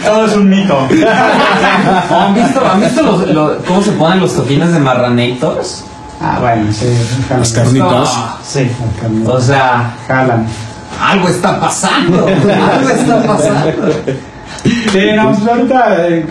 Todo 0.05 0.26
es 0.26 0.36
un 0.36 0.48
mito. 0.51 0.78
¿Han 2.11 2.34
visto, 2.34 2.61
han 2.70 2.80
visto 2.80 3.03
los, 3.03 3.28
lo- 3.30 3.57
cómo 3.66 3.82
se 3.82 3.92
ponen 3.92 4.20
los 4.20 4.34
toquines 4.34 4.70
de 4.72 4.78
Marranators? 4.80 5.84
Ah, 6.20 6.38
bueno, 6.40 6.72
sí. 6.72 6.86
Las 7.30 7.52
carnitas. 7.52 8.10
Sí. 8.44 8.70
Carnitas. 9.00 9.34
O 9.34 9.40
sea, 9.40 9.94
Jalan. 10.06 10.46
algo 11.00 11.28
está 11.28 11.58
pasando, 11.58 12.26
algo 12.72 12.88
está 12.90 13.22
pasando. 13.22 13.92
Sí, 14.62 14.98
no, 15.16 15.32
pues 15.32 15.48
ahorita, 15.48 16.08
eh, 16.08 16.26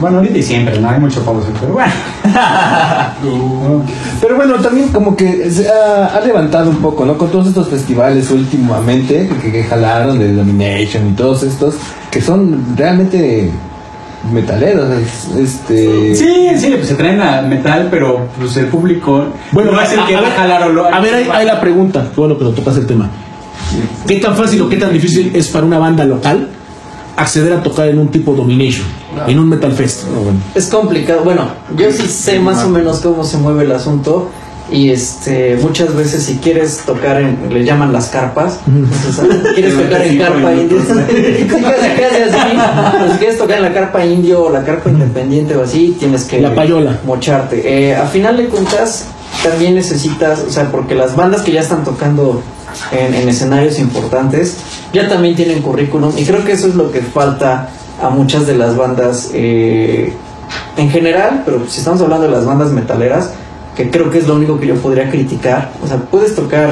bueno, 0.00 0.18
ahorita 0.18 0.38
y 0.38 0.42
siempre, 0.42 0.80
no 0.80 0.88
hay 0.88 0.98
mucho 1.00 1.22
pausa, 1.22 1.48
pero 1.60 1.74
bueno. 1.74 1.92
Pero 4.20 4.36
bueno, 4.36 4.54
también 4.56 4.88
como 4.88 5.16
que 5.16 5.50
se 5.50 5.68
ha, 5.68 6.06
ha 6.06 6.20
levantado 6.20 6.70
un 6.70 6.76
poco, 6.76 7.04
¿no? 7.04 7.18
Con 7.18 7.30
todos 7.30 7.48
estos 7.48 7.68
festivales 7.68 8.30
últimamente 8.30 9.28
que, 9.42 9.52
que 9.52 9.64
jalaron 9.64 10.18
de 10.18 10.32
Domination 10.32 11.08
y 11.08 11.12
todos 11.12 11.42
estos, 11.42 11.74
que 12.10 12.20
son 12.20 12.76
realmente 12.76 13.50
metaleros. 14.30 14.90
es- 14.98 15.36
Este... 15.36 16.14
Sí, 16.14 16.48
sí, 16.58 16.70
pues 16.76 16.88
se 16.88 16.94
traen 16.94 17.20
a 17.20 17.42
metal, 17.42 17.88
pero 17.90 18.28
pues 18.38 18.56
el 18.56 18.66
público 18.66 19.26
Bueno, 19.52 19.72
no 19.72 19.80
es 19.80 19.92
el 19.92 20.00
a- 20.00 20.06
que 20.06 20.16
a 20.16 20.20
va 20.20 20.26
a 20.26 20.30
ver, 20.30 20.38
jalar 20.38 20.62
o 20.68 20.72
lo 20.72 20.86
A 20.86 21.00
ver, 21.00 21.30
ahí 21.30 21.46
la 21.46 21.60
pregunta. 21.60 22.06
Qué 22.14 22.20
Bueno, 22.20 22.36
pero 22.38 22.50
tocas 22.50 22.76
el 22.76 22.86
tema. 22.86 23.08
¿Qué 24.06 24.16
tan 24.20 24.34
fácil 24.36 24.62
o 24.62 24.68
qué 24.68 24.76
tan 24.76 24.92
difícil 24.92 25.30
es 25.34 25.48
para 25.48 25.66
una 25.66 25.78
banda 25.78 26.04
local 26.04 26.48
acceder 27.16 27.52
a 27.52 27.62
tocar 27.62 27.88
en 27.88 27.98
un 27.98 28.08
tipo 28.08 28.32
Domination, 28.34 28.86
en 29.26 29.38
un 29.38 29.48
Metal 29.48 29.72
Fest? 29.72 30.04
Es 30.54 30.68
complicado. 30.68 31.22
Bueno, 31.24 31.48
yo 31.76 31.90
sí 31.92 32.06
sé 32.08 32.38
más 32.40 32.64
o 32.64 32.68
menos 32.68 33.00
cómo 33.00 33.24
se 33.24 33.36
mueve 33.36 33.64
el 33.64 33.72
asunto. 33.72 34.30
Y 34.70 34.90
este, 34.90 35.56
muchas 35.62 35.94
veces 35.96 36.24
si 36.24 36.36
quieres 36.36 36.82
tocar 36.84 37.20
en, 37.20 37.38
le 37.52 37.64
llaman 37.64 37.92
las 37.92 38.08
carpas, 38.08 38.60
entonces, 38.66 39.52
quieres 39.54 39.76
tocar 39.82 40.02
en 40.02 40.18
carpa 40.18 40.52
indio, 40.54 40.78
Sí, 41.08 41.46
casi, 41.46 41.88
casi 42.00 42.22
así. 42.22 42.98
Pues, 42.98 43.12
si 43.12 43.18
quieres 43.18 43.38
tocar 43.38 43.56
en 43.58 43.62
la 43.62 43.72
carpa 43.72 44.04
indio 44.04 44.44
o 44.44 44.50
la 44.50 44.64
carpa 44.64 44.90
independiente 44.90 45.56
o 45.56 45.62
así, 45.62 45.96
tienes 45.98 46.24
que 46.24 46.40
La 46.40 46.54
payola. 46.54 46.98
mocharte. 47.06 47.88
Eh, 47.88 47.96
a 47.96 48.06
final 48.06 48.36
de 48.36 48.46
cuentas, 48.46 49.06
también 49.42 49.74
necesitas, 49.74 50.40
o 50.46 50.50
sea, 50.50 50.70
porque 50.70 50.94
las 50.94 51.16
bandas 51.16 51.42
que 51.42 51.52
ya 51.52 51.60
están 51.60 51.82
tocando 51.84 52.42
en, 52.92 53.14
en 53.14 53.28
escenarios 53.28 53.78
importantes, 53.78 54.56
ya 54.92 55.08
también 55.08 55.34
tienen 55.34 55.62
currículum, 55.62 56.12
y 56.16 56.24
creo 56.24 56.44
que 56.44 56.52
eso 56.52 56.66
es 56.66 56.74
lo 56.74 56.90
que 56.92 57.00
falta 57.00 57.70
a 58.02 58.10
muchas 58.10 58.46
de 58.46 58.54
las 58.56 58.76
bandas 58.76 59.30
eh, 59.32 60.12
en 60.76 60.90
general, 60.90 61.42
pero 61.44 61.66
si 61.68 61.78
estamos 61.78 62.00
hablando 62.00 62.26
de 62.26 62.32
las 62.32 62.44
bandas 62.44 62.70
metaleras, 62.70 63.30
que 63.78 63.88
creo 63.90 64.10
que 64.10 64.18
es 64.18 64.26
lo 64.28 64.34
único 64.34 64.58
que 64.60 64.66
yo 64.66 64.74
podría 64.74 65.08
criticar, 65.08 65.70
o 65.82 65.86
sea, 65.86 65.96
puedes 65.96 66.34
tocar 66.34 66.70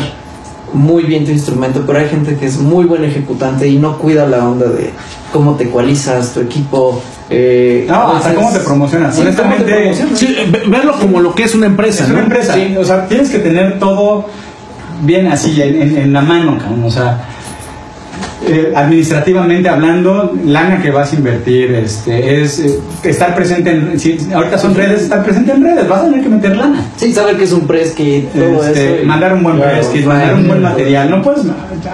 muy 0.74 1.04
bien 1.04 1.24
tu 1.24 1.30
instrumento, 1.30 1.84
pero 1.86 2.00
hay 2.00 2.08
gente 2.08 2.36
que 2.36 2.44
es 2.46 2.58
muy 2.58 2.84
buen 2.84 3.04
ejecutante 3.04 3.66
y 3.68 3.78
no 3.78 3.96
cuida 3.96 4.26
la 4.26 4.46
onda 4.46 4.66
de 4.66 4.90
cómo 5.32 5.54
te 5.54 5.64
ecualizas, 5.64 6.34
tu 6.34 6.40
equipo. 6.40 7.00
Eh, 7.30 7.86
No, 7.88 8.12
hasta 8.16 8.34
cómo 8.34 8.52
te 8.52 8.58
promocionas. 8.58 9.14
Sí, 9.14 9.22
cómo 9.22 9.34
te 9.36 9.40
Honestamente, 9.42 9.72
promocionas. 9.80 10.18
Sí, 10.18 10.36
ve- 10.50 10.62
verlo 10.66 10.92
como 11.00 11.20
lo 11.20 11.34
que 11.34 11.44
es 11.44 11.54
una 11.54 11.66
empresa, 11.66 12.04
Es 12.04 12.10
una 12.10 12.18
¿no? 12.18 12.24
empresa, 12.26 12.54
Sí. 12.54 12.76
o 12.76 12.84
sea, 12.84 13.06
tienes 13.06 13.30
que 13.30 13.38
tener 13.38 13.78
todo 13.78 14.26
bien 15.02 15.28
así, 15.28 15.60
en, 15.62 15.80
en- 15.82 15.96
en 15.98 16.12
la 16.12 16.20
mano, 16.22 16.58
cabrón, 16.58 16.82
o 16.84 16.90
sea, 16.90 17.20
eh, 18.46 18.72
administrativamente 18.74 19.68
hablando, 19.68 20.34
lana 20.44 20.80
que 20.80 20.90
vas 20.90 21.12
a 21.12 21.16
invertir, 21.16 21.72
este, 21.72 22.42
es 22.42 22.58
eh, 22.60 22.78
estar 23.04 23.34
presente 23.34 23.70
en, 23.70 23.98
si 23.98 24.18
ahorita 24.32 24.56
son 24.58 24.74
redes, 24.74 25.02
estar 25.02 25.22
presente 25.24 25.52
en 25.52 25.62
redes, 25.64 25.88
vas 25.88 26.00
a 26.02 26.04
tener 26.06 26.22
que 26.22 26.28
meter 26.28 26.56
lana. 26.56 26.84
Sí, 26.96 27.12
saber 27.12 27.36
que 27.36 27.44
es 27.44 27.52
un 27.52 27.66
press 27.66 27.92
kit, 27.92 28.28
todo 28.32 28.64
Este, 28.64 28.94
eso. 28.94 29.02
y- 29.02 29.06
mandar 29.06 29.34
un 29.34 29.42
buen 29.42 29.56
Claro, 29.56 29.72
press 29.72 29.88
kit, 29.88 30.04
mandar 30.06 30.34
un 30.34 30.46
buen 30.48 30.62
material. 30.62 31.10
No 31.10 31.22
puedes, 31.22 31.42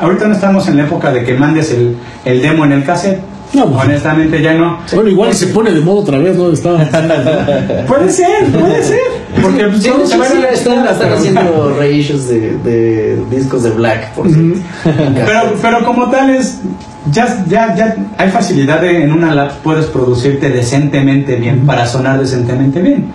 ahorita 0.00 0.26
no 0.28 0.34
estamos 0.34 0.68
en 0.68 0.76
la 0.76 0.84
época 0.84 1.10
de 1.12 1.24
que 1.24 1.34
mandes 1.34 1.70
el, 1.72 1.96
el 2.24 2.42
demo 2.42 2.64
en 2.64 2.72
el 2.72 2.84
cassette. 2.84 3.20
No, 3.54 3.70
pues- 3.70 3.84
Honestamente 3.84 4.40
ya 4.40 4.54
no. 4.54 4.78
Bueno, 4.94 5.10
igual 5.10 5.34
se 5.34 5.48
pone 5.48 5.70
de 5.72 5.80
modo 5.80 5.98
otra 6.00 6.18
vez, 6.18 6.36
¿no? 6.36 6.50
Está... 6.52 6.70
Puede 7.86 8.10
ser, 8.10 8.46
puede 8.46 8.82
ser. 8.82 8.98
Porque 9.42 9.64
pues, 9.64 9.82
Sí, 9.82 9.90
a 9.90 10.06
sí, 10.06 10.18
están, 10.52 10.86
están 10.86 11.12
haciendo 11.12 11.74
reissues 11.78 12.28
de, 12.28 12.56
de 12.58 13.22
discos 13.30 13.62
de 13.62 13.70
Black, 13.70 14.12
por 14.14 14.28
cierto. 14.28 14.58
Pero, 14.84 15.54
pero 15.60 15.84
como 15.84 16.10
tal 16.10 16.30
es, 16.30 16.60
ya, 17.10 17.44
ya, 17.48 17.74
ya 17.74 17.96
hay 18.18 18.30
facilidad 18.30 18.80
de, 18.80 19.02
en 19.04 19.12
una 19.12 19.34
lab 19.34 19.58
puedes 19.62 19.86
producirte 19.86 20.48
decentemente 20.50 21.36
bien 21.36 21.66
para 21.66 21.86
sonar 21.86 22.18
decentemente 22.20 22.80
bien. 22.80 23.06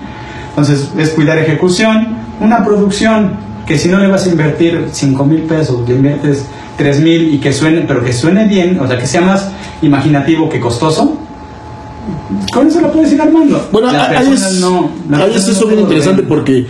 Entonces 0.50 0.90
es 0.98 1.12
cuidar 1.12 1.38
ejecución, 1.38 2.18
una 2.40 2.64
producción 2.66 3.34
que 3.66 3.78
si 3.78 3.90
no 3.90 4.00
le 4.00 4.08
vas 4.08 4.26
a 4.26 4.30
invertir 4.30 4.88
5 4.92 5.26
mil 5.26 5.42
pesos, 5.44 5.88
le 5.88 5.96
inviertes 5.96 6.46
3 6.78 7.00
mil 7.02 7.34
y 7.34 7.40
que 7.40 7.52
suene, 7.54 7.82
pero 7.88 8.04
que 8.04 8.14
suene 8.14 8.46
bien, 8.46 8.80
o 8.80 8.88
sea 8.88 8.98
que 8.98 9.08
sea 9.08 9.22
más 9.22 9.48
imaginativo 9.82 10.48
que 10.50 10.60
costoso, 10.60 11.18
con 12.54 12.68
eso 12.68 12.80
lo 12.82 12.92
puedes 12.92 13.12
ir 13.14 13.22
armando. 13.22 13.68
Bueno, 13.72 13.92
Las 13.92 14.10
ahí 14.10 14.18
personas 14.28 14.54
es, 14.54 14.60
no- 14.60 14.90
es 15.36 15.48
eso 15.48 15.62
no 15.62 15.68
bien 15.68 15.80
interesante 15.82 16.22
ven. 16.22 16.30
porque 16.30 16.66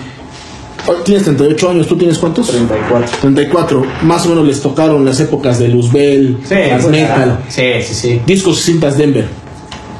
oh, 0.87 0.93
tienes 1.03 1.23
38 1.25 1.69
años, 1.69 1.87
¿tú 1.87 1.95
tienes 1.97 2.17
cuántos? 2.17 2.47
34. 2.47 3.07
34. 3.21 3.85
Más 4.03 4.25
o 4.25 4.29
menos 4.29 4.47
les 4.47 4.61
tocaron 4.61 5.03
las 5.05 5.19
épocas 5.19 5.59
de 5.59 5.67
Luzbel, 5.67 6.37
Sí, 6.43 6.55
pues, 6.71 6.87
metal, 6.87 7.39
Sí, 7.49 7.61
sí, 7.83 7.93
sí. 7.93 8.21
discos 8.25 8.59
y 8.59 8.71
cintas 8.71 8.97
Denver. 8.97 9.27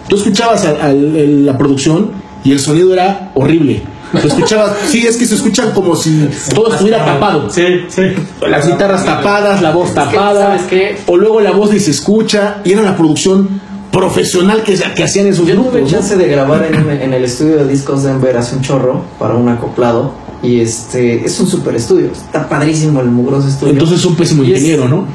Tú 0.08 0.16
escuchabas 0.16 0.66
el- 0.66 1.45
la 1.45 1.58
producción 1.58 2.12
y 2.43 2.51
el 2.53 2.60
sonido 2.60 2.93
era 2.93 3.32
horrible. 3.36 3.82
Lo 4.14 4.20
escuchabas, 4.20 4.72
sí, 4.88 5.05
es 5.05 5.18
que 5.18 5.26
se 5.26 5.36
escuchan 5.36 5.72
como 5.72 5.95
si 5.95 6.30
todo 6.55 6.72
estuviera 6.72 7.03
tapado. 7.05 7.49
Sí, 7.49 7.64
sí. 7.89 8.01
Las 8.47 8.66
guitarras 8.68 9.03
tapadas, 9.05 9.62
la 9.62 9.72
voz 9.72 9.89
que, 9.89 9.95
tapada, 9.95 10.47
¿sabes 10.47 10.62
qué? 10.70 10.97
o 11.08 11.18
luego 11.18 11.41
la 11.41 11.51
voz 11.51 11.72
ni 11.72 11.80
se 11.80 11.91
escucha, 11.91 12.58
y 12.64 12.72
era 12.74 12.82
la 12.84 12.95
producción 12.95 13.60
profesional 13.91 14.64
que, 14.64 14.76
que 14.95 15.03
hacían 15.03 15.28
esos 15.28 15.47
Yo 15.47 15.55
tuve 15.55 15.64
grupos. 15.72 15.82
¿no? 15.82 15.88
chance 15.97 16.16
de 16.16 16.28
grabar 16.28 16.66
en, 16.72 16.89
en 17.01 17.14
el 17.14 17.24
estudio 17.24 17.58
de 17.58 17.68
discos 17.68 18.03
de 18.03 18.10
Denver 18.12 18.38
hace 18.38 18.55
un 18.55 18.62
chorro 18.62 19.01
para 19.20 19.34
un 19.36 19.49
acoplado. 19.49 20.14
Y 20.43 20.62
este 20.62 21.26
es 21.26 21.39
un 21.39 21.47
super 21.47 21.76
estudio. 21.76 22.12
Está 22.12 22.47
padrísimo 22.47 23.01
el 23.01 23.08
mugroso 23.08 23.47
estudio. 23.47 23.74
Entonces 23.74 23.99
es 23.99 24.05
un 24.05 24.16
pésimo 24.16 24.43
Y 24.43 24.53
es- 24.53 24.60
ingeniero, 24.62 24.88
¿no? 24.88 25.05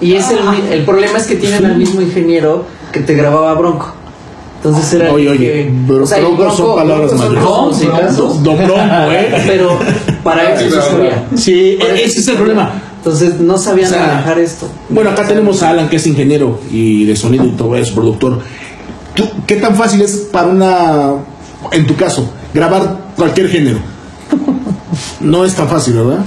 Y 0.00 0.14
es 0.14 0.26
el, 0.30 0.38
el 0.72 0.84
problema 0.84 1.18
es 1.18 1.26
que 1.26 1.34
tienen 1.36 1.66
al 1.66 1.76
mismo 1.76 2.00
ingeniero 2.00 2.64
que 2.92 3.00
te 3.00 3.14
grababa 3.14 3.52
Bronco. 3.54 3.92
Entonces 4.62 4.92
era 4.92 5.10
Oye, 5.12 5.28
oye, 5.30 5.38
que- 5.46 5.72
pero 5.88 6.04
o 6.04 6.06
sea, 6.06 6.18
y 6.18 6.22
Bronco 6.22 6.50
son 6.54 6.76
palabras 6.76 7.10
Bronco 7.18 7.72
mayores. 7.72 8.16
Don 8.16 8.42
Bronco, 8.42 8.74
¿eh? 9.10 9.42
Pero 9.46 9.78
para 10.22 10.52
eso 10.52 10.74
se 10.76 10.82
sabía. 10.82 11.28
Sí, 11.34 11.78
ese 11.80 12.10
se 12.10 12.20
es 12.20 12.28
el 12.28 12.36
problema. 12.36 12.70
Entonces 12.98 13.40
no 13.40 13.56
sabían 13.56 13.88
O 13.88 13.94
sea, 13.94 14.06
manejar 14.08 14.38
esto. 14.38 14.68
Bueno, 14.90 15.08
acá 15.10 15.26
tenemos 15.26 15.62
a 15.62 15.70
Alan, 15.70 15.88
que 15.88 15.96
es 15.96 16.06
ingeniero 16.06 16.60
y 16.70 17.06
de 17.06 17.16
sonido 17.16 17.46
y 17.46 17.52
todo 17.52 17.74
eso, 17.74 17.94
productor. 17.94 18.40
¿Tú, 19.14 19.24
¿Qué 19.46 19.56
tan 19.56 19.74
fácil 19.76 20.02
es 20.02 20.28
para 20.30 20.48
una, 20.48 21.12
en 21.72 21.86
tu 21.86 21.96
caso, 21.96 22.30
grabar 22.52 22.98
cualquier 23.16 23.48
género? 23.48 23.78
No 25.20 25.46
es 25.46 25.54
tan 25.54 25.68
fácil, 25.68 25.94
¿verdad? 25.94 26.24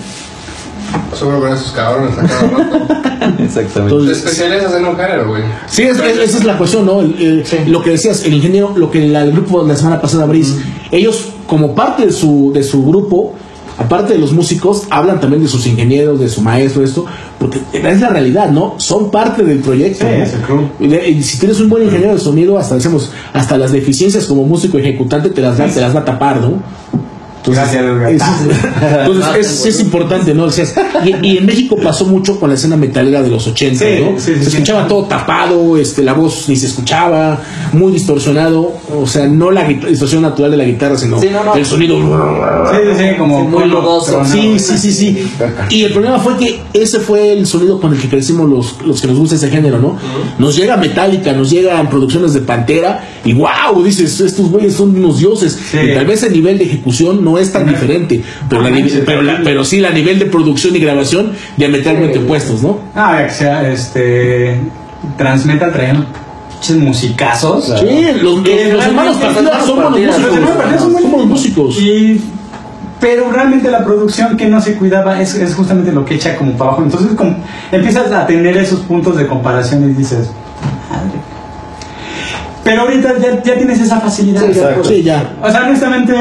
Solo 1.14 1.39
con 1.39 1.54
esos 1.54 1.72
cabrones 1.72 2.18
a 2.18 2.22
cada 2.28 2.41
rato. 2.41 2.94
Exactamente. 3.44 3.74
Te 3.74 3.80
Entonces, 3.80 4.18
especializas 4.18 4.74
en 4.76 4.86
un 4.86 4.96
género, 4.96 5.28
güey. 5.30 5.44
sí, 5.68 5.84
es- 5.84 6.00
es- 6.00 6.18
esa 6.18 6.38
es 6.39 6.44
la 6.44 6.58
cuestión, 6.58 6.86
¿no? 6.86 7.02
El- 7.02 7.16
el- 7.20 7.72
Lo 7.72 7.82
que 7.82 7.91
decías, 7.91 8.24
el 8.26 8.34
ingeniero, 8.34 8.74
lo 8.76 8.89
que 8.91 9.08
la- 9.08 9.24
el 9.24 9.32
grupo 9.32 9.64
de 9.64 9.70
la 9.70 9.76
semana 9.76 10.02
pasada, 10.02 10.26
Brice, 10.26 10.54
ellos, 10.91 11.30
como 11.48 11.74
parte 11.76 12.06
de 12.08 12.12
su, 12.12 12.52
de 12.54 12.64
su 12.64 12.84
grupo, 12.86 13.34
aparte 13.78 14.14
de 14.14 14.20
los 14.20 14.34
músicos, 14.34 14.84
hablan 14.89 15.20
también 15.20 15.41
de 15.44 15.48
sus 15.50 15.66
ingenieros, 15.68 16.20
de 16.20 16.30
su 16.30 16.41
maestro, 16.41 16.84
esto, 16.84 17.06
porque 17.40 17.60
es 17.74 17.99
la 18.02 18.10
realidad, 18.10 18.49
¿no? 18.52 18.76
Son 18.78 19.10
parte 19.11 19.44
del 19.44 19.60
proyecto. 19.60 20.06
Sí, 20.06 20.11
¿no? 20.18 20.24
es 20.24 20.34
el 20.34 20.41
crew. 20.41 20.70
Y 20.80 20.88
de- 20.88 21.10
y 21.10 21.24
si 21.24 21.38
tienes 21.40 21.60
un 21.60 21.70
buen 21.70 21.84
ingeniero 21.84 22.14
de 22.14 22.20
sonido, 22.20 22.57
hasta 22.57 22.76
decimos, 22.76 23.11
hasta 23.34 23.57
las 23.57 23.72
deficiencias 23.72 24.26
como 24.26 24.44
músico 24.45 24.78
ejecutante 24.78 25.30
te 25.30 25.41
las, 25.41 25.57
da- 25.57 25.68
te 25.68 25.80
las 25.82 25.95
va 25.95 26.02
a 26.02 26.06
tapar, 26.06 26.41
¿no? 26.41 26.61
Gracias, 27.45 27.84
Edgar. 27.84 28.11
es- 28.11 28.22
entonces 29.07 29.36
es, 29.52 29.65
es 29.65 29.80
importante, 29.82 30.34
¿no? 30.34 30.45
O 30.45 30.52
sea, 30.52 30.65
y, 31.06 31.28
y 31.34 31.38
en 31.38 31.45
México 31.45 31.76
pasó 31.82 32.06
mucho 32.06 32.40
con 32.40 32.49
la 32.49 32.56
escena 32.56 32.76
metalera 32.78 33.22
de 33.22 33.30
los 33.30 33.48
80, 33.48 33.80
Sí, 33.84 33.86
¿no? 34.02 34.20
sí, 34.20 34.34
sí, 34.36 34.44
se 34.44 34.49
sí. 34.49 34.57
escuchaba 34.57 34.88
todo 34.88 35.06
tapado, 35.06 35.78
este, 35.78 36.03
la 36.03 36.14
voz 36.14 36.48
ni 36.49 36.56
se 36.56 36.68
escuchaba, 36.68 37.41
muy 37.74 37.91
distorsionado, 37.94 38.74
o 38.95 39.07
sea, 39.07 39.28
no 39.28 39.52
la 39.52 39.64
distorsión 39.65 40.22
natural 40.22 40.52
de 40.52 40.57
la 40.57 40.64
guitarra, 40.65 40.98
sino 40.98 41.20
Sí, 41.20 41.28
no, 41.32 41.44
no. 41.44 41.56
el 41.56 41.65
sonido. 41.65 41.95
Sí, 41.98 42.78
sí, 42.98 43.03
sí, 43.03 43.18
como 43.18 43.41
Sí, 43.41 43.48
muy 43.48 43.65
lodoso. 43.68 44.24
Sí, 44.26 44.60
sí, 44.60 44.78
sí, 44.78 44.91
sí. 44.94 45.28
Y 45.70 45.84
el 45.84 45.91
problema 45.94 46.20
fue 46.20 46.38
que 46.38 46.61
ese 46.74 46.99
fue 46.99 47.32
el 47.34 47.45
sonido 47.48 47.80
con 47.80 47.94
el 47.94 47.99
que 47.99 48.10
crecimos 48.10 48.49
los, 48.49 48.76
los 48.86 49.02
que 49.02 49.07
nos 49.07 49.18
gusta 49.18 49.36
ese 49.36 49.49
género, 49.49 49.80
¿no? 49.80 49.98
Nos 50.40 50.56
llega 50.56 50.78
Metallica, 50.78 51.34
nos 51.34 51.49
llegan 51.49 51.90
producciones 51.90 52.34
de 52.34 52.41
Pantera 52.41 53.03
y 53.26 53.34
wow, 53.34 53.84
dices, 53.84 54.20
estos 54.20 54.49
güeyes 54.49 54.74
son 54.74 54.95
unos 54.95 55.20
dioses. 55.20 55.57
Sí. 55.72 55.78
Y 55.78 55.94
tal 55.94 56.06
vez 56.06 56.24
el 56.24 56.34
nivel 56.34 56.57
de 56.57 56.65
ejecución 56.65 57.24
no 57.24 57.32
es 57.38 57.51
tan 57.51 57.68
diferente, 57.68 58.23
pero, 58.49 58.61
la 58.61 58.69
pero, 59.05 59.22
la- 59.22 59.41
pero 59.43 59.64
sí 59.65 59.80
la 59.80 59.89
nivel 59.91 60.19
de 60.19 60.26
producción 60.26 60.76
y 60.76 60.80
grabación 60.80 61.31
diametralmente 61.57 62.19
opuestos, 62.19 62.61
¿no? 62.64 62.80
Ah, 62.95 63.18
ya 63.19 63.27
que 63.27 63.34
sea, 63.34 63.69
este. 63.69 64.60
Transmetal 65.18 65.72
traían 65.73 66.05
musicazos. 66.80 67.65
Sí, 67.80 68.05
los, 68.22 68.23
los- 68.23 68.38
los 68.38 68.45
realmente 68.45 68.85
hermanos 68.85 69.18
Partidas 69.18 69.65
son 69.65 69.76
buenos 69.76 69.91
Partidas, 69.91 70.19
músicos. 70.19 70.39
los 70.39 70.49
hermanos 70.49 70.81
Somos 70.81 71.26
músicos. 71.26 71.81
Y, 71.81 72.22
pero 73.01 73.30
realmente 73.31 73.69
la 73.69 73.84
producción 73.84 74.38
que 74.38 74.45
no 74.47 74.61
se 74.61 74.76
cuidaba 74.76 75.19
es, 75.22 75.35
es 75.35 75.53
justamente 75.55 75.91
lo 75.91 76.05
que 76.05 76.15
echa 76.15 76.38
como 76.38 76.53
para 76.53 76.69
abajo. 76.72 76.84
Entonces 76.84 77.10
como, 77.18 77.35
empiezas 77.72 78.10
a 78.14 78.26
tener 78.26 78.55
esos 78.57 78.80
puntos 78.81 79.18
de 79.18 79.27
comparación 79.27 79.84
y 79.89 79.93
dices, 79.93 80.30
madre. 80.89 81.19
Pero 82.64 82.84
ahorita 82.84 83.18
ya, 83.19 83.44
ya 83.44 83.56
tienes 83.57 83.80
esa 83.81 83.99
facilidad. 83.99 84.41
Sí, 84.41 84.48
Ya 84.53 84.61
exacto. 84.61 84.84
Sí, 84.85 85.03
ya. 85.03 85.23
O 85.41 85.52
sea, 85.52 85.64
honestamente, 85.65 86.14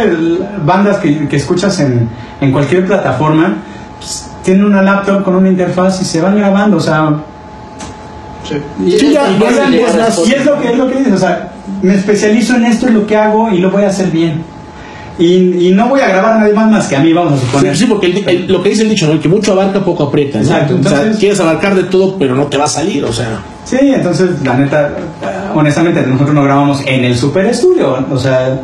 bandas 0.64 0.98
que, 0.98 1.28
que 1.28 1.36
escuchas 1.36 1.78
en, 1.80 2.08
en 2.40 2.50
cualquier 2.52 2.84
plataforma 2.86 3.56
pues, 3.98 4.28
tienen 4.42 4.64
una 4.64 4.82
laptop 4.82 5.22
con 5.24 5.36
una 5.36 5.48
interfaz 5.48 6.02
y 6.02 6.04
se 6.04 6.20
van 6.20 6.36
grabando. 6.36 6.78
O 6.78 6.80
sea, 6.80 7.14
Sí, 8.98 9.12
ya 9.12 9.28
es- 9.28 10.18
y 10.28 10.32
es 10.34 10.44
lo 10.44 10.60
que 10.60 10.72
es 10.72 10.76
lo 10.76 10.88
que 10.90 10.96
dices, 10.96 11.12
o 11.12 11.18
sea, 11.18 11.52
me 11.80 11.94
especializo 11.94 12.56
en 12.56 12.64
esto, 12.64 12.86
es 12.88 12.92
lo 12.94 13.06
que 13.06 13.16
hago 13.16 13.50
y 13.50 13.58
lo 13.58 13.70
voy 13.70 13.84
a 13.84 13.88
hacer 13.88 14.08
bien. 14.10 14.42
Y, 15.18 15.68
y 15.68 15.72
no 15.72 15.88
voy 15.90 16.00
a 16.00 16.08
grabar 16.08 16.32
a 16.34 16.38
nadie 16.38 16.54
más 16.54 16.70
más 16.70 16.88
que 16.88 16.96
a 16.96 17.00
mí, 17.00 17.12
vamos 17.12 17.34
a 17.34 17.44
suponer. 17.44 17.76
Sí, 17.76 17.84
porque 17.86 18.06
el- 18.06 18.28
el- 18.28 18.46
lo 18.52 18.62
que 18.62 18.70
dice 18.70 18.82
el 18.82 18.88
dicho, 18.88 19.06
¿no? 19.06 19.12
El 19.12 19.20
que 19.20 19.28
mucho 19.28 19.52
abarca, 19.52 19.84
poco 19.84 20.04
aprieta. 20.04 20.38
¿no? 20.38 20.44
Exacto, 20.44 20.74
o 20.74 20.82
sea, 20.82 20.92
entonces- 20.92 21.18
quieres 21.18 21.38
abarcar 21.40 21.74
de 21.74 21.82
todo, 21.84 22.16
pero 22.18 22.34
no 22.34 22.46
te 22.46 22.56
va 22.56 22.64
a 22.64 22.68
salir, 22.68 23.04
o 23.04 23.12
sea. 23.12 23.40
Sí, 23.64 23.76
entonces, 23.80 24.42
la 24.42 24.54
neta, 24.54 24.88
eh, 24.88 25.26
honestamente, 25.54 26.02
nosotros 26.06 26.34
no 26.34 26.42
grabamos 26.44 26.80
en 26.86 27.04
el 27.04 27.16
super 27.16 27.44
estudio. 27.46 27.98
O 28.10 28.18
sea, 28.18 28.58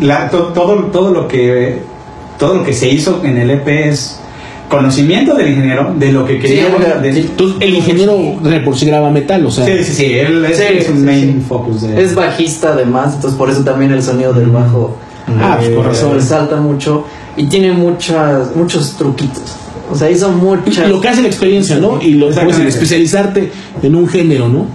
la- 0.00 0.30
to- 0.30 0.52
todo, 0.54 0.84
todo, 0.86 1.10
lo 1.12 1.28
que, 1.28 1.80
todo 2.38 2.54
lo 2.54 2.64
que 2.64 2.72
se 2.72 2.88
hizo 2.88 3.20
en 3.24 3.36
el 3.36 3.50
EP 3.50 3.88
es 3.88 4.20
conocimiento 4.68 5.34
del 5.34 5.48
ingeniero, 5.50 5.94
de 5.96 6.12
lo 6.12 6.24
que 6.26 6.38
quería. 6.38 6.64
de- 7.00 7.20
Entonces, 7.20 7.56
el 7.60 7.74
ingeniero 7.74 8.36
de 8.42 8.60
por 8.60 8.76
sí 8.76 8.86
graba 8.86 9.10
metal, 9.10 9.44
o 9.46 9.50
sea. 9.50 9.64
sí, 9.66 9.84
sí, 9.84 9.92
sí, 9.92 10.04
él 10.14 10.44
es, 10.44 10.56
Sí, 10.56 10.62
es 10.78 10.88
un 10.88 10.98
sí, 10.98 11.02
main 11.04 11.34
sí. 11.40 11.44
focus 11.48 11.82
de 11.82 12.02
Es 12.02 12.14
bajista 12.14 12.72
además, 12.72 13.14
entonces 13.14 13.36
por 13.38 13.50
eso 13.50 13.62
también 13.62 13.92
el 13.92 14.02
sonido 14.02 14.32
del 14.32 14.50
bajo 14.50 14.96
Ah, 15.40 15.56
pues, 15.58 15.70
con 15.70 15.84
razón. 15.86 16.14
resalta 16.14 16.56
mucho 16.56 17.04
y 17.36 17.46
tiene 17.46 17.72
muchas 17.72 18.54
muchos 18.54 18.92
truquitos. 18.96 19.42
O 19.90 19.94
sea, 19.96 20.10
hizo 20.10 20.30
muchas 20.30 20.88
lo 20.88 21.00
que 21.00 21.08
hace 21.08 21.20
la 21.22 21.28
experiencia, 21.28 21.76
¿no? 21.78 22.00
Y 22.00 22.12
lo 22.14 22.28
el 22.30 22.66
especializarte 22.66 23.52
en 23.82 23.94
un 23.94 24.08
género, 24.08 24.48
¿no? 24.48 24.66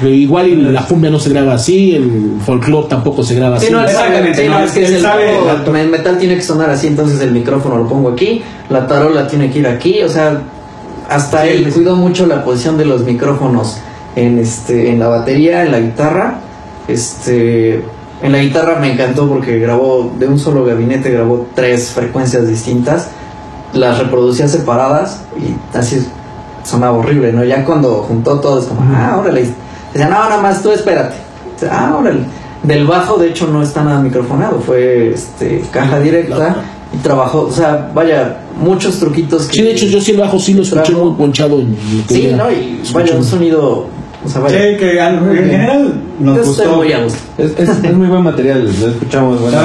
Pero 0.00 0.10
igual 0.12 0.48
y 0.48 0.56
la 0.56 0.82
cumbia 0.84 1.08
no 1.10 1.20
se 1.20 1.30
graba 1.30 1.54
así, 1.54 1.94
el 1.94 2.38
folclore 2.44 2.88
tampoco 2.88 3.22
se 3.22 3.36
graba 3.36 3.58
Sí, 3.60 3.66
así. 3.66 3.72
no, 3.74 3.84
Exactamente, 3.84 4.48
no, 4.48 4.58
es 4.58 4.72
que 4.72 4.82
es 4.84 4.90
el 4.90 5.88
metal 5.88 6.18
tiene 6.18 6.34
que 6.34 6.42
sonar 6.42 6.68
así, 6.70 6.88
entonces 6.88 7.20
el 7.20 7.30
micrófono 7.30 7.78
lo 7.78 7.88
pongo 7.88 8.08
aquí, 8.10 8.42
la 8.70 8.86
tarola 8.88 9.28
tiene 9.28 9.50
que 9.50 9.60
ir 9.60 9.68
aquí, 9.68 10.02
o 10.02 10.08
sea, 10.08 10.40
hasta 11.08 11.42
Sí, 11.42 11.48
él 11.50 11.64
sí. 11.66 11.70
cuidó 11.72 11.94
mucho 11.94 12.26
la 12.26 12.42
posición 12.44 12.76
de 12.76 12.86
los 12.86 13.02
micrófonos 13.04 13.76
en 14.16 14.38
este 14.38 14.90
en 14.90 14.98
la 14.98 15.08
batería, 15.08 15.62
en 15.64 15.70
la 15.72 15.78
guitarra. 15.80 16.40
Este 16.88 17.82
en 18.22 18.32
la 18.32 18.38
guitarra 18.38 18.78
me 18.78 18.92
encantó 18.92 19.28
porque 19.28 19.58
grabó 19.58 20.12
de 20.18 20.26
un 20.26 20.38
solo 20.38 20.64
gabinete 20.64 21.10
grabó 21.10 21.46
tres 21.54 21.90
frecuencias 21.90 22.46
distintas, 22.48 23.08
las 23.74 23.98
reproducía 23.98 24.48
separadas 24.48 25.22
y 25.36 25.76
así 25.76 26.06
sonaba 26.62 26.96
horrible, 26.98 27.32
¿no? 27.32 27.44
Ya 27.44 27.64
cuando 27.64 28.02
juntó 28.02 28.40
todo 28.40 28.60
es 28.60 28.66
como, 28.66 28.80
ah, 28.94 29.18
órale. 29.20 29.46
Decía, 29.94 30.08
no, 30.10 30.16
nada 30.28 30.40
más 30.42 30.62
tú 30.62 30.70
espérate. 30.72 31.14
Dice, 31.54 31.68
Ah, 31.72 31.96
órale. 31.98 32.20
Del 32.64 32.86
bajo, 32.86 33.16
de 33.18 33.28
hecho, 33.28 33.46
no 33.46 33.62
está 33.62 33.82
nada 33.84 34.00
microfonado, 34.00 34.58
fue 34.60 35.12
este, 35.14 35.62
caja 35.70 35.98
directa 36.00 36.56
y 36.94 36.96
trabajó, 36.98 37.42
o 37.42 37.52
sea, 37.52 37.90
vaya, 37.94 38.38
muchos 38.58 38.98
truquitos. 38.98 39.46
Que, 39.46 39.52
Sí, 39.56 39.62
de 39.62 39.70
hecho, 39.72 39.86
yo 39.86 40.00
sí 40.00 40.10
el 40.12 40.16
bajo 40.18 40.38
sí 40.38 40.54
lo 40.54 40.62
escuché 40.62 40.92
Trajo- 40.92 41.04
muy 41.10 41.14
ponchado. 41.16 41.60
Sí. 42.08 42.32
¿no? 42.36 42.50
Y 42.50 42.80
Escuché 42.82 42.94
vaya, 42.94 43.16
un 43.16 43.24
sonido, 43.24 43.86
o 44.24 44.28
sea, 44.28 44.40
vaya. 44.40 44.58
Sí, 44.58 44.76
que 44.78 44.98
en 44.98 45.34
general 45.36 45.94
nos 46.18 46.36
Yo 46.38 46.44
gustó. 46.44 46.76
muy 46.76 46.92
a 46.92 47.02
gusto. 47.04 47.18
Es, 47.38 47.50
es, 47.58 47.68
es 47.84 47.92
muy 47.94 48.06
buen 48.08 48.22
material, 48.22 48.64
lo 48.64 48.86
escuchamos, 48.88 49.40
bueno, 49.40 49.58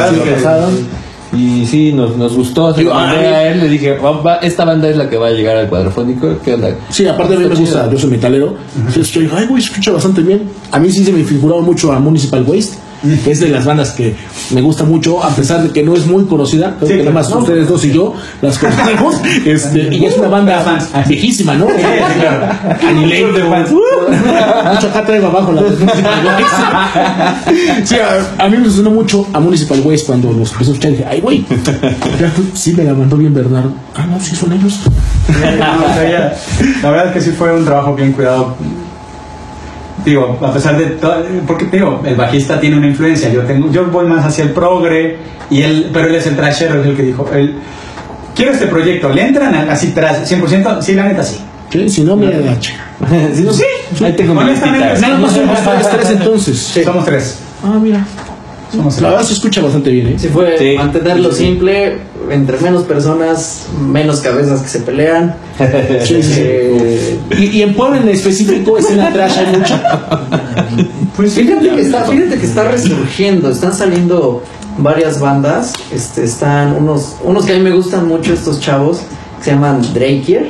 Y 1.32 1.66
sí, 1.66 1.94
nos, 1.94 2.18
nos 2.18 2.36
gustó. 2.36 2.74
Se 2.74 2.82
Digo, 2.82 2.92
a 2.94 3.06
mandé 3.06 3.20
mí- 3.20 3.26
a 3.28 3.52
él, 3.52 3.60
le 3.60 3.68
dije, 3.70 3.98
"Va- 3.98 4.20
va- 4.22 4.36
esta 4.38 4.66
banda 4.66 4.90
es 4.90 4.98
la 4.98 5.10
que 5.10 5.18
va 5.18 5.28
a 5.28 5.32
llegar 5.32 5.58
al 5.58 5.70
cuadrofónico. 5.70 6.38
¿Qué 6.44 6.56
onda? 6.56 6.76
Sí, 6.90 7.06
aparte 7.08 7.36
a 7.36 7.40
mí 7.40 7.46
me 7.48 7.56
gusta, 7.56 7.90
yo 7.92 7.98
soy 8.00 8.10
metalero. 8.10 8.56
Entonces 8.76 9.04
estoy, 9.08 9.30
ay, 9.34 9.46
güey, 9.46 9.62
se 9.62 9.70
escucha 9.70 9.92
bastante 9.92 10.22
bien. 10.22 10.50
A 10.72 10.80
mí 10.80 10.90
sí 10.92 11.04
se 11.06 11.12
me 11.12 11.24
figuraba 11.24 11.62
mucho 11.62 11.92
a 11.92 12.00
Municipal 12.00 12.44
Waste, 12.48 12.78
es 13.26 13.40
de 13.40 13.48
las 13.50 13.66
bandas 13.66 13.92
que 13.92 14.16
me 14.52 14.62
gusta 14.62 14.84
mucho, 14.84 15.24
a 15.24 15.30
pesar 15.30 15.64
de 15.64 15.70
que 15.72 15.84
no 15.84 15.94
es 15.96 16.06
muy 16.06 16.26
conocida. 16.26 16.76
Creo 16.78 16.90
Sí, 16.90 16.94
que 16.98 17.04
nada 17.04 17.12
más 17.12 17.30
ustedes 17.32 17.68
dos 17.68 17.84
y 17.86 17.92
yo 17.94 18.14
las 18.42 18.58
conocemos. 18.58 19.16
este, 19.46 19.96
y 19.96 20.06
es 20.06 20.18
una 20.18 20.28
banda 20.28 20.80
viejísima, 21.08 21.54
¿no? 21.56 21.68
Anilento. 22.88 23.40
Mucho 23.50 24.88
acá 24.90 25.06
traigo 25.06 25.28
abajo 25.28 25.52
la 25.54 25.62
Municipal. 25.62 25.94
Sí, 27.86 27.96
a, 27.96 28.44
a 28.46 28.50
mí 28.50 28.58
me 28.58 28.70
sonó 28.70 28.92
mucho 28.92 29.26
a 29.34 29.40
Municipal 29.40 29.82
Waste 29.84 30.06
cuando 30.08 30.32
los 30.34 30.52
empecé 30.52 30.72
a 30.72 30.74
escuchar. 30.74 30.92
Dije, 30.92 31.06
ay, 31.10 31.22
güey, 31.22 31.46
sí 32.54 32.74
me 32.74 32.84
la 32.84 32.94
mandó 32.94 33.16
bien 33.18 33.34
Bernardo. 33.34 33.72
Ah, 33.96 34.06
no, 34.06 34.20
sí 34.20 34.36
son 34.36 34.52
ellos. 34.54 34.74
Sí, 35.28 35.34
no, 35.60 35.86
o 35.86 35.94
sea, 35.94 36.10
ya- 36.10 36.34
la 36.82 36.90
verdad 36.92 37.08
es 37.08 37.14
que 37.14 37.22
sí 37.22 37.32
fue 37.38 37.54
un 37.56 37.66
trabajo 37.66 37.96
bien 37.96 38.12
cuidado. 38.14 38.56
Digo, 40.10 40.40
a 40.42 40.52
pesar 40.52 40.76
de 40.76 40.86
todo, 40.88 41.24
porque 41.46 41.66
digo, 41.66 42.02
el 42.04 42.16
bajista 42.16 42.60
tiene 42.60 42.78
una 42.78 42.88
influencia, 42.88 43.30
yo 43.30 43.44
tengo, 43.44 43.72
yo 43.72 43.86
voy 43.92 44.08
más 44.08 44.26
hacia 44.26 44.44
el 44.44 44.50
progre 44.50 45.18
y 45.52 45.62
él, 45.62 45.92
pero 45.94 46.08
él 46.08 46.16
es 46.16 46.26
el 46.26 46.36
trashero, 46.36 46.82
es 46.82 46.88
el 46.88 46.96
que 46.96 47.04
dijo, 47.04 47.30
él, 47.32 47.60
quiero 48.34 48.54
este 48.54 48.66
proyecto, 48.66 49.10
¿le 49.10 49.28
entran 49.28 49.54
así 49.70 49.92
tras 49.92 50.28
100%? 50.32 50.82
Sí, 50.82 50.96
la 50.96 51.04
neta 51.04 51.22
sí. 51.22 51.40
Si 51.90 52.02
no, 52.02 52.16
mira 52.16 52.40
la 52.40 52.60
chica. 52.60 52.86
Sí, 53.36 53.44
no, 53.44 54.06
Ahí 54.08 54.14
tengo 54.14 54.34
mi 54.34 54.40
Honestamente. 54.42 55.00
Nada 55.00 55.18
más 55.20 55.32
somos 55.34 55.90
tres 55.92 56.10
entonces. 56.10 56.58
Somos 56.84 57.06
tres. 57.06 57.38
Ah, 57.64 57.78
mira. 57.80 58.04
Somos 58.72 59.02
La 59.02 59.10
verdad 59.10 59.24
se 59.26 59.34
escucha 59.34 59.62
bastante 59.62 59.90
bien, 59.90 60.08
¿eh? 60.08 60.16
Sí, 60.18 60.28
fue 60.28 60.58
Sí. 60.60 60.76
mantenerlo 60.78 61.32
simple, 61.32 61.98
entre 62.30 62.58
menos 62.60 62.84
personas, 62.84 63.66
menos 63.82 64.20
cabezas 64.20 64.62
que 64.62 64.68
se 64.70 64.80
pelean. 64.80 65.36
Sí, 66.06 66.22
sí, 66.22 66.24
sí. 66.24 66.42
Eh, 66.44 67.20
Y, 67.38 67.46
y 67.58 67.62
en 67.64 67.74
Puebla 67.76 67.98
en 68.00 68.10
específico, 68.10 68.78
escena 68.78 69.12
trash 69.12 69.38
hay 69.40 69.58
mucha. 69.58 69.82
Pues 71.16 71.34
fíjate 71.34 71.70
que 71.70 71.82
está, 71.82 72.04
fíjate 72.06 72.38
que 72.40 72.46
está 72.46 72.64
resurgiendo, 72.70 73.50
están 73.50 73.74
saliendo 73.74 74.44
varias 74.78 75.20
bandas, 75.20 75.74
este, 75.92 76.24
están 76.24 76.74
unos, 76.76 77.16
unos 77.24 77.46
que 77.46 77.54
a 77.54 77.56
mí 77.58 77.62
me 77.62 77.72
gustan 77.72 78.08
mucho 78.08 78.34
estos 78.34 78.62
chavos, 78.62 79.00
que 79.40 79.46
se 79.46 79.52
llaman 79.52 79.82
Drakier. 79.94 80.48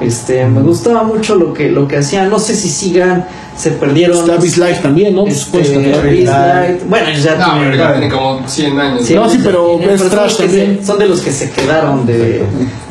Este, 0.00 0.46
me 0.46 0.62
gustaba 0.62 1.02
mucho 1.02 1.34
lo 1.34 1.52
que, 1.52 1.68
lo 1.70 1.88
que 1.88 1.96
hacían, 1.98 2.30
no 2.30 2.38
sé 2.38 2.54
si 2.54 2.68
sigan, 2.68 3.26
se 3.60 3.70
perdieron. 3.72 4.26
Beast 4.26 4.56
Life 4.56 4.80
también, 4.82 5.14
¿no? 5.14 5.26
Este, 5.26 5.50
Pues, 5.58 5.70
Beast 6.02 6.26
Light. 6.28 6.80
Bueno, 6.88 7.06
ya 7.22 7.34
No, 7.36 7.92
tiene 7.92 8.08
como 8.08 8.48
100 8.48 8.80
años. 8.80 9.02
Sí, 9.04 9.14
No, 9.14 9.28
sí, 9.28 9.38
pero 9.42 9.78
es 9.80 10.02
trash 10.08 10.36
también. 10.38 10.78
se- 10.80 10.86
son 10.86 10.98
de 10.98 11.06
los 11.06 11.20
que 11.20 11.30
se 11.32 11.50
quedaron 11.50 12.06
de, 12.06 12.42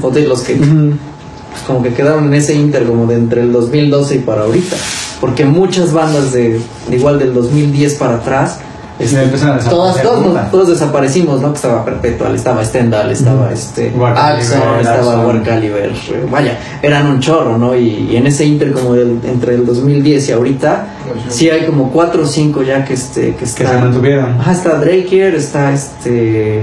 o 0.01 0.11
de 0.11 0.27
los 0.27 0.41
que 0.41 0.53
pues, 0.55 1.61
como 1.65 1.81
que 1.81 1.93
quedaron 1.93 2.25
en 2.27 2.33
ese 2.35 2.53
inter 2.53 2.83
como 2.85 3.07
de 3.07 3.15
entre 3.15 3.41
el 3.41 3.51
2012 3.51 4.15
y 4.15 4.19
para 4.19 4.43
ahorita, 4.43 4.75
porque 5.19 5.45
muchas 5.45 5.91
bandas 5.93 6.31
de, 6.31 6.59
de 6.87 6.95
igual 6.95 7.17
del 7.19 7.33
2010 7.33 7.95
para 7.95 8.15
atrás 8.15 8.59
este, 8.99 9.15
Ya 9.15 9.23
empezaron 9.23 9.57
a 9.57 9.59
todas, 9.61 9.95
desaparecer, 9.95 10.31
todos, 10.33 10.51
todos 10.51 10.67
desaparecimos, 10.69 11.41
¿no? 11.41 11.49
Que 11.51 11.55
estaba 11.55 11.85
Perpetual, 11.85 12.35
estaba 12.35 12.63
Stendhal, 12.65 13.11
estaba 13.11 13.51
este 13.53 13.91
Axon, 14.17 14.57
estaba 14.81 14.99
Axon. 15.13 15.25
War 15.25 15.43
Caliber, 15.43 15.89
eh, 15.91 16.25
vaya, 16.29 16.57
eran 16.81 17.07
un 17.07 17.19
chorro, 17.19 17.57
¿no? 17.57 17.75
Y, 17.75 18.09
y 18.11 18.17
en 18.17 18.27
ese 18.27 18.45
inter 18.45 18.71
como 18.73 18.93
del- 18.93 19.19
entre 19.25 19.55
el 19.55 19.65
2010 19.65 20.29
y 20.29 20.31
ahorita, 20.33 20.87
sí 21.29 21.49
hay 21.49 21.65
como 21.65 21.91
cuatro 21.91 22.23
o 22.23 22.25
cinco 22.27 22.61
ya 22.63 22.83
que 22.85 22.93
este 22.93 23.35
que 23.35 23.45
se 23.45 23.63
están 23.63 23.81
mantuvieron. 23.81 24.39
Ajá, 24.39 24.51
está 24.51 24.75
Drakier, 24.79 25.33
está 25.35 25.71
este 25.73 26.61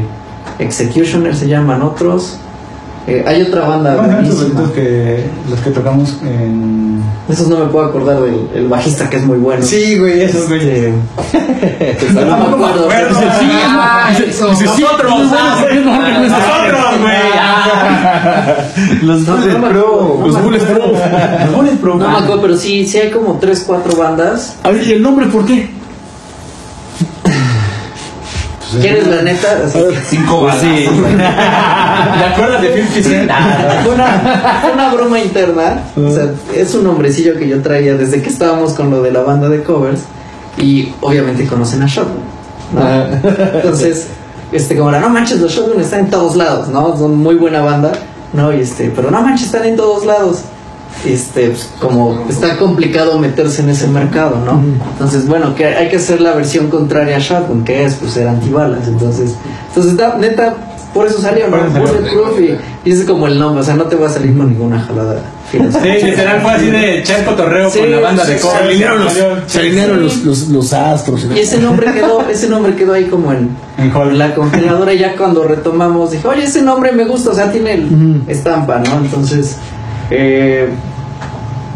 Executioner 0.58 1.34
se 1.36 1.48
llaman 1.48 1.82
otros. 1.82 2.38
Eh, 3.08 3.22
hay 3.24 3.42
otra 3.42 3.66
banda 3.68 3.94
Bueno, 3.94 4.14
buenísima. 4.14 4.60
los 4.62 4.70
que, 4.72 5.24
los 5.48 5.60
que 5.60 5.70
tocamos 5.70 6.16
en... 6.24 7.00
Esos 7.28 7.46
no 7.48 7.58
me 7.58 7.66
puedo 7.66 7.86
acordar 7.86 8.20
del 8.20 8.48
el 8.54 8.66
bajista 8.68 9.08
que 9.08 9.18
es 9.18 9.24
muy 9.24 9.38
bueno. 9.38 9.64
Sí, 9.64 9.96
güey, 9.98 10.22
esos, 10.22 10.48
güey. 10.48 10.60
Este, 10.60 10.92
no 12.12 12.20
me 12.24 12.32
acuerdo. 12.32 12.84
acuerdo. 12.84 13.08
Dice, 13.20 13.30
sí, 13.40 13.46
Ah, 13.68 14.06
ah, 14.08 14.12
eso. 14.12 14.48
Nosotros, 14.48 15.12
nosotros, 15.12 15.84
güey. 17.00 17.16
Los 19.02 19.22
No, 19.22 19.36
no 19.36 19.42
Bullet 19.42 19.60
Pro. 19.70 20.20
Los 20.26 20.42
Bullet. 20.42 20.58
Pro. 20.60 20.92
Los 21.44 21.54
Bullet 21.54 21.76
Pro. 21.80 21.94
No 21.96 22.08
me 22.08 22.16
acuerdo, 22.18 22.42
pero 22.42 22.56
sí, 22.56 22.86
sí 22.86 22.98
hay 22.98 23.10
como 23.10 23.38
3, 23.38 23.64
4 23.66 23.96
bandas. 23.96 24.56
A 24.62 24.70
ver, 24.70 24.86
¿y 24.86 24.92
el 24.92 25.02
nombre 25.02 25.26
por 25.26 25.44
qué? 25.46 25.68
¿Quieres 28.80 29.06
la 29.06 29.22
neta? 29.22 29.62
Así 29.64 29.78
Cinco 30.08 30.42
balas. 30.42 30.60
Sí. 30.60 30.86
¿Te 32.18 32.24
acuerdas 32.24 32.62
de 32.62 32.74
50 32.74 33.08
Cent? 33.08 33.30
Fue 33.84 33.94
una, 33.94 34.60
fue 34.60 34.72
una 34.72 34.94
broma 34.94 35.20
interna. 35.20 35.82
O 35.96 36.10
sea, 36.10 36.30
es 36.54 36.74
un 36.74 36.84
nombrecillo 36.84 37.36
que 37.36 37.48
yo 37.48 37.62
traía 37.62 37.94
desde 37.94 38.22
que 38.22 38.28
estábamos 38.28 38.74
con 38.74 38.90
lo 38.90 39.02
de 39.02 39.12
la 39.12 39.20
banda 39.22 39.48
de 39.48 39.62
covers. 39.62 40.00
Y 40.58 40.92
obviamente 41.00 41.46
conocen 41.46 41.82
a 41.82 41.86
Shotgun. 41.86 42.24
¿no? 42.74 42.82
Entonces, 43.54 44.08
este, 44.52 44.76
como 44.76 44.90
era, 44.90 45.00
no 45.00 45.08
manches, 45.10 45.40
los 45.40 45.52
Shotgun 45.52 45.80
están 45.80 46.00
en 46.00 46.10
todos 46.10 46.36
lados, 46.36 46.68
¿no? 46.68 46.96
Son 46.96 47.16
muy 47.16 47.34
buena 47.34 47.60
banda, 47.60 47.92
¿no? 48.32 48.52
Y 48.52 48.60
este, 48.60 48.90
pero 48.94 49.10
no 49.10 49.20
manches, 49.20 49.46
están 49.46 49.64
en 49.64 49.76
todos 49.76 50.06
lados. 50.06 50.40
Este, 51.04 51.48
pues, 51.50 51.68
como 51.80 52.26
está 52.28 52.56
complicado 52.56 53.18
meterse 53.18 53.62
en 53.62 53.70
ese 53.70 53.86
mercado, 53.86 54.38
¿no? 54.44 54.60
Entonces, 54.92 55.28
bueno, 55.28 55.54
que 55.54 55.66
hay 55.66 55.88
que 55.88 55.96
hacer 55.96 56.20
la 56.20 56.32
versión 56.32 56.68
contraria 56.68 57.16
a 57.16 57.20
Shotgun, 57.20 57.64
que 57.64 57.84
es, 57.84 57.94
pues, 57.94 58.12
ser 58.12 58.26
antibalas. 58.28 58.88
Entonces, 58.88 59.34
entonces, 59.68 59.96
da- 59.96 60.16
neta, 60.18 60.54
por 60.94 61.06
eso 61.06 61.20
salió, 61.20 61.46
¿no? 61.48 61.58
Bulletproof 61.58 62.40
y, 62.40 62.88
y 62.88 62.92
ese 62.92 63.02
es 63.02 63.06
como 63.08 63.26
el 63.26 63.38
nombre, 63.38 63.60
o 63.60 63.64
sea, 63.64 63.74
no 63.76 63.84
te 63.84 63.96
va 63.96 64.06
a 64.08 64.10
salir 64.10 64.36
con 64.36 64.48
ninguna 64.48 64.80
jalada. 64.80 65.20
Sí, 65.52 65.58
literal 65.58 66.40
fue 66.40 66.50
así 66.52 66.66
de 66.70 66.98
echar 66.98 67.24
cotorreo 67.24 67.70
Sí, 67.70 67.78
con 67.78 67.90
la 67.92 68.00
banda 68.00 68.24
de 68.24 68.36
cover. 68.38 68.56
Se 68.58 68.64
alinearon 68.64 69.04
los, 69.04 69.12
se 69.46 69.58
alinearon 69.60 70.02
los, 70.02 70.24
los, 70.24 70.48
los 70.48 70.72
astros. 70.72 71.24
Y 71.36 71.38
ese 71.38 71.58
nombre 71.58 71.92
quedó, 71.92 72.26
ese 72.28 72.48
nombre 72.48 72.74
quedó 72.74 72.94
ahí 72.94 73.04
como 73.04 73.30
en, 73.32 73.50
En 73.78 74.18
la 74.18 74.34
congeladora 74.34 74.92
y 74.92 74.98
ya 74.98 75.14
cuando 75.14 75.44
retomamos 75.44 76.10
dije, 76.10 76.26
oye, 76.26 76.44
ese 76.44 76.62
nombre 76.62 76.90
me 76.90 77.04
gusta, 77.04 77.30
o 77.30 77.34
sea, 77.34 77.52
tiene 77.52 77.74
el 77.74 78.22
estampa, 78.26 78.78
¿no? 78.80 78.96
Entonces, 78.96 79.56
eh, 80.10 80.68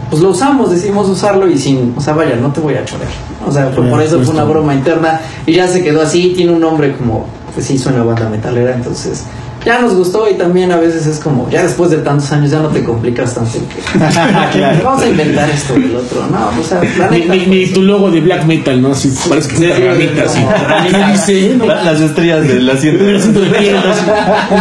pues 0.08 0.22
lo 0.22 0.30
usamos, 0.30 0.70
decidimos 0.70 1.08
usarlo 1.08 1.48
y 1.48 1.56
sin, 1.58 1.94
o 1.96 2.00
sea, 2.00 2.14
vaya, 2.14 2.36
no 2.36 2.50
te 2.52 2.60
voy 2.60 2.74
a 2.74 2.84
chorear. 2.84 3.10
O 3.46 3.52
sea, 3.52 3.70
fue- 3.74 3.88
por 3.88 4.02
eso 4.02 4.20
fue 4.20 4.34
una 4.34 4.44
broma 4.44 4.74
interna 4.74 5.20
y 5.46 5.52
ya 5.54 5.68
se 5.68 5.82
quedó 5.82 6.02
así, 6.02 6.32
tiene 6.36 6.52
un 6.52 6.60
nombre 6.60 6.96
como, 6.96 7.26
pues 7.54 7.66
sí, 7.66 7.78
suena 7.78 8.02
banda 8.02 8.28
metalera, 8.28 8.74
entonces 8.74 9.24
ya 9.64 9.78
nos 9.80 9.94
gustó 9.94 10.28
y 10.30 10.34
también 10.34 10.72
a 10.72 10.76
veces 10.76 11.06
es 11.06 11.18
como, 11.20 11.48
ya 11.50 11.62
después 11.62 11.90
de 11.90 11.98
tantos 11.98 12.30
años 12.32 12.50
ya 12.50 12.60
no 12.60 12.68
te 12.68 12.82
complicas 12.82 13.34
tanto 13.34 13.58
que 14.52 14.82
vamos 14.82 15.02
a 15.02 15.08
inventar 15.08 15.50
esto 15.50 15.78
y 15.78 15.84
el 15.84 15.96
otro, 15.96 16.26
no, 16.30 16.60
o 16.60 16.64
sea, 16.64 16.80
la 16.98 17.08
Ni, 17.10 17.20
neta, 17.20 17.34
ni- 17.34 17.46
ni 17.46 17.56
pues, 17.66 17.72
tu 17.74 17.82
logo 17.82 18.10
de 18.10 18.20
black 18.20 18.44
metal, 18.46 18.80
¿no? 18.80 18.92
Así, 18.92 19.12
parece 19.28 19.48
que 19.48 19.54
es 19.70 19.78
una 19.78 19.90
ramita, 19.90 20.22
así. 20.24 20.40
¿Qué 20.90 21.12
dice? 21.12 21.58
La- 21.66 21.82
las 21.82 22.00
estrellas 22.00 22.46
del 22.48 22.66
de 22.66 22.72
piel, 23.58 23.76
así. 23.76 24.02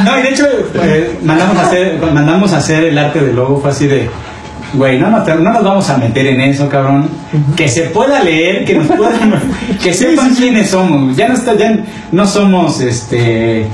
No, 0.05 0.19
y 0.19 0.21
de 0.21 0.29
hecho, 0.29 0.45
eh, 0.83 1.17
mandamos, 1.23 1.57
a 1.57 1.61
hacer, 1.67 1.99
mandamos 2.13 2.53
a 2.53 2.57
hacer 2.57 2.83
el 2.83 2.97
arte 2.97 3.19
del 3.21 3.35
logo, 3.35 3.59
fue 3.61 3.71
así 3.71 3.87
de. 3.87 4.09
Güey, 4.73 4.99
no, 4.99 5.09
nos- 5.09 5.25
no 5.27 5.51
nos 5.53 5.63
vamos 5.63 5.89
a 5.89 5.97
meter 5.97 6.27
en 6.27 6.41
eso, 6.41 6.69
cabrón. 6.69 7.09
Que 7.55 7.67
se 7.67 7.83
pueda 7.83 8.21
leer, 8.23 8.65
que 8.65 8.75
nos 8.75 8.87
puedan. 8.87 9.33
Que 9.83 9.93
sepan 9.93 10.35
quiénes 10.35 10.69
somos. 10.69 11.15
Ya 11.15 11.27
no, 11.29 11.33
está, 11.35 11.55
ya 11.55 11.75
no 12.11 12.27
somos 12.27 12.79
este. 12.81 13.65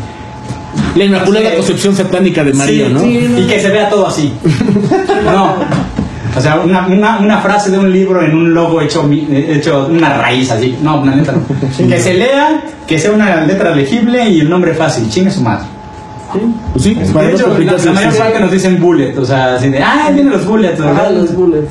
La 0.95 1.03
inmaculada 1.05 1.49
Sí. 1.49 1.55
concepción 1.57 1.95
satánica 1.95 2.43
de 2.43 2.53
María, 2.53 2.87
Sí, 2.87 2.93
¿no? 2.93 2.99
sí, 3.01 3.35
y 3.37 3.47
que 3.47 3.59
se 3.59 3.69
vea 3.69 3.89
todo 3.89 4.07
así. 4.07 4.33
No. 5.25 5.55
O 6.37 6.41
sea, 6.41 6.57
una, 6.59 6.85
una, 6.87 7.19
una 7.19 7.37
frase 7.39 7.71
de 7.71 7.79
un 7.79 7.91
libro 7.93 8.21
en 8.21 8.35
un 8.35 8.53
logo 8.53 8.81
hecho, 8.81 9.09
hecho 9.31 9.87
una 9.89 10.17
raíz 10.17 10.51
así. 10.51 10.77
No, 10.81 11.01
una 11.01 11.15
neta. 11.15 11.31
no. 11.31 11.87
Que 11.87 11.97
se 11.99 12.13
lea, 12.13 12.61
que 12.85 12.99
sea 12.99 13.11
una 13.11 13.45
letra 13.45 13.73
legible 13.73 14.27
y 14.29 14.41
el 14.41 14.49
nombre 14.49 14.73
fácil. 14.73 15.09
Chingue 15.09 15.31
su 15.31 15.41
madre. 15.41 15.65
Pues 16.73 16.83
sí, 16.83 16.97
para 17.13 17.27
De 17.27 17.33
hecho, 17.35 17.57
la, 17.57 17.91
mayor 17.93 18.17
parte 18.17 18.39
nos 18.41 18.51
dicen 18.51 18.81
bullet. 18.81 19.17
O 19.17 19.23
sea, 19.25 19.55
así 19.55 19.69
de, 19.69 19.81
ah, 19.81 20.09
vienen 20.13 20.33
los 20.33 20.45
bullets. 20.45 20.77
¿verdad? 20.77 21.11
los 21.11 21.33
bullets. 21.33 21.69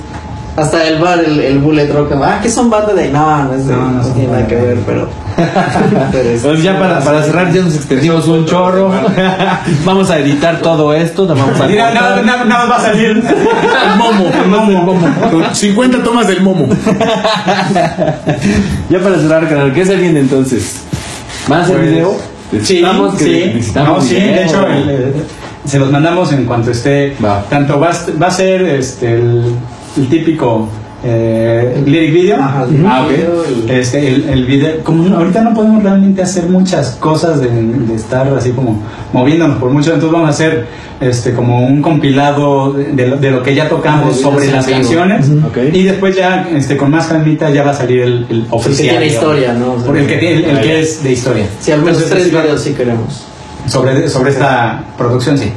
Hasta 0.57 0.87
el 0.87 1.01
bar, 1.01 1.19
el, 1.19 1.41
el 1.41 1.59
bullet 1.59 1.91
rock. 1.93 2.13
Ah, 2.23 2.39
que 2.41 2.49
son 2.49 2.71
banda 2.71 2.93
de. 2.95 3.11
No, 3.11 3.43
no, 3.45 3.55
es 3.55 3.67
de- 3.67 3.75
No, 3.75 3.83
no 3.87 3.91
no 3.99 4.05
son 4.05 4.15
tiene 4.15 4.31
nada 4.33 4.47
que 4.47 4.55
ver, 4.55 4.79
pero. 4.87 5.09
pero 6.13 6.29
es- 6.31 6.43
Pues 6.43 6.63
ya 6.63 6.79
para, 6.79 7.01
para 7.01 7.23
cerrar, 7.25 7.53
ya 7.53 7.63
nos 7.63 7.75
extendimos 7.75 8.29
un 8.29 8.47
chorro. 8.47 8.93
vamos 9.85 10.11
a 10.11 10.19
editar 10.21 10.59
todo 10.61 10.95
esto. 10.95 11.27
Vamos 11.27 11.61
a 11.61 11.67
Mira, 11.67 11.93
nada, 11.93 12.23
nada, 12.23 12.45
nada 12.45 12.67
más 12.67 12.71
va 12.71 12.77
a 12.83 12.87
salir. 12.93 13.09
El 13.17 13.99
momo, 13.99 14.31
el 14.33 14.49
momo, 14.49 14.71
el 14.71 14.85
momo. 14.87 15.09
Con 15.33 15.55
50 15.55 16.03
tomas 16.05 16.29
del 16.29 16.41
momo. 16.41 16.69
Ya 18.91 18.99
para 19.01 19.17
cerrar, 19.19 19.49
canal, 19.49 19.73
¿qué 19.73 19.85
se 19.85 19.97
viene 19.97 20.21
entonces? 20.21 20.83
¿Van 21.49 21.61
a 21.61 21.65
hacer 21.65 21.77
Pues, 21.77 21.91
video? 21.91 22.13
Sí, 22.15 22.57
Necesitamos 22.57 23.15
que- 23.17 23.25
sí. 23.25 23.51
necesitamos 23.55 23.99
No, 23.99 24.09
sí, 24.09 24.15
video. 24.15 24.35
de 24.35 24.45
hecho, 24.45 24.67
el- 24.69 24.89
el- 24.91 25.15
se 25.67 25.79
los 25.79 25.91
mandamos 25.91 26.33
en 26.33 26.45
cuanto 26.45 26.71
esté. 26.71 27.17
Va. 27.25 27.43
Tanto 27.49 27.81
va, 27.81 27.91
va 28.23 28.27
a 28.27 28.31
ser 28.31 28.63
este, 28.63 29.15
el, 29.15 29.55
el 29.97 30.09
típico 30.09 30.69
eh, 31.07 31.83
lyric 31.85 32.13
video. 32.15 32.37
Ajá, 32.43 32.65
el 32.65 32.87
ah, 32.87 33.07
video, 33.07 33.45
el- 33.45 33.71
Este, 33.71 34.09
el, 34.09 34.29
el 34.29 34.45
video. 34.47 34.83
Como 34.83 35.15
ahorita 35.15 35.43
no 35.43 35.53
podemos 35.55 35.83
realmente 35.83 36.23
hacer 36.23 36.45
muchas 36.47 36.93
cosas 36.99 37.41
de, 37.43 37.49
de 37.51 37.95
estar 37.95 38.27
así 38.37 38.53
como 38.53 38.81
moviéndonos 39.13 39.59
por 39.59 39.71
mucho, 39.71 39.93
entonces 39.93 40.13
vamos 40.13 40.29
a 40.29 40.31
hacer 40.31 40.67
este, 41.03 41.35
como 41.35 41.67
un 41.67 41.83
compilado 41.83 42.73
de, 42.73 43.07
lo, 43.07 43.17
de 43.19 43.31
lo 43.31 43.43
que 43.43 43.55
ya 43.55 43.69
tocamos 43.69 44.17
De 44.17 44.23
sobre 44.23 44.51
las 44.51 44.67
canciones. 44.67 45.27
Y 45.75 45.83
después 45.83 46.17
ya 46.17 46.49
este, 46.55 46.79
con 46.79 46.91
más 46.91 47.07
calmita 47.09 47.51
ya 47.51 47.63
va 47.65 47.73
a 47.73 47.75
salir 47.75 48.01
el, 48.01 48.27
el 48.31 48.47
oficial. 48.49 48.89
tiene 48.89 49.05
digamos. 49.05 49.13
historia, 49.13 49.53
¿no? 49.53 49.73
O 49.73 49.77
sea, 49.77 49.87
Por 49.87 49.97
el 49.99 50.07
que, 50.07 50.17
tiene- 50.17 50.37
el, 50.37 50.57
el 50.57 50.61
que 50.63 50.81
es 50.81 51.03
de 51.03 51.13
historia. 51.13 51.47
Sí, 51.61 51.71
al 51.73 51.81
menos 51.83 52.01
Entonces, 52.03 52.31
tres 52.31 52.43
videos 52.43 52.63
sí 52.63 52.73
queremos. 52.73 53.25
sobre, 53.67 54.09
sobre 54.09 54.31
esta 54.31 54.83
producción, 54.97 55.37
sí. 55.37 55.51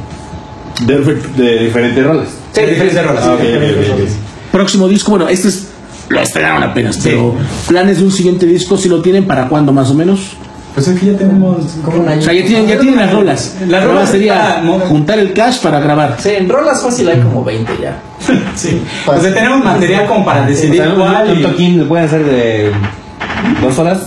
De, 0.85 0.97
de 1.41 1.59
diferentes 1.63 2.05
roles. 2.05 2.27
Sí, 2.51 2.61
diferentes. 2.61 2.97
Ah, 2.97 3.33
ok. 3.35 4.26
Próximo 4.51 4.87
disco, 4.87 5.11
bueno, 5.11 5.27
este 5.27 5.49
es. 5.49 5.67
Lo 6.09 6.21
estrenaron 6.21 6.63
apenas, 6.63 6.95
Sí. 6.95 7.01
pero 7.05 7.35
planes 7.67 7.97
de 7.97 8.05
un 8.05 8.11
siguiente 8.11 8.45
disco, 8.45 8.77
si 8.77 8.87
lo 8.87 9.01
tienen, 9.01 9.25
¿para 9.27 9.49
cuándo 9.49 9.73
más 9.73 9.89
o 9.91 9.93
menos? 9.93 10.37
Pues 10.73 10.87
es 10.87 10.99
que 10.99 11.07
ya 11.07 11.17
tenemos 11.17 11.57
como 11.83 11.97
Un 12.01 12.07
año. 12.07 12.19
O 12.19 12.23
sea, 12.23 12.33
ya 12.33 12.45
tienen, 12.45 12.67
ya 12.67 12.77
tienen 12.79 12.97
las 12.99 13.11
rolas. 13.11 13.55
Las 13.67 13.83
rolas 13.83 14.09
sería 14.11 14.61
está- 14.63 14.85
juntar 14.87 15.19
el 15.19 15.33
cash 15.33 15.57
para 15.59 15.79
grabar. 15.79 16.15
Sí, 16.19 16.29
en 16.29 16.47
rolas 16.47 16.81
fácil 16.81 17.09
hay 17.09 17.19
como 17.19 17.43
20 17.43 17.73
ya. 17.81 17.99
Sí. 18.55 18.81
O 19.05 19.19
sea, 19.19 19.33
tenemos 19.33 19.63
material 19.65 20.05
como 20.07 20.23
para 20.23 20.43
O 20.43 20.45
decidir 20.47 20.77
sea, 20.81 20.89
un, 20.93 20.95
cuál. 20.99 21.29
un 21.31 21.41
toquín 21.41 21.79
lo 21.79 21.87
pueden 21.87 22.05
hacer 22.05 22.23
de 22.23 22.71
dos 23.61 23.77
horas. 23.79 23.99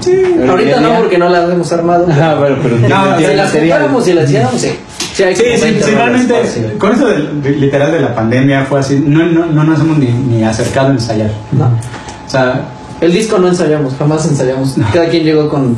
Sí, 0.00 0.12
ahorita 0.46 0.80
no 0.80 0.94
porque 0.96 1.16
no 1.16 1.28
las 1.30 1.48
hemos 1.50 1.72
armado. 1.72 2.06
Ah, 2.10 2.34
bueno, 2.38 2.56
pero 2.62 2.76
No, 2.88 3.16
si 3.18 3.34
las 3.34 3.50
juntáramos 3.52 4.06
y 4.08 4.12
las 4.12 4.24
hiciéramos, 4.26 4.60
sí. 4.60 4.68
Sí, 5.16 5.22
hay 5.22 5.34
Sí, 5.34 5.44
sí, 5.54 5.62
20 5.62 5.82
sí, 5.84 5.90
rolas 5.92 6.28
realmente 6.28 6.76
con 6.78 6.92
eso 6.92 7.06
del- 7.08 7.42
de- 7.42 7.50
literal 7.52 7.90
de 7.90 8.00
la 8.00 8.14
pandemia 8.14 8.66
fue 8.66 8.80
así, 8.80 9.02
no, 9.02 9.24
no, 9.24 9.46
no 9.46 9.64
nos 9.64 9.80
hemos 9.80 9.96
ni, 9.98 10.08
ni 10.08 10.44
acercado 10.44 10.88
a 10.88 10.90
ensayar. 10.90 11.30
No. 11.52 11.64
O 11.64 12.28
sea, 12.30 12.68
El 13.00 13.12
disco 13.12 13.38
no 13.38 13.48
ensayamos, 13.48 13.94
jamás 13.98 14.26
ensayamos. 14.26 14.74
Cada 14.92 15.08
quien 15.08 15.24
llegó 15.24 15.48
con. 15.48 15.74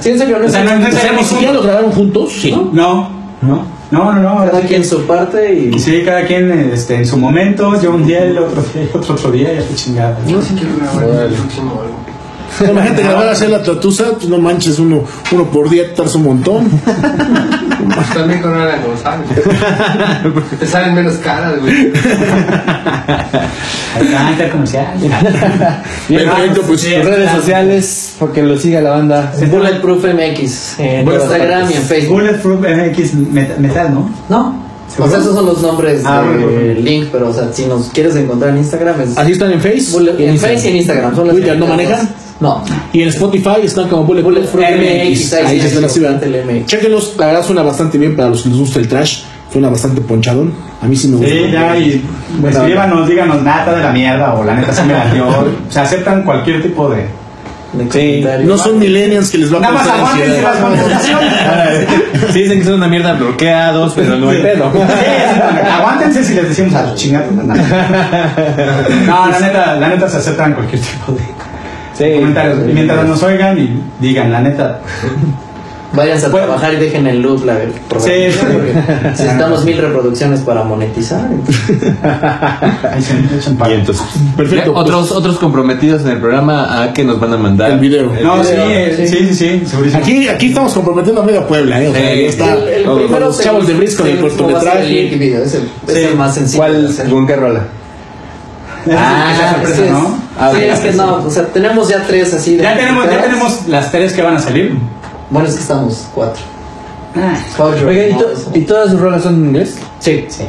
Sí, 0.00 0.10
en 0.10 0.18
serio, 0.18 0.38
no 0.38 0.46
o 0.46 0.48
sea, 0.48 0.62
no, 0.64 0.70
no 0.70 0.76
O 0.76 0.80
sea, 0.80 0.88
ni 0.90 0.96
ensayamos 0.96 1.26
siquiera 1.26 1.52
lo 1.52 1.62
grabaron 1.62 1.90
juntos. 1.92 2.32
Sí. 2.32 2.50
No, 2.52 2.70
no, 2.72 3.08
no, 3.40 3.66
no, 3.90 4.12
no. 4.22 4.36
Cada 4.50 4.60
sí 4.60 4.66
quien 4.68 4.82
que- 4.82 4.88
su 4.88 5.02
parte 5.06 5.52
y. 5.54 5.78
Sí, 5.78 6.02
cada 6.04 6.24
quien 6.26 6.50
este, 6.72 6.94
en 6.96 7.06
su 7.06 7.16
momento, 7.16 7.80
yo 7.80 7.90
un 7.92 8.04
día, 8.06 8.24
el 8.24 8.38
otro 8.38 8.62
día, 8.62 8.82
el 8.82 8.90
otro, 8.96 9.14
otro 9.14 9.30
día, 9.32 9.52
y 9.52 9.58
así 9.58 9.74
chingada. 9.74 10.16
No 10.28 10.40
sé 10.42 10.54
quiero 10.54 10.76
grabar 10.76 11.24
el 11.26 11.34
próximo 11.34 11.82
algo. 12.60 12.72
Imagínate 12.72 13.02
grabar 13.02 13.28
hacer 13.28 13.50
la 13.50 13.62
tatusa, 13.62 14.12
pues 14.14 14.28
no 14.28 14.38
manches, 14.38 14.78
uno, 14.78 15.04
uno 15.32 15.44
por 15.50 15.68
día 15.70 15.94
tarda 15.94 16.14
un 16.16 16.22
montón. 16.24 16.68
Pues 17.94 18.10
también 18.14 18.40
con 18.42 18.52
Ana 18.54 18.76
González. 18.86 19.26
Te 20.58 20.66
salen 20.66 20.94
menos 20.94 21.14
caras, 21.14 21.58
güey. 21.60 21.92
Ah, 24.16 24.28
intercomercial. 24.32 24.86
Perfecto, 26.08 26.62
pues 26.66 26.80
Sí, 26.80 26.94
Sus 26.94 27.04
redes 27.04 27.30
sociales, 27.32 28.14
porque 28.18 28.42
lo 28.42 28.58
siga 28.58 28.80
la 28.80 28.90
banda. 28.90 29.32
Bulletproof 29.50 30.04
MX 30.04 30.78
en 30.78 31.04
Bueno, 31.04 31.20
Instagram 31.22 31.70
y 31.70 31.74
en 31.74 31.82
Facebook. 31.82 32.20
Bulletproof 32.20 32.60
MX 32.60 33.14
met- 33.32 33.56
Metal, 33.58 33.94
¿no? 33.94 34.10
No. 34.28 34.59
O 34.98 35.08
sea, 35.08 35.18
esos 35.18 35.34
son 35.34 35.46
los 35.46 35.62
nombres 35.62 36.02
Ah, 36.04 36.22
de 36.22 36.74
link, 36.74 37.08
pero 37.12 37.28
o 37.30 37.32
sea, 37.32 37.52
si 37.52 37.64
nos 37.66 37.88
quieres 37.90 38.16
encontrar 38.16 38.50
en 38.50 38.58
Instagram 38.58 39.00
es 39.00 39.16
así 39.16 39.32
están 39.32 39.52
en 39.52 39.60
Face. 39.60 39.92
Bullet- 39.92 40.14
y 40.18 40.24
en 40.24 40.30
Instagram. 40.32 40.56
Face 40.56 40.68
y 40.68 40.70
en 40.70 40.76
Instagram. 40.78 41.16
Son 41.16 41.28
Twitter, 41.30 41.58
¿no 41.58 41.66
manejan? 41.66 42.08
No. 42.40 42.64
Y 42.92 43.02
en 43.02 43.08
Spotify 43.08 43.56
están 43.62 43.88
como 43.88 44.04
Bullet, 44.04 44.22
Bulletproof 44.22 44.54
MX. 44.64 44.78
MX, 44.78 45.32
Ahí 45.34 45.60
están 45.60 45.90
sí, 45.90 46.04
así. 46.04 46.64
Chéquenlos, 46.66 47.14
la 47.18 47.26
verdad 47.26 47.44
suena 47.46 47.62
bastante 47.62 47.98
bien 47.98 48.16
para 48.16 48.30
los 48.30 48.42
que 48.42 48.48
les 48.48 48.58
gusta 48.58 48.80
el 48.80 48.88
trash. 48.88 49.22
Suena 49.52 49.68
bastante 49.68 50.00
ponchadón. 50.00 50.52
A 50.80 50.86
mí 50.86 50.96
sí 50.96 51.08
me 51.08 51.16
gusta. 51.16 51.30
Sí, 51.32 51.50
ya, 51.52 51.76
y 51.76 52.02
escríbanos, 52.48 53.08
díganos 53.08 53.42
nata 53.42 53.74
de 53.74 53.82
la 53.82 53.92
mierda 53.92 54.34
o 54.34 54.44
la 54.44 54.54
neta 54.54 54.72
se 54.72 54.84
me 54.84 54.92
latió. 54.94 55.26
O 55.28 55.44
sea, 55.72 55.82
aceptan 55.82 56.22
cualquier 56.22 56.62
tipo 56.62 56.88
de. 56.88 57.04
Sí. 57.92 58.24
No 58.44 58.58
son 58.58 58.78
millennials 58.80 59.30
que 59.30 59.38
les 59.38 59.52
va 59.52 59.58
a 59.58 59.60
Nada 59.60 59.74
más 59.74 59.86
causar 59.86 60.00
aguanten 60.00 60.28
ansiedad. 60.30 60.50
las 60.52 60.60
contestaciones. 60.62 61.32
Sí, 62.32 62.42
dicen 62.42 62.58
que 62.58 62.64
son 62.64 62.74
una 62.74 62.88
mierda 62.88 63.12
bloqueados, 63.14 63.92
pero 63.94 64.16
no 64.16 64.30
hay 64.30 64.42
pedo. 64.42 64.70
Sí, 64.74 65.68
aguántense 65.70 66.24
si 66.24 66.34
les 66.34 66.48
decimos 66.48 66.74
a 66.74 66.94
chingar. 66.94 67.24
No, 69.06 69.28
la 69.28 69.40
neta, 69.40 69.76
la 69.76 69.88
neta 69.88 70.08
se 70.08 70.16
aceptan 70.18 70.52
cualquier 70.54 70.80
tipo 70.82 71.12
de 71.12 71.20
Sí. 71.96 72.14
comentarios. 72.18 72.58
Y 72.68 72.72
mientras 72.72 73.06
nos 73.06 73.22
oigan 73.22 73.58
y 73.58 73.82
digan, 74.00 74.32
la 74.32 74.40
neta. 74.40 74.80
Váyanse 75.92 76.26
a 76.26 76.28
Bueno. 76.28 76.46
trabajar 76.46 76.74
y 76.74 76.76
dejen 76.76 77.06
el 77.08 77.20
loop 77.20 77.44
la 77.44 77.60
el. 77.62 77.72
Sí, 77.98 78.30
sí. 78.30 78.46
Necesitamos 79.02 79.64
mil 79.64 79.76
reproducciones 79.78 80.40
para 80.40 80.62
monetizar. 80.62 81.28
Y 83.68 83.72
entonces, 83.72 84.02
Perfecto. 84.36 84.72
pues, 84.72 84.84
otros, 84.84 85.10
otros 85.12 85.38
comprometidos 85.38 86.02
en 86.02 86.08
el 86.08 86.18
programa 86.18 86.82
a 86.82 86.92
que 86.92 87.04
nos 87.04 87.18
van 87.20 87.32
a 87.32 87.36
mandar 87.36 87.72
el 87.72 87.78
video. 87.80 88.12
No, 88.22 88.42
sí, 88.44 88.52
video, 88.52 88.96
sí. 88.96 89.08
sí, 89.08 89.34
sí, 89.34 89.62
sí. 89.66 89.96
Aquí, 89.96 90.28
aquí 90.28 90.46
estamos 90.48 90.72
comprometiendo 90.74 91.22
a 91.22 91.24
media 91.24 91.46
Puebla, 91.46 91.82
¿eh? 91.82 91.88
O 91.88 91.92
sea, 91.92 92.12
está. 92.12 92.54
El- 92.54 92.68
el 92.68 93.10
los 93.20 93.38
te- 93.38 93.44
chavos 93.44 93.66
de 93.66 93.74
Brisco 93.74 94.04
del 94.04 94.20
cortometraje. 94.20 95.08
el 95.14 95.22
Es 95.22 95.54
el, 95.54 95.68
es 95.88 95.96
el 95.96 96.16
más 96.16 96.34
sencillo. 96.34 96.58
¿Cuál, 96.62 96.94
con 97.10 97.26
qué 97.26 97.36
rola? 97.36 97.60
Ah, 98.92 99.32
esa 99.34 99.48
Sí, 99.48 99.54
sorpresa, 99.54 99.84
es, 99.84 99.90
¿no? 99.90 100.18
Ah, 100.38 100.52
sí, 100.54 100.62
es 100.64 100.78
que 100.80 100.92
no, 100.92 101.14
o 101.16 101.30
sea, 101.30 101.46
tenemos 101.46 101.88
ya 101.88 102.02
tres 102.06 102.32
así. 102.32 102.56
de 102.56 102.62
Ya 102.62 102.76
tenemos, 102.76 103.04
ya 103.10 103.20
tenemos 103.22 103.68
las 103.68 103.90
tres 103.92 104.12
que 104.14 104.22
van 104.22 104.36
a 104.36 104.40
salir. 104.40 104.74
Bueno, 105.30 105.48
es 105.48 105.54
que 105.54 105.60
estamos 105.60 106.06
cuatro. 106.14 106.42
Cuatro. 107.56 107.88
Oiga, 107.88 108.06
¿y, 108.08 108.12
no, 108.12 108.18
to- 108.18 108.30
eso. 108.32 108.50
¿y 108.54 108.60
todas 108.62 108.90
sus 108.90 109.00
rolas 109.00 109.22
son 109.22 109.34
en 109.36 109.44
inglés? 109.46 109.76
Sí. 110.00 110.26
Sí. 110.28 110.42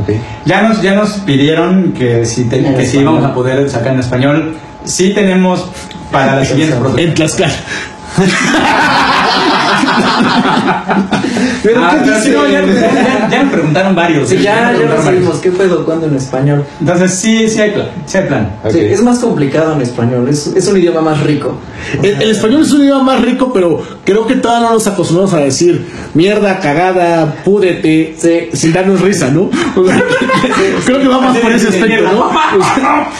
Ok. 0.00 0.10
Ya 0.46 0.62
nos, 0.62 0.80
ya 0.82 0.94
nos 0.94 1.10
pidieron 1.20 1.92
que 1.92 2.24
si, 2.24 2.44
te- 2.44 2.62
que 2.62 2.86
si 2.86 2.98
íbamos 2.98 3.24
a 3.24 3.34
poder 3.34 3.68
sacar 3.70 3.92
en 3.94 4.00
español. 4.00 4.56
Sí 4.84 5.12
tenemos 5.14 5.66
para 6.10 6.36
las 6.36 6.48
siguientes 6.48 6.76
En 6.76 6.82
producciones. 7.14 7.56
Ah, 11.76 11.96
pero 12.04 12.20
sí, 12.20 12.30
no, 12.30 12.46
ya, 12.46 12.64
ya- 12.64 12.74
ya- 12.74 13.28
ya 13.30 13.50
preguntaron 13.50 13.94
varios. 13.94 14.28
Sí, 14.28 14.38
ya, 14.38 14.72
Me 14.72 14.80
ya 14.84 14.94
recibimos. 14.96 15.36
¿Qué 15.36 15.50
pedo? 15.50 15.84
¿Cuándo 15.84 16.06
en 16.06 16.16
español? 16.16 16.64
Entonces 16.80 17.14
sí, 17.14 17.48
sí 17.48 17.60
hay 17.60 17.70
plan. 17.70 17.88
Sí 18.06 18.18
hay 18.18 18.26
plan. 18.26 18.50
Ok. 18.64 18.70
Sí, 18.72 18.78
es 18.80 19.02
más 19.02 19.18
complicado 19.20 19.72
en 19.74 19.82
español. 19.82 20.28
Es, 20.28 20.48
es 20.48 20.66
un 20.66 20.76
idioma 20.76 21.00
más 21.00 21.20
rico. 21.22 21.56
El, 22.02 22.20
el 22.22 22.30
español 22.30 22.62
es 22.62 22.72
un 22.72 22.82
idioma 22.82 23.02
más 23.14 23.22
rico, 23.22 23.52
pero 23.52 23.82
creo 24.04 24.26
que 24.26 24.34
todavía 24.36 24.68
no 24.68 24.74
nos 24.74 24.86
acostumbramos 24.86 25.32
a 25.34 25.38
decir 25.38 25.86
mierda, 26.14 26.58
cagada, 26.60 27.34
púdete, 27.44 28.14
Sí. 28.18 28.48
sin 28.56 28.72
darnos 28.72 29.00
risa, 29.00 29.30
¿no? 29.30 29.48
Creo 30.84 31.00
que 31.00 31.08
va 31.08 31.20
más 31.20 31.38
por 31.38 31.52
ese 31.52 31.68
aspecto, 31.68 32.02
¿no? 32.12 32.30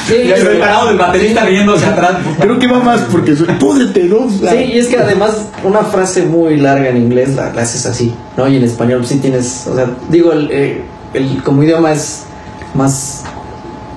Ya 0.08 0.34
estoy 0.36 0.56
parado 0.58 0.88
del 0.88 0.98
baterista 0.98 1.44
riéndose 1.44 1.86
atrás. 1.86 2.12
creo 2.40 2.58
que 2.58 2.66
va 2.66 2.80
más 2.80 3.00
porque 3.10 3.32
púdete, 3.32 4.04
¿no? 4.04 4.28
Sí, 4.30 4.56
y 4.74 4.78
es 4.78 4.88
que 4.88 4.98
además 4.98 5.46
una 5.64 5.80
frase 5.80 6.01
muy 6.28 6.56
larga 6.58 6.88
en 6.88 6.96
inglés 6.96 7.34
la, 7.36 7.52
la 7.52 7.62
haces 7.62 7.86
así, 7.86 8.14
¿no? 8.36 8.48
Y 8.48 8.56
en 8.56 8.64
español 8.64 8.98
pues, 8.98 9.10
sí 9.10 9.18
tienes, 9.18 9.66
o 9.66 9.74
sea, 9.74 9.86
digo, 10.10 10.32
el, 10.32 10.50
eh, 10.50 10.82
el- 11.14 11.42
como 11.42 11.62
idioma 11.62 11.92
es 11.92 12.22
más, 12.74 13.22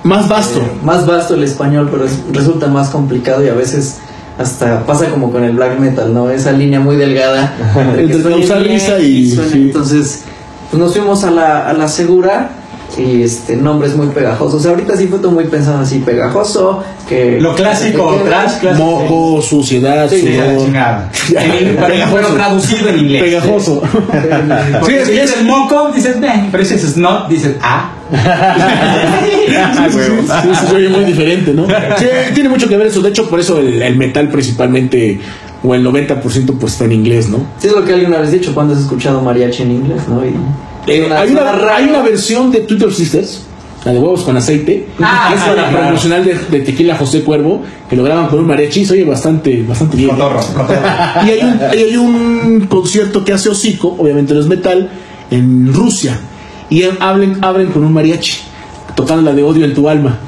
Más 0.04 0.28
vasto. 0.28 0.60
eh, 0.60 0.70
más 0.82 1.06
vasto 1.06 1.34
el 1.34 1.42
español, 1.44 1.88
pero 1.90 2.04
es- 2.04 2.20
resulta 2.32 2.66
más 2.68 2.90
complicado 2.90 3.44
y 3.44 3.48
a 3.48 3.54
veces 3.54 3.96
hasta 4.38 4.84
pasa 4.84 5.06
como 5.06 5.32
con 5.32 5.42
el 5.44 5.56
black 5.56 5.78
metal, 5.78 6.12
¿no? 6.12 6.30
Esa 6.30 6.52
línea 6.52 6.78
muy 6.80 6.96
delgada 6.96 7.54
de 7.94 8.02
Entre 8.02 8.18
risa 8.60 8.98
y- 8.98 9.30
sí. 9.30 9.40
Entonces, 9.54 10.22
pues 10.70 10.80
nos 10.82 10.92
fuimos 10.92 11.24
a 11.24 11.30
la, 11.30 11.68
a 11.68 11.72
la 11.72 11.88
segura 11.88 12.50
y 12.98 13.22
este 13.22 13.56
nombres 13.56 13.94
muy 13.94 14.06
pegajosos. 14.08 14.54
O 14.54 14.60
sea, 14.60 14.70
ahorita 14.70 14.96
sí 14.96 15.06
fue 15.08 15.18
todo 15.18 15.32
muy 15.32 15.44
pensado 15.44 15.80
así, 15.80 15.98
pegajoso, 15.98 16.82
que... 17.08 17.40
Lo 17.40 17.54
clásico, 17.54 18.18
que- 18.18 18.24
trash, 18.28 18.58
clásico. 18.60 18.84
Mojo, 18.84 19.42
suciedad, 19.42 20.08
Sí, 20.08 20.20
Sí, 20.20 20.34
sudor. 20.36 20.72
Ya. 20.72 21.10
Pero 21.30 22.28
traducido 22.34 22.88
en 22.88 22.98
inglés. 23.00 23.22
Pegajoso. 23.22 23.82
Sí, 24.86 24.92
si 25.04 25.12
dices 25.12 25.42
moco, 25.44 25.90
dices 25.94 26.16
meh. 26.16 26.48
Pero 26.50 26.64
si 26.64 26.74
dices 26.74 26.92
snot, 26.94 27.28
dices 27.28 27.56
ah. 27.60 27.92
Sí, 28.10 28.16
sí, 29.90 29.98
sí, 29.98 30.28
sí, 30.60 30.66
se 30.68 30.74
oye 30.76 30.88
muy 30.88 31.04
diferente, 31.04 31.52
¿no? 31.52 31.66
Sí, 31.98 32.06
tiene 32.34 32.48
mucho 32.48 32.68
que 32.68 32.76
ver 32.76 32.86
eso. 32.86 33.02
De 33.02 33.10
hecho, 33.10 33.28
por 33.28 33.40
eso 33.40 33.58
el, 33.58 33.82
el 33.82 33.96
metal 33.96 34.28
principalmente, 34.30 35.20
o 35.62 35.74
el 35.74 35.84
90% 35.84 36.56
pues 36.58 36.72
está 36.74 36.84
en 36.84 36.92
inglés, 36.92 37.28
¿no? 37.28 37.38
Sí, 37.58 37.66
es 37.66 37.72
lo 37.74 37.84
que 37.84 37.92
alguien 37.92 38.10
una 38.10 38.20
vez 38.20 38.30
dicho, 38.30 38.54
cuando 38.54 38.74
has 38.74 38.80
escuchado 38.80 39.20
mariachi 39.20 39.62
en 39.64 39.72
inglés, 39.72 40.02
¿no? 40.08 40.24
Y, 40.24 40.34
Eh, 40.86 41.08
hay, 41.12 41.30
una, 41.30 41.74
hay 41.74 41.84
una 41.88 42.02
versión 42.02 42.50
de 42.50 42.60
Twitter 42.60 42.92
Sisters, 42.92 43.42
la 43.84 43.92
de 43.92 43.98
huevos 43.98 44.22
con 44.24 44.36
aceite, 44.36 44.86
Ah, 45.00 45.28
que 45.30 45.34
es 45.36 45.40
sí, 45.42 45.48
la 45.48 45.54
claro. 45.68 45.78
promocional 45.78 46.24
de, 46.24 46.34
de 46.34 46.60
Tequila 46.60 46.96
José 46.96 47.22
Cuervo, 47.22 47.62
que 47.88 47.96
lo 47.96 48.02
graban 48.04 48.28
con 48.28 48.40
un 48.40 48.46
mariachi, 48.46 48.84
se 48.84 48.94
oye 48.94 49.04
bastante, 49.04 49.62
bastante 49.62 49.96
bien. 49.96 50.10
Cotorro, 50.10 50.40
cotorro. 50.40 50.80
Y 51.26 51.30
hay 51.30 51.40
un, 51.42 51.60
y 51.74 51.76
hay 51.82 51.96
un 51.96 52.66
concierto 52.68 53.24
que 53.24 53.32
hace 53.32 53.48
Hocico, 53.48 53.94
obviamente 53.98 54.34
no 54.34 54.40
es 54.40 54.46
metal, 54.46 54.90
en 55.30 55.72
Rusia. 55.72 56.18
Y 56.70 56.82
abren, 57.00 57.38
abren 57.42 57.68
con 57.68 57.84
un 57.84 57.92
mariachi, 57.92 58.38
tocando 58.96 59.22
la 59.22 59.32
de 59.32 59.42
odio 59.44 59.64
en 59.64 59.74
tu 59.74 59.88
alma. 59.88 60.18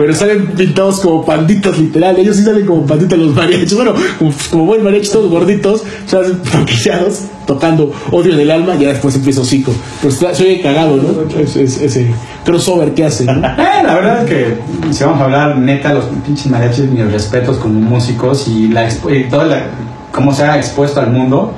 Pero 0.00 0.14
salen 0.14 0.46
pintados 0.52 1.00
como 1.00 1.24
panditas, 1.26 1.78
literal. 1.78 2.16
Ellos 2.18 2.36
sí 2.36 2.42
salen 2.42 2.64
como 2.64 2.86
panditas 2.86 3.18
los 3.18 3.34
mariachis. 3.34 3.74
Bueno, 3.74 3.92
como, 4.18 4.32
como 4.50 4.64
buen 4.64 4.82
mariachi, 4.82 5.10
todos 5.10 5.30
gorditos, 5.30 5.82
salen 6.06 6.40
maquillados, 6.54 7.24
tocando 7.46 7.92
odio 8.10 8.32
en 8.32 8.40
el 8.40 8.50
alma. 8.50 8.76
Y 8.76 8.82
ya 8.82 8.88
después 8.88 9.14
empieza 9.16 9.42
Hocico. 9.42 9.72
Pero 10.00 10.12
está, 10.14 10.34
se 10.34 10.44
oye 10.44 10.62
cagado, 10.62 10.96
¿no? 10.96 11.38
Es- 11.38 11.54
es- 11.56 11.82
ese 11.82 12.06
crossover 12.46 12.94
que 12.94 13.04
hace, 13.04 13.24
¿no? 13.26 13.32
Eh, 13.46 13.82
la 13.84 13.94
verdad 13.94 14.22
es 14.24 14.28
que 14.30 14.92
si 14.94 15.04
vamos 15.04 15.20
a 15.20 15.24
hablar 15.24 15.58
neta, 15.58 15.92
los 15.92 16.06
pinches 16.24 16.46
mariachis, 16.46 16.86
mis 16.86 17.04
respetos 17.12 17.58
como 17.58 17.78
músicos 17.80 18.48
y 18.48 18.68
la 18.68 18.88
expo- 18.88 19.14
y 19.14 19.28
toda 19.28 19.44
la, 19.44 19.66
cómo 20.12 20.32
se 20.32 20.44
ha 20.44 20.56
expuesto 20.56 21.00
al 21.00 21.10
mundo, 21.10 21.52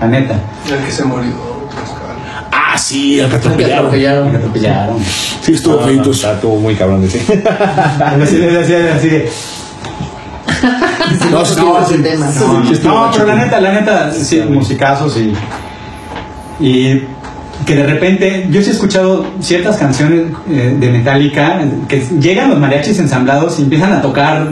la 0.00 0.06
neta. 0.08 0.40
El 0.72 0.82
que 0.82 0.90
se 0.90 1.04
murió. 1.04 1.55
Ah, 2.86 2.88
sí, 2.88 3.18
el 3.18 3.28
que 3.28 3.36
atropellaron. 3.36 4.30
Me 4.32 4.38
atropellaron. 4.38 4.98
Sí, 5.42 5.52
estuvo 5.54 5.80
feito. 5.80 6.10
Está, 6.12 6.34
estuvo 6.34 6.56
muy 6.60 6.74
cabrón 6.76 7.02
de 7.02 7.10
sí. 7.10 7.18
Así, 7.26 8.44
así, 8.44 8.74
así 8.74 9.08
de- 9.08 9.28
No, 11.30 11.42
estuvo- 11.42 11.80
ese 11.80 11.98
tema. 11.98 12.30
No, 12.38 12.60
no, 12.64 13.10
pero 13.12 13.26
la 13.26 13.34
¿no? 13.36 13.44
neta, 13.44 13.60
la 13.60 13.72
neta, 13.72 14.12
sí, 14.12 14.40
musicazos 14.48 15.16
y, 15.18 15.32
y 16.60 17.02
que 17.64 17.74
de 17.74 17.86
repente, 17.86 18.46
yo 18.50 18.62
sí 18.62 18.70
he 18.70 18.72
escuchado 18.72 19.26
ciertas 19.40 19.76
canciones 19.76 20.26
eh, 20.48 20.76
de 20.78 20.90
Metallica 20.90 21.60
que 21.88 22.00
llegan 22.20 22.50
los 22.50 22.58
mariachis 22.60 22.98
ensamblados 23.00 23.58
y 23.58 23.62
empiezan 23.62 23.92
a 23.92 24.00
tocar 24.02 24.46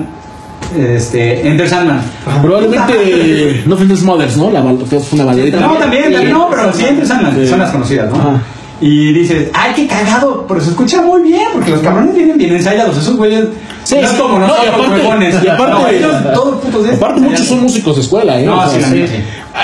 este, 0.76 1.46
Enter 1.48 1.68
Sandman. 1.68 2.00
Probablemente 2.42 3.62
no 3.66 3.76
Fenders 3.76 4.02
Mothers, 4.02 4.36
¿no? 4.36 4.50
La 4.50 4.60
una 4.62 5.24
balderita. 5.24 5.60
No, 5.60 5.74
también, 5.74 6.12
también, 6.12 6.32
no, 6.32 6.48
pero 6.50 6.72
sí 6.72 6.84
Enter 6.84 7.06
Sandman, 7.06 7.36
Sí. 7.36 7.46
son 7.48 7.58
las 7.58 7.70
conocidas, 7.70 8.10
¿no? 8.10 8.16
Ajá. 8.16 8.42
Y 8.80 9.12
dices, 9.12 9.48
ay, 9.54 9.72
qué 9.74 9.86
cagado, 9.86 10.44
pero 10.48 10.60
se 10.60 10.70
escucha 10.70 11.00
muy 11.00 11.22
bien, 11.22 11.46
porque 11.54 11.70
los 11.70 11.80
cabrones 11.80 12.14
vienen 12.14 12.36
bien 12.36 12.54
ensayados, 12.56 12.96
esos 12.98 13.16
güeyes. 13.16 13.44
Sí, 13.84 13.94
no 13.94 14.00
es 14.02 14.10
como 14.14 14.38
No, 14.38 14.46
y 14.46 14.48
nosotros, 14.48 14.74
aparte- 14.74 15.00
huevones. 15.00 15.34
y 15.42 15.48
aparte- 15.48 15.72
No, 15.72 15.88
ellos, 15.88 16.34
todos 16.34 16.60
putos 16.60 16.84
de- 16.88 16.94
Aparte, 16.94 17.20
muchos 17.20 17.46
son 17.46 17.62
músicos 17.62 17.96
de 17.96 18.02
escuela, 18.02 18.40
¿eh? 18.40 18.44
No, 18.44 18.58
O 18.58 18.68
sea, 18.68 18.70
sí, 18.70 18.80
la 18.80 18.88
sí. 18.88 18.94
neta, 18.94 19.12
sí. 19.12 19.18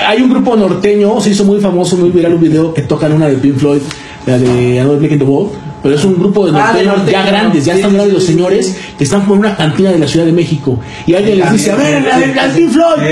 Hay 0.06 0.22
un 0.22 0.30
grupo 0.30 0.56
norteño, 0.56 1.20
se 1.20 1.30
hizo 1.30 1.44
muy 1.44 1.60
famoso, 1.60 1.96
muy 1.96 2.10
viral 2.10 2.34
un 2.34 2.40
video 2.40 2.72
que 2.72 2.82
tocan 2.82 3.12
una 3.12 3.26
de 3.26 3.34
Pink 3.34 3.56
Floyd, 3.56 3.80
la 4.26 4.38
de 4.38 4.78
Another 4.80 4.98
Black 5.00 5.12
in 5.12 5.18
the 5.18 5.24
Wall. 5.24 5.48
Pero 5.82 5.94
es 5.94 6.05
un 6.05 6.19
grupo 6.19 6.47
de 6.47 6.52
Ah, 6.61 6.73
de 6.74 6.85
norteños 6.85 6.97
norteño, 6.98 7.12
ya 7.12 7.27
grandes, 7.27 7.65
ya 7.65 7.73
sí, 7.73 7.78
están 7.78 7.90
sí, 7.90 7.97
grandes 7.97 8.15
los 8.15 8.24
señores 8.24 8.66
sí. 8.66 8.74
que 8.98 9.05
están 9.05 9.23
por 9.27 9.39
una 9.39 9.57
cantina 9.57 9.90
de 9.90 9.98
la 9.98 10.07
Ciudad 10.07 10.27
de 10.27 10.32
México. 10.32 10.78
Y 11.07 11.15
alguien 11.15 11.39
les 11.39 11.52
dice, 11.52 11.73
a 11.73 11.77
ver, 11.77 12.02
la 12.02 12.19
de 12.19 12.27
Pink 12.55 12.70
Floyd. 12.70 13.02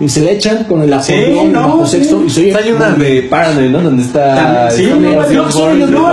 Y 0.00 0.08
se 0.08 0.20
le 0.20 0.32
echan 0.32 0.64
con 0.64 0.82
el 0.82 0.92
acordeón, 0.92 1.52
bajo 1.52 1.84
sí. 1.86 1.96
sexto, 1.96 2.22
y 2.24 2.30
se 2.30 2.40
oye. 2.40 2.54
Hay 2.54 2.72
una 2.72 2.90
de 2.90 3.22
Paranoid, 3.22 3.70
¿no? 3.70 3.80
Donde 3.80 4.02
está. 4.02 4.70
Sí, 4.70 4.86
no, 4.86 5.50
son 5.50 5.76
ellos, 5.76 5.90
no, 5.90 6.12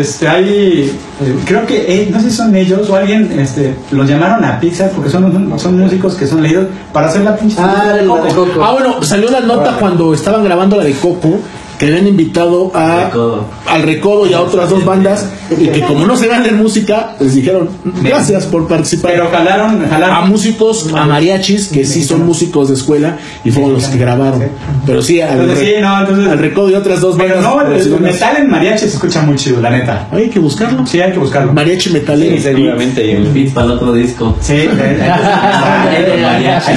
este, 0.00 0.28
hay, 0.28 0.90
eh, 1.22 1.36
creo 1.44 1.66
que, 1.66 2.02
eh, 2.02 2.08
no 2.10 2.20
sé 2.20 2.30
si 2.30 2.36
son 2.36 2.54
ellos 2.56 2.88
o 2.90 2.96
alguien, 2.96 3.38
este, 3.38 3.74
los 3.90 4.08
llamaron 4.08 4.44
a 4.44 4.58
Pixar 4.58 4.90
porque 4.90 5.10
son, 5.10 5.58
son 5.58 5.78
músicos 5.78 6.14
que 6.14 6.26
son 6.26 6.42
leídos 6.42 6.66
para 6.92 7.08
hacer 7.08 7.22
la 7.22 7.36
pinche 7.36 7.56
Ah, 7.58 7.84
de 7.84 7.88
la 7.88 8.02
de 8.02 8.06
Coco. 8.06 8.28
Coco. 8.34 8.64
Ah, 8.64 8.72
bueno, 8.72 9.02
salió 9.02 9.30
la 9.30 9.40
nota 9.40 9.76
cuando 9.78 10.12
estaban 10.14 10.42
grabando 10.44 10.76
la 10.76 10.84
de 10.84 10.92
Coco 10.94 11.38
que 11.78 11.86
habían 11.86 12.06
invitado 12.06 12.70
a, 12.74 13.04
Recodo. 13.06 13.44
al 13.68 13.82
Recodo 13.82 14.26
y 14.26 14.32
a 14.34 14.40
otras 14.40 14.70
dos 14.70 14.84
bandas 14.84 15.26
y 15.58 15.66
que 15.68 15.80
como 15.82 16.06
no 16.06 16.16
se 16.16 16.26
ganan 16.28 16.56
música, 16.56 17.14
les 17.20 17.34
dijeron 17.34 17.68
gracias 18.02 18.44
por 18.46 18.66
participar. 18.66 19.12
Pero 19.12 19.28
jalaron, 19.30 19.84
a 19.84 19.88
jalaron. 19.88 20.28
músicos, 20.30 20.88
a 20.94 21.06
mariachis, 21.06 21.68
que 21.68 21.84
sí 21.84 22.02
son 22.04 22.24
músicos 22.26 22.68
de 22.68 22.74
escuela 22.74 23.18
y 23.44 23.50
fueron 23.50 23.74
los 23.74 23.84
que 23.86 23.98
grabaron. 23.98 24.42
Pero 24.86 25.02
sí, 25.02 25.20
al, 25.20 25.38
Entonces, 25.40 25.58
sí, 25.66 25.72
no, 25.80 26.00
entonces. 26.00 26.28
al 26.28 26.38
Recodo 26.38 26.70
y 26.70 26.74
otras 26.74 27.00
dos 27.00 27.16
Pero 27.16 27.36
bandas. 27.42 27.54
no, 27.54 27.60
el, 27.74 27.94
el 27.94 28.00
metal 28.00 28.36
en 28.38 28.50
mariachi 28.50 28.78
se 28.80 28.86
escucha 28.86 29.22
muy 29.22 29.36
chido, 29.36 29.60
la 29.60 29.70
neta. 29.70 30.08
Hay 30.12 30.28
que 30.30 30.38
buscarlo. 30.38 30.86
Sí, 30.86 31.00
hay 31.00 31.12
que 31.12 31.18
buscarlo. 31.18 31.52
Mariachi 31.52 31.90
metalero. 31.90 32.36
Sí, 32.36 32.42
seguramente. 32.42 33.02
hay 33.02 33.16
un- 33.16 33.34
Beat 33.34 33.52
para 33.52 33.66
el 33.66 33.72
otro 33.72 33.92
disco. 33.92 34.36
Sí, 34.40 34.52
ahí 34.54 34.66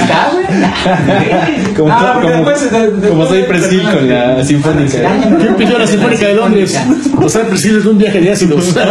está, 0.00 0.30
güey. 0.32 1.74
Como, 1.76 1.92
Ah, 1.92 2.12
porque 2.14 2.32
como- 2.32 2.50
después, 2.50 2.70
de- 2.72 2.90
de- 3.00 3.08
como 3.08 3.26
soy 3.26 3.42
Presil 3.44 3.82
con 3.82 4.08
la 4.08 4.44
Sinfónica. 4.90 5.36
¿Quién 5.38 5.54
pidió 5.56 5.78
la 5.78 5.86
Sinfónica 5.86 6.26
de 6.26 6.34
Londres? 6.34 6.78
O 7.22 7.28
sea, 7.28 7.46
presidente 7.46 7.84
de 7.84 7.90
un 7.90 7.98
viaje 7.98 8.20
de 8.20 8.32
ácidos. 8.32 8.74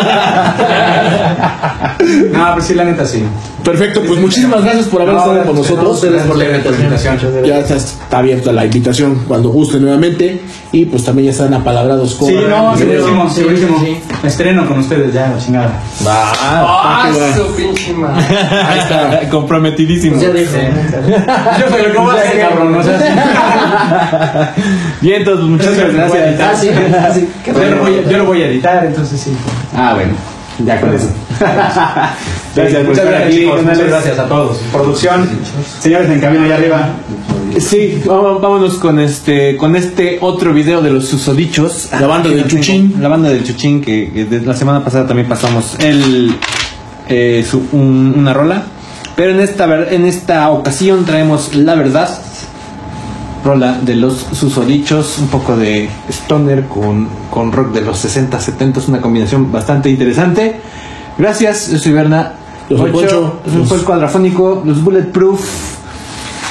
No, 2.31 2.47
pero 2.53 2.61
sí, 2.61 2.73
la 2.73 2.85
neta 2.85 3.05
sí. 3.05 3.23
Perfecto, 3.71 4.01
pues 4.07 4.19
muchísimas 4.19 4.63
gracias 4.63 4.85
por 4.87 5.01
haber 5.01 5.13
No, 5.13 5.19
estado 5.19 5.37
con 5.43 5.55
gracias 5.55 5.71
nosotros. 5.77 5.95
ustedes 6.03 6.23
por 6.23 6.37
la 6.37 6.45
invitación. 6.45 7.17
Ya 7.45 7.59
está, 7.59 7.75
está 7.75 8.17
abierta 8.17 8.51
la 8.51 8.65
invitación 8.65 9.23
cuando 9.27 9.49
guste 9.49 9.79
nuevamente 9.79 10.41
y 10.71 10.85
pues 10.85 11.03
también 11.03 11.27
ya 11.27 11.31
están 11.31 11.53
apalabrados 11.53 12.15
con 12.15 12.29
Sí, 12.29 12.35
no, 12.49 12.75
segurísimo, 12.77 13.29
sí, 13.29 13.35
segurísimo. 13.35 13.79
sí. 13.83 13.97
Estreno 14.23 14.67
con 14.67 14.79
ustedes 14.79 15.13
ya, 15.13 15.33
chingada. 15.37 15.79
Va. 16.05 16.31
¡Ah, 16.41 17.09
qué 17.13 17.19
va. 17.19 17.35
su 17.35 17.55
pinche 17.55 17.93
madre! 17.93 18.25
Ahí 18.67 18.79
está. 18.79 19.29
Comprometidísimo. 19.29 20.19
Ya 20.21 20.29
dijo. 20.31 20.51
Yo 21.59 21.69
soy 21.69 21.85
el 21.85 21.91
que 21.91 21.97
voy 21.97 22.15
a 22.15 22.19
hacer, 22.21 22.39
cabrón, 22.49 22.71
no 22.71 22.83
seas 22.83 23.03
Bien, 25.01 25.15
entonces, 25.21 25.45
pues, 25.45 25.49
muchísimas 25.51 25.93
gracias. 25.93 26.39
Ah, 26.41 26.53
sí, 26.59 26.69
ah, 26.97 27.09
sí. 27.13 27.27
Qué 27.45 27.53
Yo 27.53 27.59
lo, 27.75 27.81
voy, 27.83 27.95
a- 27.99 28.09
yo 28.09 28.17
lo 28.17 28.25
voy 28.25 28.41
a 28.41 28.47
editar, 28.47 28.85
entonces 28.85 29.19
sí. 29.21 29.31
Ah, 29.75 29.93
bueno. 29.95 30.13
Ya 30.65 30.81
con 30.81 30.94
eso. 30.94 31.07
Gracias 32.56 32.84
muchas 32.84 32.98
estar 32.98 33.06
gracias, 33.07 33.27
aquí, 33.27 33.38
chicos, 33.38 33.61
muchas 33.61 33.77
canales. 33.77 33.88
gracias 33.91 34.19
a 34.19 34.27
todos. 34.27 34.57
Producción, 34.73 35.30
señores 35.80 36.10
en 36.10 36.19
camino 36.19 36.44
allá 36.45 36.56
arriba. 36.56 36.90
Sí, 37.60 38.02
vamos- 38.06 38.41
vámonos 38.41 38.73
con 38.76 38.99
este 38.99 39.56
con 39.56 39.76
este 39.76 40.18
otro 40.22 40.53
video 40.53 40.81
de 40.81 40.90
los 40.91 41.07
susodichos. 41.07 41.90
La 41.99 42.07
banda 42.07 42.30
del 42.30 42.48
Chuchín. 42.48 42.95
La 42.99 43.07
banda 43.07 43.30
del 43.30 43.44
Chuchín, 43.44 43.81
que, 43.81 44.11
que 44.11 44.26
de- 44.26 44.41
la 44.41 44.56
semana 44.56 44.84
pasada 44.84 45.07
también 45.07 45.30
pasamos 45.30 45.76
el, 45.80 46.36
eh, 47.07 47.45
su- 47.49 47.64
un- 47.72 48.15
una 48.18 48.34
rola. 48.34 48.64
Pero 49.15 49.31
en 49.31 49.40
esta, 49.40 49.65
ver- 49.65 49.94
en 49.94 50.06
esta 50.06 50.49
ocasión 50.49 51.06
traemos 51.06 51.56
La 51.56 51.76
Verdad, 51.76 52.10
rola 53.44 53.80
de 53.82 53.95
los 53.95 54.28
susodichos, 54.34 55.18
un 55.20 55.28
poco 55.28 55.56
de 55.56 55.90
stoner 56.10 56.66
con, 56.66 57.07
con 57.30 57.52
rock 57.52 57.72
de 57.74 57.82
los 57.82 57.98
60, 57.99 58.40
70, 58.40 58.80
es 58.80 58.88
una 58.88 59.02
combinación 59.02 59.52
bastante 59.52 59.90
interesante. 59.90 60.60
Gracias, 61.18 61.72
yo 61.72 61.80
soy 61.80 61.91
Berna. 61.91 62.34
Yo 62.70 62.78
soy 62.78 62.91
Ocho, 62.94 63.40
Poncho. 63.44 63.76
el 63.76 63.84
cuadrafónico, 63.84 64.61
los 64.66 64.84
Bulletproof. 64.84 65.80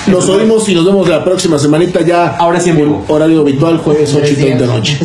Nos 0.09 0.29
oímos 0.29 0.69
y 0.69 0.75
nos 0.75 0.87
vemos 0.87 1.07
la 1.09 1.23
próxima 1.23 1.59
semanita 1.59 2.01
ya. 2.01 2.29
Ahora 2.37 2.59
sí 2.61 2.71
en 2.71 2.77
por 2.77 2.85
vivo. 2.87 3.05
Horario 3.09 3.41
habitual, 3.43 3.79
jueves 3.79 4.15
8 4.15 4.27
y 4.33 4.35
30 4.35 4.59
de 4.59 4.67
noche. 4.67 4.99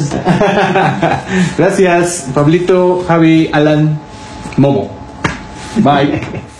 Gracias, 1.57 2.27
Pablito, 2.33 3.03
Javi, 3.07 3.49
Alan, 3.51 3.99
Momo. 4.57 4.89
Bye. 5.77 6.43